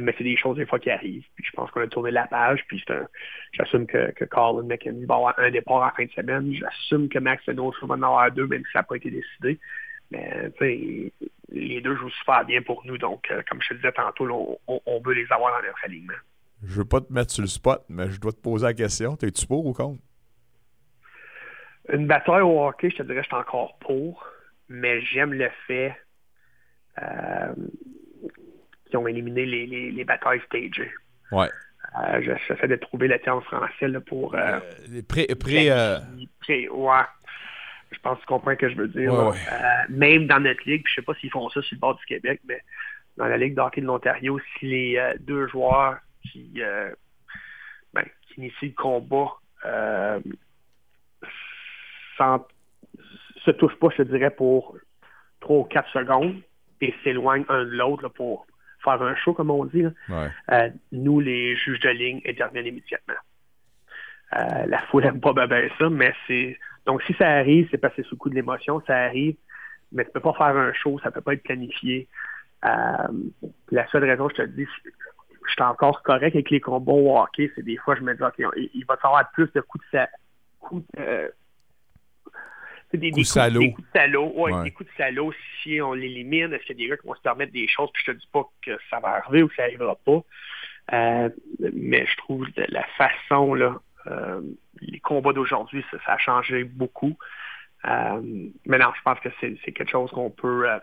Mais 0.00 0.14
c'est 0.16 0.24
des 0.24 0.36
choses 0.36 0.56
des 0.56 0.66
fois 0.66 0.78
qui 0.78 0.90
arrivent. 0.90 1.26
Puis 1.34 1.44
je 1.44 1.52
pense 1.52 1.70
qu'on 1.70 1.82
a 1.82 1.86
tourné 1.86 2.10
la 2.10 2.26
page. 2.26 2.64
Puis 2.66 2.82
c'est 2.86 2.94
un- 2.94 3.08
j'assume 3.52 3.86
que, 3.86 4.10
que 4.12 4.24
Colin 4.24 4.62
McKenzie 4.62 5.04
va 5.04 5.16
avoir 5.16 5.38
un 5.38 5.50
départ 5.50 5.82
en 5.82 5.90
fin 5.94 6.04
de 6.04 6.10
semaine. 6.12 6.52
J'assume 6.54 7.08
que 7.08 7.18
Max 7.18 7.44
Leno 7.46 7.74
va 7.82 7.94
en 7.94 8.02
avoir 8.02 8.30
deux, 8.32 8.46
même 8.46 8.62
si 8.64 8.72
ça 8.72 8.78
n'a 8.80 8.82
pas 8.84 8.96
été 8.96 9.10
décidé. 9.10 9.58
Mais 10.10 10.50
les 11.50 11.80
deux 11.80 11.96
jouent 11.96 12.10
super 12.10 12.44
bien 12.44 12.62
pour 12.62 12.84
nous. 12.86 12.98
Donc, 12.98 13.30
euh, 13.30 13.42
comme 13.48 13.60
je 13.62 13.68
te 13.70 13.74
disais 13.74 13.92
tantôt, 13.92 14.26
là, 14.26 14.34
on, 14.66 14.80
on- 14.86 15.00
veut 15.00 15.14
les 15.14 15.30
avoir 15.30 15.52
dans 15.60 15.66
notre 15.66 15.84
alignement. 15.84 16.12
Je 16.62 16.74
veux 16.78 16.84
pas 16.84 17.00
te 17.00 17.12
mettre 17.12 17.32
sur 17.32 17.42
le 17.42 17.48
spot, 17.48 17.82
mais 17.88 18.08
je 18.10 18.20
dois 18.20 18.32
te 18.32 18.40
poser 18.40 18.66
la 18.66 18.74
question. 18.74 19.16
T'es-tu 19.16 19.46
pour 19.46 19.66
ou 19.66 19.72
contre? 19.72 20.00
Une 21.92 22.06
bataille 22.06 22.42
au 22.42 22.64
hockey, 22.64 22.90
je 22.90 22.96
te 22.98 23.02
dirais 23.02 23.16
que 23.16 23.22
je 23.22 23.26
suis 23.28 23.36
encore 23.36 23.76
pour, 23.78 24.26
mais 24.68 25.00
j'aime 25.02 25.32
le 25.32 25.50
fait 25.66 25.96
euh, 27.02 27.54
qu'ils 28.92 28.98
ont 29.00 29.06
éliminé 29.08 29.44
les, 29.46 29.66
les, 29.66 29.90
les 29.90 30.04
batailles 30.04 30.40
stagées. 30.46 30.92
Ouais. 31.32 31.48
Euh, 31.98 32.20
je- 32.22 32.32
J'essaie 32.46 32.68
de 32.68 32.76
trouver 32.76 33.08
le 33.08 33.18
terme 33.18 33.42
français 33.42 33.88
là, 33.88 34.00
pour... 34.00 34.34
Euh, 34.34 34.60
pré, 35.08 35.26
pré, 35.38 35.70
euh, 35.70 35.98
pré- 36.40 36.68
ouais. 36.68 37.02
Je 37.90 37.98
pense 37.98 38.16
que 38.16 38.20
tu 38.22 38.26
comprends 38.26 38.52
ce 38.52 38.56
que 38.56 38.68
je 38.70 38.76
veux 38.76 38.88
dire. 38.88 39.12
Ouais, 39.12 39.18
là. 39.18 39.28
ouais. 39.30 39.36
Euh, 39.52 39.84
même 39.90 40.26
dans 40.26 40.40
notre 40.40 40.62
ligue, 40.68 40.84
puis 40.84 40.92
je 40.94 41.00
sais 41.00 41.04
pas 41.04 41.14
s'ils 41.14 41.30
font 41.30 41.48
ça 41.50 41.60
sur 41.62 41.74
le 41.74 41.80
bord 41.80 41.94
du 41.96 42.04
Québec, 42.06 42.40
mais 42.46 42.60
dans 43.16 43.26
la 43.26 43.36
Ligue 43.36 43.54
d'hockey 43.54 43.80
de 43.82 43.86
l'Ontario, 43.86 44.38
si 44.58 44.66
les 44.66 44.96
euh, 44.96 45.14
deux 45.20 45.46
joueurs 45.48 45.98
qui, 46.30 46.52
euh, 46.58 46.90
ben, 47.92 48.04
qui 48.28 48.40
initient 48.40 48.68
le 48.68 48.74
combat 48.82 49.28
euh, 49.66 50.20
s'en- 52.16 52.46
se 53.44 53.50
touchent 53.52 53.78
pas, 53.78 53.88
je 53.96 54.02
dirais, 54.04 54.30
pour 54.30 54.76
3 55.40 55.56
ou 55.58 55.64
4 55.64 55.90
secondes 55.92 56.40
et 56.80 56.94
s'éloignent 57.04 57.44
un 57.48 57.64
de 57.64 57.70
l'autre 57.70 58.08
pour 58.08 58.46
faire 58.82 59.02
un 59.02 59.14
show, 59.16 59.32
comme 59.32 59.50
on 59.50 59.64
dit, 59.64 59.82
là, 59.82 59.90
Ouais. 60.08 60.28
euh, 60.52 60.70
nous, 60.92 61.20
les 61.20 61.56
juges 61.56 61.80
de 61.80 61.90
ligne, 61.90 62.20
interviennent 62.26 62.66
immédiatement. 62.66 63.14
Euh, 64.34 64.66
la 64.66 64.78
foule 64.82 65.04
n'aime 65.04 65.20
pas 65.20 65.32
ben 65.32 65.70
ça, 65.78 65.90
mais 65.90 66.14
c'est. 66.26 66.58
Donc, 66.86 67.02
si 67.02 67.14
ça 67.14 67.28
arrive, 67.28 67.68
c'est 67.70 67.78
parce 67.78 67.94
que 67.94 68.02
c'est 68.02 68.08
sous 68.08 68.14
le 68.14 68.18
coup 68.18 68.30
de 68.30 68.34
l'émotion, 68.34 68.82
ça 68.86 68.96
arrive, 68.96 69.36
mais 69.92 70.04
tu 70.04 70.10
peux 70.10 70.20
pas 70.20 70.32
faire 70.32 70.56
un 70.56 70.72
show, 70.72 70.98
ça 71.02 71.10
peut 71.10 71.20
pas 71.20 71.34
être 71.34 71.42
planifié. 71.42 72.08
Euh, 72.64 73.08
la 73.70 73.86
seule 73.88 74.04
raison, 74.04 74.28
je 74.30 74.36
te 74.36 74.42
dis, 74.42 74.66
c'est- 74.82 74.90
je 75.46 75.52
suis 75.52 75.62
encore 75.62 76.02
correct 76.02 76.34
avec 76.34 76.50
les 76.50 76.60
combats 76.60 76.92
au 76.92 77.18
hockey, 77.18 77.50
c'est 77.54 77.62
des 77.62 77.76
fois, 77.76 77.94
je 77.96 78.00
me 78.02 78.14
dis, 78.14 78.22
OK, 78.22 78.34
il, 78.38 78.84
va 78.86 78.94
y 78.94 79.06
avoir 79.06 79.30
plus 79.32 79.52
de 79.52 79.60
coups 79.60 79.84
de 79.84 79.98
sa... 79.98 80.08
coups 80.60 80.84
de, 80.96 81.32
des, 82.98 83.10
des 83.10 83.10
Coups 83.12 83.28
salauds. 83.28 83.60
des 83.60 83.72
coups 83.72 83.86
de 83.92 83.98
salaud. 83.98 84.32
Ouais, 84.36 84.52
Ouais. 84.52 84.62
des 84.64 84.70
coups 84.70 84.88
de 84.90 84.96
salaud, 84.96 85.32
si 85.62 85.80
on 85.80 85.92
l'élimine, 85.92 86.52
est-ce 86.52 86.64
qu'il 86.64 86.78
y 86.78 86.82
a 86.82 86.84
des 86.84 86.90
gars 86.90 86.96
qui 86.96 87.06
vont 87.06 87.14
se 87.14 87.22
permettre 87.22 87.52
des 87.52 87.68
choses, 87.68 87.90
puis 87.92 88.02
je 88.06 88.12
te 88.12 88.16
dis 88.18 88.28
pas 88.32 88.44
que 88.64 88.78
ça 88.90 89.00
va 89.00 89.08
arriver 89.16 89.42
ou 89.42 89.48
que 89.48 89.54
ça 89.54 89.64
arrivera 89.64 89.96
pas. 89.96 90.22
Euh, 90.92 91.28
mais 91.72 92.06
je 92.06 92.16
trouve 92.16 92.50
que 92.52 92.62
la 92.68 92.84
façon, 92.98 93.54
là, 93.54 93.80
euh, 94.08 94.40
les 94.80 94.98
combats 95.00 95.32
d'aujourd'hui, 95.32 95.84
ça, 95.90 95.98
ça 96.04 96.12
a 96.14 96.18
changé 96.18 96.64
beaucoup. 96.64 97.16
Euh, 97.84 98.20
mais 98.66 98.78
non, 98.78 98.88
je 98.96 99.02
pense 99.02 99.18
que 99.20 99.28
c'est 99.40 99.72
quelque 99.72 99.90
chose 99.90 100.10
qu'on 100.10 100.30
peut. 100.30 100.68
euh, 100.70 100.78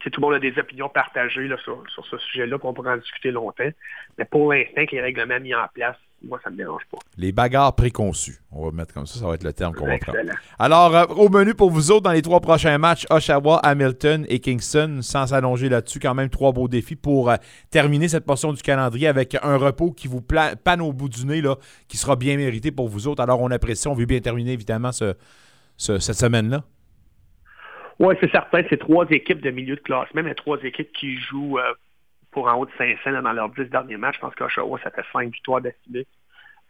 tout 0.00 0.10
le 0.16 0.20
monde 0.20 0.34
a 0.34 0.38
des 0.38 0.56
opinions 0.58 0.88
partagées 0.88 1.48
là, 1.48 1.56
sur, 1.58 1.82
sur 1.90 2.06
ce 2.06 2.16
sujet-là, 2.18 2.58
puis 2.58 2.68
on 2.68 2.72
pourra 2.74 2.92
en 2.92 2.96
discuter 2.98 3.32
longtemps. 3.32 3.68
Mais 4.16 4.24
pour 4.24 4.52
l'instant, 4.52 4.86
que 4.86 4.92
les 4.92 5.00
règlements 5.00 5.40
mis 5.40 5.54
en 5.54 5.66
place, 5.74 5.96
moi, 6.22 6.40
ça 6.42 6.50
me 6.50 6.56
dérange 6.56 6.82
pas. 6.90 6.98
Les 7.16 7.30
bagarres 7.32 7.74
préconçues. 7.76 8.38
On 8.50 8.64
va 8.66 8.72
mettre 8.72 8.92
comme 8.92 9.06
ça, 9.06 9.20
ça 9.20 9.26
va 9.26 9.34
être 9.34 9.44
le 9.44 9.52
terme 9.52 9.74
qu'on 9.74 9.86
va 9.86 9.98
prendre. 9.98 10.18
Alors, 10.58 10.96
euh, 10.96 11.04
au 11.16 11.28
menu 11.28 11.54
pour 11.54 11.70
vous 11.70 11.90
autres, 11.90 12.02
dans 12.02 12.12
les 12.12 12.22
trois 12.22 12.40
prochains 12.40 12.76
matchs, 12.78 13.06
Oshawa, 13.10 13.58
Hamilton 13.62 14.26
et 14.28 14.40
Kingston, 14.40 14.98
sans 15.02 15.28
s'allonger 15.28 15.68
là-dessus, 15.68 16.00
quand 16.00 16.14
même 16.14 16.28
trois 16.28 16.52
beaux 16.52 16.66
défis 16.68 16.96
pour 16.96 17.30
euh, 17.30 17.36
terminer 17.70 18.08
cette 18.08 18.24
portion 18.26 18.52
du 18.52 18.62
calendrier 18.62 19.06
avec 19.06 19.36
un 19.42 19.56
repos 19.56 19.92
qui 19.92 20.08
vous 20.08 20.20
panne 20.22 20.80
au 20.80 20.92
bout 20.92 21.08
du 21.08 21.24
nez, 21.24 21.40
là, 21.40 21.56
qui 21.86 21.96
sera 21.96 22.16
bien 22.16 22.36
mérité 22.36 22.72
pour 22.72 22.88
vous 22.88 23.06
autres. 23.06 23.22
Alors, 23.22 23.40
on 23.40 23.50
apprécie, 23.50 23.86
on 23.86 23.94
veut 23.94 24.06
bien 24.06 24.20
terminer, 24.20 24.52
évidemment, 24.52 24.92
ce- 24.92 25.14
ce- 25.76 25.98
cette 25.98 26.16
semaine-là. 26.16 26.64
Oui, 28.00 28.14
c'est 28.20 28.30
certain. 28.30 28.62
C'est 28.70 28.78
trois 28.78 29.06
équipes 29.10 29.42
de 29.42 29.50
milieu 29.50 29.74
de 29.76 29.80
classement, 29.80 30.22
mais 30.22 30.34
trois 30.34 30.58
équipes 30.62 30.92
qui 30.92 31.16
jouent 31.16 31.58
euh, 31.58 31.62
pour 32.30 32.48
en 32.48 32.54
haut 32.54 32.66
de 32.66 32.70
500 32.78 33.10
là, 33.10 33.22
dans 33.22 33.32
leurs 33.32 33.48
dix 33.50 33.64
derniers 33.66 33.96
matchs. 33.96 34.16
Je 34.16 34.20
pense 34.20 34.34
qu'Oshawa, 34.34 34.78
ça 34.82 34.90
fait 34.90 35.04
cinq 35.12 35.32
victoires 35.32 35.60
d'affilée. 35.60 36.06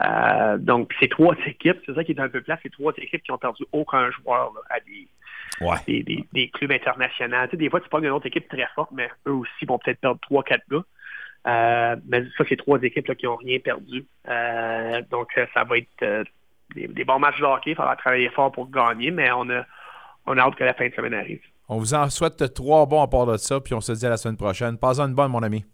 Euh, 0.04 0.56
donc, 0.58 0.92
c'est 1.00 1.08
trois 1.10 1.34
équipes, 1.46 1.78
c'est 1.84 1.94
ça 1.94 2.04
qui 2.04 2.12
est 2.12 2.20
un 2.20 2.28
peu 2.28 2.40
plat, 2.40 2.56
c'est 2.62 2.70
trois 2.70 2.92
équipes 2.98 3.22
qui 3.22 3.32
ont 3.32 3.38
perdu 3.38 3.64
aucun 3.72 4.10
joueur 4.12 4.52
là, 4.54 4.60
à 4.70 4.80
des, 4.80 5.08
des, 5.86 6.02
des- 6.04 6.28
des 6.32 6.48
clubs 6.50 6.70
internationaux. 6.70 7.36
Tu 7.46 7.50
sais, 7.50 7.56
des 7.56 7.68
fois, 7.68 7.80
tu 7.80 7.88
parles 7.88 8.04
d'une 8.04 8.12
autre 8.12 8.26
équipe 8.26 8.48
très 8.48 8.66
forte, 8.76 8.90
mais 8.92 9.08
eux 9.26 9.32
aussi 9.32 9.64
vont 9.66 9.78
peut-être 9.78 10.00
perdre 10.00 10.20
trois, 10.20 10.44
quatre 10.44 10.62
gars. 10.70 10.84
Euh, 11.46 11.96
mais 12.06 12.24
ça, 12.36 12.44
c'est 12.48 12.56
trois 12.56 12.80
équipes 12.82 13.08
là, 13.08 13.14
qui 13.16 13.26
n'ont 13.26 13.36
rien 13.36 13.58
perdu. 13.58 14.04
Euh, 14.28 15.02
donc, 15.10 15.28
ça 15.54 15.64
va 15.64 15.78
être 15.78 16.24
des, 16.76 16.86
des 16.86 17.04
bons 17.04 17.18
matchs 17.18 17.40
de 17.40 17.44
hockey. 17.44 17.70
Il 17.70 17.76
faudra 17.76 17.96
travailler 17.96 18.28
fort 18.30 18.52
pour 18.52 18.70
gagner, 18.70 19.10
mais 19.10 19.30
on 19.32 19.48
a, 19.50 19.64
on 20.26 20.36
a 20.38 20.42
hâte 20.42 20.54
que 20.54 20.62
la 20.64 20.74
fin 20.74 20.88
de 20.88 20.94
semaine 20.94 21.14
arrive. 21.14 21.40
On 21.68 21.78
vous 21.78 21.92
en 21.92 22.08
souhaite 22.08 22.54
trois 22.54 22.86
bons 22.86 23.02
à 23.02 23.06
part 23.06 23.26
de 23.26 23.36
ça, 23.36 23.60
puis 23.60 23.74
on 23.74 23.80
se 23.80 23.92
dit 23.92 24.06
à 24.06 24.08
la 24.08 24.16
semaine 24.16 24.38
prochaine. 24.38 24.78
Passez 24.78 25.00
une 25.00 25.14
bonne, 25.14 25.30
mon 25.30 25.42
ami. 25.42 25.64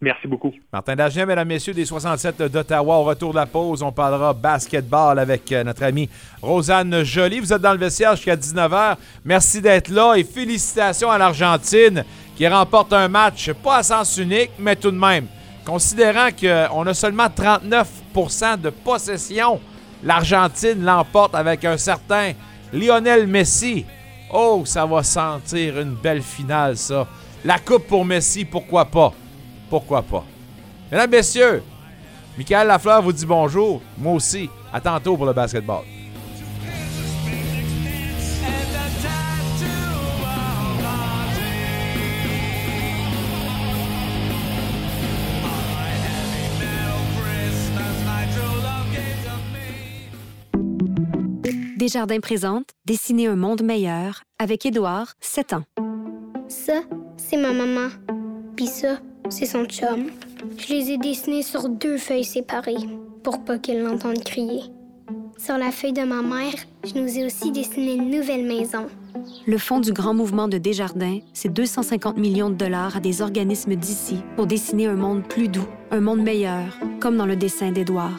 Merci 0.00 0.26
beaucoup. 0.28 0.52
Martin 0.72 0.94
Dagien, 0.94 1.24
mesdames, 1.24 1.48
messieurs, 1.48 1.74
des 1.74 1.84
67 1.84 2.42
d'Ottawa. 2.42 2.96
Au 2.96 3.04
retour 3.04 3.30
de 3.32 3.36
la 3.36 3.46
pause, 3.46 3.82
on 3.82 3.92
parlera 3.92 4.34
basketball 4.34 5.18
avec 5.18 5.50
euh, 5.52 5.64
notre 5.64 5.82
amie 5.84 6.08
Rosanne 6.42 7.02
Joly. 7.02 7.40
Vous 7.40 7.52
êtes 7.52 7.62
dans 7.62 7.72
le 7.72 7.78
vestiaire 7.78 8.14
jusqu'à 8.14 8.36
19h. 8.36 8.96
Merci 9.24 9.62
d'être 9.62 9.88
là 9.88 10.14
et 10.14 10.24
félicitations 10.24 11.10
à 11.10 11.16
l'Argentine 11.16 12.04
qui 12.34 12.46
remporte 12.46 12.92
un 12.92 13.08
match, 13.08 13.52
pas 13.52 13.78
à 13.78 13.82
sens 13.82 14.18
unique, 14.18 14.50
mais 14.58 14.76
tout 14.76 14.90
de 14.90 14.98
même. 14.98 15.26
Considérant 15.64 16.28
qu'on 16.30 16.86
a 16.86 16.94
seulement 16.94 17.26
39% 17.26 18.60
de 18.60 18.70
possession, 18.70 19.60
l'Argentine 20.02 20.84
l'emporte 20.84 21.34
avec 21.34 21.64
un 21.64 21.78
certain 21.78 22.32
Lionel 22.72 23.26
Messi. 23.26 23.86
Oh, 24.32 24.62
ça 24.64 24.84
va 24.86 25.02
sentir 25.02 25.80
une 25.80 25.94
belle 25.94 26.22
finale, 26.22 26.76
ça. 26.76 27.06
La 27.44 27.58
coupe 27.58 27.86
pour 27.86 28.04
Messi, 28.04 28.44
pourquoi 28.44 28.84
pas? 28.84 29.12
Pourquoi 29.70 30.02
pas? 30.02 30.24
Mesdames, 30.90 31.10
messieurs, 31.10 31.62
Michael 32.36 32.68
Lafleur 32.68 33.02
vous 33.02 33.12
dit 33.12 33.26
bonjour. 33.26 33.80
Moi 33.96 34.14
aussi. 34.14 34.50
À 34.72 34.80
tantôt 34.80 35.16
pour 35.16 35.26
le 35.26 35.32
basketball. 35.32 35.84
Desjardins 51.86 52.18
présente 52.18 52.70
Dessiner 52.84 53.28
un 53.28 53.36
monde 53.36 53.62
meilleur 53.62 54.24
avec 54.40 54.66
Édouard, 54.66 55.14
7 55.20 55.52
ans. 55.52 55.62
Ça, 56.48 56.80
c'est 57.16 57.36
ma 57.36 57.52
maman. 57.52 57.90
Puis 58.56 58.66
ça, 58.66 58.98
c'est 59.28 59.46
son 59.46 59.66
chum. 59.66 60.06
Je 60.58 60.74
les 60.74 60.90
ai 60.90 60.98
dessinés 60.98 61.44
sur 61.44 61.68
deux 61.68 61.96
feuilles 61.96 62.24
séparées 62.24 62.74
pour 63.22 63.44
pas 63.44 63.58
qu'ils 63.58 63.82
l'entendent 63.82 64.24
crier. 64.24 64.62
Sur 65.38 65.58
la 65.58 65.70
feuille 65.70 65.92
de 65.92 66.02
ma 66.02 66.22
mère, 66.22 66.54
je 66.84 67.00
nous 67.00 67.18
ai 67.20 67.24
aussi 67.24 67.52
dessiné 67.52 67.94
une 67.94 68.10
nouvelle 68.10 68.44
maison. 68.44 68.86
Le 69.46 69.56
fonds 69.56 69.78
du 69.78 69.92
grand 69.92 70.12
mouvement 70.12 70.48
de 70.48 70.58
Desjardins, 70.58 71.20
c'est 71.34 71.52
250 71.52 72.16
millions 72.16 72.50
de 72.50 72.56
dollars 72.56 72.96
à 72.96 73.00
des 73.00 73.22
organismes 73.22 73.76
d'ici 73.76 74.24
pour 74.34 74.48
dessiner 74.48 74.88
un 74.88 74.96
monde 74.96 75.22
plus 75.22 75.46
doux, 75.46 75.68
un 75.92 76.00
monde 76.00 76.24
meilleur, 76.24 76.80
comme 76.98 77.16
dans 77.16 77.26
le 77.26 77.36
dessin 77.36 77.70
d'Édouard. 77.70 78.18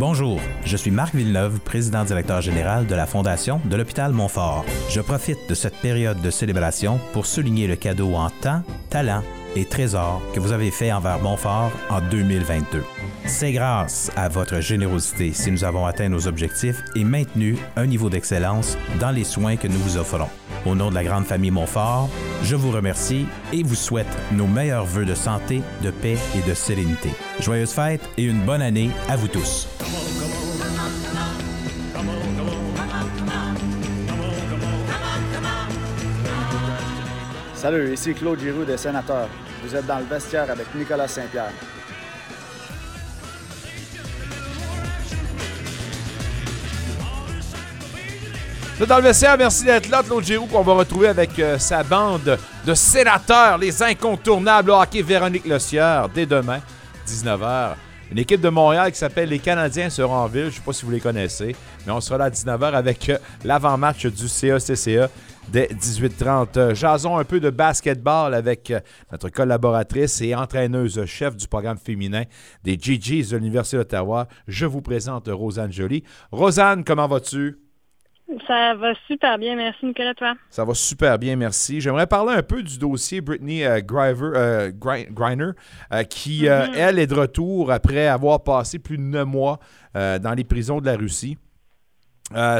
Bonjour, 0.00 0.40
je 0.64 0.78
suis 0.78 0.90
Marc 0.90 1.14
Villeneuve, 1.14 1.60
président 1.60 2.04
directeur 2.04 2.40
général 2.40 2.86
de 2.86 2.94
la 2.94 3.04
Fondation 3.04 3.60
de 3.66 3.76
l'hôpital 3.76 4.12
Montfort. 4.12 4.64
Je 4.88 5.02
profite 5.02 5.36
de 5.46 5.54
cette 5.54 5.76
période 5.76 6.22
de 6.22 6.30
célébration 6.30 6.98
pour 7.12 7.26
souligner 7.26 7.66
le 7.66 7.76
cadeau 7.76 8.14
en 8.14 8.30
temps, 8.30 8.62
talent 8.88 9.22
et 9.56 9.66
trésor 9.66 10.22
que 10.32 10.40
vous 10.40 10.52
avez 10.52 10.70
fait 10.70 10.90
envers 10.90 11.18
Montfort 11.18 11.70
en 11.90 12.00
2022. 12.00 12.82
C'est 13.26 13.52
grâce 13.52 14.10
à 14.16 14.30
votre 14.30 14.60
générosité 14.60 15.34
si 15.34 15.50
nous 15.50 15.64
avons 15.64 15.84
atteint 15.84 16.08
nos 16.08 16.26
objectifs 16.26 16.82
et 16.96 17.04
maintenu 17.04 17.58
un 17.76 17.84
niveau 17.84 18.08
d'excellence 18.08 18.78
dans 19.00 19.10
les 19.10 19.24
soins 19.24 19.56
que 19.56 19.68
nous 19.68 19.80
vous 19.80 19.98
offrons. 19.98 20.30
Au 20.66 20.74
nom 20.74 20.90
de 20.90 20.94
la 20.94 21.02
grande 21.04 21.24
famille 21.24 21.50
Montfort, 21.50 22.10
je 22.42 22.54
vous 22.54 22.70
remercie 22.70 23.26
et 23.52 23.62
vous 23.62 23.74
souhaite 23.74 24.06
nos 24.32 24.46
meilleurs 24.46 24.84
voeux 24.84 25.06
de 25.06 25.14
santé, 25.14 25.62
de 25.82 25.90
paix 25.90 26.18
et 26.36 26.48
de 26.48 26.54
sérénité. 26.54 27.10
Joyeuses 27.40 27.72
fêtes 27.72 28.06
et 28.18 28.24
une 28.24 28.44
bonne 28.44 28.60
année 28.60 28.90
à 29.08 29.16
vous 29.16 29.28
tous. 29.28 29.68
Salut, 37.54 37.92
ici 37.92 38.14
Claude 38.14 38.40
Giroux 38.40 38.64
des 38.64 38.76
Sénateurs. 38.76 39.28
Vous 39.62 39.74
êtes 39.74 39.86
dans 39.86 39.98
le 39.98 40.04
vestiaire 40.04 40.50
avec 40.50 40.66
Nicolas 40.74 41.08
Saint-Pierre. 41.08 41.52
Là, 48.80 48.86
dans 48.86 48.96
le 48.96 49.02
vestiaire, 49.02 49.36
merci 49.36 49.66
d'être 49.66 49.90
là. 49.90 50.02
Claude 50.02 50.24
Giroux 50.24 50.46
qu'on 50.46 50.62
va 50.62 50.72
retrouver 50.72 51.08
avec 51.08 51.38
euh, 51.38 51.58
sa 51.58 51.82
bande 51.82 52.38
de 52.64 52.72
sénateurs, 52.74 53.58
les 53.58 53.82
incontournables 53.82 54.70
au 54.70 54.80
hockey 54.80 55.02
Véronique 55.02 55.44
Le 55.44 55.58
Sieur, 55.58 56.08
dès 56.08 56.24
demain, 56.24 56.60
19h. 57.06 57.74
Une 58.10 58.16
équipe 58.16 58.40
de 58.40 58.48
Montréal 58.48 58.90
qui 58.90 58.96
s'appelle 58.96 59.28
les 59.28 59.38
Canadiens 59.38 59.90
seront 59.90 60.14
en 60.14 60.26
ville. 60.28 60.44
Je 60.44 60.46
ne 60.46 60.52
sais 60.52 60.60
pas 60.62 60.72
si 60.72 60.86
vous 60.86 60.92
les 60.92 61.00
connaissez, 61.00 61.54
mais 61.86 61.92
on 61.92 62.00
sera 62.00 62.16
là 62.16 62.24
à 62.24 62.30
19h 62.30 62.72
avec 62.72 63.10
euh, 63.10 63.18
l'avant-match 63.44 64.06
du 64.06 64.26
CACCA 64.26 65.10
dès 65.50 65.66
18h30. 65.66 66.46
Euh, 66.56 66.74
Jason 66.74 67.18
un 67.18 67.24
peu 67.24 67.38
de 67.38 67.50
basketball 67.50 68.32
avec 68.32 68.72
notre 69.12 69.28
collaboratrice 69.28 70.22
et 70.22 70.34
entraîneuse 70.34 71.04
chef 71.04 71.36
du 71.36 71.46
programme 71.48 71.76
féminin 71.76 72.22
des 72.64 72.78
GGs 72.78 73.28
de 73.32 73.36
l'Université 73.36 73.76
d'Ottawa. 73.76 74.26
Je 74.48 74.64
vous 74.64 74.80
présente 74.80 75.28
Rosanne 75.30 75.70
Joly. 75.70 76.02
Rosanne, 76.32 76.82
comment 76.82 77.08
vas-tu? 77.08 77.58
Ça 78.46 78.74
va 78.74 78.92
super 79.06 79.38
bien, 79.38 79.56
merci 79.56 79.84
Nicolas, 79.86 80.14
toi. 80.14 80.34
Ça 80.50 80.64
va 80.64 80.74
super 80.74 81.18
bien, 81.18 81.36
merci. 81.36 81.80
J'aimerais 81.80 82.06
parler 82.06 82.34
un 82.34 82.42
peu 82.42 82.62
du 82.62 82.78
dossier 82.78 83.20
Brittany 83.20 83.64
euh, 83.64 83.80
Griver, 83.80 84.30
euh, 84.36 84.70
Gri- 84.70 85.08
Griner, 85.10 85.50
euh, 85.92 86.02
qui, 86.04 86.42
Mhm. 86.44 86.72
elle, 86.76 86.98
est 86.98 87.06
de 87.06 87.14
retour 87.14 87.72
après 87.72 88.06
avoir 88.06 88.42
passé 88.44 88.78
plus 88.78 88.96
de 88.98 89.02
neuf 89.02 89.26
mois 89.26 89.58
dans 89.94 90.34
les 90.36 90.44
prisons 90.44 90.80
de 90.80 90.86
la 90.86 90.96
Russie. 90.96 91.36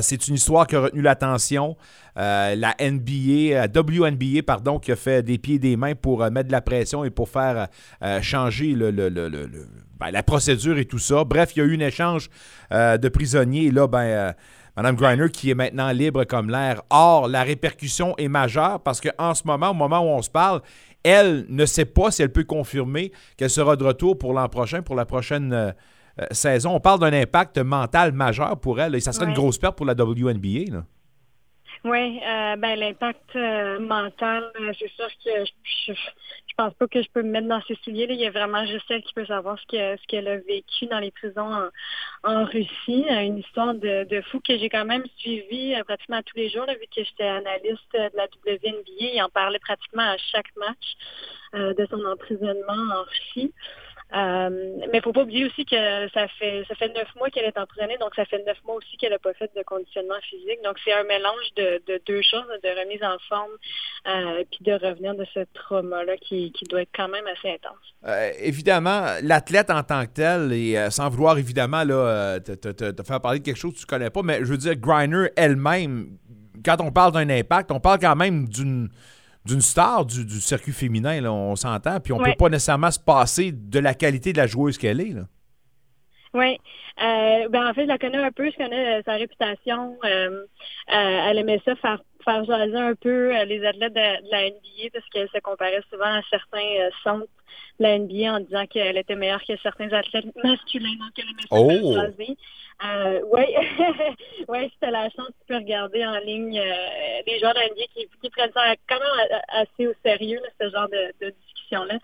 C'est 0.01 0.27
une 0.27 0.35
histoire 0.35 0.67
qui 0.67 0.75
a 0.75 0.81
retenu 0.81 1.01
l'attention. 1.01 1.77
La 2.17 2.75
NBA, 2.81 3.69
WNBA, 3.69 4.43
pardon, 4.45 4.81
qui 4.81 4.91
a 4.91 4.97
fait 4.97 5.23
des 5.23 5.39
pieds 5.39 5.55
et 5.55 5.59
des 5.61 5.77
mains 5.77 5.95
pour 5.95 6.29
mettre 6.31 6.49
de 6.49 6.53
la 6.53 6.61
pression 6.61 7.05
et 7.05 7.11
pour 7.11 7.29
faire 7.29 7.69
changer 8.21 8.73
le, 8.73 8.91
le- 8.91 9.09
le- 9.09 9.29
le- 9.29 9.47
le- 9.47 9.69
ben, 10.01 10.11
la 10.11 10.25
procédure 10.25 10.77
et 10.79 10.87
tout 10.87 10.99
ça. 10.99 11.23
Bref, 11.23 11.53
il 11.55 11.61
y 11.61 11.63
a 11.63 11.67
eu 11.67 11.77
un 11.77 11.87
échange 11.87 12.29
de 12.73 13.09
prisonniers. 13.09 13.67
Et 13.67 13.71
là, 13.71 13.87
ben, 13.87 14.35
Mme 14.77 14.97
Griner 14.97 15.29
qui 15.31 15.51
est 15.51 15.55
maintenant 15.55 15.91
libre 15.91 16.25
comme 16.25 16.51
l'air. 16.51 16.83
Or, 16.91 17.29
la 17.29 17.43
répercussion 17.43 18.15
est 18.19 18.29
majeure 18.29 18.81
parce 18.81 19.01
qu'en 19.01 19.35
ce 19.35 19.43
moment, 19.47 19.71
au 19.71 19.75
moment 19.75 20.01
où 20.01 20.09
on 20.09 20.23
se 20.23 20.31
parle, 20.31 20.61
elle 21.03 21.47
ne 21.49 21.67
sait 21.67 21.85
pas 21.85 22.11
si 22.11 22.23
elle 22.23 22.33
peut 22.33 22.45
confirmer 22.45 23.13
qu'elle 23.37 23.51
sera 23.51 23.77
de 23.77 23.85
retour 23.85 24.19
pour 24.19 24.33
l'an 24.33 24.49
prochain, 24.49 24.83
pour 24.83 24.95
la 24.95 25.07
prochaine 25.07 25.53
euh, 25.53 25.73
euh, 26.21 26.27
saison. 26.31 26.75
On 26.75 26.81
parle 26.81 27.01
d'un 27.01 27.13
impact 27.13 27.59
mental 27.59 28.13
majeur 28.13 28.59
pour 28.59 28.81
elle 28.81 28.95
et 28.95 29.01
ça 29.01 29.13
serait 29.13 29.27
une 29.27 29.35
grosse 29.35 29.59
perte 29.59 29.77
pour 29.77 29.87
la 29.87 29.95
WNBA. 29.95 30.73
là. 30.73 30.85
Oui, 31.83 32.21
euh, 32.23 32.57
ben 32.57 32.79
l'impact 32.79 33.35
euh, 33.37 33.79
mental, 33.81 34.53
euh, 34.61 34.71
c'est 34.79 34.91
sûr 34.91 35.09
que 35.25 35.45
je, 35.47 35.53
je, 35.87 35.93
je 35.95 36.55
pense 36.55 36.75
pas 36.75 36.87
que 36.87 37.03
je 37.03 37.09
peux 37.11 37.23
me 37.23 37.31
mettre 37.31 37.49
dans 37.49 37.63
ses 37.63 37.75
souliers. 37.77 38.07
Il 38.11 38.21
y 38.21 38.27
a 38.27 38.31
vraiment 38.31 38.67
juste 38.67 38.85
elle 38.91 39.03
qui 39.03 39.15
peut 39.15 39.25
savoir 39.25 39.59
ce 39.59 39.65
que- 39.67 39.97
ce 39.99 40.07
qu'elle 40.07 40.29
a 40.29 40.37
vécu 40.37 40.87
dans 40.91 40.99
les 40.99 41.11
prisons 41.11 41.71
en, 42.25 42.45
Russie. 42.45 43.07
Une 43.09 43.39
histoire 43.39 43.73
de, 43.73 44.21
fou 44.31 44.41
que 44.41 44.59
j'ai 44.59 44.69
quand 44.69 44.85
même 44.85 45.05
suivie 45.17 45.75
pratiquement 45.87 46.21
tous 46.23 46.37
les 46.37 46.51
jours, 46.51 46.67
vu 46.67 46.87
que 46.95 47.03
j'étais 47.03 47.25
analyste 47.25 47.93
de 47.95 48.11
la 48.15 48.27
WNBA. 48.45 49.15
Il 49.15 49.23
en 49.23 49.31
parlait 49.31 49.59
pratiquement 49.59 50.03
à 50.03 50.19
chaque 50.19 50.55
match 50.57 50.97
de 51.55 51.87
son 51.91 52.05
emprisonnement 52.05 52.95
en 52.95 53.03
Russie. 53.05 53.55
Euh, 54.13 54.51
mais 54.91 54.99
il 54.99 55.03
faut 55.03 55.13
pas 55.13 55.23
oublier 55.23 55.47
aussi 55.47 55.65
que 55.65 56.09
ça 56.13 56.27
fait 56.39 56.65
ça 56.67 56.75
fait 56.75 56.89
neuf 56.89 57.09
mois 57.17 57.31
qu'elle 57.31 57.45
est 57.45 57.57
emprisonnée, 57.57 57.97
donc 57.99 58.15
ça 58.17 58.25
fait 58.25 58.45
neuf 58.45 58.59
mois 58.65 58.77
aussi 58.77 58.97
qu'elle 58.97 59.13
n'a 59.13 59.19
pas 59.21 59.35
fait 59.35 59.51
de 59.57 59.63
conditionnement 59.63 60.21
physique. 60.29 60.59
Donc 60.65 60.79
c'est 60.85 60.93
un 60.93 61.05
mélange 61.05 61.55
de, 61.57 61.81
de 61.87 62.01
deux 62.07 62.23
choses, 62.23 62.47
de 62.63 62.81
remise 62.81 63.03
en 63.05 63.17
forme 63.29 63.53
euh, 64.09 64.45
puis 64.51 64.65
de 64.65 64.73
revenir 64.73 65.15
de 65.15 65.25
ce 65.33 65.41
trauma-là 65.55 66.17
qui, 66.17 66.51
qui 66.53 66.65
doit 66.65 66.83
être 66.83 66.91
quand 66.95 67.09
même 67.09 67.25
assez 67.27 67.55
intense. 67.55 67.79
Euh, 68.07 68.33
évidemment, 68.41 69.07
l'athlète 69.23 69.71
en 69.71 69.83
tant 69.85 70.05
que 70.07 70.13
tel, 70.13 70.53
et 70.53 70.77
euh, 70.77 70.91
sans 70.91 71.09
vouloir 71.09 71.39
évidemment 71.39 71.85
là, 71.85 72.41
te 72.41 73.03
faire 73.05 73.21
parler 73.21 73.39
de 73.39 73.45
quelque 73.45 73.59
chose 73.59 73.75
que 73.75 73.81
tu 73.81 73.87
connais 73.87 74.11
pas, 74.11 74.23
mais 74.23 74.41
je 74.41 74.47
veux 74.47 74.59
dire, 74.59 74.75
Griner 74.75 75.29
elle-même, 75.37 76.19
quand 76.65 76.81
on 76.81 76.91
parle 76.91 77.13
d'un 77.13 77.29
impact, 77.31 77.71
on 77.71 77.81
parle 77.81 78.01
quand 78.01 78.17
même 78.17 78.49
d'une 78.49 78.91
d'une 79.47 79.61
star 79.61 80.05
du, 80.05 80.25
du 80.25 80.41
circuit 80.41 80.73
féminin, 80.73 81.21
là, 81.21 81.33
on 81.33 81.57
s'entend, 81.57 81.99
puis 82.01 82.13
on 82.13 82.19
Ouais. 82.19 82.31
peut 82.33 82.37
pas 82.45 82.49
nécessairement 82.51 82.91
se 82.91 83.01
passer 83.01 83.53
de 83.53 83.79
la 83.79 83.95
qualité 83.95 84.33
de 84.33 84.39
la 84.39 84.47
joueuse 84.47 84.77
qu'elle 84.79 85.01
est. 85.01 85.13
Là. 85.15 85.23
Oui. 86.35 86.59
Euh, 87.03 87.49
ben 87.49 87.69
en 87.69 87.75
fait, 87.75 87.83
je 87.83 87.89
la 87.89 87.99
connais 87.99 88.19
un 88.19 88.31
peu, 88.31 88.51
je 88.51 88.57
connais 88.57 88.99
euh, 88.99 89.03
sa 89.05 89.15
réputation. 89.15 89.97
Euh, 90.05 90.29
euh, 90.31 90.45
elle 91.29 91.39
aimait 91.39 91.61
ça 91.65 91.75
faire 91.77 92.01
faire 92.25 92.45
jaser 92.45 92.77
un 92.77 92.95
peu 92.95 93.31
les 93.45 93.65
athlètes 93.65 93.95
de, 93.95 94.25
de 94.27 94.31
la 94.31 94.51
NBA 94.51 94.91
parce 94.93 95.09
qu'elle 95.09 95.29
se 95.31 95.39
comparait 95.41 95.83
souvent 95.91 96.05
à 96.19 96.21
certains 96.29 96.91
centres 97.03 97.27
la 97.81 97.99
NBA 97.99 98.33
en 98.33 98.41
disant 98.41 98.67
qu'elle 98.67 98.97
était 98.97 99.17
meilleure 99.17 99.43
que 99.45 99.57
certains 99.63 99.91
athlètes 99.93 100.27
masculins, 100.43 100.97
donc 100.99 101.13
elle 101.19 101.25
aimait 101.25 101.49
Oh! 101.51 101.97
Euh, 102.83 103.21
oui, 103.31 103.45
ouais, 104.49 104.69
si 104.71 104.77
t'as 104.81 104.91
la 104.91 105.11
chance, 105.11 105.29
tu 105.29 105.47
peux 105.49 105.57
regarder 105.57 106.05
en 106.07 106.19
ligne 106.21 106.59
euh, 106.59 107.23
des 107.27 107.39
joueurs 107.39 107.53
de 107.53 107.59
la 107.59 107.67
NBA 107.67 107.85
qui, 107.95 108.09
qui 108.23 108.31
prennent 108.31 108.53
ça 108.53 108.75
quand 108.89 108.99
même 108.99 109.41
assez 109.49 109.87
au 109.87 109.93
sérieux, 110.03 110.41
là, 110.43 110.49
ce 110.59 110.71
genre 110.71 110.89
de, 110.89 111.27
de 111.27 111.35
discussion-là. 111.47 111.99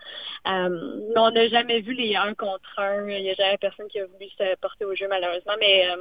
Euh, 0.47 1.01
mais 1.09 1.19
on 1.19 1.31
n'a 1.31 1.47
jamais 1.47 1.81
vu 1.81 1.93
les 1.93 2.15
un 2.15 2.35
contre 2.35 2.77
un. 2.77 3.09
Il 3.09 3.23
n'y 3.23 3.31
a 3.31 3.33
jamais 3.33 3.57
personne 3.57 3.87
qui 3.87 3.99
a 3.99 4.05
voulu 4.05 4.29
se 4.37 4.55
porter 4.57 4.85
au 4.85 4.93
jeu, 4.93 5.07
malheureusement. 5.07 5.53
Mais, 5.59 5.89
euh, 5.89 5.95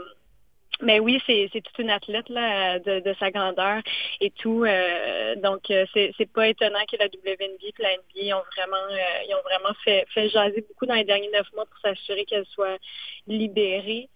mais 0.82 1.00
oui, 1.00 1.20
c'est 1.26 1.48
toute 1.52 1.78
une 1.78 1.90
athlète 1.90 2.28
là, 2.28 2.78
de, 2.78 3.00
de 3.00 3.14
sa 3.18 3.30
grandeur 3.30 3.80
et 4.20 4.30
tout. 4.30 4.64
Euh, 4.64 5.34
donc, 5.36 5.70
euh, 5.70 5.86
c'est 5.94 6.32
pas 6.32 6.48
étonnant 6.48 6.84
que 6.90 6.96
la 6.98 7.06
WNBA 7.06 7.68
et 7.68 7.82
la 7.82 7.96
NBA 7.96 8.36
ont 8.36 8.44
vraiment, 8.56 8.84
euh, 8.90 9.24
ils 9.28 9.34
ont 9.34 9.42
vraiment 9.42 9.74
fait, 9.84 10.06
fait 10.12 10.28
jaser 10.28 10.64
beaucoup 10.68 10.86
dans 10.86 10.94
les 10.94 11.04
derniers 11.04 11.30
neuf 11.30 11.46
mois 11.54 11.66
pour 11.66 11.78
s'assurer 11.80 12.24
qu'elle 12.24 12.46
soit 12.46 12.78
libérée. 13.26 14.08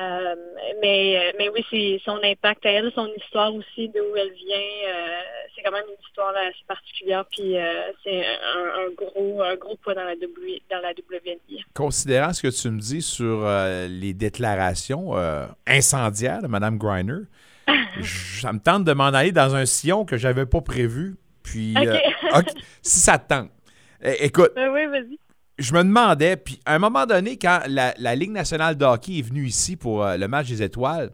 Euh, 0.00 0.34
mais, 0.80 1.16
euh, 1.18 1.32
mais 1.38 1.48
oui, 1.50 1.64
c'est 1.70 2.00
son 2.04 2.18
impact 2.22 2.64
à 2.64 2.70
elle, 2.70 2.92
son 2.94 3.08
histoire 3.16 3.54
aussi, 3.54 3.88
d'où 3.88 4.16
elle 4.16 4.32
vient. 4.32 4.56
euh, 4.88 5.20
c'est 5.54 5.62
quand 5.62 5.72
même 5.72 5.84
une 5.88 6.02
histoire 6.06 6.32
assez 6.36 6.64
particulière. 6.66 7.24
Puis 7.30 7.58
euh, 7.58 7.90
c'est 8.04 8.24
un, 8.24 8.86
un 8.86 8.90
gros, 8.96 9.42
un 9.42 9.56
gros 9.56 9.76
poids 9.76 9.94
dans 9.94 10.04
la, 10.04 10.14
w, 10.14 10.62
dans 10.70 10.80
la 10.80 10.90
WNBA. 10.90 11.62
Considérant 11.74 12.32
ce 12.32 12.42
que 12.42 12.48
tu 12.48 12.70
me 12.70 12.78
dis 12.80 13.02
sur 13.02 13.46
les 13.88 14.14
déclarations 14.14 15.12
incendiaires 15.66 16.40
de 16.42 16.46
Mme 16.46 16.78
Griner, 16.78 17.24
ça 18.40 18.52
me 18.52 18.60
tente 18.60 18.84
de 18.84 18.92
m'en 18.92 19.06
aller 19.08 19.32
dans 19.32 19.54
un 19.54 19.66
sillon 19.66 20.04
que 20.04 20.16
j'avais 20.16 20.46
pas 20.46 20.60
prévu. 20.60 21.16
Puis, 21.42 21.74
si 22.82 23.00
ça 23.00 23.18
te 23.18 23.28
tente. 23.28 23.50
Écoute, 24.02 24.52
Euh, 24.56 24.72
oui, 24.72 24.86
vas-y. 24.86 25.18
Je 25.60 25.74
me 25.74 25.84
demandais, 25.84 26.36
puis 26.36 26.58
à 26.64 26.74
un 26.74 26.78
moment 26.78 27.06
donné, 27.06 27.36
quand 27.36 27.60
la, 27.68 27.94
la 27.98 28.16
Ligue 28.16 28.32
nationale 28.32 28.76
de 28.76 28.84
hockey 28.84 29.18
est 29.18 29.22
venue 29.22 29.46
ici 29.46 29.76
pour 29.76 30.02
euh, 30.02 30.16
le 30.16 30.26
match 30.26 30.48
des 30.48 30.62
étoiles, 30.62 31.10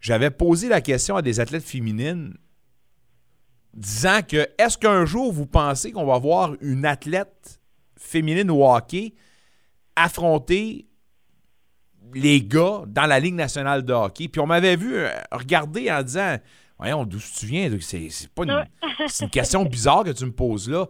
j'avais 0.00 0.30
posé 0.30 0.68
la 0.68 0.80
question 0.80 1.16
à 1.16 1.22
des 1.22 1.40
athlètes 1.40 1.64
féminines 1.64 2.34
disant 3.74 4.20
que 4.26 4.48
est-ce 4.58 4.78
qu'un 4.78 5.04
jour 5.04 5.32
vous 5.32 5.46
pensez 5.46 5.92
qu'on 5.92 6.06
va 6.06 6.18
voir 6.18 6.54
une 6.62 6.86
athlète 6.86 7.60
féminine 7.98 8.50
au 8.50 8.66
hockey 8.66 9.14
affronter 9.94 10.86
les 12.14 12.42
gars 12.42 12.82
dans 12.86 13.06
la 13.06 13.20
Ligue 13.20 13.34
nationale 13.34 13.84
de 13.84 13.92
hockey? 13.92 14.28
Puis 14.28 14.40
on 14.40 14.46
m'avait 14.46 14.76
vu 14.76 14.96
euh, 14.96 15.10
regarder 15.30 15.90
en 15.90 16.02
disant 16.02 16.38
Voyons, 16.78 17.04
d'où 17.04 17.18
tu 17.18 17.46
viens? 17.46 17.70
C'est 17.80 18.10
c'est 18.10 18.28
pas 18.28 18.44
une, 18.44 18.64
c'est 19.08 19.24
une 19.24 19.30
question 19.30 19.64
bizarre 19.64 20.04
que 20.04 20.10
tu 20.10 20.24
me 20.24 20.32
poses 20.32 20.68
là. 20.68 20.86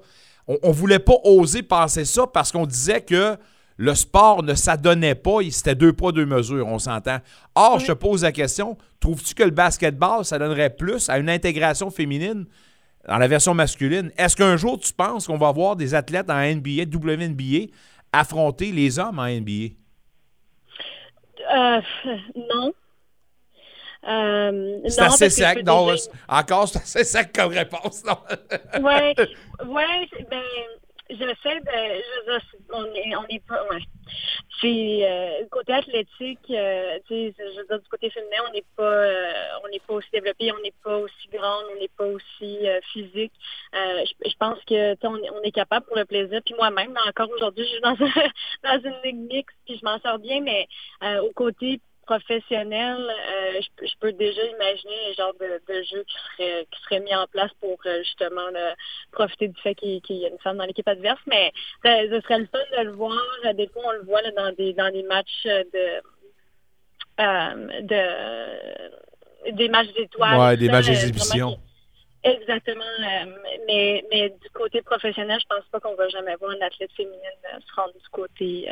On, 0.49 0.57
on 0.63 0.71
voulait 0.71 0.99
pas 0.99 1.17
oser 1.25 1.63
penser 1.63 2.05
ça 2.05 2.27
parce 2.27 2.53
qu'on 2.53 2.67
disait 2.67 3.01
que 3.01 3.37
le 3.79 3.95
sport 3.95 4.43
ne 4.43 4.55
s'adonnait 4.55 5.15
pas, 5.15 5.39
c'était 5.51 5.75
deux 5.75 5.93
poids, 5.93 6.13
deux 6.13 6.25
mesures, 6.25 6.67
on 6.67 6.79
s'entend. 6.79 7.19
Or, 7.55 7.79
je 7.79 7.89
te 7.89 7.93
pose 7.93 8.23
la 8.23 8.33
question, 8.33 8.77
trouves-tu 9.01 9.35
que 9.35 9.43
le 9.43 9.51
basketball, 9.51 10.25
ça 10.25 10.39
donnerait 10.39 10.71
plus 10.71 11.11
à 11.11 11.19
une 11.19 11.29
intégration 11.29 11.91
féminine 11.91 12.47
dans 13.07 13.19
la 13.19 13.29
version 13.29 13.55
masculine? 13.55 14.11
Est-ce 14.17 14.35
qu'un 14.35 14.57
jour, 14.57 14.79
tu 14.79 14.93
penses 14.93 15.27
qu'on 15.27 15.37
va 15.37 15.53
voir 15.53 15.77
des 15.77 15.95
athlètes 15.95 16.31
en 16.31 16.41
NBA, 16.41 16.85
WNBA, 16.93 17.71
affronter 18.13 18.73
les 18.73 18.99
hommes 18.99 19.19
en 19.19 19.27
NBA? 19.27 19.75
Euh, 21.55 21.81
non. 22.35 22.73
Euh, 24.09 24.81
C'est 24.89 25.01
assez 25.03 25.31
sec, 25.31 25.65
non? 25.65 25.97
c'est- 25.97 26.11
Encore, 26.29 26.69
c'est 26.69 26.79
assez 26.79 27.05
sec 27.05 27.33
comme 27.35 27.53
réponse, 27.53 28.05
non? 28.05 28.19
ouais, 28.83 29.15
ouais, 29.67 30.09
ben, 30.31 30.43
j'essaie 31.11 31.61
de, 31.61 31.71
je 31.71 32.31
veux 32.31 32.39
dire, 32.39 32.43
on 32.73 32.85
est, 32.95 33.17
on 33.17 33.25
est 33.29 33.45
pas, 33.47 33.63
ouais. 33.71 33.81
C'est, 34.61 35.01
euh, 35.03 35.45
côté 35.51 35.73
athlétique, 35.73 36.39
euh, 36.51 36.99
tu 37.09 37.15
sais, 37.15 37.35
je 37.39 37.59
veux 37.61 37.67
dire, 37.67 37.81
du 37.81 37.89
côté 37.89 38.09
féminin, 38.11 38.37
on 38.49 38.53
n'est 38.53 38.65
pas, 38.77 38.83
euh, 38.85 39.33
on 39.65 39.69
n'est 39.69 39.81
pas 39.81 39.95
aussi 39.95 40.09
développé, 40.13 40.51
on 40.53 40.63
n'est 40.63 40.73
pas 40.83 40.97
aussi 40.99 41.29
grande, 41.33 41.65
on 41.75 41.81
n'est 41.81 41.89
pas 41.97 42.07
aussi 42.07 42.59
physique. 42.93 43.33
Je, 43.75 44.13
je 44.31 44.35
pense 44.39 44.59
que, 44.67 44.95
tu 44.95 45.01
sais, 45.01 45.07
on, 45.09 45.17
est- 45.19 45.31
on 45.31 45.43
est 45.43 45.51
capable 45.51 45.85
pour 45.87 45.97
le 45.97 46.05
plaisir. 46.05 46.41
Puis 46.45 46.55
moi-même, 46.55 46.97
encore 47.09 47.29
aujourd'hui, 47.31 47.65
je 47.65 47.71
suis 47.73 47.81
dans, 47.83 47.95
dans 48.63 48.81
une 48.83 48.97
ligue 49.05 49.31
mixte, 49.33 49.57
puis 49.67 49.79
je 49.79 49.85
m'en 49.85 49.99
sors 50.01 50.19
bien, 50.19 50.41
mais 50.41 50.67
au 51.21 51.33
côté 51.35 51.81
professionnel, 52.07 52.99
euh, 53.01 53.61
je, 53.61 53.69
peux- 53.77 53.87
je 53.87 53.95
peux 54.01 54.13
déjà 54.13 54.43
imaginer 54.45 54.97
le 55.09 55.15
genre 55.15 55.35
de, 55.35 55.61
de 55.69 55.83
jeu 55.83 56.05
qui 56.05 56.17
serait, 56.37 56.67
qui 56.71 56.83
serait 56.85 57.01
mis 57.01 57.15
en 57.15 57.27
place 57.27 57.51
pour 57.61 57.79
euh, 57.87 57.99
justement 58.05 58.49
là, 58.51 58.75
profiter 59.13 59.49
du 59.49 59.61
fait 59.61 59.75
qu'il 59.75 60.01
y 60.11 60.25
a 60.25 60.29
une 60.29 60.39
femme 60.39 60.57
dans 60.57 60.65
l'équipe 60.65 60.89
adverse. 60.89 61.21
Mais 61.27 61.53
ce 61.85 62.21
serait 62.23 62.39
le 62.39 62.47
fun 62.47 62.59
de 62.79 62.83
le 62.85 62.93
voir. 62.93 63.19
Euh, 63.45 63.53
Des 63.53 63.69
fois, 63.69 63.83
on 63.87 63.93
le 63.93 64.03
voit 64.05 64.23
là, 64.23 64.31
dans 64.31 64.53
des 64.55 64.73
dans 64.73 64.91
des 64.93 65.03
matchs 65.03 65.45
de 65.45 66.01
euh, 67.21 67.81
de 67.83 69.51
des 69.53 69.69
matchs 69.69 69.93
d'étoiles. 69.95 70.39
Ouais, 70.39 70.57
des 70.57 70.67
ça, 70.67 70.73
matchs 70.73 70.87
d'exhibition. 70.87 71.59
Exactement. 72.25 72.85
mais, 73.69 74.05
mais 74.11 74.31
du 74.31 74.51
côté 74.53 74.83
professionnel, 74.83 75.39
je 75.41 75.47
pense 75.55 75.65
pas 75.71 75.79
qu'on 75.79 75.95
va 75.95 76.09
jamais 76.09 76.35
voir 76.37 76.51
une 76.53 76.63
athlète 76.63 76.91
féminine 76.97 77.21
se 77.65 77.75
rendre 77.75 77.93
du 77.95 78.09
côté 78.11 78.69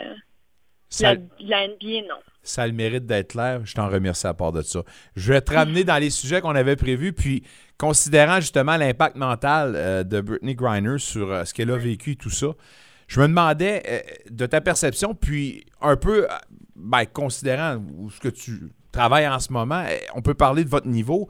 Ça- 0.94 1.14
la, 1.14 1.16
de 1.16 1.24
la 1.40 1.68
NBA, 1.68 2.06
non. 2.08 2.16
Ça 2.42 2.62
a 2.62 2.66
le 2.66 2.72
mérite 2.74 3.06
d'être 3.06 3.28
clair. 3.32 3.60
Je 3.64 3.74
t'en 3.74 3.88
remercie 3.88 4.26
à 4.26 4.34
part 4.34 4.52
de 4.52 4.60
ça. 4.62 4.82
Je 5.16 5.32
vais 5.32 5.40
te 5.40 5.54
ramener 5.54 5.82
dans 5.84 5.96
les 5.96 6.10
sujets 6.10 6.40
qu'on 6.42 6.54
avait 6.54 6.76
prévus, 6.76 7.12
puis 7.14 7.42
considérant 7.78 8.36
justement 8.40 8.76
l'impact 8.76 9.16
mental 9.16 9.72
euh, 9.76 10.04
de 10.04 10.20
Brittany 10.20 10.54
Griner 10.54 10.98
sur 10.98 11.30
euh, 11.32 11.44
ce 11.44 11.54
qu'elle 11.54 11.70
a 11.70 11.76
vécu 11.76 12.12
et 12.12 12.16
tout 12.16 12.30
ça, 12.30 12.48
je 13.08 13.20
me 13.20 13.28
demandais 13.28 13.82
euh, 13.88 14.00
de 14.30 14.44
ta 14.46 14.60
perception, 14.60 15.14
puis 15.14 15.64
un 15.80 15.96
peu, 15.96 16.26
ben, 16.76 17.04
considérant 17.06 17.76
où 17.96 18.10
ce 18.10 18.20
que 18.20 18.28
tu 18.28 18.70
travailles 18.92 19.26
en 19.26 19.38
ce 19.40 19.50
moment, 19.52 19.84
on 20.14 20.20
peut 20.22 20.34
parler 20.34 20.64
de 20.64 20.68
votre 20.68 20.86
niveau. 20.86 21.28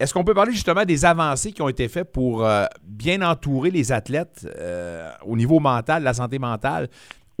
Est-ce 0.00 0.14
qu'on 0.14 0.24
peut 0.24 0.34
parler 0.34 0.52
justement 0.52 0.84
des 0.84 1.04
avancées 1.04 1.52
qui 1.52 1.60
ont 1.62 1.68
été 1.68 1.86
faites 1.88 2.10
pour 2.10 2.44
euh, 2.46 2.64
bien 2.82 3.20
entourer 3.22 3.70
les 3.70 3.92
athlètes 3.92 4.46
euh, 4.56 5.10
au 5.26 5.36
niveau 5.36 5.60
mental, 5.60 6.02
la 6.02 6.14
santé 6.14 6.38
mentale? 6.38 6.88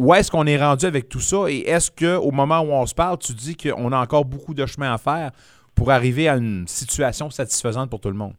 Où 0.00 0.14
est-ce 0.14 0.30
qu'on 0.30 0.46
est 0.46 0.56
rendu 0.56 0.86
avec 0.86 1.10
tout 1.10 1.20
ça? 1.20 1.44
Et 1.50 1.58
est-ce 1.58 1.90
qu'au 1.90 2.30
moment 2.30 2.60
où 2.60 2.72
on 2.72 2.86
se 2.86 2.94
parle, 2.94 3.18
tu 3.18 3.34
dis 3.34 3.54
qu'on 3.54 3.92
a 3.92 3.98
encore 3.98 4.24
beaucoup 4.24 4.54
de 4.54 4.64
chemin 4.64 4.94
à 4.94 4.96
faire 4.96 5.30
pour 5.76 5.90
arriver 5.90 6.26
à 6.26 6.36
une 6.36 6.66
situation 6.66 7.28
satisfaisante 7.28 7.90
pour 7.90 8.00
tout 8.00 8.08
le 8.08 8.14
monde? 8.14 8.32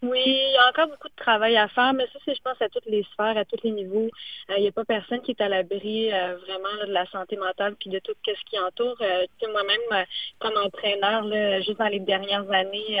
Oui, 0.00 0.22
il 0.24 0.54
y 0.54 0.56
a 0.56 0.70
encore 0.70 0.88
beaucoup 0.88 1.10
de 1.10 1.14
travail 1.14 1.58
à 1.58 1.68
faire, 1.68 1.92
mais 1.92 2.06
ça, 2.10 2.18
c'est, 2.24 2.34
je 2.34 2.40
pense, 2.40 2.56
à 2.62 2.70
toutes 2.70 2.86
les 2.86 3.02
sphères, 3.12 3.36
à 3.36 3.44
tous 3.44 3.58
les 3.62 3.70
niveaux. 3.70 4.08
Euh, 4.48 4.54
il 4.56 4.62
n'y 4.62 4.68
a 4.68 4.72
pas 4.72 4.86
personne 4.86 5.20
qui 5.20 5.32
est 5.32 5.42
à 5.42 5.48
l'abri 5.48 6.10
euh, 6.10 6.38
vraiment 6.38 6.86
de 6.86 6.90
la 6.90 7.04
santé 7.10 7.36
mentale 7.36 7.76
puis 7.78 7.90
de 7.90 7.98
tout 7.98 8.14
ce 8.24 8.50
qui 8.50 8.58
entoure. 8.58 8.96
Euh, 9.02 9.26
moi-même, 9.52 9.78
euh, 9.92 10.04
comme 10.38 10.56
entraîneur, 10.56 11.24
là, 11.24 11.60
juste 11.60 11.78
dans 11.78 11.88
les 11.88 12.00
dernières 12.00 12.50
années, 12.50 12.98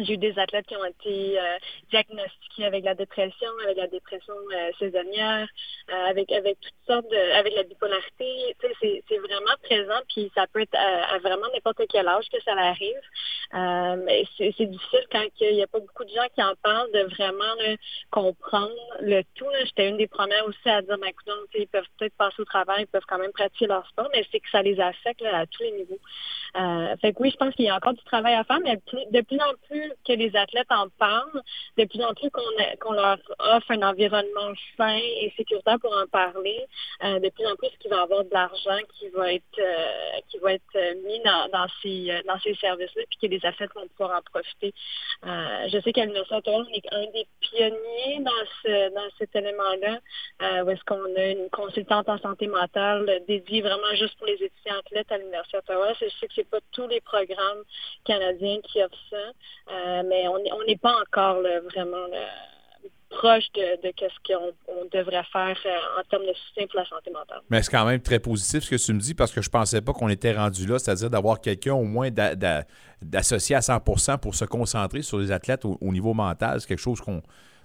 j'ai 0.00 0.14
eu 0.14 0.18
des 0.18 0.38
athlètes 0.38 0.66
qui 0.66 0.76
ont 0.76 0.84
été 0.84 1.38
euh, 1.38 1.58
diagnostiqués 1.90 2.64
avec 2.64 2.84
la 2.84 2.94
dépression, 2.94 3.48
avec 3.62 3.76
la 3.76 3.86
dépression 3.86 4.34
euh, 4.52 4.70
saisonnière, 4.78 5.46
euh, 5.90 6.04
avec 6.06 6.32
avec 6.32 6.58
toutes 6.60 6.74
sortes 6.86 7.10
de, 7.10 7.32
avec 7.38 7.54
la 7.54 7.62
bipolarité. 7.62 8.56
C'est, 8.80 9.02
c'est 9.08 9.18
vraiment 9.18 9.56
présent, 9.62 10.00
puis 10.08 10.30
ça 10.34 10.46
peut 10.52 10.60
être 10.62 10.74
à, 10.74 11.14
à 11.14 11.18
vraiment 11.18 11.46
n'importe 11.54 11.82
quel 11.88 12.08
âge 12.08 12.28
que 12.32 12.42
ça 12.42 12.52
arrive. 12.52 13.00
Euh, 13.54 14.22
c'est, 14.36 14.54
c'est 14.56 14.66
difficile 14.66 15.04
quand 15.12 15.24
il 15.40 15.54
n'y 15.54 15.62
a 15.62 15.66
pas 15.66 15.80
beaucoup 15.80 16.04
de 16.04 16.10
gens 16.10 16.26
qui 16.34 16.42
en 16.42 16.54
parlent 16.62 16.90
de 16.92 17.02
vraiment 17.14 17.54
là, 17.60 17.76
comprendre 18.10 18.74
le 19.00 19.22
tout. 19.34 19.48
là. 19.48 19.64
J'étais 19.64 19.88
une 19.88 19.96
des 19.96 20.08
premières 20.08 20.46
aussi 20.46 20.68
à 20.68 20.82
dire, 20.82 20.98
ben, 20.98 21.08
écoute, 21.08 21.28
ils 21.54 21.68
peuvent 21.68 21.86
peut-être 21.98 22.16
passer 22.16 22.40
au 22.40 22.44
travail, 22.44 22.82
ils 22.82 22.86
peuvent 22.86 23.04
quand 23.06 23.18
même 23.18 23.32
pratiquer 23.32 23.66
leur 23.66 23.86
sport, 23.88 24.08
mais 24.12 24.24
c'est 24.32 24.40
que 24.40 24.50
ça 24.50 24.62
les 24.62 24.80
affecte 24.80 25.20
là, 25.20 25.38
à 25.38 25.46
tous 25.46 25.62
les 25.62 25.72
niveaux. 25.72 25.98
Euh, 26.56 26.96
fait 26.98 27.12
que 27.12 27.18
oui, 27.20 27.30
je 27.30 27.36
pense 27.36 27.54
qu'il 27.54 27.66
y 27.66 27.68
a 27.68 27.76
encore 27.76 27.94
du 27.94 28.04
travail 28.04 28.34
à 28.34 28.44
faire, 28.44 28.60
mais 28.60 28.76
de 29.10 29.20
plus 29.20 29.40
en 29.40 29.54
plus 29.68 29.83
que 30.06 30.12
les 30.12 30.34
athlètes 30.36 30.70
en 30.70 30.88
parlent, 30.98 31.42
de 31.78 31.84
plus 31.84 32.02
en 32.02 32.14
plus 32.14 32.30
qu'on 32.80 32.92
leur 32.92 33.18
offre 33.38 33.70
un 33.70 33.82
environnement 33.82 34.52
sain 34.76 34.96
et 34.96 35.32
sécuritaire 35.36 35.78
pour 35.80 35.92
en 35.96 36.06
parler, 36.06 36.66
euh, 37.02 37.18
de 37.20 37.28
plus 37.30 37.46
en 37.46 37.56
plus 37.56 37.70
qu'il 37.80 37.90
va 37.90 37.96
y 37.96 38.00
avoir 38.00 38.24
de 38.24 38.30
l'argent 38.32 38.78
qui 38.98 39.08
va 39.10 39.32
être 39.32 39.58
euh, 39.58 40.20
qui 40.28 40.38
va 40.38 40.54
être 40.54 40.94
mis 41.04 41.20
dans, 41.22 41.66
ces 41.82 42.10
euh, 42.10 42.22
dans 42.26 42.38
ces 42.40 42.54
services-là, 42.54 43.02
puis 43.08 43.18
que 43.28 43.34
les 43.34 43.44
athlètes 43.44 43.72
vont 43.74 43.88
pouvoir 43.88 44.18
en 44.18 44.22
profiter. 44.22 44.72
Je 45.22 45.80
sais 45.82 45.92
qu'à 45.92 46.04
l'Université 46.04 46.40
on 46.46 46.66
est 46.68 46.92
un 46.92 47.06
des 47.12 47.26
pionniers 47.40 48.20
dans 48.20 48.30
ce 48.62 48.94
dans 48.94 49.08
cet 49.18 49.34
élément-là, 49.34 50.62
où 50.64 50.70
est-ce 50.70 50.84
qu'on 50.84 51.14
a 51.16 51.26
une 51.26 51.48
consultante 51.50 52.08
en 52.08 52.18
santé 52.18 52.46
mentale 52.46 53.22
dédiée 53.26 53.62
vraiment 53.62 53.94
juste 53.94 54.16
pour 54.18 54.26
les 54.26 54.34
étudiants 54.34 54.78
athlètes 54.78 55.10
à 55.10 55.18
l'Université 55.18 55.58
Ottawa. 55.58 55.92
Je 55.94 56.08
sais 56.20 56.26
que 56.26 56.34
c'est 56.34 56.48
pas 56.48 56.60
tous 56.72 56.86
les 56.88 57.00
programmes 57.00 57.62
canadiens 58.04 58.60
qui 58.62 58.82
offrent 58.82 58.96
ça, 59.10 59.32
euh, 59.74 60.02
mais 60.08 60.28
on 60.28 60.64
n'est 60.66 60.76
pas 60.76 60.94
encore 61.02 61.42
vraiment 61.72 62.06
proche 63.10 63.44
de, 63.54 63.92
ce 63.92 64.32
qu'on 64.32 64.52
on 64.68 64.84
devrait 64.92 65.22
faire 65.32 65.56
euh, 65.66 66.00
en 66.00 66.02
termes 66.10 66.24
de 66.26 66.32
soutien 66.34 66.66
pour 66.66 66.80
la 66.80 66.86
santé 66.86 67.10
mentale. 67.12 67.40
Mais 67.48 67.62
c'est 67.62 67.70
quand 67.70 67.84
même 67.84 68.00
très 68.00 68.18
positif 68.18 68.64
ce 68.64 68.70
que 68.70 68.76
tu 68.86 68.92
me 68.92 68.98
dis 68.98 69.14
parce 69.14 69.30
que 69.32 69.40
je 69.40 69.48
pensais 69.48 69.80
pas 69.80 69.92
qu'on 69.92 70.08
était 70.08 70.32
rendu 70.32 70.66
là, 70.66 70.78
c'est-à-dire 70.80 71.10
d'avoir 71.10 71.40
quelqu'un 71.40 71.74
au 71.74 71.84
moins 71.84 72.10
d'a- 72.10 72.34
d'a- 72.34 72.64
d'associé 73.00 73.54
à 73.54 73.60
100% 73.60 74.18
pour 74.18 74.34
se 74.34 74.44
concentrer 74.44 75.02
sur 75.02 75.18
les 75.18 75.30
athlètes 75.30 75.64
au 75.64 75.78
niveau 75.92 76.12
mental. 76.12 76.60
C'est 76.60 76.66
quelque 76.66 76.80
chose 76.80 77.00
qu'on 77.00 77.22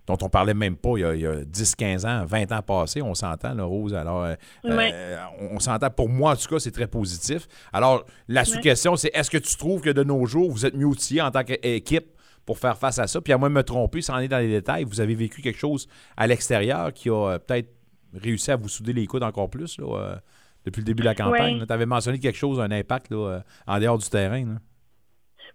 dont 0.09 0.17
on 0.23 0.27
parlait 0.29 0.55
même 0.55 0.75
pas 0.75 0.89
il 0.97 1.01
y 1.01 1.03
a, 1.05 1.13
il 1.13 1.21
y 1.21 1.27
a 1.27 1.35
10, 1.45 1.75
15 1.75 2.05
ans, 2.07 2.25
20 2.25 2.51
ans 2.51 2.61
passés, 2.63 3.01
on 3.03 3.13
s'entend, 3.13 3.53
là, 3.53 3.63
Rose. 3.63 3.93
Alors, 3.93 4.23
euh, 4.23 4.33
Ouais. 4.63 4.89
euh, 4.91 5.17
on, 5.51 5.59
s'entend, 5.59 5.91
pour 5.91 6.09
moi, 6.09 6.31
en 6.31 6.35
tout 6.35 6.47
cas, 6.47 6.57
c'est 6.59 6.71
très 6.71 6.87
positif. 6.87 7.47
Alors, 7.71 8.05
la 8.27 8.43
sous-question, 8.43 8.95
c'est 8.95 9.11
est-ce 9.13 9.29
que 9.29 9.37
tu 9.37 9.55
trouves 9.55 9.81
que 9.81 9.91
de 9.91 10.03
nos 10.03 10.25
jours, 10.25 10.49
vous 10.51 10.65
êtes 10.65 10.73
mieux 10.73 10.87
outillés 10.87 11.21
en 11.21 11.29
tant 11.29 11.43
qu'équipe 11.43 12.07
pour 12.43 12.57
faire 12.57 12.75
face 12.75 12.97
à 12.97 13.05
ça? 13.05 13.21
Puis 13.21 13.31
à 13.33 13.37
moins 13.37 13.49
de 13.49 13.53
me 13.53 13.61
tromper, 13.63 14.01
sans 14.01 14.15
aller 14.15 14.27
dans 14.27 14.39
les 14.39 14.49
détails, 14.49 14.83
vous 14.83 14.99
avez 14.99 15.13
vécu 15.13 15.43
quelque 15.43 15.59
chose 15.59 15.87
à 16.17 16.25
l'extérieur 16.25 16.91
qui 16.91 17.09
a 17.09 17.13
euh, 17.33 17.37
peut-être 17.39 17.69
réussi 18.15 18.49
à 18.49 18.55
vous 18.55 18.67
souder 18.67 18.93
les 18.93 19.05
coudes 19.05 19.21
encore 19.21 19.51
plus 19.51 19.77
là, 19.77 20.19
depuis 20.65 20.81
le 20.81 20.85
début 20.85 21.01
de 21.03 21.07
la 21.07 21.13
campagne. 21.13 21.59
Ouais. 21.59 21.67
Tu 21.67 21.71
avais 21.71 21.85
mentionné 21.85 22.17
quelque 22.17 22.35
chose, 22.37 22.59
un 22.59 22.71
impact 22.71 23.11
là, 23.11 23.43
en 23.67 23.79
dehors 23.79 23.99
du 23.99 24.09
terrain. 24.09 24.43
là. 24.43 24.55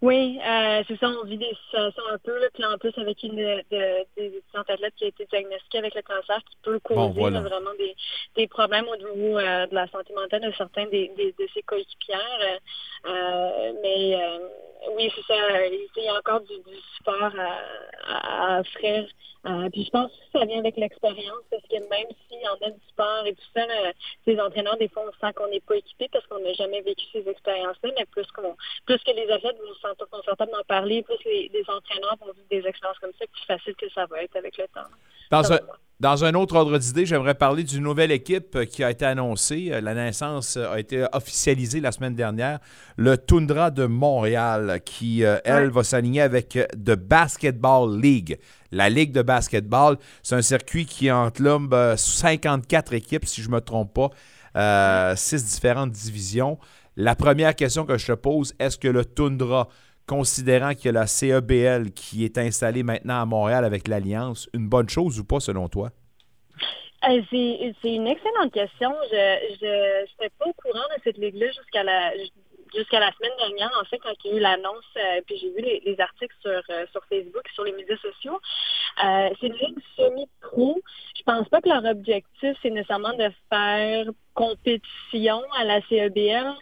Oui, 0.01 0.39
euh, 0.45 0.83
c'est 0.87 0.99
ça, 0.99 1.07
on 1.09 1.25
vit 1.25 1.37
des 1.37 1.55
situations 1.65 2.03
un 2.11 2.17
peu, 2.17 2.37
là, 2.39 2.47
puis 2.53 2.65
en 2.65 2.77
plus 2.77 2.93
avec 2.97 3.21
une 3.23 3.35
de, 3.35 3.63
de- 3.71 4.05
des 4.17 4.37
étudiantes 4.37 4.69
athlètes 4.69 4.93
qui 4.97 5.05
a 5.05 5.07
été 5.07 5.25
diagnostiquée 5.25 5.77
avec 5.79 5.95
le 5.95 6.01
cancer 6.01 6.37
qui 6.49 6.57
peut 6.63 6.79
causer 6.79 6.99
Bon, 6.99 7.09
voilà. 7.09 7.41
là, 7.41 7.47
vraiment 7.49 7.73
des, 7.77 7.95
des 8.35 8.47
problèmes 8.47 8.87
au 8.87 8.95
niveau 8.97 9.37
euh, 9.37 9.65
de 9.67 9.75
la 9.75 9.87
santé 9.87 10.13
mentale 10.13 10.41
de 10.41 10.51
certains 10.57 10.85
des, 10.87 11.09
des- 11.17 11.31
de 11.37 11.47
ses 11.53 11.61
coéquipières. 11.63 12.59
Euh, 13.05 13.73
mais 13.81 14.15
euh, 14.15 14.39
oui, 14.95 15.11
c'est 15.15 15.23
ça, 15.33 15.65
il 15.67 16.03
y 16.03 16.07
a 16.07 16.15
encore 16.17 16.41
du, 16.41 16.55
du 16.57 16.77
support 16.97 17.31
à, 17.37 17.59
à, 18.07 18.55
à 18.57 18.59
offrir. 18.61 19.07
Euh, 19.45 19.69
puis 19.69 19.85
je 19.85 19.91
pense 19.91 20.11
que 20.11 20.39
ça 20.39 20.45
vient 20.45 20.59
avec 20.59 20.75
l'expérience, 20.75 21.43
parce 21.51 21.63
que 21.63 21.75
même 21.75 22.07
s'il 22.27 22.41
y 22.41 22.47
en 22.47 22.67
a 22.67 22.71
du 22.71 22.79
sport 22.89 23.25
et 23.25 23.33
tout 23.33 23.45
ça, 23.53 23.65
là, 23.67 23.91
les 24.25 24.39
entraîneurs, 24.39 24.77
des 24.77 24.87
fois, 24.87 25.03
on 25.07 25.25
sent 25.25 25.33
qu'on 25.33 25.47
n'est 25.49 25.59
pas 25.59 25.75
équipé 25.75 26.09
parce 26.11 26.25
qu'on 26.27 26.39
n'a 26.39 26.53
jamais 26.53 26.81
vécu 26.81 27.05
ces 27.13 27.27
expériences-là, 27.27 27.91
mais 27.95 28.05
plus 28.05 28.25
qu'on 28.31 28.55
plus 28.85 28.97
que 29.03 29.11
les 29.11 29.29
athlètes 29.29 29.57
vont 29.57 29.73
se 29.73 29.81
sentir 29.81 30.07
confortables 30.09 30.51
d'en 30.51 30.63
parler, 30.63 31.03
plus 31.03 31.17
les, 31.25 31.49
les 31.53 31.63
entraîneurs 31.69 32.17
vont 32.19 32.33
vivre 32.33 32.47
des 32.49 32.67
expériences 32.67 32.99
comme 32.99 33.13
ça, 33.19 33.25
plus 33.27 33.45
facile 33.45 33.75
que 33.75 33.89
ça 33.89 34.05
va 34.07 34.23
être 34.23 34.35
avec 34.35 34.57
le 34.57 34.67
temps. 34.69 34.89
Dans 35.29 35.53
un, 35.53 35.59
dans 35.99 36.25
un 36.25 36.33
autre 36.33 36.55
ordre 36.55 36.77
d'idée, 36.77 37.05
j'aimerais 37.05 37.35
parler 37.35 37.63
d'une 37.63 37.83
nouvelle 37.83 38.11
équipe 38.11 38.55
euh, 38.55 38.65
qui 38.65 38.83
a 38.83 38.91
été 38.91 39.05
annoncée. 39.05 39.69
Euh, 39.71 39.79
La 39.79 39.93
naissance 39.93 40.57
euh, 40.57 40.73
a 40.73 40.79
été 40.79 41.05
officialisée 41.13 41.79
la 41.79 41.91
semaine 41.93 42.15
dernière. 42.15 42.59
Le 42.97 43.17
Tundra 43.17 43.71
de 43.71 43.85
Montréal, 43.85 44.81
qui, 44.83 45.23
euh, 45.23 45.37
elle, 45.45 45.69
va 45.69 45.83
s'aligner 45.83 46.21
avec 46.21 46.57
euh, 46.57 46.65
The 46.73 46.95
Basketball 46.95 47.99
League. 47.99 48.37
La 48.71 48.89
Ligue 48.89 49.13
de 49.13 49.21
basketball, 49.21 49.97
c'est 50.21 50.35
un 50.35 50.41
circuit 50.41 50.85
qui 50.85 51.09
englobe 51.09 51.73
euh, 51.73 51.95
54 51.95 52.93
équipes, 52.93 53.25
si 53.25 53.41
je 53.41 53.47
ne 53.49 53.55
me 53.55 53.61
trompe 53.61 53.93
pas, 53.93 54.09
euh, 54.57 55.15
six 55.15 55.45
différentes 55.45 55.91
divisions. 55.91 56.57
La 56.97 57.15
première 57.15 57.55
question 57.55 57.85
que 57.85 57.97
je 57.97 58.07
te 58.07 58.11
pose, 58.11 58.53
est-ce 58.59 58.77
que 58.77 58.89
le 58.89 59.05
Tundra, 59.05 59.69
considérant 60.07 60.73
qu'il 60.73 60.85
y 60.85 60.89
a 60.89 60.91
la 60.91 61.07
CEBL 61.07 61.91
qui 61.91 62.25
est 62.25 62.37
installée 62.37 62.83
maintenant 62.83 63.21
à 63.21 63.25
Montréal 63.25 63.65
avec 63.65 63.87
l'Alliance, 63.87 64.49
une 64.53 64.67
bonne 64.67 64.89
chose 64.89 65.19
ou 65.19 65.25
pas 65.25 65.39
selon 65.39 65.67
toi? 65.69 65.89
Euh, 67.07 67.21
c'est 67.29 67.93
une 67.95 68.07
excellente 68.07 68.51
question. 68.51 68.91
Je 69.11 70.01
n'étais 70.01 70.33
pas 70.39 70.45
au 70.45 70.53
courant 70.53 70.85
de 70.95 71.01
cette 71.03 71.17
ligue-là 71.17 71.47
jusqu'à 71.51 71.83
la 71.83 72.11
la 72.91 73.11
semaine 73.13 73.31
dernière, 73.39 73.71
en 73.79 73.85
fait, 73.85 73.97
quand 73.99 74.13
il 74.23 74.31
y 74.31 74.33
a 74.33 74.37
eu 74.37 74.39
l'annonce, 74.39 74.85
euh, 74.97 75.21
puis 75.25 75.37
j'ai 75.37 75.49
vu 75.49 75.61
les, 75.61 75.81
les 75.85 75.99
articles 75.99 76.35
sur, 76.41 76.61
euh, 76.69 76.85
sur 76.91 77.01
Facebook, 77.09 77.43
sur 77.53 77.63
les 77.63 77.73
médias 77.73 77.97
sociaux. 77.97 78.39
Euh, 79.03 79.29
c'est 79.39 79.47
une 79.47 79.53
ligue 79.53 79.79
semi-pro. 79.95 80.79
Je 81.17 81.23
pense 81.23 81.47
pas 81.49 81.61
que 81.61 81.69
leur 81.69 81.85
objectif, 81.85 82.57
c'est 82.61 82.69
nécessairement 82.69 83.13
de 83.13 83.29
faire 83.49 84.05
compétition 84.33 85.41
à 85.57 85.63
la 85.63 85.81
CEBL. 85.87 86.53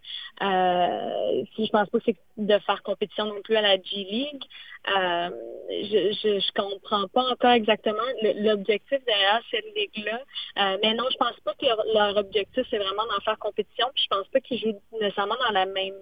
Euh, 0.42 1.44
si 1.56 1.66
je 1.66 1.72
pense 1.72 1.90
pas 1.90 2.00
que 2.00 2.06
c'est 2.06 2.18
de 2.38 2.58
faire 2.60 2.82
compétition 2.84 3.26
non 3.26 3.42
plus 3.44 3.56
à 3.56 3.62
la 3.62 3.76
G 3.76 3.98
League. 3.98 4.44
Euh, 4.88 5.30
je, 5.70 6.12
je, 6.22 6.40
je 6.40 6.52
comprends 6.54 7.08
pas 7.08 7.24
encore 7.32 7.52
exactement 7.52 8.04
l'objectif 8.22 9.00
derrière 9.06 9.42
cette 9.52 9.66
ligue-là. 9.76 10.20
Euh, 10.58 10.78
mais 10.82 10.94
non, 10.94 11.06
je 11.12 11.18
pense 11.18 11.40
pas 11.42 11.54
que 11.54 11.66
leur, 11.66 11.84
leur 11.94 12.18
objectif, 12.18 12.66
c'est 12.70 12.80
vraiment 12.80 13.06
d'en 13.06 13.22
faire 13.24 13.38
compétition. 13.38 13.88
Puis 13.94 14.04
je 14.04 14.16
pense 14.16 14.28
pas 14.28 14.40
qu'ils 14.42 14.60
jouent 14.60 14.82
nécessairement 15.00 15.38
dans 15.48 15.54
la 15.54 15.66
même 15.66 15.94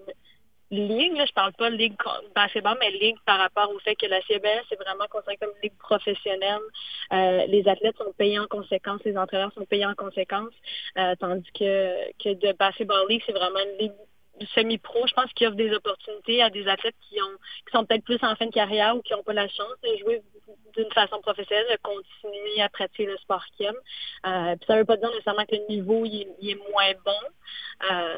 ligue. 0.72 1.16
Là. 1.16 1.26
Je 1.26 1.32
parle 1.32 1.52
pas 1.52 1.70
ligue 1.70 1.96
co- 1.96 2.10
basketball, 2.34 2.76
mais 2.80 2.90
ligue 2.90 3.18
par 3.26 3.38
rapport 3.38 3.70
au 3.70 3.78
fait 3.80 3.94
que 3.94 4.06
la 4.06 4.20
CBS 4.22 4.64
c'est 4.68 4.78
vraiment 4.78 5.06
considéré 5.10 5.36
comme 5.36 5.52
ligue 5.62 5.76
professionnelle. 5.78 6.58
Euh, 7.12 7.46
les 7.46 7.68
athlètes 7.68 7.96
sont 7.98 8.12
payés 8.16 8.38
en 8.38 8.46
conséquence, 8.46 9.00
les 9.04 9.16
entraîneurs 9.16 9.52
sont 9.52 9.66
payés 9.66 9.86
en 9.86 9.94
conséquence, 9.94 10.52
euh, 10.98 11.14
tandis 11.20 11.50
que, 11.52 12.12
que 12.22 12.34
de 12.34 12.52
basketball 12.56 13.06
league, 13.08 13.22
c'est 13.26 13.32
vraiment 13.32 13.60
une 13.60 13.78
ligue 13.78 13.92
semi-pro, 14.46 15.06
je 15.06 15.14
pense 15.14 15.32
qu'il 15.32 15.46
offre 15.46 15.56
des 15.56 15.72
opportunités 15.72 16.42
à 16.42 16.50
des 16.50 16.66
athlètes 16.68 16.94
qui 17.08 17.20
ont 17.20 17.36
qui 17.66 17.72
sont 17.76 17.84
peut-être 17.84 18.04
plus 18.04 18.18
en 18.22 18.34
fin 18.36 18.46
de 18.46 18.52
carrière 18.52 18.96
ou 18.96 19.02
qui 19.02 19.12
n'ont 19.12 19.22
pas 19.22 19.32
la 19.32 19.48
chance 19.48 19.74
de 19.82 19.96
jouer 19.98 20.22
d'une 20.76 20.90
façon 20.92 21.20
professionnelle, 21.20 21.66
de 21.70 21.76
continuer 21.82 22.60
à 22.62 22.68
pratiquer 22.68 23.06
le 23.06 23.16
sport 23.18 23.44
qu'ils 23.56 23.66
aiment. 23.66 23.74
Euh, 24.26 24.56
puis 24.56 24.66
ça 24.66 24.76
veut 24.76 24.84
pas 24.84 24.96
dire 24.96 25.10
nécessairement 25.10 25.44
que 25.44 25.56
le 25.56 25.66
niveau 25.68 26.04
il, 26.04 26.22
est- 26.22 26.28
il 26.40 26.50
est 26.50 26.70
moins 26.70 26.92
bon, 27.04 27.90
euh, 27.90 28.14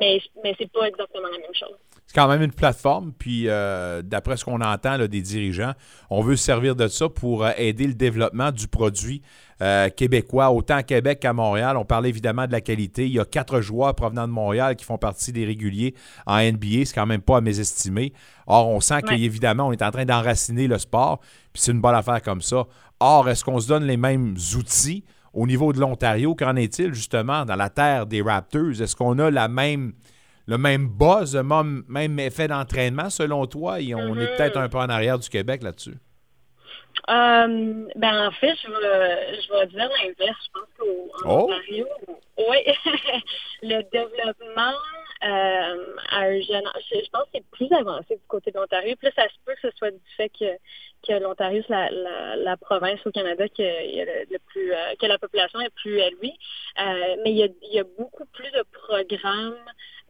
mais 0.00 0.20
mais 0.42 0.54
c'est 0.58 0.70
pas 0.70 0.86
exactement 0.88 1.28
la 1.28 1.38
même 1.38 1.54
chose. 1.54 1.76
C'est 2.12 2.20
quand 2.20 2.28
même 2.28 2.42
une 2.42 2.52
plateforme, 2.52 3.14
puis 3.18 3.44
euh, 3.48 4.02
d'après 4.02 4.36
ce 4.36 4.44
qu'on 4.44 4.60
entend 4.60 4.98
là, 4.98 5.08
des 5.08 5.22
dirigeants, 5.22 5.72
on 6.10 6.20
veut 6.20 6.36
se 6.36 6.44
servir 6.44 6.76
de 6.76 6.86
ça 6.86 7.08
pour 7.08 7.42
euh, 7.42 7.52
aider 7.56 7.86
le 7.86 7.94
développement 7.94 8.52
du 8.52 8.68
produit 8.68 9.22
euh, 9.62 9.88
québécois, 9.88 10.50
autant 10.50 10.74
à 10.74 10.82
Québec 10.82 11.20
qu'à 11.20 11.32
Montréal. 11.32 11.78
On 11.78 11.86
parlait 11.86 12.10
évidemment 12.10 12.46
de 12.46 12.52
la 12.52 12.60
qualité. 12.60 13.06
Il 13.06 13.12
y 13.14 13.18
a 13.18 13.24
quatre 13.24 13.62
joueurs 13.62 13.94
provenant 13.94 14.28
de 14.28 14.32
Montréal 14.32 14.76
qui 14.76 14.84
font 14.84 14.98
partie 14.98 15.32
des 15.32 15.46
réguliers 15.46 15.94
en 16.26 16.36
NBA. 16.38 16.84
C'est 16.84 16.92
quand 16.94 17.06
même 17.06 17.22
pas 17.22 17.38
à 17.38 17.40
mésestimer. 17.40 18.12
Or, 18.46 18.68
on 18.68 18.80
sent 18.80 18.96
Ouais. 18.96 19.02
qu'évidemment, 19.04 19.68
on 19.68 19.72
est 19.72 19.80
en 19.80 19.90
train 19.90 20.04
d'enraciner 20.04 20.68
le 20.68 20.76
sport, 20.76 21.18
puis 21.54 21.62
c'est 21.62 21.72
une 21.72 21.80
bonne 21.80 21.94
affaire 21.94 22.20
comme 22.20 22.42
ça. 22.42 22.66
Or, 23.00 23.30
est-ce 23.30 23.42
qu'on 23.42 23.58
se 23.58 23.68
donne 23.68 23.84
les 23.84 23.96
mêmes 23.96 24.36
outils 24.54 25.02
au 25.32 25.46
niveau 25.46 25.72
de 25.72 25.80
l'Ontario? 25.80 26.34
Qu'en 26.34 26.56
est-il 26.56 26.92
justement 26.92 27.46
dans 27.46 27.56
la 27.56 27.70
terre 27.70 28.04
des 28.04 28.20
Raptors? 28.20 28.82
Est-ce 28.82 28.94
qu'on 28.96 29.18
a 29.18 29.30
la 29.30 29.48
même 29.48 29.94
le 30.46 30.58
même 30.58 30.88
buzz, 30.88 31.34
le 31.36 31.42
même, 31.42 31.84
même 31.88 32.18
effet 32.18 32.48
d'entraînement 32.48 33.10
selon 33.10 33.46
toi? 33.46 33.80
Et 33.80 33.94
on 33.94 34.16
est 34.18 34.36
peut-être 34.36 34.58
un 34.58 34.68
peu 34.68 34.78
en 34.78 34.88
arrière 34.88 35.18
du 35.18 35.28
Québec 35.28 35.62
là-dessus? 35.62 35.96
Euh, 37.10 37.88
ben 37.96 38.26
en 38.28 38.30
fait, 38.32 38.54
je 38.62 38.70
vais, 38.70 39.40
je 39.42 39.52
vais 39.52 39.66
dire 39.66 39.88
l'inverse. 39.88 40.38
Je 40.46 40.50
pense 40.52 40.68
qu'au 40.78 41.10
en 41.24 41.40
Oh! 41.40 41.44
Ontario, 41.44 41.86
oui, 42.38 42.58
le 43.62 43.82
développement 43.90 44.72
euh, 45.24 45.96
à 46.10 46.20
un 46.20 46.40
jeune 46.40 46.66
âge, 46.66 46.84
je, 46.92 46.98
je 47.04 47.10
pense 47.10 47.24
que 47.24 47.28
c'est 47.34 47.46
plus 47.50 47.72
avancé 47.72 48.16
du 48.16 48.26
côté 48.28 48.50
de 48.50 48.58
l'Ontario. 48.58 48.94
Là, 49.02 49.10
ça 49.16 49.24
se 49.24 49.34
peut 49.44 49.54
que 49.54 49.70
ce 49.70 49.76
soit 49.76 49.90
du 49.90 50.00
fait 50.16 50.28
que, 50.28 50.56
que 51.06 51.18
l'Ontario, 51.20 51.62
c'est 51.66 51.72
la, 51.72 51.90
la, 51.90 52.36
la 52.36 52.56
province 52.56 53.00
au 53.04 53.10
Canada 53.10 53.44
a 53.44 53.62
le, 53.62 54.30
le 54.30 54.38
plus, 54.46 54.72
euh, 54.72 54.94
que 55.00 55.06
la 55.06 55.18
population 55.18 55.60
est 55.60 55.74
plus 55.74 55.98
élevée. 55.98 56.34
Mais 57.24 57.30
il 57.32 57.36
y, 57.36 57.42
a, 57.42 57.48
il 57.62 57.74
y 57.74 57.80
a 57.80 57.84
beaucoup 57.98 58.26
plus 58.26 58.50
de 58.52 58.64
programmes 58.72 59.56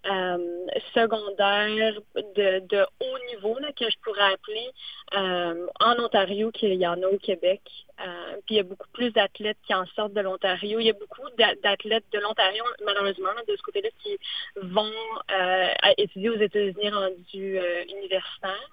euh, 0.07 0.67
secondaires 0.95 2.01
de, 2.15 2.83
haut 3.01 3.19
niveau 3.35 3.59
là, 3.59 3.73
que 3.73 3.89
je 3.89 3.97
pourrais 4.03 4.33
appeler 4.33 4.69
euh, 5.15 5.67
en 5.81 5.99
Ontario 6.03 6.51
qu'il 6.51 6.75
y 6.75 6.87
en 6.87 7.03
a 7.03 7.07
au 7.07 7.19
Québec. 7.19 7.61
Euh, 8.01 8.33
puis 8.47 8.55
il 8.55 8.57
y 8.57 8.61
a 8.61 8.65
beaucoup 8.65 8.89
plus 8.93 9.11
d'athlètes 9.13 9.59
qui 9.65 9.75
en 9.75 9.87
sortent 9.95 10.15
de 10.15 10.21
l'Ontario. 10.21 10.81
Il 10.81 10.87
y 10.87 10.91
a 10.91 10.95
beaucoup 10.95 11.29
d'a- 11.39 11.55
d'athlètes 11.63 12.05
de 12.13 12.19
l'Ontario, 12.19 12.65
malheureusement, 12.85 13.31
de 13.47 13.55
ce 13.57 13.63
côté-là, 13.63 13.91
qui 14.03 14.17
vont 14.57 14.91
euh, 15.31 15.69
étudier 15.99 16.31
aux 16.31 16.41
États-Unis 16.41 16.91
rendus 16.91 17.59
euh, 17.59 17.85
universitaires, 17.85 18.69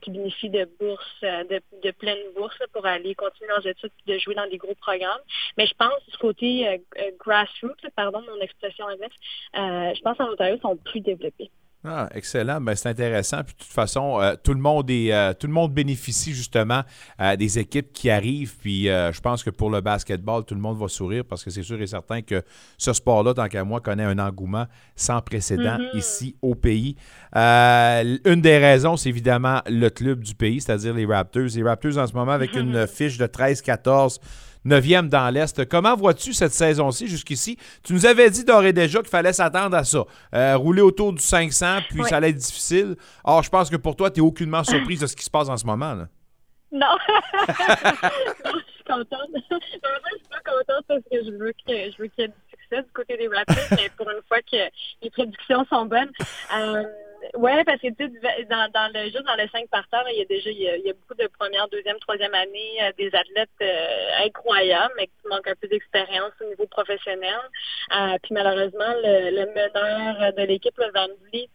qui 0.00 0.10
bénéficient 0.12 0.50
de 0.50 0.68
bourses, 0.78 1.20
de, 1.22 1.60
de 1.82 1.90
pleines 1.90 2.32
bourses 2.36 2.56
pour 2.72 2.86
aller 2.86 3.14
continuer 3.16 3.48
leurs 3.48 3.66
études 3.66 3.90
et 4.06 4.12
de 4.14 4.18
jouer 4.18 4.36
dans 4.36 4.46
des 4.46 4.56
gros 4.56 4.74
programmes. 4.76 5.20
Mais 5.58 5.66
je 5.66 5.74
pense 5.74 6.00
du 6.08 6.16
côté 6.18 6.80
grassroots, 7.18 7.90
pardon 7.96 8.22
mon 8.22 8.40
expression 8.40 8.84
anglaise, 8.84 9.10
je 9.52 10.00
pense 10.02 10.18
en 10.20 10.30
Ontario 10.30 10.53
sont 10.60 10.76
plus 10.84 11.00
développés. 11.00 11.50
Ah, 11.86 12.08
excellent. 12.14 12.62
Ben, 12.62 12.74
c'est 12.74 12.88
intéressant. 12.88 13.42
Puis, 13.44 13.52
de 13.52 13.58
toute 13.62 13.72
façon, 13.72 14.18
euh, 14.18 14.34
tout, 14.42 14.54
le 14.54 14.60
monde 14.60 14.90
est, 14.90 15.12
euh, 15.12 15.34
tout 15.34 15.46
le 15.46 15.52
monde 15.52 15.70
bénéficie 15.74 16.32
justement 16.32 16.80
euh, 17.20 17.36
des 17.36 17.58
équipes 17.58 17.92
qui 17.92 18.08
arrivent. 18.08 18.56
Puis, 18.56 18.84
je 18.84 19.20
pense 19.20 19.44
que 19.44 19.50
pour 19.50 19.68
le 19.68 19.82
basketball, 19.82 20.44
tout 20.46 20.54
le 20.54 20.62
monde 20.62 20.78
va 20.78 20.88
sourire 20.88 21.24
parce 21.28 21.44
que 21.44 21.50
c'est 21.50 21.62
sûr 21.62 21.80
et 21.82 21.86
certain 21.86 22.22
que 22.22 22.42
ce 22.78 22.94
sport-là, 22.94 23.34
tant 23.34 23.48
qu'à 23.48 23.64
moi, 23.64 23.80
connaît 23.80 24.04
un 24.04 24.18
engouement 24.18 24.64
sans 24.96 25.20
précédent 25.20 25.76
Mhm. 25.78 25.98
ici 25.98 26.36
au 26.40 26.54
pays. 26.54 26.96
Une 27.34 28.40
des 28.40 28.56
raisons, 28.58 28.96
c'est 28.96 29.10
évidemment 29.10 29.60
le 29.66 29.90
club 29.90 30.24
du 30.24 30.34
pays, 30.34 30.62
c'est-à-dire 30.62 30.94
les 30.94 31.04
Raptors. 31.04 31.48
Les 31.54 31.62
Raptors, 31.62 31.98
en 31.98 32.06
ce 32.06 32.14
moment, 32.14 32.32
avec 32.32 32.54
une 32.56 32.86
fiche 32.86 33.18
de 33.18 33.26
13-14. 33.26 34.20
9e 34.66 35.08
dans 35.08 35.28
l'Est. 35.32 35.68
Comment 35.68 35.94
vois-tu 35.96 36.32
cette 36.32 36.52
saison-ci 36.52 37.06
jusqu'ici? 37.08 37.58
Tu 37.82 37.92
nous 37.92 38.06
avais 38.06 38.30
dit 38.30 38.44
d'ores 38.44 38.64
et 38.64 38.72
déjà 38.72 39.00
qu'il 39.00 39.08
fallait 39.10 39.32
s'attendre 39.32 39.76
à 39.76 39.84
ça. 39.84 40.04
Euh, 40.34 40.56
rouler 40.56 40.82
autour 40.82 41.12
du 41.12 41.22
500, 41.22 41.78
puis 41.90 42.00
Oui. 42.00 42.08
ça 42.08 42.16
allait 42.16 42.30
être 42.30 42.36
difficile. 42.36 42.96
Or, 43.24 43.42
je 43.42 43.50
pense 43.50 43.68
que 43.70 43.76
pour 43.76 43.96
toi, 43.96 44.10
tu 44.10 44.20
n'es 44.20 44.26
aucunement 44.26 44.64
surprise 44.64 45.00
de 45.00 45.06
ce 45.06 45.16
qui 45.16 45.24
se 45.24 45.30
passe 45.30 45.48
en 45.48 45.56
ce 45.56 45.66
moment. 45.66 45.94
là. 45.94 46.08
Non. 46.72 46.80
non, 47.44 48.52
je 48.52 48.72
suis 48.74 48.84
contente. 48.84 49.30
Je 49.34 49.40
suis 49.68 49.78
pas 49.80 50.40
contente 50.44 50.84
parce 50.88 51.00
que 51.10 51.24
je 51.24 51.30
veux 51.38 51.52
que 51.52 51.72
je 51.92 52.02
veux 52.02 52.08
qu'il 52.08 52.22
y 52.22 52.22
ait 52.24 52.28
du 52.28 52.34
succès 52.50 52.82
du 52.82 52.90
côté 52.92 53.16
des 53.16 53.28
Raptors, 53.28 53.56
mais 53.78 53.88
pour 53.96 54.10
une 54.10 54.20
fois 54.26 54.38
que 54.40 54.56
les 55.02 55.10
prédictions 55.10 55.64
sont 55.70 55.86
bonnes. 55.86 56.10
Euh, 56.56 56.82
ouais, 57.34 57.64
parce 57.64 57.80
que 57.80 57.88
tu 57.88 58.06
sais, 58.06 58.44
dans, 58.44 58.68
dans 58.72 58.92
le 58.94 59.04
juste 59.04 59.24
dans 59.24 59.36
le 59.36 59.48
5 59.48 59.68
par 59.70 59.86
terre, 59.88 60.04
il 60.10 60.18
y 60.18 60.22
a 60.22 60.24
déjà 60.24 60.50
il 60.50 60.82
y 60.84 60.90
a, 60.90 60.92
beaucoup 60.92 61.14
de 61.14 61.26
première, 61.38 61.68
deuxième, 61.68 61.98
troisième 61.98 62.34
année, 62.34 62.78
euh, 62.82 62.92
des 62.98 63.14
athlètes 63.14 63.50
euh, 63.62 64.26
incroyables, 64.26 64.94
mais 64.96 65.06
qui 65.06 65.28
manquent 65.28 65.48
un 65.48 65.54
peu 65.60 65.68
d'expérience 65.68 66.32
au 66.40 66.48
niveau 66.48 66.66
professionnel. 66.66 67.40
Euh, 67.92 68.16
puis 68.22 68.34
malheureusement, 68.34 68.94
le, 69.02 69.30
le 69.30 69.46
meneur 69.46 70.32
de 70.32 70.42
l'équipe, 70.42 70.76
le 70.78 70.90
Van 70.92 71.08
Vliet, 71.30 71.48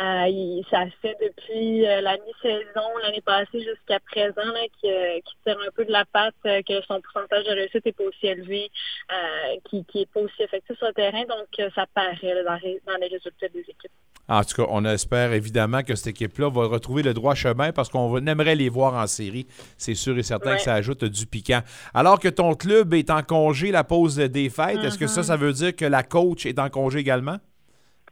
euh, 0.00 0.26
il- 0.28 0.64
ça 0.70 0.84
fait 1.02 1.16
depuis 1.20 1.86
euh, 1.86 2.00
la 2.00 2.16
mi-saison 2.18 2.88
l'année 3.02 3.20
passée 3.20 3.60
jusqu'à 3.60 3.98
présent 4.00 4.52
là, 4.52 4.60
euh, 4.84 5.18
qui 5.24 5.34
tire 5.44 5.58
un 5.66 5.70
peu 5.74 5.84
de 5.84 5.92
la 5.92 6.04
patte, 6.04 6.34
euh, 6.46 6.62
que 6.66 6.80
son 6.86 7.00
pourcentage 7.00 7.44
de 7.44 7.50
réussite 7.52 7.84
n'est 7.84 7.92
pas 7.92 8.04
aussi 8.04 8.26
élevé, 8.26 8.70
euh, 9.12 9.56
qui 9.68 9.84
n'est 9.94 10.06
pas 10.06 10.20
aussi 10.20 10.42
effectif 10.42 10.76
sur 10.78 10.86
le 10.86 10.92
terrain. 10.92 11.22
Donc, 11.24 11.70
ça 11.74 11.86
paraît 11.94 12.16
là, 12.22 12.42
dans, 12.44 12.58
les- 12.62 12.80
dans 12.86 12.96
les 13.00 13.08
résultats 13.08 13.48
des 13.48 13.60
équipes. 13.60 13.90
En 14.28 14.44
tout 14.44 14.62
cas, 14.62 14.68
on 14.70 14.84
espère 14.84 15.32
évidemment 15.32 15.82
que 15.82 15.96
cette 15.96 16.08
équipe-là 16.08 16.50
va 16.50 16.66
retrouver 16.66 17.02
le 17.02 17.12
droit 17.12 17.34
chemin 17.34 17.72
parce 17.72 17.88
qu'on 17.88 18.24
aimerait 18.26 18.54
les 18.54 18.68
voir 18.68 18.94
en 18.94 19.08
série. 19.08 19.46
C'est 19.76 19.94
sûr 19.96 20.16
et 20.18 20.22
certain 20.22 20.50
Ouais. 20.52 20.56
que 20.56 20.62
ça 20.62 20.74
ajoute 20.74 21.04
du 21.04 21.26
piquant. 21.26 21.62
Alors 21.94 22.20
que 22.20 22.28
ton 22.28 22.54
club 22.54 22.94
est 22.94 23.10
en 23.10 23.22
congé 23.24 23.72
la 23.72 23.82
pause 23.82 24.16
des 24.18 24.48
fêtes, 24.48 24.84
est-ce 24.84 24.98
que 24.98 25.08
ça, 25.08 25.22
Mhm. 25.22 25.26
ça 25.26 25.36
veut 25.36 25.52
dire 25.52 25.74
que 25.74 25.84
la 25.84 26.04
coach 26.04 26.46
est 26.46 26.60
en 26.60 26.70
congé 26.70 27.00
également? 27.00 27.38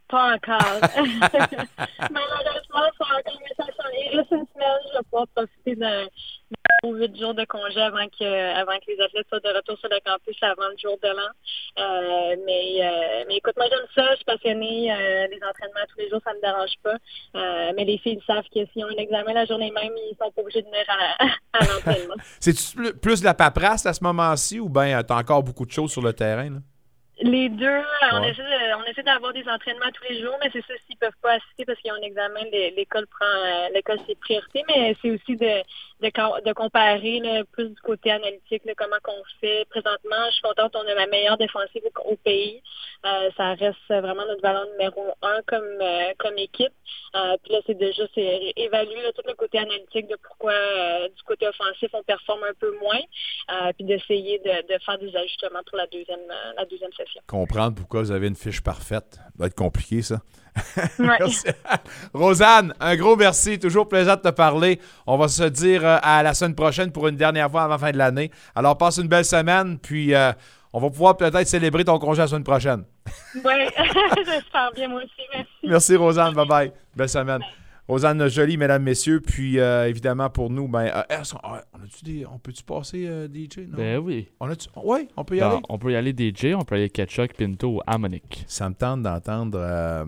Pas 0.08 0.34
encore. 0.34 0.80
Malheureusement, 2.10 2.86
c'est 2.96 3.04
encore, 3.04 3.40
mais 3.40 3.54
ça 3.56 3.64
s'en 3.76 3.88
une 4.36 4.46
semaine, 4.46 4.78
je 4.92 4.98
vais 4.98 5.04
pouvoir 5.04 5.26
profiter 5.34 5.76
d'un 5.76 6.06
d'un 6.82 6.90
huit 6.90 7.18
jours 7.18 7.34
de 7.34 7.44
congé 7.44 7.80
avant 7.80 8.06
que, 8.18 8.54
avant 8.54 8.72
que 8.78 8.90
les 8.92 9.00
athlètes 9.02 9.26
soient 9.28 9.40
de 9.40 9.48
retour 9.54 9.76
sur 9.78 9.88
le 9.90 9.98
campus 10.04 10.36
avant 10.42 10.68
le 10.70 10.76
jour 10.78 10.96
de 11.02 11.08
l'an. 11.08 11.32
Euh, 11.78 12.36
mais, 12.46 12.78
euh, 12.86 13.24
mais 13.28 13.36
écoute, 13.36 13.54
moi 13.56 13.66
j'aime 13.68 13.86
ça, 13.94 14.10
je 14.12 14.16
suis 14.16 14.24
passionnée. 14.24 14.90
Euh, 14.92 15.26
les 15.26 15.40
entraînements 15.46 15.84
tous 15.90 15.98
les 15.98 16.08
jours, 16.08 16.20
ça 16.24 16.32
me 16.32 16.40
dérange 16.40 16.72
pas. 16.82 16.96
Euh, 17.36 17.72
mais 17.76 17.84
les 17.84 17.98
filles 17.98 18.20
savent 18.26 18.44
que 18.54 18.64
s'ils 18.72 18.84
ont 18.84 18.88
un 18.88 18.96
examen 19.02 19.32
la 19.34 19.44
journée 19.44 19.70
même, 19.72 19.92
ils 19.96 20.16
sont 20.20 20.30
pas 20.30 20.40
obligés 20.40 20.62
de 20.62 20.68
venir 20.68 20.86
à, 20.88 21.24
à 21.58 21.64
l'entraînement. 21.66 22.14
C'est-tu 22.40 22.94
plus- 22.94 23.20
de 23.20 23.24
la 23.24 23.34
paperasse 23.34 23.84
à 23.84 23.92
ce 23.92 24.02
moment-ci 24.04 24.58
ou 24.60 24.68
bien 24.68 25.02
tu 25.02 25.12
as 25.12 25.16
encore 25.16 25.42
beaucoup 25.42 25.66
de 25.66 25.72
choses 25.72 25.90
sur 25.92 26.02
le 26.02 26.12
terrain? 26.12 26.60
Les 27.20 27.48
deux, 27.48 27.82
on, 28.12 28.22
essaie 28.22 28.42
de, 28.42 28.76
on 28.76 28.84
essaie 28.84 29.02
d'avoir 29.02 29.32
des 29.32 29.46
entraînements 29.48 29.90
tous 29.92 30.04
les 30.08 30.20
jours, 30.22 30.36
mais 30.40 30.50
c'est 30.52 30.64
ça 30.66 30.74
s'ils 30.86 30.96
peuvent 30.98 31.10
pas 31.20 31.32
assister 31.32 31.64
parce 31.64 31.78
qu'ils 31.80 31.90
ont 31.90 31.96
un 31.96 32.02
examen, 32.02 32.44
l'é- 32.52 32.70
l'école 32.76 33.06
prend 33.08 33.26
euh, 33.26 33.68
l'école 33.74 33.98
c'est 34.06 34.18
priorité, 34.20 34.62
mais 34.68 34.94
c'est 35.02 35.10
aussi 35.10 35.36
de, 35.36 35.62
de, 36.00 36.10
com- 36.10 36.40
de 36.44 36.52
comparer 36.52 37.20
là, 37.20 37.44
plus 37.52 37.68
du 37.68 37.80
côté 37.80 38.10
analytique, 38.10 38.64
là, 38.64 38.72
comment 38.76 38.96
qu'on 39.02 39.22
fait. 39.40 39.66
Présentement, 39.70 40.26
je 40.28 40.32
suis 40.32 40.42
contente, 40.42 40.74
on 40.76 40.86
a 40.86 40.94
la 40.94 41.06
meilleure 41.06 41.38
défensive 41.38 41.82
au, 42.04 42.16
pays. 42.16 42.62
Euh, 43.04 43.30
ça 43.36 43.54
reste 43.54 43.78
vraiment 43.88 44.26
notre 44.26 44.42
valeur 44.42 44.66
numéro 44.72 45.14
un 45.22 45.40
comme, 45.46 45.62
euh, 45.80 46.12
comme 46.18 46.36
équipe. 46.38 46.72
Euh, 47.14 47.36
puis 47.42 47.52
là, 47.52 47.60
c'est 47.66 47.78
déjà 47.78 48.02
c'est 48.14 48.52
évaluer 48.56 49.02
là, 49.02 49.12
tout 49.12 49.22
le 49.26 49.34
côté 49.34 49.58
analytique 49.58 50.08
de 50.08 50.16
pourquoi 50.16 50.52
euh, 50.52 51.08
du 51.08 51.22
côté 51.22 51.46
offensif 51.46 51.88
on 51.92 52.02
performe 52.02 52.42
un 52.44 52.54
peu 52.58 52.76
moins, 52.80 53.00
euh, 53.52 53.72
puis 53.76 53.84
d'essayer 53.84 54.38
de, 54.40 54.74
de 54.74 54.78
faire 54.84 54.98
des 54.98 55.14
ajustements 55.16 55.62
pour 55.66 55.78
la 55.78 55.86
deuxième, 55.86 56.20
euh, 56.20 56.52
la 56.56 56.64
deuxième 56.66 56.92
session. 56.92 57.20
Comprendre 57.26 57.76
pourquoi 57.76 58.02
vous 58.02 58.10
avez 58.10 58.28
une 58.28 58.36
fiche 58.36 58.62
parfaite. 58.62 59.14
Ça 59.14 59.30
va 59.38 59.46
être 59.46 59.54
compliqué, 59.54 60.02
ça. 60.02 60.16
Ouais. 60.76 60.84
Merci. 61.20 61.46
Rosanne, 62.12 62.74
un 62.80 62.96
gros 62.96 63.16
merci. 63.16 63.58
Toujours 63.58 63.88
plaisant 63.88 64.16
de 64.16 64.22
te 64.22 64.28
parler. 64.30 64.80
On 65.06 65.16
va 65.16 65.28
se 65.28 65.44
dire 65.44 65.84
à 65.96 66.22
la 66.22 66.34
semaine 66.34 66.54
prochaine 66.54 66.92
pour 66.92 67.08
une 67.08 67.16
dernière 67.16 67.50
fois 67.50 67.62
avant 67.62 67.74
la 67.74 67.78
fin 67.78 67.90
de 67.90 67.98
l'année. 67.98 68.30
Alors, 68.54 68.76
passe 68.78 68.98
une 68.98 69.08
belle 69.08 69.24
semaine, 69.24 69.78
puis 69.78 70.14
euh, 70.14 70.32
on 70.72 70.80
va 70.80 70.90
pouvoir 70.90 71.16
peut-être 71.16 71.46
célébrer 71.46 71.84
ton 71.84 71.98
congé 71.98 72.20
la 72.22 72.26
semaine 72.28 72.44
prochaine. 72.44 72.84
Oui, 73.36 73.52
j'espère 74.26 74.70
bien 74.74 74.88
moi 74.88 75.00
aussi, 75.02 75.12
merci. 75.34 75.50
Merci, 75.64 75.96
Rosanne. 75.96 76.34
Bye-bye. 76.34 76.72
Belle 76.96 77.08
semaine. 77.08 77.40
Rosanne 77.88 78.28
Jolie, 78.28 78.58
mesdames, 78.58 78.82
messieurs. 78.82 79.18
Puis, 79.20 79.58
euh, 79.58 79.88
évidemment, 79.88 80.28
pour 80.28 80.50
nous, 80.50 80.68
ben, 80.68 80.92
euh, 80.94 81.02
on, 81.42 81.54
a-tu 81.54 82.04
des- 82.04 82.26
on 82.26 82.38
peut-tu 82.38 82.62
passer 82.62 83.06
euh, 83.08 83.26
DJ? 83.28 83.60
Non? 83.66 83.78
Ben 83.78 83.96
oui. 83.96 84.28
On 84.40 84.50
a-tu- 84.50 84.68
ouais, 84.84 85.08
on 85.16 85.24
peut 85.24 85.36
y 85.36 85.40
Ben, 85.40 85.48
aller. 85.52 85.60
On 85.70 85.78
peut 85.78 85.92
y 85.92 85.96
aller 85.96 86.12
DJ, 86.12 86.52
on 86.54 86.64
peut 86.64 86.74
aller 86.74 86.90
Ketchup, 86.90 87.32
Pinto 87.32 87.76
ou 87.76 87.80
Harmonic. 87.86 88.44
Ça 88.46 88.68
me 88.68 88.74
tente 88.74 89.02
d'entendre. 89.04 89.58
euh, 89.58 90.04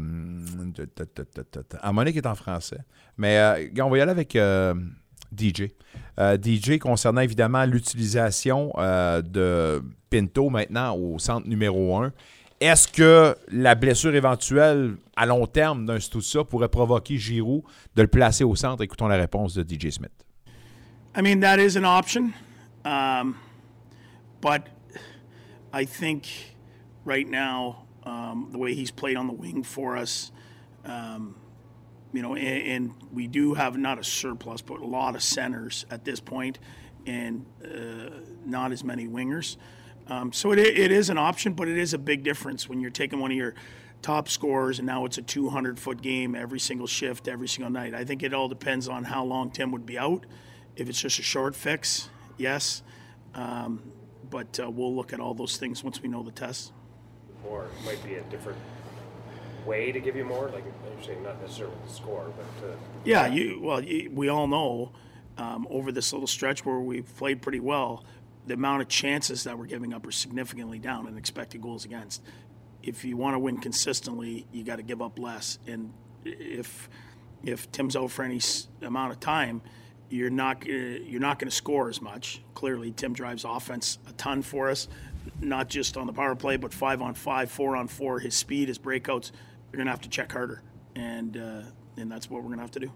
Harmonic 1.80 2.16
est 2.16 2.26
en 2.26 2.34
français. 2.34 2.80
Mais 3.16 3.38
euh, 3.38 3.68
on 3.82 3.88
va 3.88 3.96
y 3.98 4.00
aller 4.02 4.10
avec 4.12 4.36
euh, 4.36 4.74
DJ. 5.36 5.70
Euh, 6.18 6.36
DJ 6.36 6.78
concernant 6.78 7.20
évidemment 7.20 7.64
l'utilisation 7.64 8.72
euh, 8.78 9.22
de 9.22 9.82
Pinto 10.10 10.50
maintenant 10.50 10.96
au 10.96 11.18
centre 11.18 11.48
numéro 11.48 11.96
1. 11.96 12.12
Est-ce 12.60 12.88
que 12.88 13.36
la 13.48 13.74
blessure 13.74 14.14
éventuelle 14.14 14.96
à 15.16 15.24
long 15.24 15.46
terme 15.46 15.86
d'un 15.86 15.98
Stoussa 15.98 16.44
pourrait 16.44 16.68
provoquer 16.68 17.16
Giroud 17.16 17.62
de 17.96 18.02
le 18.02 18.08
placer 18.08 18.44
au 18.44 18.54
centre? 18.54 18.82
Écoutons 18.82 19.08
la 19.08 19.16
réponse 19.16 19.54
de 19.54 19.62
DJ 19.62 19.90
Smith. 19.90 20.12
I 21.16 21.22
mean, 21.22 21.40
that 21.40 21.58
is 21.58 21.76
an 21.76 21.84
option. 21.84 22.32
Um, 22.84 23.36
but 24.40 24.68
I 25.72 25.84
think 25.84 26.56
right 27.04 27.28
now, 27.28 27.86
um, 28.04 28.48
the 28.52 28.58
way 28.58 28.74
he's 28.74 28.90
played 28.90 29.16
on 29.16 29.26
the 29.26 29.32
wing 29.32 29.62
for 29.62 29.96
us, 29.96 30.30
um, 30.84 31.34
you 32.12 32.22
know, 32.22 32.34
and, 32.34 32.62
and 32.66 32.94
we 33.12 33.26
do 33.26 33.54
have 33.54 33.76
not 33.76 33.98
a 33.98 34.04
surplus, 34.04 34.62
but 34.62 34.80
a 34.80 34.86
lot 34.86 35.14
of 35.14 35.22
centers 35.22 35.86
at 35.90 36.04
this 36.04 36.20
point, 36.20 36.58
and 37.06 37.46
uh, 37.64 38.10
not 38.44 38.72
as 38.72 38.84
many 38.84 39.06
wingers. 39.06 39.56
Um, 40.08 40.32
so 40.32 40.52
it, 40.52 40.58
it 40.58 40.90
is 40.90 41.08
an 41.08 41.18
option, 41.18 41.52
but 41.52 41.68
it 41.68 41.78
is 41.78 41.94
a 41.94 41.98
big 41.98 42.24
difference 42.24 42.68
when 42.68 42.80
you're 42.80 42.90
taking 42.90 43.20
one 43.20 43.30
of 43.30 43.36
your 43.36 43.54
top 44.02 44.28
scorers 44.28 44.78
and 44.78 44.86
now 44.86 45.04
it's 45.04 45.18
a 45.18 45.22
200 45.22 45.78
foot 45.78 46.00
game 46.00 46.34
every 46.34 46.58
single 46.58 46.86
shift, 46.86 47.28
every 47.28 47.48
single 47.48 47.70
night. 47.70 47.94
I 47.94 48.04
think 48.04 48.22
it 48.22 48.32
all 48.32 48.48
depends 48.48 48.88
on 48.88 49.04
how 49.04 49.24
long 49.24 49.50
Tim 49.50 49.72
would 49.72 49.86
be 49.86 49.98
out. 49.98 50.26
If 50.76 50.88
it's 50.88 51.00
just 51.00 51.18
a 51.18 51.22
short 51.22 51.54
fix, 51.54 52.08
yes. 52.38 52.82
Um, 53.34 53.82
but 54.30 54.58
uh, 54.58 54.70
we'll 54.70 54.94
look 54.94 55.12
at 55.12 55.20
all 55.20 55.34
those 55.34 55.56
things 55.56 55.84
once 55.84 56.00
we 56.00 56.08
know 56.08 56.22
the 56.22 56.30
tests. 56.30 56.72
more 57.44 57.68
might 57.84 58.02
be 58.04 58.14
a 58.14 58.22
different 58.22 58.58
way 59.66 59.92
to 59.92 60.00
give 60.00 60.16
you 60.16 60.24
more. 60.24 60.48
Like 60.48 60.64
not 61.22 61.40
necessarily 61.40 61.76
the 61.86 61.92
score, 61.92 62.32
but 62.36 62.68
uh, 62.68 62.72
Yeah, 63.04 63.26
you 63.26 63.60
well, 63.60 63.82
you, 63.82 64.10
we 64.12 64.28
all 64.28 64.46
know 64.46 64.92
um, 65.38 65.66
over 65.70 65.92
this 65.92 66.12
little 66.12 66.26
stretch 66.26 66.64
where 66.64 66.78
we've 66.78 67.16
played 67.16 67.42
pretty 67.42 67.60
well, 67.60 68.04
the 68.46 68.54
amount 68.54 68.82
of 68.82 68.88
chances 68.88 69.44
that 69.44 69.58
we're 69.58 69.66
giving 69.66 69.92
up 69.92 70.06
are 70.06 70.12
significantly 70.12 70.78
down 70.78 71.06
in 71.06 71.16
expected 71.16 71.60
goals 71.60 71.84
against. 71.84 72.22
If 72.82 73.04
you 73.04 73.16
want 73.16 73.34
to 73.34 73.38
win 73.38 73.58
consistently, 73.58 74.46
you 74.52 74.64
got 74.64 74.76
to 74.76 74.82
give 74.82 75.02
up 75.02 75.18
less. 75.18 75.58
And 75.66 75.92
if 76.24 76.88
if 77.44 77.70
Tim's 77.72 77.96
out 77.96 78.10
for 78.10 78.22
any 78.22 78.40
amount 78.82 79.12
of 79.12 79.20
time, 79.20 79.62
you're 80.10 80.30
not 80.30 80.66
you're 80.66 81.20
not 81.20 81.38
going 81.38 81.48
to 81.48 81.54
score 81.54 81.88
as 81.88 82.02
much. 82.02 82.42
Clearly, 82.54 82.92
Tim 82.92 83.12
drives 83.12 83.44
offense 83.44 83.98
a 84.08 84.12
ton 84.12 84.42
for 84.42 84.70
us, 84.70 84.88
not 85.40 85.68
just 85.68 85.96
on 85.96 86.06
the 86.06 86.12
power 86.12 86.34
play, 86.34 86.56
but 86.56 86.74
five 86.74 87.00
on 87.00 87.14
five, 87.14 87.50
four 87.50 87.76
on 87.76 87.88
four. 87.88 88.18
His 88.18 88.34
speed, 88.34 88.68
his 88.68 88.78
breakouts, 88.78 89.30
you're 89.70 89.76
going 89.76 89.86
to 89.86 89.92
have 89.92 90.00
to 90.02 90.08
check 90.08 90.32
harder, 90.32 90.62
and 91.00 91.36
uh, 91.36 91.62
and 91.96 92.10
that's 92.10 92.30
what 92.30 92.42
we're 92.42 92.48
going 92.48 92.58
to 92.58 92.62
have 92.62 92.70
to 92.72 92.80
do. 92.80 92.92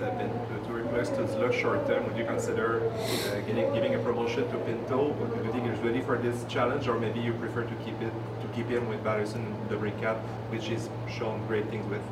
That 0.00 0.18
been 0.18 0.28
to, 0.28 0.66
to 0.66 0.74
replace 0.74 1.08
Tudzla 1.10 1.52
short 1.52 1.86
term, 1.86 2.04
would 2.06 2.18
you 2.18 2.24
consider 2.24 2.90
uh, 2.90 3.40
getting, 3.46 3.72
giving 3.72 3.94
a 3.94 3.98
promotion 4.00 4.42
to 4.50 4.56
Pinto? 4.58 5.12
Do 5.12 5.44
you 5.44 5.52
think 5.52 5.70
he's 5.70 5.78
ready 5.78 6.02
for 6.02 6.18
this 6.18 6.44
challenge, 6.48 6.88
or 6.88 6.98
maybe 6.98 7.20
you 7.20 7.32
prefer 7.34 7.62
to 7.62 7.74
keep 7.76 7.98
it 8.02 8.12
to 8.42 8.48
keep 8.52 8.66
him 8.66 8.88
with 8.88 9.02
Barrison 9.04 9.54
the 9.68 9.76
recap, 9.76 10.18
which 10.50 10.66
he's 10.66 10.90
shown 11.08 11.46
great 11.46 11.68
things 11.70 11.88
with? 11.88 12.02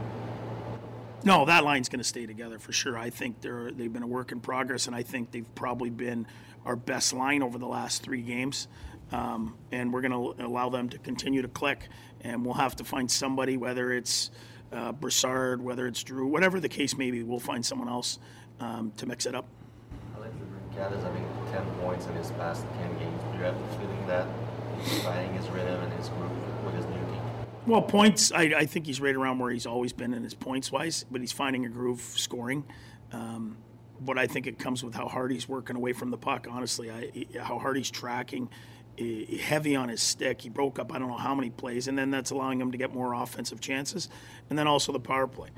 No, 1.24 1.44
that 1.46 1.64
line's 1.64 1.88
going 1.88 1.98
to 1.98 2.04
stay 2.04 2.26
together 2.26 2.58
for 2.60 2.72
sure. 2.72 2.96
I 2.96 3.10
think 3.10 3.40
they're 3.40 3.72
they've 3.72 3.92
been 3.92 4.04
a 4.04 4.12
work 4.18 4.30
in 4.30 4.40
progress, 4.40 4.86
and 4.86 4.94
I 4.94 5.02
think 5.02 5.32
they've 5.32 5.54
probably 5.56 5.90
been 5.90 6.26
our 6.64 6.76
best 6.76 7.12
line 7.12 7.42
over 7.42 7.58
the 7.58 7.68
last 7.68 8.02
three 8.02 8.22
games. 8.22 8.68
Um, 9.10 9.56
and 9.72 9.92
we're 9.92 10.00
going 10.00 10.36
to 10.36 10.46
allow 10.46 10.70
them 10.70 10.88
to 10.90 10.98
continue 10.98 11.42
to 11.42 11.48
click, 11.48 11.88
and 12.22 12.44
we'll 12.44 12.54
have 12.54 12.76
to 12.76 12.84
find 12.84 13.10
somebody, 13.10 13.56
whether 13.56 13.92
it's 13.92 14.30
uh, 14.74 14.92
Broussard, 14.92 15.62
whether 15.62 15.86
it's 15.86 16.02
Drew, 16.02 16.26
whatever 16.26 16.60
the 16.60 16.68
case 16.68 16.96
may 16.96 17.10
be, 17.10 17.22
we'll 17.22 17.38
find 17.38 17.64
someone 17.64 17.88
else 17.88 18.18
um, 18.60 18.92
to 18.96 19.06
mix 19.06 19.26
it 19.26 19.34
up. 19.34 19.46
Alex 20.16 20.34
Cat 20.76 20.92
is 20.92 21.02
having 21.02 21.26
10 21.52 21.64
points 21.80 22.06
in 22.06 22.14
his 22.14 22.30
past 22.32 22.64
10 22.78 22.98
games. 22.98 23.22
Do 23.30 23.38
you 23.38 23.44
have 23.44 23.58
the 23.58 23.78
feeling 23.78 24.06
that 24.06 24.26
he's 24.80 25.02
finding 25.02 25.32
his 25.34 25.48
rhythm 25.48 25.80
and 25.82 25.92
his 25.94 26.08
groove 26.10 26.64
with 26.64 26.74
his 26.74 26.84
new 26.86 26.94
team? 26.94 27.22
Well, 27.66 27.82
points, 27.82 28.32
I, 28.32 28.42
I 28.42 28.66
think 28.66 28.86
he's 28.86 29.00
right 29.00 29.14
around 29.14 29.38
where 29.38 29.50
he's 29.50 29.66
always 29.66 29.92
been 29.92 30.12
in 30.12 30.22
his 30.22 30.34
points 30.34 30.70
wise, 30.70 31.04
but 31.10 31.20
he's 31.20 31.32
finding 31.32 31.64
a 31.64 31.68
groove 31.68 32.00
scoring. 32.00 32.64
Um, 33.12 33.56
but 34.00 34.18
I 34.18 34.26
think 34.26 34.46
it 34.46 34.58
comes 34.58 34.82
with 34.84 34.94
how 34.94 35.06
hard 35.06 35.30
he's 35.30 35.48
working 35.48 35.76
away 35.76 35.92
from 35.92 36.10
the 36.10 36.18
puck, 36.18 36.46
honestly. 36.50 36.90
I, 36.90 37.26
how 37.40 37.58
hard 37.58 37.76
he's 37.76 37.90
tracking, 37.90 38.50
heavy 38.96 39.76
on 39.76 39.88
his 39.88 40.02
stick. 40.02 40.40
He 40.42 40.48
broke 40.48 40.78
up 40.78 40.92
I 40.92 40.98
don't 40.98 41.08
know 41.08 41.16
how 41.16 41.34
many 41.34 41.50
plays, 41.50 41.88
and 41.88 41.98
then 41.98 42.10
that's 42.10 42.30
allowing 42.30 42.60
him 42.60 42.72
to 42.72 42.78
get 42.78 42.92
more 42.92 43.14
offensive 43.14 43.60
chances. 43.60 44.08
And 44.50 44.58
then 44.58 44.66
also 44.66 44.92
the 44.92 45.00
power 45.00 45.26
play. 45.26 45.50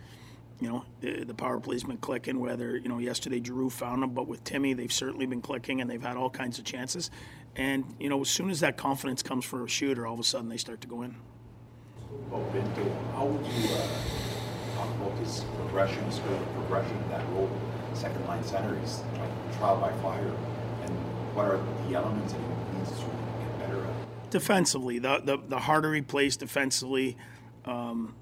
You 0.60 0.70
know, 0.70 0.84
the, 1.00 1.24
the 1.24 1.34
power 1.34 1.60
play's 1.60 1.84
been 1.84 1.98
clicking, 1.98 2.40
whether, 2.40 2.78
you 2.78 2.88
know, 2.88 2.98
yesterday 2.98 3.40
Drew 3.40 3.68
found 3.68 4.02
them, 4.02 4.10
but 4.10 4.26
with 4.26 4.42
Timmy, 4.42 4.72
they've 4.72 4.92
certainly 4.92 5.26
been 5.26 5.42
clicking 5.42 5.82
and 5.82 5.90
they've 5.90 6.02
had 6.02 6.16
all 6.16 6.30
kinds 6.30 6.58
of 6.58 6.64
chances. 6.64 7.10
And, 7.56 7.84
you 8.00 8.08
know, 8.08 8.20
as 8.22 8.30
soon 8.30 8.48
as 8.48 8.60
that 8.60 8.78
confidence 8.78 9.22
comes 9.22 9.44
for 9.44 9.64
a 9.64 9.68
shooter, 9.68 10.06
all 10.06 10.14
of 10.14 10.20
a 10.20 10.24
sudden 10.24 10.48
they 10.48 10.56
start 10.56 10.80
to 10.80 10.88
go 10.88 11.02
in. 11.02 11.16
how 13.12 13.26
would 13.26 13.44
you 13.46 13.68
uh, 13.74 13.88
talk 14.76 14.88
about 14.96 15.18
his 15.18 15.44
progression, 15.56 16.02
his 16.04 16.20
good 16.20 16.40
progression 16.54 16.96
in 16.96 17.08
that 17.10 17.28
role? 17.32 17.50
Second 17.92 18.26
line 18.26 18.44
center, 18.44 18.78
he's 18.78 19.02
trial 19.58 19.78
by 19.78 19.92
fire. 20.02 20.32
And 20.84 20.90
what 21.34 21.46
are 21.46 21.60
the 21.88 21.94
elements 21.94 22.32
that 22.32 22.40
he 22.40 22.78
needs 22.78 22.90
to 22.90 23.06
get 23.06 23.58
better 23.58 23.84
at? 23.84 24.15
Defensively. 24.30 24.98
The, 24.98 25.20
the 25.24 25.38
the 25.48 25.58
harder 25.58 25.94
he 25.94 26.02
plays 26.02 26.36
defensively, 26.36 27.16
um, 27.64 28.14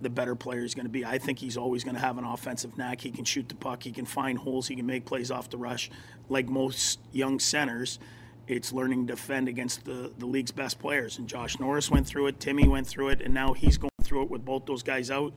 the 0.00 0.10
better 0.10 0.34
player 0.34 0.62
he's 0.62 0.74
going 0.74 0.86
to 0.86 0.90
be. 0.90 1.04
I 1.04 1.18
think 1.18 1.38
he's 1.38 1.56
always 1.56 1.84
going 1.84 1.94
to 1.94 2.00
have 2.00 2.18
an 2.18 2.24
offensive 2.24 2.76
knack. 2.78 3.00
He 3.00 3.10
can 3.10 3.24
shoot 3.24 3.48
the 3.48 3.54
puck. 3.54 3.82
He 3.82 3.92
can 3.92 4.06
find 4.06 4.38
holes. 4.38 4.68
He 4.68 4.76
can 4.76 4.86
make 4.86 5.04
plays 5.04 5.30
off 5.30 5.50
the 5.50 5.58
rush. 5.58 5.90
Like 6.28 6.48
most 6.48 7.00
young 7.12 7.38
centers, 7.38 7.98
it's 8.46 8.72
learning 8.72 9.06
to 9.06 9.12
defend 9.14 9.48
against 9.48 9.84
the, 9.84 10.12
the 10.18 10.26
league's 10.26 10.50
best 10.50 10.78
players. 10.78 11.18
And 11.18 11.28
Josh 11.28 11.58
Norris 11.60 11.90
went 11.90 12.06
through 12.06 12.28
it. 12.28 12.40
Timmy 12.40 12.66
went 12.66 12.86
through 12.86 13.10
it, 13.10 13.20
and 13.20 13.34
now 13.34 13.52
he's 13.52 13.78
going 13.78 13.90
through 14.02 14.22
it 14.22 14.30
with 14.30 14.44
both 14.44 14.66
those 14.66 14.82
guys 14.82 15.10
out. 15.10 15.34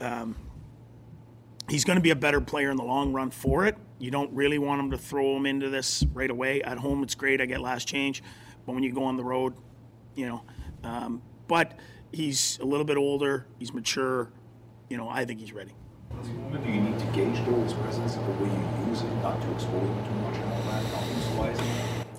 Um, 0.00 0.36
he's 1.68 1.84
going 1.84 1.96
to 1.96 2.02
be 2.02 2.10
a 2.10 2.16
better 2.16 2.40
player 2.40 2.70
in 2.70 2.76
the 2.76 2.84
long 2.84 3.12
run 3.12 3.30
for 3.30 3.66
it. 3.66 3.76
You 3.98 4.10
don't 4.10 4.32
really 4.32 4.58
want 4.58 4.80
him 4.80 4.90
to 4.90 4.98
throw 4.98 5.36
him 5.36 5.46
into 5.46 5.70
this 5.70 6.04
right 6.12 6.30
away. 6.30 6.62
At 6.62 6.78
home, 6.78 7.02
it's 7.02 7.14
great. 7.14 7.40
I 7.40 7.46
get 7.46 7.60
last 7.60 7.86
change, 7.86 8.22
but 8.66 8.74
when 8.74 8.82
you 8.82 8.92
go 8.92 9.04
on 9.04 9.16
the 9.16 9.24
road, 9.24 9.54
you 10.14 10.26
know. 10.26 10.42
Um, 10.82 11.22
but 11.46 11.78
he's 12.12 12.58
a 12.60 12.64
little 12.64 12.84
bit 12.84 12.96
older. 12.96 13.46
He's 13.58 13.72
mature. 13.72 14.30
You 14.88 14.96
know, 14.96 15.08
I 15.08 15.24
think 15.24 15.40
he's 15.40 15.52
ready. 15.52 15.72
Do 16.22 16.58
you 16.70 16.80
need 16.80 16.98
to 16.98 17.06
gauge 17.06 17.44
though 17.46 17.60
his 17.62 17.72
presence, 17.72 18.14
the 18.14 18.20
way 18.20 18.48
you 18.48 18.88
use 18.88 19.02
it, 19.02 19.10
not 19.22 19.40
to 19.40 19.52
expose 19.52 19.82
him 19.82 20.04
too 20.04 20.14
much 20.20 20.36
and 20.36 20.52
all 20.52 20.62
that, 20.62 20.84
offense-wise? 20.84 21.60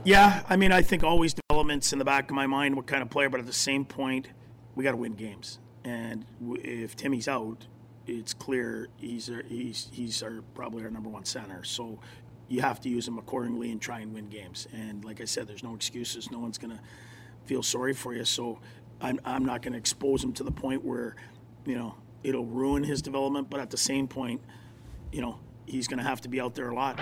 Yeah, 0.03 0.43
I 0.49 0.55
mean, 0.55 0.71
I 0.71 0.81
think 0.81 1.03
always 1.03 1.33
developments 1.33 1.93
in 1.93 1.99
the 1.99 2.05
back 2.05 2.29
of 2.29 2.35
my 2.35 2.45
mind 2.45 2.75
what 2.75 2.87
kind 2.87 3.01
of 3.01 3.09
player, 3.09 3.29
but 3.29 3.39
at 3.39 3.45
the 3.45 3.53
same 3.53 3.85
point, 3.85 4.27
we 4.75 4.83
got 4.83 4.91
to 4.91 4.97
win 4.97 5.13
games. 5.13 5.59
And 5.83 6.25
if 6.63 6.95
Timmy's 6.95 7.27
out, 7.27 7.67
it's 8.05 8.33
clear 8.33 8.89
he's 8.97 9.29
our, 9.29 9.43
he's 9.43 9.89
he's 9.91 10.21
our 10.21 10.41
probably 10.53 10.83
our 10.83 10.91
number 10.91 11.09
one 11.09 11.25
center. 11.25 11.63
So 11.63 11.99
you 12.47 12.61
have 12.61 12.79
to 12.81 12.89
use 12.89 13.07
him 13.07 13.17
accordingly 13.17 13.71
and 13.71 13.81
try 13.81 13.99
and 13.99 14.13
win 14.13 14.27
games. 14.27 14.67
And 14.73 15.03
like 15.03 15.21
I 15.21 15.25
said, 15.25 15.47
there's 15.47 15.63
no 15.63 15.75
excuses. 15.75 16.29
No 16.31 16.39
one's 16.39 16.57
gonna 16.57 16.81
feel 17.45 17.63
sorry 17.63 17.93
for 17.93 18.13
you. 18.13 18.25
So 18.25 18.59
I'm, 19.01 19.19
I'm 19.25 19.45
not 19.45 19.61
going 19.61 19.73
to 19.73 19.79
expose 19.79 20.23
him 20.23 20.33
to 20.33 20.43
the 20.43 20.51
point 20.51 20.83
where, 20.83 21.15
you 21.65 21.77
know, 21.77 21.95
it'll 22.23 22.45
ruin 22.45 22.83
his 22.83 23.01
development. 23.01 23.49
But 23.49 23.59
at 23.59 23.69
the 23.69 23.77
same 23.77 24.07
point, 24.07 24.41
you 25.11 25.21
know, 25.21 25.39
he's 25.65 25.87
going 25.87 25.99
to 25.99 26.05
have 26.05 26.21
to 26.21 26.29
be 26.29 26.41
out 26.41 26.55
there 26.55 26.69
a 26.69 26.75
lot. 26.75 26.99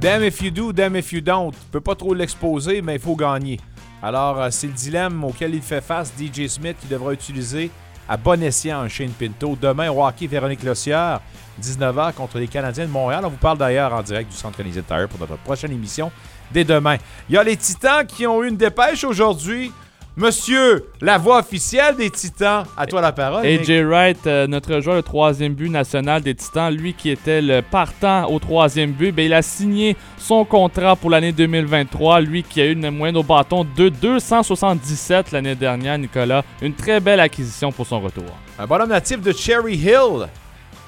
Damn 0.00 0.22
if 0.22 0.42
you 0.42 0.50
do, 0.50 0.72
damn 0.72 0.96
if 0.96 1.12
you 1.12 1.20
don't. 1.20 1.52
Tu 1.52 1.70
peux 1.70 1.80
pas 1.80 1.94
trop 1.94 2.14
l'exposer, 2.14 2.82
mais 2.82 2.94
il 2.94 3.00
faut 3.00 3.16
gagner. 3.16 3.58
Alors, 4.02 4.40
euh, 4.40 4.50
c'est 4.50 4.66
le 4.66 4.72
dilemme 4.72 5.22
auquel 5.22 5.54
il 5.54 5.62
fait 5.62 5.80
face, 5.80 6.12
DJ 6.18 6.48
Smith, 6.48 6.76
qui 6.80 6.88
devra 6.88 7.12
utiliser 7.12 7.70
à 8.08 8.16
bon 8.16 8.42
escient 8.42 8.88
Shane 8.88 9.12
Pinto. 9.12 9.56
Demain, 9.60 9.90
au 9.92 10.04
hockey, 10.04 10.26
Véronique 10.26 10.64
Lossière, 10.64 11.20
19h 11.60 12.12
contre 12.14 12.38
les 12.38 12.48
Canadiens 12.48 12.86
de 12.86 12.90
Montréal. 12.90 13.22
On 13.24 13.28
vous 13.28 13.36
parle 13.36 13.58
d'ailleurs 13.58 13.92
en 13.92 14.02
direct 14.02 14.30
du 14.30 14.36
Centre 14.36 14.56
Canadien 14.56 14.82
Tire 14.82 15.08
pour 15.08 15.18
notre 15.18 15.36
prochaine 15.38 15.72
émission 15.72 16.10
dès 16.52 16.64
demain. 16.64 16.96
Il 17.28 17.34
y 17.34 17.38
a 17.38 17.44
les 17.44 17.56
Titans 17.56 18.06
qui 18.06 18.26
ont 18.26 18.42
eu 18.42 18.48
une 18.48 18.56
dépêche 18.56 19.04
aujourd'hui. 19.04 19.72
Monsieur, 20.14 20.90
la 21.00 21.16
voix 21.16 21.38
officielle 21.38 21.96
des 21.96 22.10
Titans, 22.10 22.64
à 22.76 22.84
toi 22.84 23.00
la 23.00 23.12
parole. 23.12 23.46
AJ 23.46 23.82
Wright, 23.82 24.26
euh, 24.26 24.46
notre 24.46 24.78
joueur 24.80 24.96
le 24.96 25.02
troisième 25.02 25.54
but 25.54 25.70
national 25.70 26.20
des 26.20 26.34
Titans, 26.34 26.70
lui 26.70 26.92
qui 26.92 27.08
était 27.08 27.40
le 27.40 27.62
partant 27.62 28.30
au 28.30 28.38
troisième 28.38 28.92
but, 28.92 29.10
ben, 29.10 29.24
il 29.24 29.32
a 29.32 29.40
signé 29.40 29.96
son 30.18 30.44
contrat 30.44 30.96
pour 30.96 31.08
l'année 31.08 31.32
2023. 31.32 32.20
Lui 32.20 32.42
qui 32.42 32.60
a 32.60 32.66
eu 32.66 32.72
une 32.72 32.90
moyenne 32.90 33.16
au 33.16 33.22
bâton 33.22 33.64
de 33.74 33.88
277 33.88 35.32
l'année 35.32 35.54
dernière, 35.54 35.96
Nicolas. 35.96 36.44
Une 36.60 36.74
très 36.74 37.00
belle 37.00 37.20
acquisition 37.20 37.72
pour 37.72 37.86
son 37.86 38.00
retour. 38.00 38.24
Un 38.58 38.66
bonhomme 38.66 38.90
natif 38.90 39.22
de 39.22 39.32
Cherry 39.32 39.76
Hill. 39.76 40.28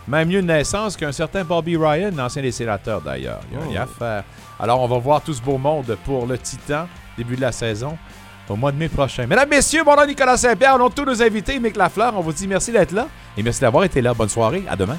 Même 0.06 0.28
lieu 0.28 0.42
de 0.42 0.46
naissance 0.46 0.96
qu'un 0.96 1.12
certain 1.12 1.44
Bobby 1.44 1.76
Ryan, 1.76 2.18
ancien 2.18 2.42
des 2.42 2.52
sénateurs 2.52 3.00
d'ailleurs. 3.00 3.40
Il 3.50 3.72
y 3.72 3.76
a, 3.78 3.84
y 3.84 3.98
faire. 3.98 4.24
Alors, 4.60 4.80
on 4.80 4.86
va 4.86 4.98
voir 4.98 5.22
tout 5.22 5.32
ce 5.32 5.40
beau 5.40 5.58
monde 5.58 5.96
pour 6.04 6.26
le 6.26 6.36
Titan, 6.38 6.86
début 7.16 7.36
de 7.36 7.40
la 7.40 7.52
saison, 7.52 7.96
au 8.48 8.56
mois 8.56 8.72
de 8.72 8.76
mai 8.76 8.88
prochain. 8.88 9.26
Mesdames, 9.26 9.48
Messieurs, 9.48 9.82
mon 9.84 9.96
nom 9.96 10.02
est 10.02 10.08
Nicolas 10.08 10.36
Saint-Pierre, 10.36 10.76
on 10.78 10.86
a 10.86 10.90
tous 10.90 11.04
nos 11.04 11.22
invités, 11.22 11.58
Mick 11.58 11.76
Lafleur. 11.76 12.14
On 12.16 12.20
vous 12.20 12.32
dit 12.32 12.46
merci 12.46 12.70
d'être 12.70 12.92
là 12.92 13.08
et 13.36 13.42
merci 13.42 13.60
d'avoir 13.60 13.84
été 13.84 14.02
là. 14.02 14.12
Bonne 14.12 14.28
soirée, 14.28 14.64
à 14.68 14.76
demain. 14.76 14.98